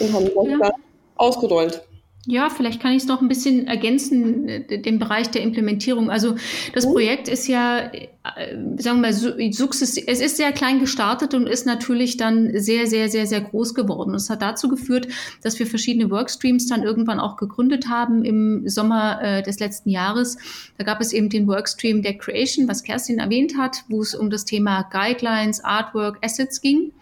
und 0.00 0.12
haben 0.12 0.24
das 0.24 0.46
ja. 0.46 0.70
ausgerollt. 1.16 1.82
Ja, 2.26 2.48
vielleicht 2.48 2.80
kann 2.80 2.92
ich 2.92 3.02
es 3.02 3.08
noch 3.08 3.20
ein 3.20 3.28
bisschen 3.28 3.66
ergänzen, 3.66 4.48
äh, 4.48 4.80
den 4.80 4.98
Bereich 4.98 5.30
der 5.30 5.42
Implementierung. 5.42 6.10
Also 6.10 6.34
das 6.74 6.86
mhm. 6.86 6.92
Projekt 6.92 7.28
ist 7.28 7.46
ja, 7.46 7.90
sagen 8.24 8.78
wir 8.78 8.94
mal, 8.94 9.10
es 9.10 10.20
ist 10.20 10.36
sehr 10.38 10.52
klein 10.52 10.80
gestartet 10.80 11.34
und 11.34 11.46
ist 11.46 11.66
natürlich 11.66 12.16
dann 12.16 12.58
sehr, 12.58 12.86
sehr, 12.86 13.10
sehr, 13.10 13.26
sehr 13.26 13.42
groß 13.42 13.74
geworden. 13.74 14.14
Das 14.14 14.30
hat 14.30 14.40
dazu 14.40 14.68
geführt, 14.68 15.08
dass 15.42 15.58
wir 15.58 15.66
verschiedene 15.66 16.10
Workstreams 16.10 16.66
dann 16.66 16.82
irgendwann 16.82 17.20
auch 17.20 17.36
gegründet 17.36 17.88
haben 17.90 18.24
im 18.24 18.66
Sommer 18.66 19.20
äh, 19.22 19.42
des 19.42 19.60
letzten 19.60 19.90
Jahres. 19.90 20.38
Da 20.78 20.84
gab 20.84 21.02
es 21.02 21.12
eben 21.12 21.28
den 21.28 21.46
Workstream 21.46 22.00
der 22.00 22.16
Creation, 22.16 22.66
was 22.66 22.82
Kerstin 22.82 23.18
erwähnt 23.18 23.58
hat, 23.58 23.84
wo 23.88 24.00
es 24.00 24.14
um 24.14 24.30
das 24.30 24.46
Thema 24.46 24.88
Guidelines, 24.90 25.62
Artwork, 25.62 26.16
Assets 26.22 26.62
ging 26.62 26.92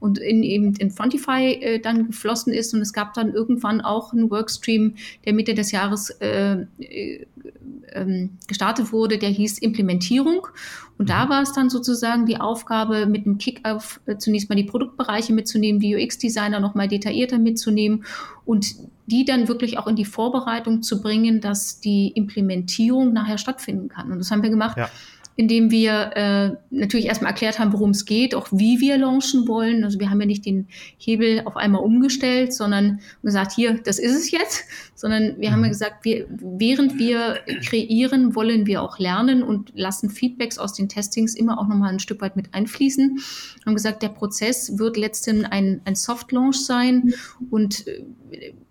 und 0.00 0.18
in 0.18 0.42
eben 0.42 0.74
in 0.74 0.90
Frontify 0.90 1.52
äh, 1.60 1.78
dann 1.78 2.08
geflossen 2.08 2.52
ist. 2.52 2.74
Und 2.74 2.80
es 2.80 2.92
gab 2.92 3.14
dann 3.14 3.32
irgendwann 3.32 3.80
auch 3.80 4.12
einen 4.12 4.32
Workstream, 4.32 4.96
der 5.24 5.32
Mitte 5.32 5.54
des 5.54 5.70
Jahres 5.70 6.10
äh, 6.10 6.66
äh, 6.80 7.26
ähm, 7.92 8.30
gestartet 8.48 8.92
wurde, 8.92 9.18
der 9.18 9.28
hieß 9.28 9.58
Implementierung. 9.58 10.48
Und 10.98 11.10
da 11.10 11.24
mhm. 11.24 11.30
war 11.30 11.42
es 11.42 11.52
dann 11.52 11.70
sozusagen 11.70 12.26
die 12.26 12.40
Aufgabe, 12.40 13.06
mit 13.06 13.26
einem 13.26 13.38
Kick-Off 13.38 14.00
äh, 14.06 14.16
zunächst 14.16 14.48
mal 14.48 14.56
die 14.56 14.64
Produktbereiche 14.64 15.32
mitzunehmen, 15.32 15.80
die 15.80 15.96
UX-Designer 15.96 16.60
nochmal 16.60 16.88
detaillierter 16.88 17.38
mitzunehmen 17.38 18.04
und 18.44 18.74
die 19.06 19.24
dann 19.24 19.48
wirklich 19.48 19.78
auch 19.78 19.86
in 19.86 19.96
die 19.96 20.04
Vorbereitung 20.04 20.82
zu 20.82 21.02
bringen, 21.02 21.40
dass 21.40 21.80
die 21.80 22.08
Implementierung 22.08 23.12
nachher 23.12 23.38
stattfinden 23.38 23.88
kann. 23.88 24.12
Und 24.12 24.18
das 24.18 24.30
haben 24.30 24.42
wir 24.42 24.50
gemacht. 24.50 24.76
Ja 24.76 24.88
indem 25.36 25.70
wir 25.70 26.10
äh, 26.14 26.50
natürlich 26.70 27.06
erstmal 27.06 27.32
erklärt 27.32 27.58
haben, 27.58 27.72
worum 27.72 27.90
es 27.90 28.04
geht, 28.04 28.34
auch 28.34 28.48
wie 28.50 28.80
wir 28.80 28.98
launchen 28.98 29.48
wollen. 29.48 29.84
Also 29.84 29.98
wir 29.98 30.10
haben 30.10 30.20
ja 30.20 30.26
nicht 30.26 30.44
den 30.44 30.68
Hebel 30.98 31.42
auf 31.44 31.56
einmal 31.56 31.82
umgestellt, 31.82 32.52
sondern 32.52 33.00
gesagt, 33.22 33.52
hier, 33.52 33.80
das 33.82 33.98
ist 33.98 34.14
es 34.14 34.30
jetzt, 34.30 34.64
sondern 34.94 35.40
wir 35.40 35.50
haben 35.50 35.60
ja 35.60 35.66
mhm. 35.66 35.72
gesagt, 35.72 36.04
wir, 36.04 36.26
während 36.28 36.98
wir 36.98 37.40
kreieren, 37.64 38.34
wollen 38.34 38.66
wir 38.66 38.82
auch 38.82 38.98
lernen 38.98 39.42
und 39.42 39.72
lassen 39.74 40.10
Feedbacks 40.10 40.58
aus 40.58 40.74
den 40.74 40.88
Testings 40.88 41.34
immer 41.34 41.58
auch 41.58 41.68
nochmal 41.68 41.92
ein 41.92 42.00
Stück 42.00 42.20
weit 42.20 42.36
mit 42.36 42.52
einfließen. 42.52 43.16
Wir 43.16 43.66
haben 43.66 43.74
gesagt, 43.74 44.02
der 44.02 44.10
Prozess 44.10 44.78
wird 44.78 44.96
letztendlich 44.96 45.50
ein, 45.50 45.80
ein 45.84 45.94
Soft-Launch 45.94 46.64
sein 46.64 47.14
und 47.50 47.86
äh, 47.86 48.02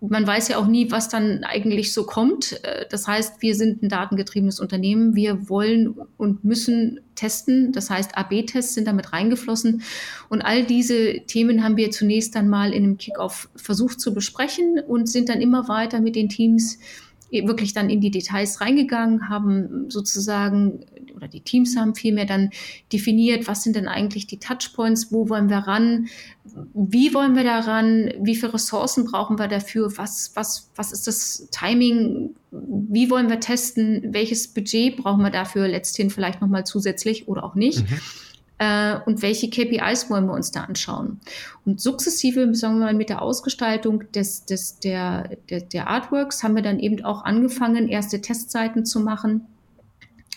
man 0.00 0.26
weiß 0.26 0.48
ja 0.48 0.58
auch 0.58 0.66
nie, 0.66 0.90
was 0.90 1.08
dann 1.08 1.44
eigentlich 1.44 1.92
so 1.92 2.04
kommt. 2.04 2.62
Äh, 2.64 2.86
das 2.90 3.06
heißt, 3.06 3.40
wir 3.40 3.54
sind 3.54 3.82
ein 3.82 3.88
datengetriebenes 3.88 4.60
Unternehmen. 4.60 5.14
Wir 5.14 5.48
wollen 5.48 5.94
und 6.16 6.44
müssen 6.44 7.00
testen. 7.14 7.72
Das 7.72 7.90
heißt, 7.90 8.16
AB-Tests 8.16 8.74
sind 8.74 8.86
damit 8.86 9.12
reingeflossen. 9.12 9.82
Und 10.28 10.42
all 10.42 10.64
diese 10.64 11.20
Themen 11.26 11.62
haben 11.62 11.76
wir 11.76 11.90
zunächst 11.90 12.34
dann 12.34 12.48
mal 12.48 12.72
in 12.72 12.84
einem 12.84 12.98
Kickoff 12.98 13.48
versucht 13.56 14.00
zu 14.00 14.14
besprechen 14.14 14.80
und 14.86 15.08
sind 15.08 15.28
dann 15.28 15.40
immer 15.40 15.68
weiter 15.68 16.00
mit 16.00 16.16
den 16.16 16.28
Teams 16.28 16.78
wirklich 17.32 17.72
dann 17.72 17.90
in 17.90 18.00
die 18.00 18.10
Details 18.10 18.60
reingegangen, 18.60 19.28
haben 19.28 19.90
sozusagen, 19.90 20.84
oder 21.14 21.28
die 21.28 21.40
Teams 21.40 21.76
haben 21.76 21.94
vielmehr 21.94 22.26
dann 22.26 22.50
definiert, 22.92 23.48
was 23.48 23.62
sind 23.62 23.76
denn 23.76 23.88
eigentlich 23.88 24.26
die 24.26 24.38
Touchpoints, 24.38 25.12
wo 25.12 25.28
wollen 25.28 25.48
wir 25.48 25.58
ran, 25.58 26.08
wie 26.74 27.14
wollen 27.14 27.34
wir 27.34 27.44
da 27.44 27.60
ran, 27.60 28.12
wie 28.20 28.36
viele 28.36 28.54
Ressourcen 28.54 29.04
brauchen 29.04 29.38
wir 29.38 29.48
dafür, 29.48 29.96
was, 29.96 30.32
was, 30.34 30.70
was 30.76 30.92
ist 30.92 31.06
das 31.06 31.48
Timing, 31.50 32.34
wie 32.50 33.10
wollen 33.10 33.30
wir 33.30 33.40
testen, 33.40 34.12
welches 34.12 34.48
Budget 34.48 34.96
brauchen 34.96 35.22
wir 35.22 35.30
dafür 35.30 35.68
letzthin 35.68 36.10
vielleicht 36.10 36.40
nochmal 36.40 36.64
zusätzlich 36.64 37.28
oder 37.28 37.44
auch 37.44 37.54
nicht. 37.54 37.90
Mhm 37.90 37.98
äh, 38.62 39.00
und 39.06 39.22
welche 39.22 39.50
KPIs 39.50 40.08
wollen 40.08 40.26
wir 40.26 40.34
uns 40.34 40.52
da 40.52 40.62
anschauen. 40.62 41.18
Und 41.64 41.80
sukzessive, 41.80 42.54
sagen 42.54 42.78
wir 42.78 42.86
mal, 42.86 42.94
mit 42.94 43.08
der 43.08 43.20
Ausgestaltung 43.20 44.04
des, 44.12 44.44
des, 44.44 44.78
der, 44.78 45.30
der, 45.50 45.62
der 45.62 45.88
Artworks 45.88 46.44
haben 46.44 46.54
wir 46.54 46.62
dann 46.62 46.78
eben 46.78 47.04
auch 47.04 47.24
angefangen, 47.24 47.88
erste 47.88 48.20
Testseiten 48.20 48.86
zu 48.86 49.00
machen 49.00 49.48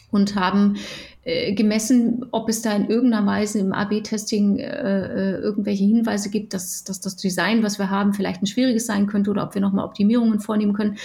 und 0.10 0.36
haben 0.36 0.78
äh, 1.24 1.54
gemessen, 1.54 2.26
ob 2.32 2.50
es 2.50 2.64
da 2.64 2.76
in 2.76 2.90
irgendeiner 2.90 3.28
Weise 3.28 3.60
im 3.60 3.74
AB-Testing 3.74 4.58
äh, 4.58 4.64
äh, 4.64 5.38
irgendwelche 5.38 5.84
Hinweise 5.84 6.32
gibt, 6.32 6.56
dass, 6.56 6.84
dass 6.84 7.02
das 7.02 7.18
Design, 7.18 7.62
was 7.62 7.78
wir 7.78 7.92
haben, 7.92 8.14
vielleicht 8.14 8.42
ein 8.42 8.48
schwieriges 8.48 8.88
sein 8.88 9.06
könnte 9.06 9.30
oder 9.30 9.44
ob 9.44 9.54
wir 9.54 9.62
nochmal 9.62 9.86
Optimierungen 9.86 10.40
vornehmen 10.40 10.74
können. 10.74 10.98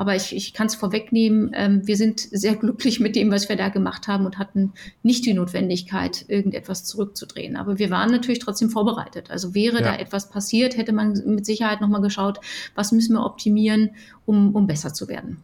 Aber 0.00 0.16
ich, 0.16 0.34
ich 0.34 0.54
kann 0.54 0.66
es 0.66 0.74
vorwegnehmen, 0.74 1.50
ähm, 1.52 1.86
wir 1.86 1.98
sind 1.98 2.20
sehr 2.20 2.56
glücklich 2.56 3.00
mit 3.00 3.16
dem, 3.16 3.30
was 3.30 3.50
wir 3.50 3.56
da 3.56 3.68
gemacht 3.68 4.08
haben 4.08 4.24
und 4.24 4.38
hatten 4.38 4.72
nicht 5.02 5.26
die 5.26 5.34
Notwendigkeit, 5.34 6.24
irgendetwas 6.26 6.84
zurückzudrehen. 6.84 7.54
Aber 7.54 7.78
wir 7.78 7.90
waren 7.90 8.10
natürlich 8.10 8.38
trotzdem 8.38 8.70
vorbereitet. 8.70 9.30
Also 9.30 9.54
wäre 9.54 9.76
ja. 9.76 9.82
da 9.82 9.96
etwas 9.96 10.30
passiert, 10.30 10.78
hätte 10.78 10.94
man 10.94 11.22
mit 11.26 11.44
Sicherheit 11.44 11.82
nochmal 11.82 12.00
geschaut, 12.00 12.40
was 12.74 12.92
müssen 12.92 13.12
wir 13.12 13.26
optimieren, 13.26 13.90
um, 14.24 14.54
um 14.54 14.66
besser 14.66 14.94
zu 14.94 15.06
werden. 15.06 15.36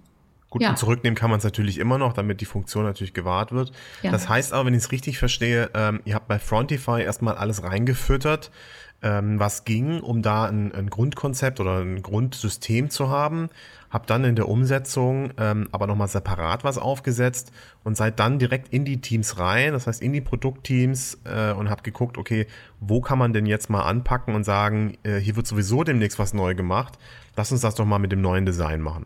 Gut, 0.57 0.63
ja. 0.63 0.71
und 0.71 0.79
zurücknehmen 0.79 1.15
kann 1.15 1.29
man 1.29 1.37
es 1.37 1.45
natürlich 1.45 1.77
immer 1.77 1.99
noch, 1.99 2.15
damit 2.15 2.41
die 2.41 2.47
Funktion 2.47 2.85
natürlich 2.85 3.13
gewahrt 3.13 3.53
wird. 3.53 3.73
Ja. 4.01 4.11
Das 4.11 4.27
heißt 4.27 4.55
aber, 4.55 4.65
wenn 4.65 4.73
ich 4.73 4.85
es 4.85 4.91
richtig 4.91 5.19
verstehe, 5.19 5.69
ähm, 5.75 6.01
ihr 6.07 6.15
habt 6.15 6.29
bei 6.29 6.39
Frontify 6.39 7.03
erstmal 7.03 7.35
alles 7.35 7.63
reingefüttert, 7.63 8.51
ähm, 9.03 9.39
was 9.39 9.67
ging, 9.67 10.01
um 10.01 10.23
da 10.23 10.47
ein, 10.47 10.73
ein, 10.73 10.89
Grundkonzept 10.89 11.61
oder 11.61 11.81
ein 11.81 12.01
Grundsystem 12.01 12.89
zu 12.89 13.11
haben. 13.11 13.51
Habt 13.91 14.09
dann 14.09 14.25
in 14.25 14.35
der 14.35 14.49
Umsetzung 14.49 15.31
ähm, 15.37 15.69
aber 15.73 15.87
nochmal 15.87 16.09
separat 16.09 16.65
was 16.65 16.79
aufgesetzt 16.79 17.53
und 17.85 17.99
seid 17.99 18.19
dann 18.19 18.39
direkt 18.39 18.73
in 18.73 18.87
die 18.87 19.03
Teams 19.03 19.39
rein, 19.39 19.75
das 19.75 19.87
heißt 19.87 20.01
in 20.01 20.15
die 20.15 20.23
Produktteams 20.23 21.19
äh, 21.25 21.53
und 21.53 21.69
habt 21.69 21.85
geguckt, 21.85 22.17
okay, 22.17 22.47
wo 22.81 23.03
kann 23.03 23.19
man 23.19 23.35
denn 23.35 23.45
jetzt 23.45 23.69
mal 23.69 23.83
anpacken 23.83 24.35
und 24.35 24.45
sagen, 24.45 24.97
äh, 25.03 25.19
hier 25.19 25.37
wird 25.37 25.47
sowieso 25.47 25.85
demnächst 25.85 26.19
was 26.19 26.33
neu 26.33 26.55
gemacht. 26.55 26.99
Lass 27.37 27.53
uns 27.53 27.61
das 27.61 27.75
doch 27.75 27.85
mal 27.85 27.99
mit 27.99 28.11
dem 28.11 28.23
neuen 28.23 28.47
Design 28.47 28.81
machen. 28.81 29.05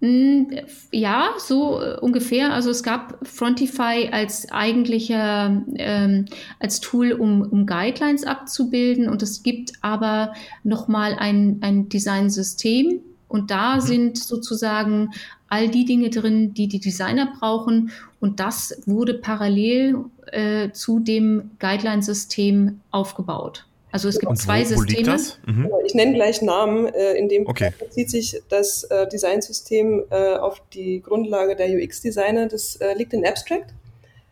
Hm, 0.00 0.50
ja, 0.92 1.30
so 1.38 1.82
äh, 1.82 1.98
ungefähr. 2.00 2.52
Also 2.52 2.70
es 2.70 2.82
gab 2.82 3.18
Frontify 3.26 4.10
als 4.12 4.50
eigentlicher, 4.52 5.64
ähm, 5.74 6.26
als 6.60 6.80
Tool, 6.80 7.12
um, 7.12 7.42
um 7.42 7.66
Guidelines 7.66 8.24
abzubilden. 8.24 9.08
Und 9.08 9.22
es 9.22 9.42
gibt 9.42 9.72
aber 9.80 10.34
nochmal 10.62 11.16
ein, 11.18 11.58
ein 11.62 11.88
Designsystem. 11.88 13.00
Und 13.26 13.50
da 13.50 13.76
mhm. 13.76 13.80
sind 13.80 14.18
sozusagen 14.18 15.10
all 15.48 15.68
die 15.68 15.84
Dinge 15.84 16.10
drin, 16.10 16.54
die 16.54 16.68
die 16.68 16.80
Designer 16.80 17.32
brauchen. 17.38 17.90
Und 18.20 18.38
das 18.38 18.80
wurde 18.86 19.14
parallel 19.14 19.96
äh, 20.26 20.70
zu 20.70 21.00
dem 21.00 21.50
Guideline-System 21.58 22.80
aufgebaut. 22.90 23.67
Also 23.90 24.08
es 24.08 24.18
gibt 24.18 24.30
Und 24.30 24.36
zwei 24.36 24.64
wo, 24.64 24.76
wo 24.76 24.80
Systeme. 24.80 25.16
Mhm. 25.46 25.62
Genau, 25.64 25.80
ich 25.84 25.94
nenne 25.94 26.14
gleich 26.14 26.42
Namen. 26.42 26.86
Äh, 26.86 27.14
in 27.14 27.28
dem 27.28 27.46
okay. 27.46 27.72
bezieht 27.78 28.10
sich 28.10 28.42
das 28.48 28.84
äh, 28.84 29.06
Designsystem 29.08 30.04
äh, 30.10 30.36
auf 30.36 30.62
die 30.72 31.00
Grundlage 31.00 31.56
der 31.56 31.68
UX-Designer. 31.68 32.48
Das 32.48 32.76
äh, 32.76 32.94
liegt 32.94 33.12
in 33.12 33.26
Abstract. 33.26 33.72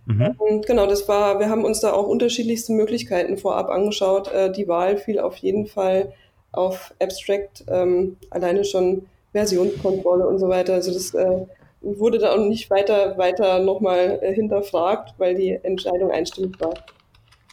Mhm. 0.07 0.35
Und 0.39 0.67
genau, 0.67 0.87
das 0.87 1.09
war, 1.09 1.41
wir 1.41 1.49
haben 1.49 1.65
uns 1.65 1.81
da 1.81 1.93
auch 1.93 2.07
unterschiedlichste 2.07 2.73
Möglichkeiten 2.73 3.39
vorab 3.39 3.71
angeschaut. 3.71 4.33
Äh, 4.33 4.53
die 4.53 4.69
Wahl 4.69 4.99
fiel 4.99 5.19
auf 5.19 5.37
jeden 5.37 5.67
Fall 5.67 6.13
auf 6.53 6.95
Abstract, 7.01 7.65
ähm, 7.69 8.17
alleine 8.31 8.65
schon 8.65 9.07
Versionskontrolle 9.33 10.27
und 10.27 10.39
so 10.39 10.49
weiter. 10.49 10.75
Also 10.75 10.93
das 10.93 11.13
äh, 11.15 11.47
wurde 11.81 12.19
da 12.19 12.33
auch 12.35 12.39
nicht 12.39 12.71
weiter, 12.71 13.19
weiter 13.19 13.59
nochmal 13.59 14.21
hinterfragt, 14.23 15.15
weil 15.19 15.35
die 15.35 15.59
Entscheidung 15.63 16.11
einstimmig 16.11 16.59
war. 16.61 16.75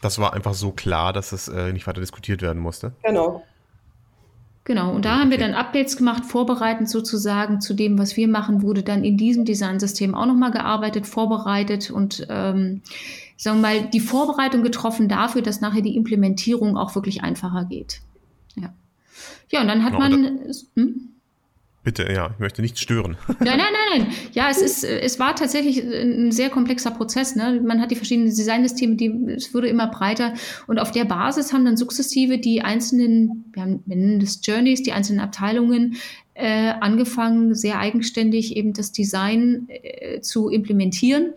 Das 0.04 0.20
war 0.20 0.34
einfach 0.34 0.54
so 0.54 0.72
klar, 0.72 1.14
dass 1.14 1.32
es 1.32 1.48
äh, 1.48 1.72
nicht 1.72 1.88
weiter 1.88 2.02
diskutiert 2.02 2.42
werden 2.42 2.62
musste. 2.62 2.92
Genau. 3.04 3.44
Genau, 4.66 4.94
und 4.94 5.06
da 5.06 5.20
haben 5.20 5.30
wir 5.30 5.38
dann 5.38 5.54
Updates 5.54 5.96
gemacht, 5.96 6.26
vorbereitend 6.26 6.90
sozusagen 6.90 7.62
zu 7.62 7.74
dem, 7.74 7.98
was 7.98 8.18
wir 8.18 8.28
machen, 8.28 8.62
wurde 8.62 8.84
dann 8.84 9.04
in 9.04 9.18
diesem 9.18 9.46
Designsystem 9.46 10.14
auch 10.16 10.26
nochmal 10.26 10.52
gearbeitet, 10.52 11.08
vorbereitet 11.08 11.90
und 11.90 12.26
ähm, 12.30 12.82
sagen 13.38 13.58
wir 13.58 13.62
mal, 13.62 13.90
die 13.90 14.00
Vorbereitung 14.00 14.62
getroffen 14.64 15.08
dafür, 15.08 15.42
dass 15.42 15.62
nachher 15.62 15.82
die 15.82 15.96
Implementierung 15.96 16.78
auch 16.78 16.96
wirklich 16.96 17.24
einfacher 17.24 17.66
geht. 17.66 18.02
Ja, 18.56 18.74
ja 19.52 19.62
und 19.62 19.68
dann 19.68 19.84
hat 19.84 19.94
genau, 19.94 20.10
man. 20.10 20.40
Hm? 20.76 21.13
Bitte, 21.84 22.10
ja, 22.10 22.30
ich 22.32 22.40
möchte 22.40 22.62
nicht 22.62 22.80
stören. 22.80 23.18
Nein, 23.40 23.58
nein, 23.58 23.58
nein, 23.58 24.04
nein. 24.04 24.08
Ja, 24.32 24.50
es 24.50 24.62
ist, 24.62 24.86
es 24.86 25.20
war 25.20 25.36
tatsächlich 25.36 25.84
ein 25.84 26.32
sehr 26.32 26.50
komplexer 26.50 26.92
Prozess. 26.92 27.36
Ne? 27.36 27.60
Man 27.62 27.82
hat 27.82 27.92
die 27.92 27.98
verschiedenen 27.98 28.30
Designsysteme, 28.30 28.96
die, 28.96 29.12
es 29.36 29.54
wurde 29.54 29.68
immer 29.68 29.88
breiter. 29.88 30.34
Und 30.68 30.80
auf 30.80 30.92
der 30.92 31.04
Basis 31.04 31.52
haben 31.52 31.66
dann 31.66 31.76
sukzessive 31.76 32.38
die 32.38 32.62
einzelnen, 32.62 33.52
wir, 33.52 33.64
haben, 33.64 33.84
nennen 33.86 34.22
das 34.22 34.40
Journeys, 34.42 34.82
die 34.82 34.94
einzelnen 34.94 35.20
Abteilungen 35.20 35.98
äh, 36.36 36.70
angefangen, 36.80 37.54
sehr 37.54 37.80
eigenständig 37.80 38.56
eben 38.56 38.72
das 38.72 38.94
Design 38.94 39.68
äh, 39.68 40.22
zu 40.22 40.48
implementieren. 40.48 41.34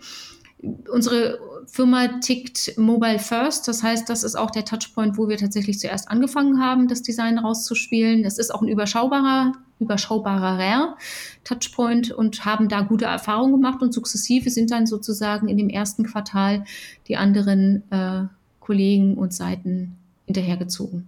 Unsere 0.92 1.40
Firma 1.66 2.20
tickt 2.20 2.78
mobile 2.78 3.18
first. 3.18 3.66
Das 3.66 3.82
heißt, 3.82 4.08
das 4.08 4.22
ist 4.22 4.36
auch 4.36 4.52
der 4.52 4.64
Touchpoint, 4.64 5.18
wo 5.18 5.28
wir 5.28 5.38
tatsächlich 5.38 5.80
zuerst 5.80 6.08
angefangen 6.08 6.60
haben, 6.60 6.86
das 6.86 7.02
Design 7.02 7.38
rauszuspielen. 7.38 8.24
Es 8.24 8.38
ist 8.38 8.54
auch 8.54 8.62
ein 8.62 8.68
überschaubarer 8.68 9.52
überschaubarer 9.78 10.96
Touchpoint 11.44 12.10
und 12.10 12.44
haben 12.44 12.68
da 12.68 12.80
gute 12.80 13.04
Erfahrungen 13.04 13.52
gemacht 13.52 13.82
und 13.82 13.92
sukzessive 13.92 14.50
sind 14.50 14.70
dann 14.70 14.86
sozusagen 14.86 15.48
in 15.48 15.56
dem 15.56 15.68
ersten 15.68 16.04
Quartal 16.04 16.64
die 17.08 17.16
anderen 17.16 17.82
äh, 17.90 18.24
Kollegen 18.60 19.16
und 19.16 19.32
Seiten 19.32 19.96
hinterhergezogen. 20.26 21.06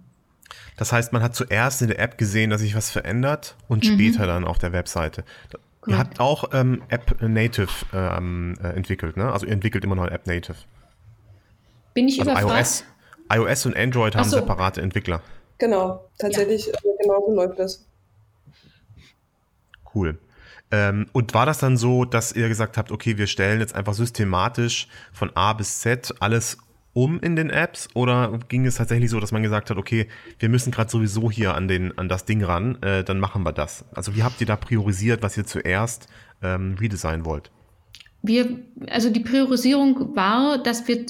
Das 0.77 0.91
heißt, 0.93 1.11
man 1.11 1.21
hat 1.21 1.35
zuerst 1.35 1.81
in 1.81 1.89
der 1.89 1.99
App 1.99 2.17
gesehen, 2.17 2.51
dass 2.51 2.61
sich 2.61 2.75
was 2.75 2.89
verändert 2.89 3.55
und 3.67 3.83
mhm. 3.83 3.93
später 3.93 4.25
dann 4.25 4.45
auf 4.45 4.59
der 4.59 4.71
Webseite. 4.71 5.25
Ihr 5.87 5.97
habt 5.97 6.19
auch 6.19 6.45
ähm, 6.53 6.83
App 6.89 7.21
Native 7.21 7.69
ähm, 7.93 8.55
äh, 8.61 8.67
entwickelt, 8.69 9.17
ne? 9.17 9.31
Also 9.31 9.45
ihr 9.45 9.53
entwickelt 9.53 9.83
immer 9.83 9.95
noch 9.95 10.07
App 10.07 10.27
Native. 10.27 10.55
Bin 11.93 12.07
ich 12.07 12.19
also 12.19 12.31
überfragt? 12.31 12.59
iOS, 12.59 12.83
iOS 13.33 13.65
und 13.65 13.75
Android 13.75 14.15
haben 14.15 14.29
so. 14.29 14.37
separate 14.37 14.81
Entwickler. 14.81 15.21
Genau, 15.57 16.05
tatsächlich 16.17 16.67
ja. 16.67 16.73
Äh, 16.73 17.01
genau 17.01 17.25
so 17.25 17.35
läuft 17.35 17.59
das. 17.59 17.85
Cool. 19.93 20.19
Ähm, 20.71 21.07
und 21.13 21.33
war 21.33 21.45
das 21.45 21.57
dann 21.57 21.77
so, 21.77 22.05
dass 22.05 22.31
ihr 22.31 22.47
gesagt 22.47 22.77
habt, 22.77 22.91
okay, 22.91 23.17
wir 23.17 23.27
stellen 23.27 23.59
jetzt 23.59 23.75
einfach 23.75 23.93
systematisch 23.93 24.87
von 25.11 25.31
A 25.35 25.53
bis 25.53 25.79
Z 25.79 26.13
alles 26.19 26.57
um 26.93 27.19
in 27.19 27.35
den 27.35 27.49
Apps 27.49 27.87
oder 27.93 28.39
ging 28.49 28.65
es 28.65 28.75
tatsächlich 28.75 29.09
so, 29.09 29.19
dass 29.19 29.31
man 29.31 29.43
gesagt 29.43 29.69
hat, 29.69 29.77
okay, 29.77 30.07
wir 30.37 30.49
müssen 30.49 30.71
gerade 30.71 30.89
sowieso 30.89 31.31
hier 31.31 31.55
an, 31.55 31.67
den, 31.67 31.97
an 31.97 32.09
das 32.09 32.25
Ding 32.25 32.43
ran, 32.43 32.81
äh, 32.81 33.03
dann 33.03 33.19
machen 33.19 33.43
wir 33.43 33.51
das? 33.51 33.85
Also 33.93 34.15
wie 34.15 34.23
habt 34.23 34.41
ihr 34.41 34.47
da 34.47 34.55
priorisiert, 34.55 35.21
was 35.23 35.37
ihr 35.37 35.45
zuerst 35.45 36.07
ähm, 36.41 36.75
redesignen 36.79 37.25
wollt? 37.25 37.51
Wir, 38.21 38.59
also 38.89 39.09
die 39.09 39.21
Priorisierung 39.21 40.13
war, 40.15 40.57
dass 40.57 40.89
wir 40.89 41.05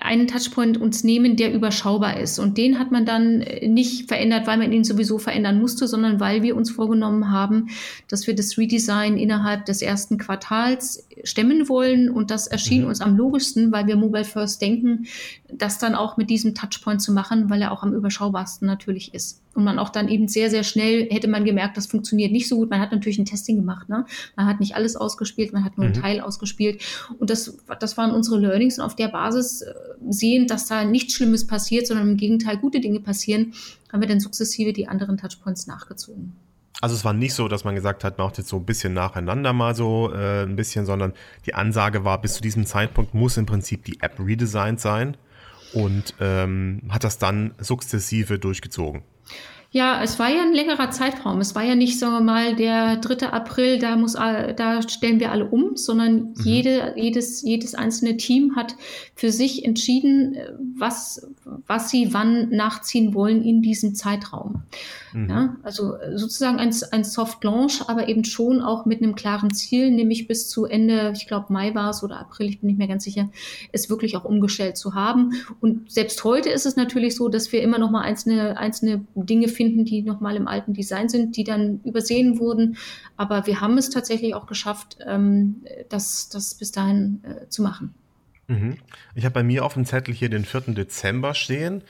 einen 0.00 0.26
Touchpoint 0.26 0.78
uns 0.78 1.04
nehmen, 1.04 1.36
der 1.36 1.52
überschaubar 1.52 2.18
ist. 2.18 2.38
Und 2.38 2.56
den 2.56 2.78
hat 2.78 2.90
man 2.90 3.04
dann 3.04 3.44
nicht 3.62 4.08
verändert, 4.08 4.46
weil 4.46 4.56
man 4.56 4.72
ihn 4.72 4.82
sowieso 4.82 5.18
verändern 5.18 5.60
musste, 5.60 5.86
sondern 5.86 6.20
weil 6.20 6.42
wir 6.42 6.56
uns 6.56 6.70
vorgenommen 6.70 7.30
haben, 7.30 7.68
dass 8.08 8.26
wir 8.26 8.34
das 8.34 8.56
Redesign 8.56 9.18
innerhalb 9.18 9.66
des 9.66 9.82
ersten 9.82 10.16
Quartals 10.16 11.06
stemmen 11.22 11.68
wollen. 11.68 12.08
Und 12.08 12.30
das 12.30 12.46
erschien 12.46 12.82
mhm. 12.82 12.88
uns 12.88 13.02
am 13.02 13.14
logischsten, 13.14 13.70
weil 13.70 13.86
wir 13.86 13.96
Mobile 13.96 14.24
First 14.24 14.62
denken, 14.62 15.06
das 15.52 15.78
dann 15.78 15.94
auch 15.94 16.16
mit 16.16 16.30
diesem 16.30 16.54
Touchpoint 16.54 17.02
zu 17.02 17.12
machen, 17.12 17.50
weil 17.50 17.60
er 17.60 17.72
auch 17.72 17.82
am 17.82 17.92
überschaubarsten 17.92 18.66
natürlich 18.66 19.12
ist 19.12 19.43
und 19.54 19.64
man 19.64 19.78
auch 19.78 19.88
dann 19.88 20.08
eben 20.08 20.28
sehr, 20.28 20.50
sehr 20.50 20.64
schnell 20.64 21.08
hätte 21.10 21.28
man 21.28 21.44
gemerkt, 21.44 21.76
das 21.76 21.86
funktioniert 21.86 22.32
nicht 22.32 22.48
so 22.48 22.56
gut. 22.56 22.70
Man 22.70 22.80
hat 22.80 22.92
natürlich 22.92 23.18
ein 23.18 23.24
Testing 23.24 23.56
gemacht. 23.56 23.88
Ne? 23.88 24.04
Man 24.36 24.46
hat 24.46 24.60
nicht 24.60 24.74
alles 24.74 24.96
ausgespielt, 24.96 25.52
man 25.52 25.64
hat 25.64 25.78
nur 25.78 25.86
mhm. 25.86 25.92
einen 25.92 26.02
Teil 26.02 26.20
ausgespielt. 26.20 26.82
Und 27.18 27.30
das, 27.30 27.56
das 27.80 27.96
waren 27.96 28.10
unsere 28.10 28.38
Learnings. 28.38 28.78
Und 28.78 28.84
auf 28.84 28.96
der 28.96 29.08
Basis 29.08 29.62
äh, 29.62 29.74
sehen, 30.08 30.46
dass 30.46 30.66
da 30.66 30.84
nichts 30.84 31.14
Schlimmes 31.14 31.46
passiert, 31.46 31.86
sondern 31.86 32.10
im 32.10 32.16
Gegenteil 32.16 32.56
gute 32.58 32.80
Dinge 32.80 33.00
passieren, 33.00 33.54
haben 33.92 34.00
wir 34.00 34.08
dann 34.08 34.20
sukzessive 34.20 34.72
die 34.72 34.88
anderen 34.88 35.16
Touchpoints 35.16 35.66
nachgezogen. 35.66 36.32
Also 36.80 36.96
es 36.96 37.04
war 37.04 37.12
nicht 37.12 37.34
so, 37.34 37.46
dass 37.46 37.64
man 37.64 37.76
gesagt 37.76 38.02
hat, 38.02 38.18
macht 38.18 38.36
jetzt 38.38 38.48
so 38.48 38.56
ein 38.56 38.66
bisschen 38.66 38.92
nacheinander 38.92 39.52
mal 39.52 39.74
so 39.74 40.12
äh, 40.12 40.42
ein 40.42 40.56
bisschen, 40.56 40.84
sondern 40.84 41.12
die 41.46 41.54
Ansage 41.54 42.04
war, 42.04 42.20
bis 42.20 42.34
zu 42.34 42.42
diesem 42.42 42.66
Zeitpunkt 42.66 43.14
muss 43.14 43.36
im 43.36 43.46
Prinzip 43.46 43.84
die 43.84 44.00
App 44.00 44.18
redesigned 44.18 44.80
sein 44.80 45.16
und 45.74 46.14
ähm, 46.20 46.82
hat 46.88 47.04
das 47.04 47.18
dann 47.18 47.54
sukzessive 47.58 48.38
durchgezogen. 48.38 49.02
Ja, 49.74 50.00
es 50.04 50.20
war 50.20 50.28
ja 50.28 50.40
ein 50.42 50.54
längerer 50.54 50.92
Zeitraum. 50.92 51.40
Es 51.40 51.56
war 51.56 51.64
ja 51.64 51.74
nicht, 51.74 51.98
sagen 51.98 52.12
wir 52.12 52.20
mal, 52.20 52.54
der 52.54 52.96
3. 52.98 53.26
April, 53.32 53.80
da 53.80 53.96
muss, 53.96 54.12
da 54.12 54.88
stellen 54.88 55.18
wir 55.18 55.32
alle 55.32 55.46
um, 55.46 55.76
sondern 55.76 56.14
mhm. 56.14 56.34
jede, 56.44 56.94
jedes, 56.94 57.42
jedes 57.42 57.74
einzelne 57.74 58.16
Team 58.16 58.54
hat 58.54 58.76
für 59.16 59.32
sich 59.32 59.64
entschieden, 59.64 60.36
was, 60.76 61.26
was 61.66 61.90
sie 61.90 62.14
wann 62.14 62.50
nachziehen 62.50 63.14
wollen 63.14 63.42
in 63.42 63.62
diesem 63.62 63.96
Zeitraum. 63.96 64.62
Mhm. 65.12 65.28
Ja, 65.28 65.56
also 65.64 65.94
sozusagen 66.14 66.58
ein, 66.58 66.72
ein 66.92 67.02
Soft 67.02 67.42
Launch, 67.42 67.82
aber 67.88 68.08
eben 68.08 68.24
schon 68.24 68.62
auch 68.62 68.86
mit 68.86 69.02
einem 69.02 69.16
klaren 69.16 69.52
Ziel, 69.52 69.90
nämlich 69.90 70.28
bis 70.28 70.48
zu 70.48 70.66
Ende, 70.66 71.12
ich 71.16 71.26
glaube 71.26 71.52
Mai 71.52 71.74
war 71.74 71.90
es 71.90 72.04
oder 72.04 72.20
April, 72.20 72.48
ich 72.48 72.60
bin 72.60 72.68
nicht 72.68 72.78
mehr 72.78 72.86
ganz 72.86 73.02
sicher, 73.02 73.28
es 73.72 73.90
wirklich 73.90 74.16
auch 74.16 74.24
umgestellt 74.24 74.76
zu 74.76 74.94
haben. 74.94 75.32
Und 75.60 75.90
selbst 75.90 76.22
heute 76.22 76.50
ist 76.50 76.64
es 76.64 76.76
natürlich 76.76 77.16
so, 77.16 77.28
dass 77.28 77.50
wir 77.50 77.60
immer 77.60 77.80
noch 77.80 77.90
mal 77.90 78.02
einzelne, 78.02 78.56
einzelne 78.56 79.04
Dinge 79.16 79.48
finden, 79.48 79.63
finden, 79.64 79.84
die 79.84 80.02
nochmal 80.02 80.36
im 80.36 80.46
alten 80.46 80.74
Design 80.74 81.08
sind, 81.08 81.36
die 81.36 81.44
dann 81.44 81.80
übersehen 81.84 82.38
wurden. 82.38 82.76
Aber 83.16 83.46
wir 83.46 83.60
haben 83.60 83.78
es 83.78 83.90
tatsächlich 83.90 84.34
auch 84.34 84.46
geschafft, 84.46 84.98
ähm, 85.06 85.62
das, 85.88 86.28
das 86.28 86.54
bis 86.54 86.72
dahin 86.72 87.22
äh, 87.24 87.48
zu 87.48 87.62
machen. 87.62 87.94
Mhm. 88.46 88.76
Ich 89.14 89.24
habe 89.24 89.32
bei 89.32 89.42
mir 89.42 89.64
auf 89.64 89.74
dem 89.74 89.86
Zettel 89.86 90.14
hier 90.14 90.28
den 90.28 90.44
4. 90.44 90.74
Dezember 90.74 91.34
stehen. 91.34 91.82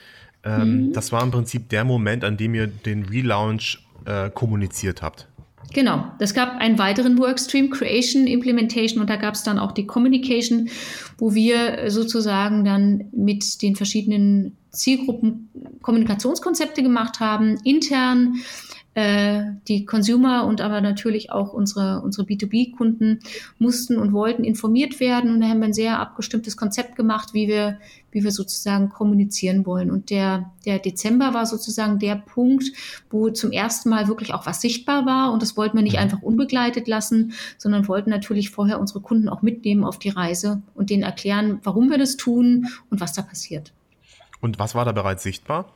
Ähm, 0.43 0.87
mhm. 0.87 0.93
Das 0.93 1.11
war 1.11 1.21
im 1.21 1.31
Prinzip 1.31 1.69
der 1.69 1.83
Moment, 1.83 2.23
an 2.23 2.37
dem 2.37 2.53
ihr 2.55 2.67
den 2.67 3.03
Relaunch 3.03 3.85
äh, 4.05 4.29
kommuniziert 4.29 5.01
habt. 5.01 5.27
Genau, 5.73 6.05
es 6.19 6.33
gab 6.33 6.57
einen 6.57 6.77
weiteren 6.79 7.17
Workstream, 7.17 7.69
Creation, 7.69 8.27
Implementation 8.27 9.01
und 9.01 9.09
da 9.09 9.17
gab 9.17 9.33
es 9.33 9.43
dann 9.43 9.59
auch 9.59 9.71
die 9.71 9.85
Communication, 9.85 10.69
wo 11.17 11.33
wir 11.33 11.89
sozusagen 11.91 12.63
dann 12.63 13.05
mit 13.11 13.61
den 13.61 13.75
verschiedenen 13.75 14.55
Zielgruppen 14.71 15.49
Kommunikationskonzepte 15.81 16.83
gemacht 16.83 17.19
haben, 17.19 17.57
intern 17.63 18.35
äh, 18.35 18.64
die 18.97 19.85
Consumer 19.85 20.45
und 20.45 20.61
aber 20.61 20.79
natürlich 20.79 21.29
auch 21.29 21.51
unsere, 21.51 22.01
unsere 22.01 22.25
B2B-Kunden 22.25 23.19
mussten 23.59 23.97
und 23.97 24.13
wollten 24.13 24.45
informiert 24.45 25.01
werden. 25.01 25.33
Und 25.33 25.41
da 25.41 25.47
haben 25.47 25.59
wir 25.59 25.65
ein 25.65 25.73
sehr 25.73 25.99
abgestimmtes 25.99 26.55
Konzept 26.55 26.95
gemacht, 26.95 27.33
wie 27.33 27.49
wir, 27.49 27.77
wie 28.11 28.23
wir 28.23 28.31
sozusagen 28.31 28.87
kommunizieren 28.87 29.65
wollen. 29.65 29.91
Und 29.91 30.11
der, 30.11 30.53
der 30.65 30.79
Dezember 30.79 31.33
war 31.33 31.45
sozusagen 31.45 31.99
der 31.99 32.15
Punkt, 32.15 32.71
wo 33.09 33.29
zum 33.31 33.51
ersten 33.51 33.89
Mal 33.89 34.07
wirklich 34.07 34.33
auch 34.33 34.45
was 34.45 34.61
sichtbar 34.61 35.05
war. 35.05 35.33
Und 35.33 35.41
das 35.41 35.57
wollten 35.57 35.75
wir 35.75 35.83
nicht 35.83 35.97
einfach 35.97 36.21
unbegleitet 36.21 36.87
lassen, 36.87 37.33
sondern 37.57 37.89
wollten 37.89 38.09
natürlich 38.09 38.49
vorher 38.49 38.79
unsere 38.79 39.01
Kunden 39.01 39.27
auch 39.27 39.41
mitnehmen 39.41 39.83
auf 39.83 39.99
die 39.99 40.09
Reise 40.09 40.61
und 40.73 40.89
denen 40.89 41.03
erklären, 41.03 41.59
warum 41.63 41.89
wir 41.89 41.97
das 41.97 42.15
tun 42.15 42.67
und 42.89 43.01
was 43.01 43.11
da 43.11 43.23
passiert. 43.23 43.73
Und 44.39 44.57
was 44.57 44.73
war 44.73 44.85
da 44.85 44.93
bereits 44.93 45.23
sichtbar? 45.23 45.73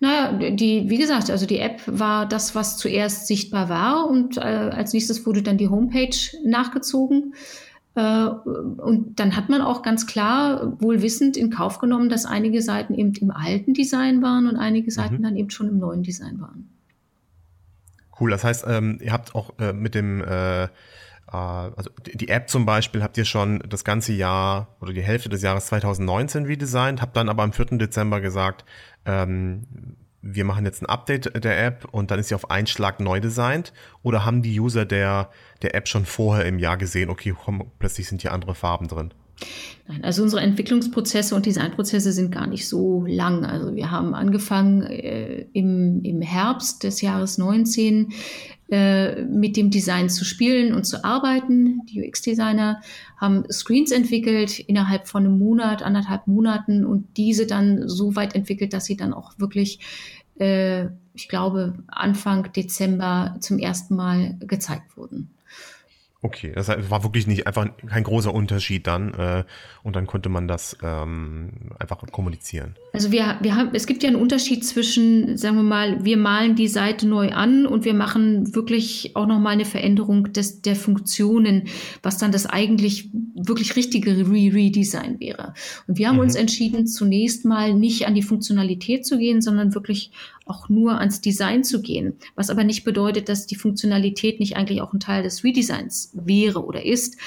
Naja, 0.00 0.50
die, 0.50 0.90
wie 0.90 0.98
gesagt, 0.98 1.30
also 1.30 1.46
die 1.46 1.58
App 1.58 1.80
war 1.86 2.26
das, 2.26 2.54
was 2.54 2.76
zuerst 2.76 3.26
sichtbar 3.26 3.68
war 3.68 4.08
und 4.08 4.36
äh, 4.36 4.40
als 4.40 4.92
nächstes 4.92 5.24
wurde 5.24 5.42
dann 5.42 5.56
die 5.56 5.68
Homepage 5.68 6.16
nachgezogen. 6.44 7.34
Äh, 7.94 8.26
und 8.26 9.18
dann 9.18 9.36
hat 9.36 9.48
man 9.48 9.62
auch 9.62 9.82
ganz 9.82 10.06
klar 10.06 10.80
wohl 10.80 11.00
wissend 11.00 11.36
in 11.36 11.50
Kauf 11.50 11.78
genommen, 11.78 12.10
dass 12.10 12.26
einige 12.26 12.60
Seiten 12.60 12.94
eben 12.94 13.14
im 13.14 13.30
alten 13.30 13.72
Design 13.72 14.22
waren 14.22 14.46
und 14.46 14.56
einige 14.56 14.90
Seiten 14.90 15.16
mhm. 15.16 15.22
dann 15.22 15.36
eben 15.36 15.50
schon 15.50 15.68
im 15.68 15.78
neuen 15.78 16.02
Design 16.02 16.40
waren. 16.40 16.68
Cool, 18.20 18.30
das 18.30 18.44
heißt, 18.44 18.64
ähm, 18.68 18.98
ihr 19.02 19.12
habt 19.12 19.34
auch 19.34 19.58
äh, 19.58 19.72
mit 19.72 19.94
dem 19.94 20.22
äh, 21.36 21.66
äh, 21.66 21.72
also 21.76 21.90
die 22.14 22.28
App 22.28 22.48
zum 22.48 22.66
Beispiel 22.66 23.02
habt 23.02 23.16
ihr 23.18 23.24
schon 23.24 23.62
das 23.68 23.84
ganze 23.84 24.12
Jahr 24.12 24.76
oder 24.80 24.92
die 24.92 25.02
Hälfte 25.02 25.28
des 25.28 25.42
Jahres 25.42 25.66
2019 25.66 26.46
redesigned, 26.46 27.02
habt 27.02 27.16
dann 27.16 27.28
aber 27.28 27.42
am 27.42 27.52
4. 27.52 27.78
Dezember 27.78 28.20
gesagt, 28.20 28.64
ähm, 29.04 29.66
wir 30.22 30.44
machen 30.44 30.64
jetzt 30.64 30.82
ein 30.82 30.86
Update 30.86 31.44
der 31.44 31.64
App 31.64 31.86
und 31.92 32.10
dann 32.10 32.18
ist 32.18 32.28
sie 32.28 32.34
auf 32.34 32.50
einen 32.50 32.66
Schlag 32.66 32.98
neu 32.98 33.20
designt? 33.20 33.72
Oder 34.02 34.24
haben 34.24 34.42
die 34.42 34.58
User 34.58 34.84
der, 34.84 35.30
der 35.62 35.76
App 35.76 35.86
schon 35.86 36.04
vorher 36.04 36.46
im 36.46 36.58
Jahr 36.58 36.76
gesehen, 36.76 37.10
okay, 37.10 37.32
komm, 37.44 37.70
plötzlich 37.78 38.08
sind 38.08 38.22
hier 38.22 38.32
andere 38.32 38.54
Farben 38.54 38.88
drin? 38.88 39.12
Nein, 39.86 40.02
also 40.02 40.22
unsere 40.22 40.42
Entwicklungsprozesse 40.42 41.34
und 41.34 41.46
Designprozesse 41.46 42.10
sind 42.10 42.32
gar 42.32 42.46
nicht 42.46 42.66
so 42.66 43.04
lang. 43.06 43.44
Also 43.44 43.76
wir 43.76 43.90
haben 43.90 44.14
angefangen 44.14 44.82
äh, 44.82 45.46
im, 45.52 46.02
im 46.02 46.22
Herbst 46.22 46.82
des 46.82 47.02
Jahres 47.02 47.38
19 47.38 48.12
äh, 48.68 49.22
mit 49.22 49.56
dem 49.56 49.70
Design 49.70 50.08
zu 50.08 50.24
spielen 50.24 50.74
und 50.74 50.84
zu 50.84 51.04
arbeiten. 51.04 51.82
Die 51.86 52.02
UX-Designer 52.02 52.80
haben 53.16 53.44
Screens 53.50 53.92
entwickelt 53.92 54.58
innerhalb 54.58 55.06
von 55.06 55.24
einem 55.24 55.38
Monat, 55.38 55.82
anderthalb 55.82 56.26
Monaten 56.26 56.84
und 56.84 57.16
diese 57.16 57.46
dann 57.46 57.88
so 57.88 58.16
weit 58.16 58.34
entwickelt, 58.34 58.72
dass 58.72 58.86
sie 58.86 58.96
dann 58.96 59.12
auch 59.12 59.38
wirklich, 59.38 59.78
äh, 60.40 60.86
ich 61.14 61.28
glaube, 61.28 61.74
Anfang 61.86 62.52
Dezember 62.52 63.36
zum 63.38 63.58
ersten 63.58 63.94
Mal 63.94 64.36
gezeigt 64.40 64.96
wurden. 64.96 65.30
Okay, 66.22 66.50
das 66.52 66.66
war 66.68 67.04
wirklich 67.04 67.28
nicht 67.28 67.46
einfach 67.46 67.68
kein 67.86 68.02
großer 68.02 68.34
Unterschied 68.34 68.88
dann 68.88 69.14
äh, 69.14 69.44
und 69.84 69.94
dann 69.94 70.08
konnte 70.08 70.28
man 70.28 70.48
das 70.48 70.76
ähm, 70.82 71.52
einfach 71.78 71.98
kommunizieren. 72.10 72.74
Also 72.96 73.12
wir, 73.12 73.36
wir 73.42 73.54
haben, 73.56 73.74
es 73.74 73.86
gibt 73.86 74.02
ja 74.02 74.08
einen 74.08 74.18
Unterschied 74.18 74.64
zwischen, 74.64 75.36
sagen 75.36 75.56
wir 75.56 75.62
mal, 75.62 76.02
wir 76.02 76.16
malen 76.16 76.56
die 76.56 76.66
Seite 76.66 77.06
neu 77.06 77.28
an 77.28 77.66
und 77.66 77.84
wir 77.84 77.92
machen 77.92 78.54
wirklich 78.54 79.14
auch 79.14 79.26
nochmal 79.26 79.52
eine 79.52 79.66
Veränderung 79.66 80.32
des, 80.32 80.62
der 80.62 80.76
Funktionen, 80.76 81.64
was 82.02 82.16
dann 82.16 82.32
das 82.32 82.46
eigentlich 82.46 83.10
wirklich 83.34 83.76
richtige 83.76 84.16
Re 84.16 84.54
Redesign 84.54 85.20
wäre. 85.20 85.52
Und 85.86 85.98
wir 85.98 86.08
haben 86.08 86.14
mhm. 86.14 86.22
uns 86.22 86.36
entschieden, 86.36 86.86
zunächst 86.86 87.44
mal 87.44 87.74
nicht 87.74 88.06
an 88.06 88.14
die 88.14 88.22
Funktionalität 88.22 89.04
zu 89.04 89.18
gehen, 89.18 89.42
sondern 89.42 89.74
wirklich 89.74 90.10
auch 90.46 90.70
nur 90.70 90.98
ans 90.98 91.20
Design 91.20 91.64
zu 91.64 91.82
gehen. 91.82 92.14
Was 92.34 92.48
aber 92.48 92.64
nicht 92.64 92.84
bedeutet, 92.84 93.28
dass 93.28 93.46
die 93.46 93.56
Funktionalität 93.56 94.40
nicht 94.40 94.56
eigentlich 94.56 94.80
auch 94.80 94.94
ein 94.94 95.00
Teil 95.00 95.22
des 95.22 95.44
Redesigns 95.44 96.12
wäre 96.14 96.64
oder 96.64 96.82
ist. 96.86 97.18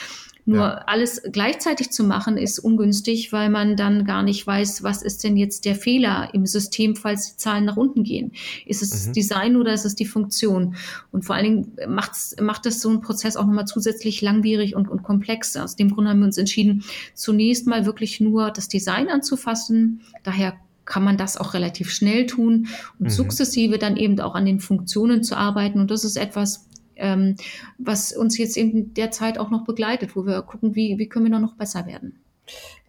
Nur 0.50 0.62
ja. 0.62 0.84
alles 0.88 1.22
gleichzeitig 1.32 1.92
zu 1.92 2.04
machen 2.04 2.36
ist 2.36 2.58
ungünstig, 2.58 3.32
weil 3.32 3.52
man 3.52 3.76
dann 3.76 4.04
gar 4.04 4.24
nicht 4.24 4.48
weiß, 4.48 4.82
was 4.82 5.04
ist 5.04 5.24
denn 5.24 5.38
jetzt 5.38 5.64
der 5.64 5.76
Fehler 5.76 6.32
im 6.34 6.48
System, 6.48 6.96
falls 6.96 7.34
die 7.34 7.38
Zahlen 7.38 7.66
nach 7.66 7.78
unten 7.78 8.04
gehen. 8.04 8.32
Ist 8.66 8.82
es 8.82 9.06
mhm. 9.06 9.14
Design 9.14 9.56
oder 9.58 9.74
ist 9.74 9.86
es 9.86 9.94
die 9.94 10.08
Funktion? 10.08 10.74
Und 11.12 11.24
vor 11.24 11.36
allen 11.36 11.44
Dingen 11.44 11.72
macht's, 11.88 12.36
macht 12.42 12.66
das 12.66 12.82
so 12.82 12.90
einen 12.90 13.02
Prozess 13.02 13.38
auch 13.38 13.46
nochmal 13.46 13.68
zusätzlich 13.68 14.24
langwierig 14.24 14.76
und, 14.76 14.90
und 14.90 15.04
komplex. 15.04 15.56
Aus 15.56 15.76
dem 15.76 15.92
Grund 15.92 16.08
haben 16.08 16.22
wir 16.22 16.26
uns 16.26 16.40
entschieden, 16.40 16.84
zunächst 17.14 17.68
mal 17.68 17.86
wirklich 17.86 18.20
nur 18.20 18.50
das 18.50 18.70
Design 18.70 19.08
anzufassen. 19.08 20.02
Daher 20.24 20.56
kann 20.90 21.04
man 21.04 21.16
das 21.16 21.38
auch 21.38 21.54
relativ 21.54 21.92
schnell 21.92 22.26
tun 22.26 22.70
und 22.98 23.06
mhm. 23.06 23.10
sukzessive 23.10 23.78
dann 23.78 23.98
eben 23.98 24.20
auch 24.20 24.34
an 24.34 24.46
den 24.46 24.60
Funktionen 24.60 25.24
zu 25.24 25.38
arbeiten. 25.38 25.80
Und 25.80 25.92
das 25.92 26.04
ist 26.04 26.18
etwas, 26.18 26.66
ähm, 27.00 27.36
was 27.78 28.16
uns 28.16 28.38
jetzt 28.38 28.58
in 28.58 28.94
der 28.94 29.12
Zeit 29.12 29.38
auch 29.40 29.50
noch 29.50 29.66
begleitet, 29.66 30.16
wo 30.16 30.26
wir 30.26 30.42
gucken, 30.42 30.76
wie, 30.76 30.98
wie 30.98 31.10
können 31.10 31.32
wir 31.32 31.40
noch 31.40 31.56
besser 31.56 31.86
werden. 31.86 32.24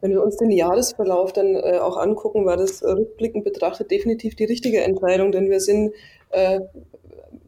Wenn 0.01 0.13
wir 0.13 0.23
uns 0.23 0.37
den 0.37 0.51
Jahresverlauf 0.51 1.33
dann 1.33 1.55
äh, 1.55 1.79
auch 1.79 1.97
angucken, 1.97 2.47
war 2.47 2.57
das 2.57 2.81
äh, 2.83 2.91
rückblickend 2.91 3.45
betrachtet 3.45 3.91
definitiv 3.91 4.35
die 4.35 4.45
richtige 4.45 4.83
Entscheidung, 4.83 5.33
denn 5.33 5.51
wir 5.51 5.61
sind, 5.61 5.93
äh, 6.31 6.61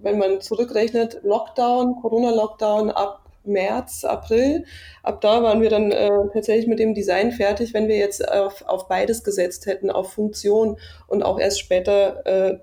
wenn 0.01 0.19
man 0.19 0.41
zurückrechnet, 0.41 1.21
Lockdown, 1.23 1.97
Corona-Lockdown 2.03 2.91
ab 2.91 3.22
März, 3.45 4.05
April. 4.05 4.65
Ab 5.03 5.21
da 5.21 5.43
waren 5.43 5.61
wir 5.61 5.71
dann 5.71 5.91
äh, 5.91 6.11
tatsächlich 6.33 6.67
mit 6.67 6.79
dem 6.79 6.95
Design 6.95 7.33
fertig. 7.33 7.75
Wenn 7.75 7.89
wir 7.89 7.97
jetzt 7.97 8.27
auf, 8.29 8.63
auf 8.67 8.89
beides 8.89 9.25
gesetzt 9.25 9.67
hätten, 9.67 9.91
auf 9.91 10.13
Funktion 10.13 10.79
und 11.09 11.23
auch 11.23 11.39
erst 11.39 11.61
später 11.61 12.27
äh, 12.27 12.59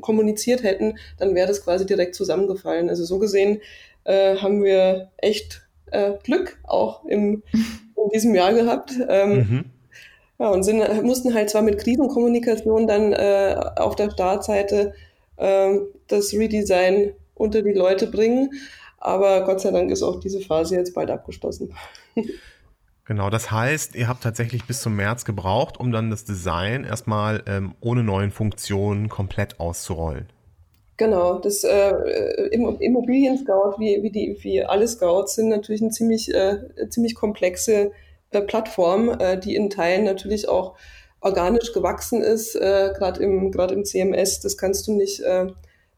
kommuniziert 0.00 0.62
hätten, 0.62 0.98
dann 1.18 1.34
wäre 1.34 1.48
das 1.48 1.62
quasi 1.62 1.86
direkt 1.86 2.14
zusammengefallen. 2.14 2.88
Also 2.88 3.04
so 3.04 3.18
gesehen 3.18 3.60
äh, 4.04 4.36
haben 4.36 4.62
wir 4.62 5.10
echt 5.16 5.66
äh, 5.90 6.12
Glück 6.22 6.58
auch 6.64 7.04
im, 7.04 7.42
in 7.52 8.10
diesem 8.12 8.34
Jahr 8.34 8.52
gehabt. 8.52 8.92
Ähm, 9.08 9.36
mhm. 9.36 9.64
Ja, 10.38 10.48
und 10.50 10.64
sind, 10.64 11.02
mussten 11.04 11.32
halt 11.32 11.50
zwar 11.50 11.62
mit 11.62 11.78
Krisenkommunikation 11.78 12.86
dann 12.86 13.12
äh, 13.12 13.56
auf 13.76 13.94
der 13.94 14.10
Startseite 14.10 14.94
äh, 15.36 15.78
das 16.08 16.32
Redesign 16.32 17.12
unter 17.34 17.62
die 17.62 17.72
Leute 17.72 18.06
bringen, 18.06 18.50
aber 19.04 19.42
Gott 19.44 19.60
sei 19.60 19.70
Dank 19.70 19.90
ist 19.90 20.02
auch 20.02 20.18
diese 20.18 20.40
Phase 20.40 20.76
jetzt 20.76 20.94
bald 20.94 21.10
abgeschlossen. 21.10 21.74
Genau, 23.06 23.28
das 23.28 23.50
heißt, 23.50 23.96
ihr 23.96 24.08
habt 24.08 24.22
tatsächlich 24.22 24.64
bis 24.64 24.80
zum 24.80 24.96
März 24.96 25.26
gebraucht, 25.26 25.78
um 25.78 25.92
dann 25.92 26.08
das 26.08 26.24
Design 26.24 26.84
erstmal 26.84 27.42
ähm, 27.46 27.74
ohne 27.82 28.02
neuen 28.02 28.30
Funktionen 28.30 29.10
komplett 29.10 29.60
auszurollen. 29.60 30.30
Genau, 30.96 31.38
das 31.38 31.64
äh, 31.64 31.90
Immobilien-Scout, 32.52 33.78
wie, 33.78 34.02
wie, 34.02 34.10
die, 34.10 34.38
wie 34.40 34.64
alle 34.64 34.88
Scouts, 34.88 35.34
sind 35.34 35.50
natürlich 35.50 35.82
eine 35.82 35.90
ziemlich, 35.90 36.32
äh, 36.32 36.88
ziemlich 36.88 37.14
komplexe 37.14 37.92
äh, 38.30 38.40
Plattform, 38.40 39.10
äh, 39.18 39.38
die 39.38 39.54
in 39.54 39.68
Teilen 39.68 40.04
natürlich 40.04 40.48
auch 40.48 40.74
organisch 41.20 41.74
gewachsen 41.74 42.22
ist, 42.22 42.54
äh, 42.54 42.94
gerade 42.96 43.22
im, 43.22 43.52
im 43.52 43.84
CMS. 43.84 44.40
Das 44.40 44.56
kannst 44.56 44.86
du 44.86 44.92
nicht 44.92 45.20
äh, 45.20 45.48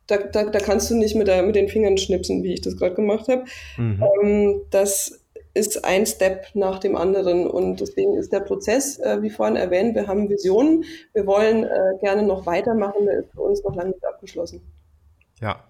da, 0.06 0.18
da, 0.18 0.44
da 0.44 0.58
kannst 0.58 0.90
du 0.90 0.94
nicht 0.94 1.14
mit, 1.16 1.28
der, 1.28 1.42
mit 1.42 1.56
den 1.56 1.68
Fingern 1.68 1.98
schnipsen, 1.98 2.42
wie 2.42 2.54
ich 2.54 2.60
das 2.60 2.76
gerade 2.76 2.94
gemacht 2.94 3.28
habe. 3.28 3.44
Mhm. 3.76 4.02
Ähm, 4.22 4.60
das 4.70 5.20
ist 5.54 5.84
ein 5.84 6.06
Step 6.06 6.48
nach 6.54 6.78
dem 6.78 6.96
anderen. 6.96 7.46
Und 7.46 7.80
deswegen 7.80 8.14
ist 8.16 8.32
der 8.32 8.40
Prozess, 8.40 8.98
äh, 8.98 9.22
wie 9.22 9.30
vorhin 9.30 9.56
erwähnt, 9.56 9.94
wir 9.94 10.06
haben 10.06 10.28
Visionen, 10.28 10.84
wir 11.14 11.26
wollen 11.26 11.64
äh, 11.64 11.98
gerne 12.00 12.22
noch 12.22 12.46
weitermachen, 12.46 13.06
der 13.06 13.20
ist 13.20 13.32
für 13.32 13.40
uns 13.40 13.64
noch 13.64 13.74
lange 13.74 13.90
nicht 13.90 14.04
abgeschlossen. 14.04 14.60
Ja, 15.40 15.64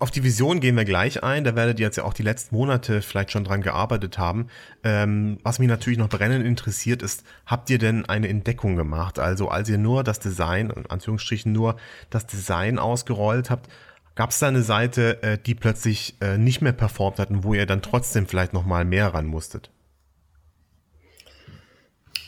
auf 0.00 0.10
die 0.10 0.24
Vision 0.24 0.60
gehen 0.60 0.76
wir 0.76 0.84
gleich 0.84 1.22
ein. 1.22 1.44
Da 1.44 1.54
werdet 1.54 1.78
ihr 1.78 1.86
jetzt 1.86 1.96
ja 1.96 2.04
auch 2.04 2.14
die 2.14 2.22
letzten 2.22 2.56
Monate 2.56 3.02
vielleicht 3.02 3.30
schon 3.30 3.44
dran 3.44 3.62
gearbeitet 3.62 4.18
haben. 4.18 4.48
Ähm, 4.82 5.38
was 5.42 5.58
mich 5.58 5.68
natürlich 5.68 5.98
noch 5.98 6.08
brennend 6.08 6.44
interessiert 6.44 7.02
ist, 7.02 7.24
habt 7.46 7.70
ihr 7.70 7.78
denn 7.78 8.04
eine 8.06 8.28
Entdeckung 8.28 8.76
gemacht? 8.76 9.18
Also 9.18 9.48
als 9.48 9.68
ihr 9.68 9.78
nur 9.78 10.02
das 10.02 10.18
Design, 10.18 10.70
in 10.70 10.86
Anführungsstrichen 10.86 11.52
nur 11.52 11.76
das 12.10 12.26
Design 12.26 12.78
ausgerollt 12.78 13.50
habt, 13.50 13.70
gab 14.14 14.30
es 14.30 14.38
da 14.38 14.48
eine 14.48 14.62
Seite, 14.62 15.22
äh, 15.22 15.38
die 15.38 15.54
plötzlich 15.54 16.16
äh, 16.20 16.38
nicht 16.38 16.60
mehr 16.60 16.72
performt 16.72 17.18
hat 17.18 17.30
und 17.30 17.44
wo 17.44 17.54
ihr 17.54 17.66
dann 17.66 17.82
trotzdem 17.82 18.26
vielleicht 18.26 18.52
noch 18.52 18.64
mal 18.64 18.84
mehr 18.84 19.14
ran 19.14 19.26
musstet? 19.26 19.70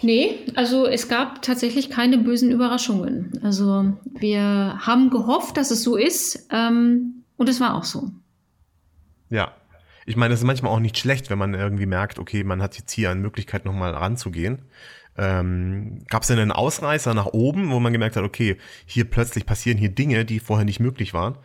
Nee, 0.02 0.40
also 0.54 0.86
es 0.86 1.08
gab 1.08 1.42
tatsächlich 1.42 1.90
keine 1.90 2.18
bösen 2.18 2.50
Überraschungen. 2.50 3.40
Also 3.42 3.94
wir 4.18 4.78
haben 4.80 5.10
gehofft, 5.10 5.56
dass 5.56 5.70
es 5.70 5.82
so 5.82 5.96
ist. 5.96 6.48
Ähm, 6.52 7.24
und 7.36 7.48
es 7.48 7.60
war 7.60 7.74
auch 7.74 7.84
so. 7.84 8.10
Ja. 9.30 9.52
Ich 10.08 10.16
meine, 10.16 10.34
es 10.34 10.40
ist 10.40 10.46
manchmal 10.46 10.70
auch 10.70 10.78
nicht 10.78 10.96
schlecht, 10.96 11.30
wenn 11.30 11.38
man 11.38 11.52
irgendwie 11.54 11.86
merkt, 11.86 12.20
okay, 12.20 12.44
man 12.44 12.62
hat 12.62 12.78
jetzt 12.78 12.92
hier 12.92 13.10
eine 13.10 13.20
Möglichkeit, 13.20 13.64
nochmal 13.64 13.92
ranzugehen. 13.92 14.62
Ähm, 15.18 16.04
Gab 16.08 16.22
es 16.22 16.28
denn 16.28 16.38
einen 16.38 16.52
Ausreißer 16.52 17.12
nach 17.12 17.26
oben, 17.26 17.70
wo 17.70 17.80
man 17.80 17.92
gemerkt 17.92 18.16
hat, 18.16 18.22
okay, 18.22 18.56
hier 18.84 19.04
plötzlich 19.04 19.46
passieren 19.46 19.78
hier 19.78 19.88
Dinge, 19.88 20.24
die 20.24 20.38
vorher 20.38 20.64
nicht 20.64 20.78
möglich 20.78 21.12
waren? 21.12 21.38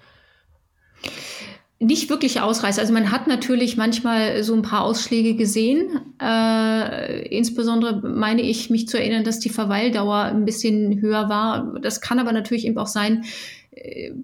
Nicht 1.79 2.11
wirklich 2.11 2.39
Ausreißer. 2.41 2.79
Also 2.79 2.93
man 2.93 3.11
hat 3.11 3.25
natürlich 3.25 3.75
manchmal 3.75 4.43
so 4.43 4.53
ein 4.53 4.61
paar 4.61 4.83
Ausschläge 4.83 5.35
gesehen. 5.35 6.13
Äh, 6.21 7.25
insbesondere 7.35 8.07
meine 8.07 8.43
ich 8.43 8.69
mich 8.69 8.87
zu 8.87 8.99
erinnern, 8.99 9.23
dass 9.23 9.39
die 9.39 9.49
Verweildauer 9.49 10.25
ein 10.25 10.45
bisschen 10.45 11.01
höher 11.01 11.27
war. 11.27 11.73
Das 11.81 11.99
kann 11.99 12.19
aber 12.19 12.33
natürlich 12.33 12.67
eben 12.67 12.77
auch 12.77 12.85
sein, 12.85 13.23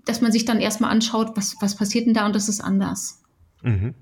dass 0.05 0.21
man 0.21 0.31
sich 0.31 0.45
dann 0.45 0.59
erstmal 0.59 0.91
anschaut, 0.91 1.31
was, 1.35 1.55
was 1.61 1.75
passiert 1.75 2.05
denn 2.05 2.13
da 2.13 2.25
und 2.25 2.35
das 2.35 2.49
ist 2.49 2.61
anders. 2.61 3.21
Mhm. 3.61 3.93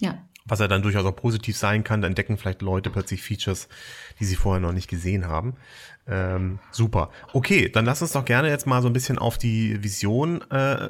Ja. 0.00 0.22
Was 0.46 0.60
ja 0.60 0.68
dann 0.68 0.82
durchaus 0.82 1.04
auch 1.04 1.16
positiv 1.16 1.56
sein 1.56 1.84
kann, 1.84 2.00
da 2.00 2.08
entdecken 2.08 2.38
vielleicht 2.38 2.62
Leute 2.62 2.90
plötzlich 2.90 3.22
Features, 3.22 3.68
die 4.18 4.24
sie 4.24 4.36
vorher 4.36 4.60
noch 4.60 4.72
nicht 4.72 4.88
gesehen 4.88 5.26
haben. 5.26 5.56
Ähm, 6.06 6.58
super. 6.70 7.10
Okay, 7.32 7.68
dann 7.68 7.84
lass 7.84 8.00
uns 8.00 8.12
doch 8.12 8.24
gerne 8.24 8.48
jetzt 8.48 8.66
mal 8.66 8.80
so 8.80 8.88
ein 8.88 8.94
bisschen 8.94 9.18
auf 9.18 9.36
die 9.36 9.82
Vision 9.82 10.40
äh, 10.50 10.88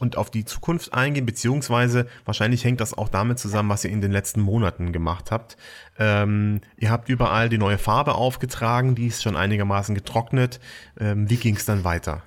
und 0.00 0.16
auf 0.16 0.30
die 0.30 0.44
Zukunft 0.44 0.92
eingehen, 0.92 1.26
beziehungsweise 1.26 2.08
wahrscheinlich 2.24 2.64
hängt 2.64 2.80
das 2.80 2.96
auch 2.96 3.08
damit 3.08 3.38
zusammen, 3.38 3.68
was 3.68 3.84
ihr 3.84 3.90
in 3.90 4.00
den 4.00 4.10
letzten 4.10 4.40
Monaten 4.40 4.92
gemacht 4.92 5.30
habt. 5.30 5.56
Ähm, 5.98 6.60
ihr 6.76 6.90
habt 6.90 7.08
überall 7.08 7.48
die 7.48 7.58
neue 7.58 7.78
Farbe 7.78 8.14
aufgetragen, 8.14 8.96
die 8.96 9.06
ist 9.06 9.22
schon 9.22 9.36
einigermaßen 9.36 9.94
getrocknet. 9.94 10.58
Ähm, 10.98 11.30
wie 11.30 11.36
ging 11.36 11.54
es 11.54 11.66
dann 11.66 11.84
weiter? 11.84 12.22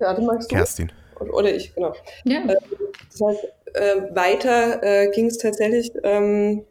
Ja, 0.00 0.14
du 0.14 0.22
magst 0.22 0.50
du? 0.50 0.56
Kerstin. 0.56 0.92
Oder 1.20 1.54
ich, 1.54 1.74
genau. 1.74 1.94
Ja. 2.24 2.44
Äh, 2.44 2.56
das 3.10 3.20
heißt, 3.20 3.44
äh, 3.74 4.14
weiter 4.14 4.82
äh, 4.82 5.10
ging 5.10 5.26
es 5.26 5.38
tatsächlich 5.38 5.92
ähm, 6.02 6.64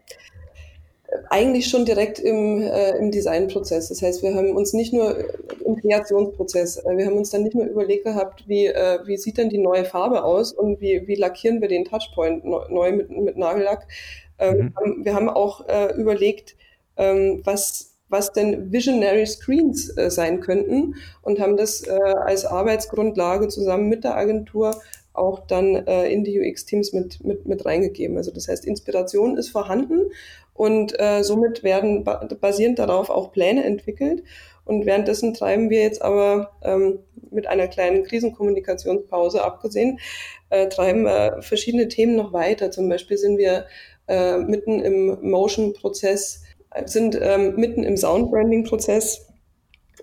eigentlich 1.30 1.68
schon 1.68 1.86
direkt 1.86 2.20
im, 2.20 2.62
äh, 2.62 2.98
im 2.98 3.12
Designprozess. 3.12 3.90
Das 3.90 4.02
heißt, 4.02 4.24
wir 4.24 4.36
haben 4.36 4.56
uns 4.56 4.74
nicht 4.74 4.94
nur 4.94 5.18
im 5.66 5.76
Kreationsprozess, 5.78 6.78
äh, 6.78 6.98
wir 6.98 7.06
haben 7.06 7.18
uns 7.18 7.30
dann 7.32 7.44
nicht 7.44 7.56
nur 7.56 7.66
überlegt 7.66 8.06
gehabt, 8.06 8.48
wie, 8.48 8.68
äh, 8.68 9.00
wie 9.06 9.18
sieht 9.18 9.38
denn 9.38 9.50
die 9.50 9.58
neue 9.58 9.86
Farbe 9.86 10.24
aus 10.24 10.54
und 10.54 10.82
wie, 10.82 11.08
wie 11.08 11.16
lackieren 11.16 11.62
wir 11.62 11.68
den 11.68 11.86
Touchpoint 11.86 12.44
neu 12.46 12.92
mit, 12.92 13.10
mit 13.10 13.38
Nagellack. 13.38 13.88
Ähm, 14.38 14.74
mhm. 14.84 15.06
Wir 15.06 15.14
haben 15.14 15.30
auch 15.30 15.66
überlegt, 15.96 16.56
ähm, 16.98 17.42
was 17.46 17.95
was 18.10 18.34
denn 18.34 18.72
Visionary 18.72 19.26
Screens 19.26 19.96
äh, 19.98 20.10
sein 20.10 20.40
könnten 20.40 20.96
und 21.22 21.40
haben 21.40 21.58
das 21.58 21.82
äh, 21.82 21.92
als 21.92 22.46
Arbeitsgrundlage 22.46 23.48
zusammen 23.48 23.90
mit 23.90 24.04
der 24.04 24.16
Agentur 24.16 24.80
auch 25.14 25.48
dann 25.48 25.76
äh, 25.88 26.10
in 26.10 26.24
die 26.24 26.40
UX-Teams 26.40 26.94
mit, 26.94 27.24
mit, 27.24 27.46
mit 27.46 27.66
reingegeben. 27.66 28.18
Also 28.18 28.32
das 28.32 28.48
heißt, 28.48 28.66
Inspiration 28.66 29.38
ist 29.38 29.50
vorhanden 29.50 30.12
und 30.54 31.00
äh, 31.00 31.24
somit 31.24 31.64
werden 31.64 32.04
ba 32.04 32.28
basierend 32.40 32.80
darauf 32.80 33.10
auch 33.10 33.32
Pläne 33.32 33.64
entwickelt. 33.64 34.24
Und 34.66 34.86
währenddessen 34.88 35.34
treiben 35.34 35.70
wir 35.70 35.82
jetzt 35.82 36.02
aber 36.02 36.52
ähm, 36.64 37.00
mit 37.30 37.46
einer 37.46 37.68
kleinen 37.68 38.04
Krisenkommunikationspause 38.04 39.44
abgesehen, 39.44 40.00
äh, 40.50 40.68
treiben 40.70 41.06
äh, 41.06 41.42
verschiedene 41.42 41.88
Themen 41.88 42.16
noch 42.16 42.34
weiter. 42.34 42.72
Zum 42.72 42.90
Beispiel 42.90 43.18
sind 43.18 43.38
wir 43.38 43.68
äh, 44.08 44.38
mitten 44.38 44.80
im 44.80 45.30
Motion-Prozess 45.30 46.45
sind 46.86 47.18
ähm, 47.22 47.56
mitten 47.56 47.84
im 47.84 47.98
Soundbranding-Prozess. 47.98 49.28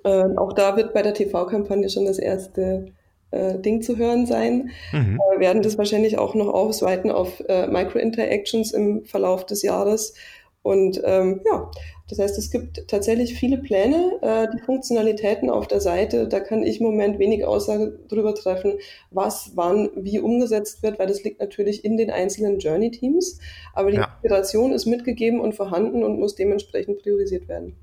Äh, 0.05 0.25
auch 0.37 0.53
da 0.53 0.77
wird 0.77 0.95
bei 0.95 1.03
der 1.03 1.15
TV-Kampagne 1.15 1.89
schon 1.89 2.07
das 2.07 2.19
erste 2.19 2.87
äh, 3.31 3.59
Ding 3.59 3.83
zu 3.83 3.97
hören 3.97 4.27
sein. 4.27 4.71
Mhm. 4.93 5.19
Äh, 5.37 5.41
werden 5.41 5.63
das 5.63 5.79
wahrscheinlich 5.79 6.19
auch 6.19 6.35
noch 6.35 6.49
ausweiten 6.49 7.11
auf 7.11 7.43
äh, 7.49 7.67
Micro-Interactions 7.67 8.73
im 8.73 9.05
Verlauf 9.05 9.47
des 9.47 9.63
Jahres. 9.63 10.15
Und 10.63 11.01
ähm, 11.05 11.41
ja, 11.45 11.71
das 12.09 12.19
heißt, 12.19 12.39
es 12.39 12.51
gibt 12.51 12.87
tatsächlich 12.89 13.35
viele 13.35 13.59
Pläne, 13.59 14.19
äh, 14.23 14.47
die 14.55 14.63
Funktionalitäten 14.63 15.51
auf 15.51 15.67
der 15.67 15.81
Seite. 15.81 16.29
Da 16.29 16.41
kann 16.41 16.63
ich 16.63 16.79
im 16.79 16.87
Moment 16.87 17.19
wenig 17.19 17.45
Aussage 17.45 17.99
darüber 18.09 18.35
treffen, 18.35 18.75
was 19.11 19.53
wann 19.55 19.91
wie 19.97 20.21
umgesetzt 20.21 20.83
wird, 20.83 20.99
weil 20.99 21.09
das 21.09 21.25
liegt 21.25 21.41
natürlich 21.41 21.85
in 21.85 21.97
den 21.97 22.11
einzelnen 22.11 22.61
Journey-Teams. 22.61 23.41
Aber 23.73 23.91
die 23.91 23.97
ja. 23.97 24.05
Inspiration 24.05 24.73
ist 24.73 24.87
mitgegeben 24.87 25.41
und 25.41 25.55
vorhanden 25.55 26.05
und 26.05 26.21
muss 26.21 26.37
dementsprechend 26.37 27.03
priorisiert 27.03 27.49
werden. 27.49 27.77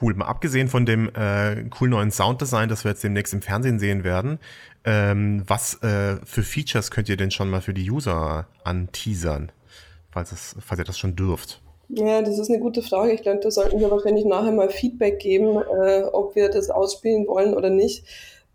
Cool. 0.00 0.14
Mal 0.14 0.26
abgesehen 0.26 0.68
von 0.68 0.86
dem 0.86 1.10
äh, 1.14 1.64
coolen 1.70 1.90
neuen 1.90 2.10
Sounddesign, 2.10 2.68
das 2.68 2.84
wir 2.84 2.90
jetzt 2.92 3.04
demnächst 3.04 3.34
im 3.34 3.42
Fernsehen 3.42 3.78
sehen 3.78 4.04
werden, 4.04 4.38
ähm, 4.84 5.42
was 5.46 5.82
äh, 5.82 6.16
für 6.24 6.42
Features 6.42 6.90
könnt 6.90 7.08
ihr 7.08 7.16
denn 7.16 7.30
schon 7.30 7.50
mal 7.50 7.60
für 7.60 7.74
die 7.74 7.90
User 7.90 8.46
anteasern, 8.64 9.52
falls, 10.12 10.32
es, 10.32 10.56
falls 10.60 10.80
ihr 10.80 10.84
das 10.84 10.98
schon 10.98 11.16
dürft? 11.16 11.60
Ja, 11.88 12.22
das 12.22 12.38
ist 12.38 12.48
eine 12.48 12.60
gute 12.60 12.82
Frage. 12.82 13.12
Ich 13.12 13.22
glaube, 13.22 13.40
da 13.40 13.50
sollten 13.50 13.80
wir 13.80 13.90
wahrscheinlich 13.90 14.24
nachher 14.24 14.52
mal 14.52 14.70
Feedback 14.70 15.18
geben, 15.18 15.56
äh, 15.56 16.04
ob 16.04 16.34
wir 16.36 16.48
das 16.48 16.70
ausspielen 16.70 17.26
wollen 17.26 17.54
oder 17.54 17.70
nicht. 17.70 18.04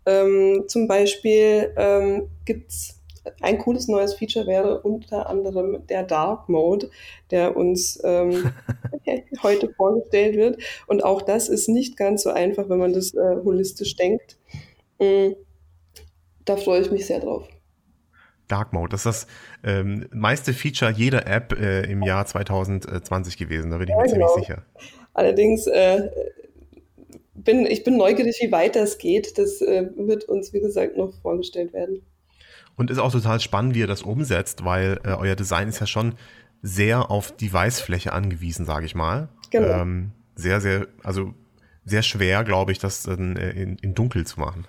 Ähm, 0.06 0.64
zum 0.66 0.88
Beispiel 0.88 1.72
ähm, 1.76 2.28
gibt 2.44 2.70
es 2.70 2.98
ein 3.40 3.58
cooles 3.58 3.88
neues 3.88 4.14
Feature 4.14 4.46
wäre 4.46 4.80
unter 4.80 5.28
anderem 5.28 5.86
der 5.86 6.02
Dark 6.02 6.48
Mode, 6.48 6.90
der 7.30 7.56
uns 7.56 8.00
ähm, 8.04 8.52
heute 9.42 9.72
vorgestellt 9.74 10.36
wird. 10.36 10.62
Und 10.86 11.04
auch 11.04 11.22
das 11.22 11.48
ist 11.48 11.68
nicht 11.68 11.96
ganz 11.96 12.22
so 12.22 12.30
einfach, 12.30 12.68
wenn 12.68 12.78
man 12.78 12.92
das 12.92 13.14
äh, 13.14 13.36
holistisch 13.44 13.96
denkt. 13.96 14.38
Mhm. 14.98 15.36
Da 16.44 16.56
freue 16.56 16.80
ich 16.80 16.90
mich 16.90 17.06
sehr 17.06 17.20
drauf. 17.20 17.46
Dark 18.48 18.72
Mode. 18.72 18.90
Das 18.90 19.06
ist 19.06 19.06
das 19.06 19.26
ähm, 19.64 20.06
meiste 20.12 20.52
Feature 20.52 20.90
jeder 20.90 21.26
App 21.26 21.52
äh, 21.52 21.82
im 21.90 22.02
Jahr 22.02 22.26
2020 22.26 23.36
gewesen, 23.36 23.70
da 23.70 23.78
bin 23.78 23.88
ich 23.88 23.94
ja, 23.94 24.02
mir 24.02 24.12
genau. 24.12 24.28
ziemlich 24.28 24.46
sicher. 24.46 24.62
Allerdings 25.14 25.66
äh, 25.66 26.08
bin 27.34 27.66
ich 27.66 27.84
bin 27.84 27.96
neugierig, 27.96 28.38
wie 28.40 28.52
weit 28.52 28.76
das 28.76 28.98
geht. 28.98 29.38
Das 29.38 29.60
äh, 29.60 29.88
wird 29.96 30.24
uns, 30.24 30.52
wie 30.52 30.60
gesagt, 30.60 30.96
noch 30.96 31.12
vorgestellt 31.22 31.72
werden. 31.72 32.02
Und 32.76 32.90
ist 32.90 32.98
auch 32.98 33.10
total 33.10 33.40
spannend, 33.40 33.74
wie 33.74 33.80
ihr 33.80 33.86
das 33.86 34.02
umsetzt, 34.02 34.64
weil 34.64 35.00
äh, 35.04 35.08
euer 35.08 35.34
Design 35.34 35.68
ist 35.68 35.80
ja 35.80 35.86
schon 35.86 36.14
sehr 36.62 37.10
auf 37.10 37.32
die 37.36 37.52
Weißfläche 37.52 38.12
angewiesen, 38.12 38.66
sage 38.66 38.86
ich 38.86 38.94
mal. 38.94 39.28
Genau. 39.50 39.82
Ähm, 39.82 40.12
sehr, 40.36 40.60
sehr, 40.60 40.86
also 41.02 41.34
sehr 41.84 42.02
schwer, 42.02 42.44
glaube 42.44 42.72
ich, 42.72 42.78
das 42.78 43.06
äh, 43.06 43.14
in, 43.14 43.78
in 43.80 43.94
dunkel 43.94 44.26
zu 44.26 44.38
machen. 44.38 44.66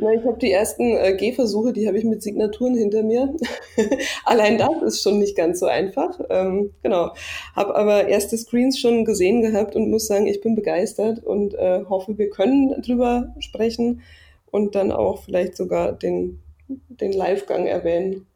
Na, 0.00 0.12
ich 0.12 0.24
habe 0.24 0.38
die 0.38 0.52
ersten 0.52 0.96
äh, 0.96 1.16
Gehversuche, 1.16 1.72
die 1.72 1.88
habe 1.88 1.98
ich 1.98 2.04
mit 2.04 2.22
Signaturen 2.22 2.76
hinter 2.76 3.02
mir. 3.02 3.34
Allein 4.24 4.56
das 4.56 4.82
ist 4.82 5.02
schon 5.02 5.18
nicht 5.18 5.36
ganz 5.36 5.58
so 5.58 5.66
einfach. 5.66 6.20
Ähm, 6.30 6.70
genau. 6.82 7.14
Habe 7.56 7.74
aber 7.74 8.06
erste 8.06 8.38
Screens 8.38 8.78
schon 8.78 9.04
gesehen 9.04 9.42
gehabt 9.42 9.74
und 9.74 9.90
muss 9.90 10.06
sagen, 10.06 10.28
ich 10.28 10.40
bin 10.40 10.54
begeistert 10.54 11.24
und 11.24 11.54
äh, 11.54 11.84
hoffe, 11.88 12.16
wir 12.16 12.30
können 12.30 12.80
drüber 12.80 13.34
sprechen 13.40 14.02
und 14.46 14.76
dann 14.76 14.92
auch 14.92 15.24
vielleicht 15.24 15.56
sogar 15.56 15.92
den, 15.92 16.38
den 16.68 17.12
Live-Gang 17.12 17.66
erwähnen. 17.66 18.26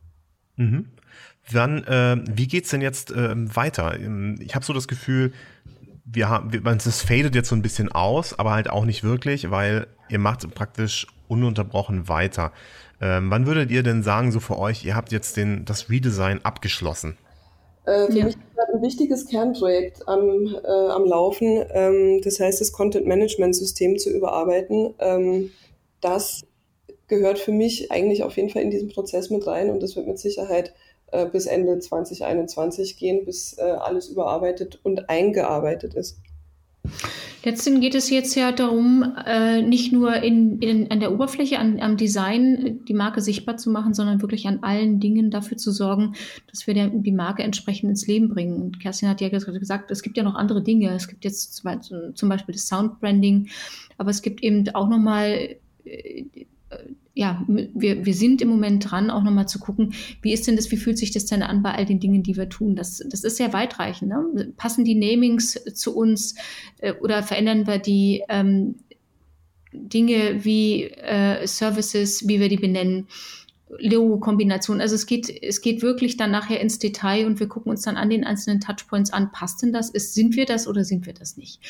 Mhm. 0.57 0.89
Dann, 1.53 1.85
äh, 1.85 2.17
wie 2.37 2.49
geht's 2.49 2.71
denn 2.71 2.83
jetzt 2.83 3.13
äh, 3.13 3.35
weiter? 3.35 3.97
Ähm, 4.01 4.37
ich 4.41 4.57
habe 4.57 4.65
so 4.65 4.73
das 4.73 4.89
Gefühl, 4.89 5.33
wir 6.05 6.29
haben, 6.29 6.51
es 6.77 7.03
fadet 7.03 7.37
jetzt 7.37 7.49
so 7.49 7.55
ein 7.55 7.63
bisschen 7.63 7.91
aus, 7.91 8.37
aber 8.37 8.53
halt 8.53 8.69
auch 8.69 8.85
nicht 8.85 9.05
wirklich, 9.05 9.51
weil 9.51 9.87
ihr 10.09 10.19
macht 10.19 10.53
praktisch 10.55 11.07
ununterbrochen 11.33 12.09
weiter. 12.09 12.53
Ähm, 13.01 13.31
wann 13.31 13.47
würdet 13.47 13.71
ihr 13.71 13.83
denn 13.83 14.03
sagen, 14.03 14.31
so 14.31 14.41
für 14.41 14.59
euch, 14.59 14.85
ihr 14.85 14.95
habt 14.95 15.11
jetzt 15.11 15.37
den, 15.37 15.65
das 15.65 15.91
Redesign 15.91 16.45
abgeschlossen? 16.45 17.17
Äh, 17.85 18.07
für 18.07 18.19
ja. 18.19 18.25
mich 18.27 18.35
ist 18.35 18.75
ein 18.75 18.83
wichtiges 18.83 19.27
Kernprojekt 19.27 20.07
am, 20.07 20.55
äh, 20.55 20.69
am 20.69 21.05
Laufen. 21.05 21.65
Ähm, 21.71 22.21
das 22.23 22.39
heißt, 22.39 22.61
das 22.61 22.73
Content-Management-System 22.73 23.99
zu 23.99 24.11
überarbeiten. 24.11 24.95
Ähm, 25.01 25.51
das 26.01 26.43
gehört 27.09 27.39
für 27.39 27.53
mich 27.53 27.91
eigentlich 27.91 28.23
auf 28.23 28.37
jeden 28.37 28.51
Fall 28.51 28.63
in 28.63 28.71
diesen 28.71 28.89
Prozess 28.89 29.31
mit 29.31 29.47
rein 29.47 29.71
und 29.71 29.83
das 29.83 29.97
wird 29.97 30.07
mit 30.07 30.19
Sicherheit 30.19 30.73
äh, 31.13 31.27
bis 31.27 31.47
Ende 31.47 31.79
2021 31.79 32.97
gehen, 32.97 33.25
bis 33.25 33.59
äh, 33.59 33.63
alles 33.63 34.09
überarbeitet 34.09 34.81
und 34.83 35.11
eingearbeitet 35.11 35.95
ist. 35.95 36.19
Letztendlich 37.45 37.91
geht 37.91 37.95
es 37.97 38.11
jetzt 38.11 38.35
ja 38.35 38.53
darum, 38.53 39.15
äh, 39.27 39.63
nicht 39.63 39.93
nur 39.93 40.15
in, 40.17 40.61
in, 40.61 40.91
an 40.91 41.01
der 41.01 41.13
Oberfläche, 41.13 41.59
an, 41.59 41.81
am 41.81 41.97
Design 41.97 42.81
die 42.87 42.95
Marke 42.95 43.21
sichtbar 43.21 43.57
zu 43.57 43.71
machen, 43.71 43.95
sondern 43.95 44.23
wirklich 44.23 44.47
an 44.47 44.61
allen 44.63 45.01
Dingen 45.01 45.31
dafür 45.31 45.57
zu 45.57 45.73
sorgen, 45.73 46.15
dass 46.51 46.67
wir 46.67 46.75
die 46.75 47.13
Marke 47.13 47.43
entsprechend 47.43 47.91
ins 47.91 48.07
Leben 48.07 48.29
bringen. 48.29 48.63
Und 48.63 48.81
Kerstin 48.81 49.09
hat 49.09 49.21
ja 49.21 49.29
gesagt, 49.29 49.91
es 49.91 50.03
gibt 50.03 50.17
ja 50.17 50.23
noch 50.23 50.37
andere 50.37 50.63
Dinge. 50.63 50.95
Es 50.95 51.09
gibt 51.09 51.25
jetzt 51.25 51.55
zum 51.55 52.29
Beispiel 52.29 52.53
das 52.53 52.69
Soundbranding, 52.69 53.49
aber 53.99 54.11
es 54.11 54.23
gibt 54.23 54.43
eben 54.43 54.69
auch 54.75 54.89
nochmal 54.89 55.57
äh, 55.85 56.25
ja, 57.15 57.45
wir, 57.47 58.07
wir 58.07 58.15
sind 58.15 58.41
im 58.41 58.49
Moment 58.49 58.91
dran, 58.91 59.11
auch 59.11 59.23
nochmal 59.23 59.47
zu 59.47 59.59
gucken, 59.59 59.93
wie 60.23 60.33
ist 60.33 60.47
denn 60.47 60.57
das, 60.57 60.71
wie 60.71 60.77
fühlt 60.77 60.97
sich 60.97 61.11
das 61.11 61.27
denn 61.27 61.43
an 61.43 61.63
bei 61.63 61.73
all 61.73 61.85
den 61.85 62.01
Dingen, 62.01 62.23
die 62.23 62.37
wir 62.37 62.49
tun? 62.49 62.75
Das, 62.75 63.03
das 63.11 63.23
ist 63.23 63.37
sehr 63.37 63.53
weitreichend. 63.53 64.09
Ne? 64.09 64.53
Passen 64.57 64.85
die 64.85 64.95
Namings 64.95 65.61
zu 65.75 65.95
uns 65.95 66.35
äh, 66.79 66.95
oder 66.95 67.23
verändern 67.23 67.67
wir 67.67 67.79
die 67.79 68.23
ähm, 68.29 68.77
Dinge 69.73 70.45
wie 70.45 70.85
äh, 70.85 71.47
Services, 71.47 72.27
wie 72.29 72.41
wir 72.41 72.49
die 72.49 72.57
benennen? 72.57 73.09
Logo-Kombination. 73.79 74.81
Also 74.81 74.95
es 74.95 75.07
geht, 75.07 75.31
es 75.43 75.61
geht 75.61 75.83
wirklich 75.83 76.17
dann 76.17 76.31
nachher 76.31 76.61
ins 76.61 76.79
Detail 76.79 77.27
und 77.27 77.41
wir 77.41 77.49
gucken 77.49 77.71
uns 77.71 77.83
dann 77.83 77.97
an 77.97 78.11
den 78.11 78.25
einzelnen 78.25 78.61
Touchpoints 78.61 79.13
an, 79.13 79.33
passt 79.33 79.63
denn 79.63 79.73
das? 79.73 79.91
Ist, 79.91 80.15
sind 80.15 80.37
wir 80.37 80.45
das 80.45 80.67
oder 80.69 80.85
sind 80.85 81.07
wir 81.07 81.15
das 81.15 81.37
nicht? 81.37 81.61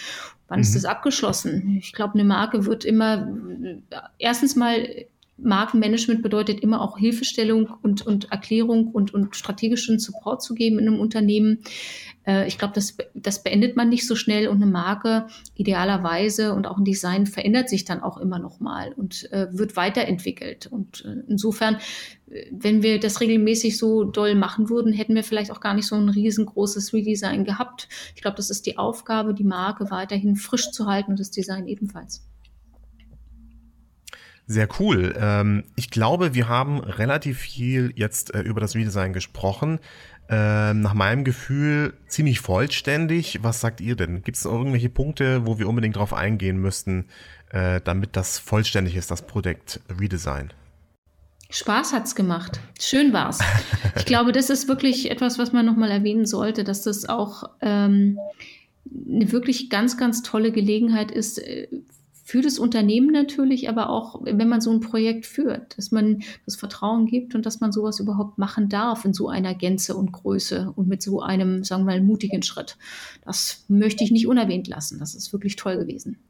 Wann 0.49 0.59
mhm. 0.59 0.63
ist 0.63 0.75
das 0.75 0.85
abgeschlossen? 0.85 1.77
Ich 1.79 1.93
glaube, 1.93 2.15
eine 2.15 2.25
Marke 2.25 2.67
wird 2.67 2.85
immer 2.85 3.29
erstens 4.19 4.57
mal 4.57 4.89
Markenmanagement 5.39 6.23
bedeutet 6.23 6.61
immer 6.61 6.81
auch 6.81 6.99
Hilfestellung 6.99 7.69
und, 7.83 8.07
und 8.07 8.31
Erklärung 8.31 8.89
und, 8.89 9.13
und 9.13 9.35
strategischen 9.35 9.99
Support 9.99 10.43
zu 10.43 10.55
geben 10.55 10.79
in 10.79 10.87
einem 10.87 11.01
Unternehmen. 11.01 11.59
Äh, 12.27 12.47
ich 12.47 12.59
glaube, 12.59 12.75
das, 12.75 12.97
das 13.15 13.43
beendet 13.43 13.77
man 13.77 13.89
nicht 13.89 14.07
so 14.07 14.17
schnell 14.17 14.49
und 14.49 14.57
eine 14.63 14.71
Marke 14.71 15.27
idealerweise 15.55 16.55
und 16.55 16.67
auch 16.67 16.79
ein 16.79 16.85
Design 16.85 17.27
verändert 17.27 17.69
sich 17.69 17.85
dann 17.85 18.03
auch 18.03 18.19
immer 18.19 18.39
noch 18.39 18.61
mal 18.61 18.93
und 18.93 19.31
äh, 19.33 19.47
wird 19.51 19.77
weiterentwickelt. 19.77 20.67
Und 20.67 21.05
äh, 21.05 21.23
insofern, 21.29 21.79
wenn 22.51 22.83
wir 22.83 22.99
das 23.01 23.21
regelmäßig 23.21 23.77
so 23.77 24.05
doll 24.05 24.35
machen 24.35 24.69
würden, 24.69 24.93
hätten 24.93 25.15
wir 25.15 25.25
vielleicht 25.25 25.51
auch 25.51 25.61
gar 25.61 25.75
nicht 25.75 25.87
so 25.87 25.97
ein 25.97 26.09
riesengroßes 26.09 26.93
Redesign 26.93 27.45
gehabt. 27.45 27.89
Ich 28.15 28.23
glaube, 28.23 28.37
das 28.37 28.51
ist 28.51 28.67
die 28.67 28.79
Aufgabe, 28.79 29.35
die 29.35 29.45
Marke 29.45 29.91
weiterhin 29.91 30.37
frisch 30.37 30.71
zu 30.71 30.87
halten 30.87 31.13
und 31.13 31.21
das 31.21 31.31
Design 31.31 31.67
ebenfalls. 31.67 32.25
Sehr 34.47 34.69
cool. 34.81 35.15
Ähm, 35.19 35.65
ich 35.77 35.91
glaube, 35.91 36.35
wir 36.35 36.49
haben 36.49 36.81
relativ 36.81 37.39
viel 37.39 37.93
jetzt 37.95 38.35
äh, 38.35 38.41
über 38.41 38.61
das 38.61 38.75
Redesign 38.75 39.13
gesprochen. 39.13 39.79
Ähm, 40.29 40.81
nach 40.81 40.95
meinem 40.95 41.25
Gefühl 41.25 41.95
ziemlich 42.07 42.41
vollständig. 42.41 43.41
Was 43.43 43.61
sagt 43.61 43.81
ihr 43.81 43.97
denn? 43.97 44.23
Gibt 44.23 44.37
es 44.37 44.45
irgendwelche 44.45 44.89
Punkte, 44.89 45.47
wo 45.47 45.59
wir 45.59 45.69
unbedingt 45.69 45.97
drauf 45.97 46.15
eingehen 46.15 46.57
müssten, 46.59 47.07
äh, 47.51 47.81
damit 47.83 48.17
das 48.17 48.39
vollständig 48.39 48.97
ist, 48.97 49.11
das 49.11 49.23
Projekt 49.27 49.81
Redesign? 50.01 50.53
Spaß 51.51 51.93
hat's 51.93 52.15
gemacht. 52.15 52.61
Schön 52.81 53.13
war's. 53.13 53.41
Ich 53.97 54.07
glaube, 54.07 54.33
das 54.33 54.49
ist 54.49 54.69
wirklich 54.69 55.11
etwas, 55.11 55.39
was 55.39 55.53
man 55.53 55.67
nochmal 55.67 55.91
erwähnen 55.91 56.25
sollte, 56.25 56.65
dass 56.65 56.83
das 56.83 57.07
auch 57.07 57.45
ähm, 57.61 58.19
eine 58.91 59.31
wirklich 59.33 59.69
ganz, 59.69 59.99
ganz 59.99 60.23
tolle 60.23 60.51
Gelegenheit 60.51 61.11
ist, 61.11 61.39
äh, 61.39 61.69
für 62.33 62.41
das 62.41 62.59
Unternehmen 62.59 63.13
natürlich, 63.13 63.69
aber 63.69 63.91
auch, 63.91 64.23
wenn 64.23 64.49
man 64.49 64.63
so 64.63 64.71
ein 64.71 64.81
Projekt 64.81 65.27
führt, 65.27 65.77
dass 65.77 65.91
man 65.91 66.23
das 66.47 66.57
Vertrauen 66.57 67.05
gibt 67.05 67.35
und 67.35 67.45
dass 67.45 67.61
man 67.61 67.73
sowas 67.73 68.01
überhaupt 68.01 68.39
machen 68.39 68.71
darf 68.71 69.05
in 69.05 69.13
so 69.13 69.29
einer 69.29 69.55
Gänze 69.55 69.95
und 69.95 70.13
Größe 70.13 70.73
und 70.75 70.89
mit 70.89 71.03
so 71.03 71.21
einem, 71.21 71.63
sagen 71.63 71.83
wir 71.83 71.93
mal, 71.93 72.01
mutigen 72.01 72.43
Schritt. 72.43 72.79
Das 73.23 73.67
möchte 73.69 74.03
ich 74.03 74.13
nicht 74.13 74.27
unerwähnt 74.27 74.67
lassen. 74.67 74.99
Das 74.99 75.15
ist 75.15 75.35
wirklich 75.35 75.57
toll 75.57 75.77
gewesen. 75.77 76.21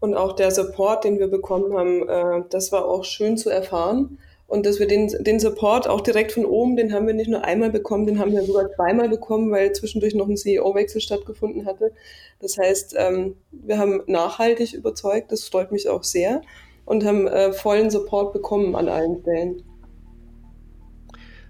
Und 0.00 0.16
auch 0.16 0.32
der 0.32 0.50
Support, 0.50 1.04
den 1.04 1.20
wir 1.20 1.28
bekommen 1.28 1.74
haben, 1.74 2.08
äh, 2.08 2.44
das 2.50 2.72
war 2.72 2.86
auch 2.86 3.04
schön 3.04 3.36
zu 3.36 3.50
erfahren. 3.50 4.18
Und 4.50 4.66
dass 4.66 4.80
wir 4.80 4.88
den, 4.88 5.06
den 5.20 5.38
Support 5.38 5.86
auch 5.86 6.00
direkt 6.00 6.32
von 6.32 6.44
oben, 6.44 6.74
den 6.74 6.92
haben 6.92 7.06
wir 7.06 7.14
nicht 7.14 7.30
nur 7.30 7.44
einmal 7.44 7.70
bekommen, 7.70 8.04
den 8.04 8.18
haben 8.18 8.32
wir 8.32 8.42
sogar 8.42 8.68
zweimal 8.74 9.08
bekommen, 9.08 9.52
weil 9.52 9.72
zwischendurch 9.72 10.16
noch 10.16 10.28
ein 10.28 10.36
CEO-Wechsel 10.36 11.00
stattgefunden 11.00 11.66
hatte. 11.66 11.92
Das 12.40 12.58
heißt, 12.58 12.96
ähm, 12.98 13.36
wir 13.52 13.78
haben 13.78 14.02
nachhaltig 14.08 14.72
überzeugt, 14.72 15.30
das 15.30 15.44
freut 15.44 15.70
mich 15.70 15.88
auch 15.88 16.02
sehr, 16.02 16.40
und 16.84 17.04
haben 17.04 17.28
äh, 17.28 17.52
vollen 17.52 17.90
Support 17.90 18.32
bekommen 18.32 18.74
an 18.74 18.88
allen 18.88 19.20
Stellen. 19.20 19.62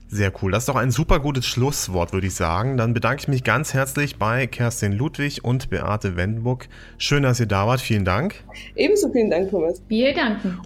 Sehr 0.09 0.31
cool. 0.43 0.53
Das 0.53 0.65
ist 0.65 0.69
doch 0.69 0.77
ein 0.77 0.91
super 0.91 1.21
gutes 1.21 1.47
Schlusswort, 1.47 2.13
würde 2.13 2.27
ich 2.27 2.35
sagen. 2.35 2.77
Dann 2.77 2.93
bedanke 2.93 3.23
ich 3.23 3.29
mich 3.29 3.45
ganz 3.45 3.73
herzlich 3.73 4.19
bei 4.19 4.47
Kerstin 4.47 4.93
Ludwig 4.93 5.43
und 5.43 5.71
Beate 5.71 6.17
Wendenburg. 6.19 6.69
Schön, 6.99 7.23
dass 7.23 7.41
ihr 7.41 7.47
da 7.47 7.67
wart. 7.67 7.81
Vielen 7.81 8.05
Dank. 8.05 8.45
Ebenso 8.77 9.11
vielen 9.11 9.31
Dank, 9.31 9.51
Thomas. 9.51 9.81
Wir 9.89 10.13
danken. 10.13 10.61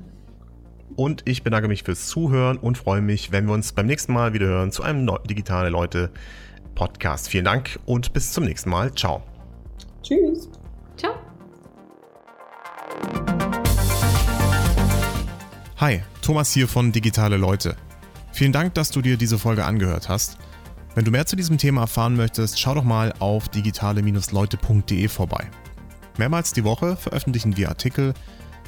Und 0.97 1.23
ich 1.25 1.43
bedanke 1.43 1.67
mich 1.69 1.83
fürs 1.83 2.07
Zuhören 2.07 2.57
und 2.57 2.79
freue 2.79 3.01
mich, 3.01 3.33
wenn 3.33 3.47
wir 3.47 3.55
uns 3.55 3.73
beim 3.73 3.87
nächsten 3.87 4.13
Mal 4.13 4.33
wieder 4.33 4.47
hören 4.47 4.71
zu 4.71 4.83
einem 4.85 5.11
Digitale 5.29 5.69
Leute 5.69 6.11
Podcast. 6.77 7.29
Vielen 7.29 7.45
Dank 7.45 7.81
und 7.85 8.13
bis 8.13 8.33
zum 8.33 8.45
nächsten 8.45 8.71
Mal. 8.71 8.95
Ciao. 8.95 9.23
Tschüss. 10.03 10.49
Ciao. 10.97 11.15
Hi, 15.79 16.03
Thomas 16.23 16.53
hier 16.53 16.69
von 16.69 16.93
Digitale 16.93 17.37
Leute. 17.37 17.77
Vielen 18.33 18.53
Dank, 18.53 18.75
dass 18.75 18.91
du 18.91 19.03
dir 19.03 19.17
diese 19.17 19.39
Folge 19.39 19.65
angehört 19.65 20.09
hast. 20.09 20.39
Wenn 20.95 21.05
du 21.05 21.11
mehr 21.11 21.27
zu 21.27 21.35
diesem 21.35 21.59
Thema 21.59 21.83
erfahren 21.83 22.17
möchtest, 22.17 22.61
schau 22.61 22.75
doch 22.75 22.85
mal 22.85 23.13
auf 23.19 23.49
digitale-leute.de 23.49 25.09
vorbei. 25.09 25.51
Mehrmals 26.19 26.53
die 26.53 26.63
Woche 26.63 26.97
veröffentlichen 26.97 27.57
wir 27.57 27.69
Artikel, 27.69 28.15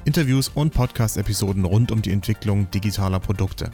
Interviews 0.07 0.49
und 0.55 0.73
Podcast-Episoden 0.73 1.65
rund 1.65 1.91
um 1.91 2.01
die 2.01 2.13
Entwicklung 2.13 2.71
digitaler 2.71 3.19
Produkte. 3.19 3.73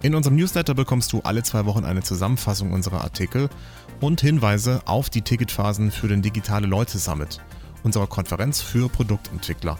In 0.00 0.14
unserem 0.14 0.36
Newsletter 0.36 0.72
bekommst 0.74 1.12
du 1.12 1.20
alle 1.20 1.42
zwei 1.42 1.66
Wochen 1.66 1.84
eine 1.84 2.02
Zusammenfassung 2.02 2.72
unserer 2.72 3.02
Artikel 3.02 3.50
und 4.00 4.22
Hinweise 4.22 4.80
auf 4.86 5.10
die 5.10 5.20
Ticketphasen 5.20 5.90
für 5.90 6.08
den 6.08 6.22
Digitale 6.22 6.66
Leute 6.66 6.96
Summit, 6.98 7.42
unserer 7.82 8.06
Konferenz 8.06 8.62
für 8.62 8.88
Produktentwickler. 8.88 9.78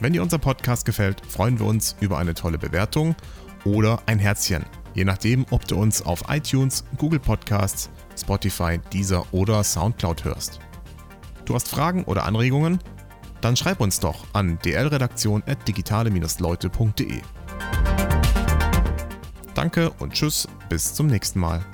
Wenn 0.00 0.12
dir 0.12 0.24
unser 0.24 0.38
Podcast 0.38 0.84
gefällt, 0.84 1.24
freuen 1.24 1.60
wir 1.60 1.66
uns 1.66 1.94
über 2.00 2.18
eine 2.18 2.34
tolle 2.34 2.58
Bewertung 2.58 3.14
oder 3.64 4.02
ein 4.06 4.18
Herzchen, 4.18 4.64
je 4.94 5.04
nachdem, 5.04 5.46
ob 5.50 5.68
du 5.68 5.76
uns 5.76 6.02
auf 6.02 6.24
iTunes, 6.28 6.84
Google 6.98 7.20
Podcasts, 7.20 7.88
Spotify, 8.22 8.80
Deezer 8.92 9.24
oder 9.32 9.62
Soundcloud 9.62 10.24
hörst. 10.24 10.58
Du 11.44 11.54
hast 11.54 11.68
Fragen 11.68 12.04
oder 12.04 12.24
Anregungen? 12.24 12.78
Dann 13.40 13.56
schreib 13.56 13.80
uns 13.80 14.00
doch 14.00 14.24
an 14.32 14.58
dlredaktion.digitale-leute.de. 14.64 17.20
Danke 19.54 19.90
und 19.98 20.12
tschüss, 20.12 20.46
bis 20.68 20.94
zum 20.94 21.08
nächsten 21.08 21.40
Mal. 21.40 21.64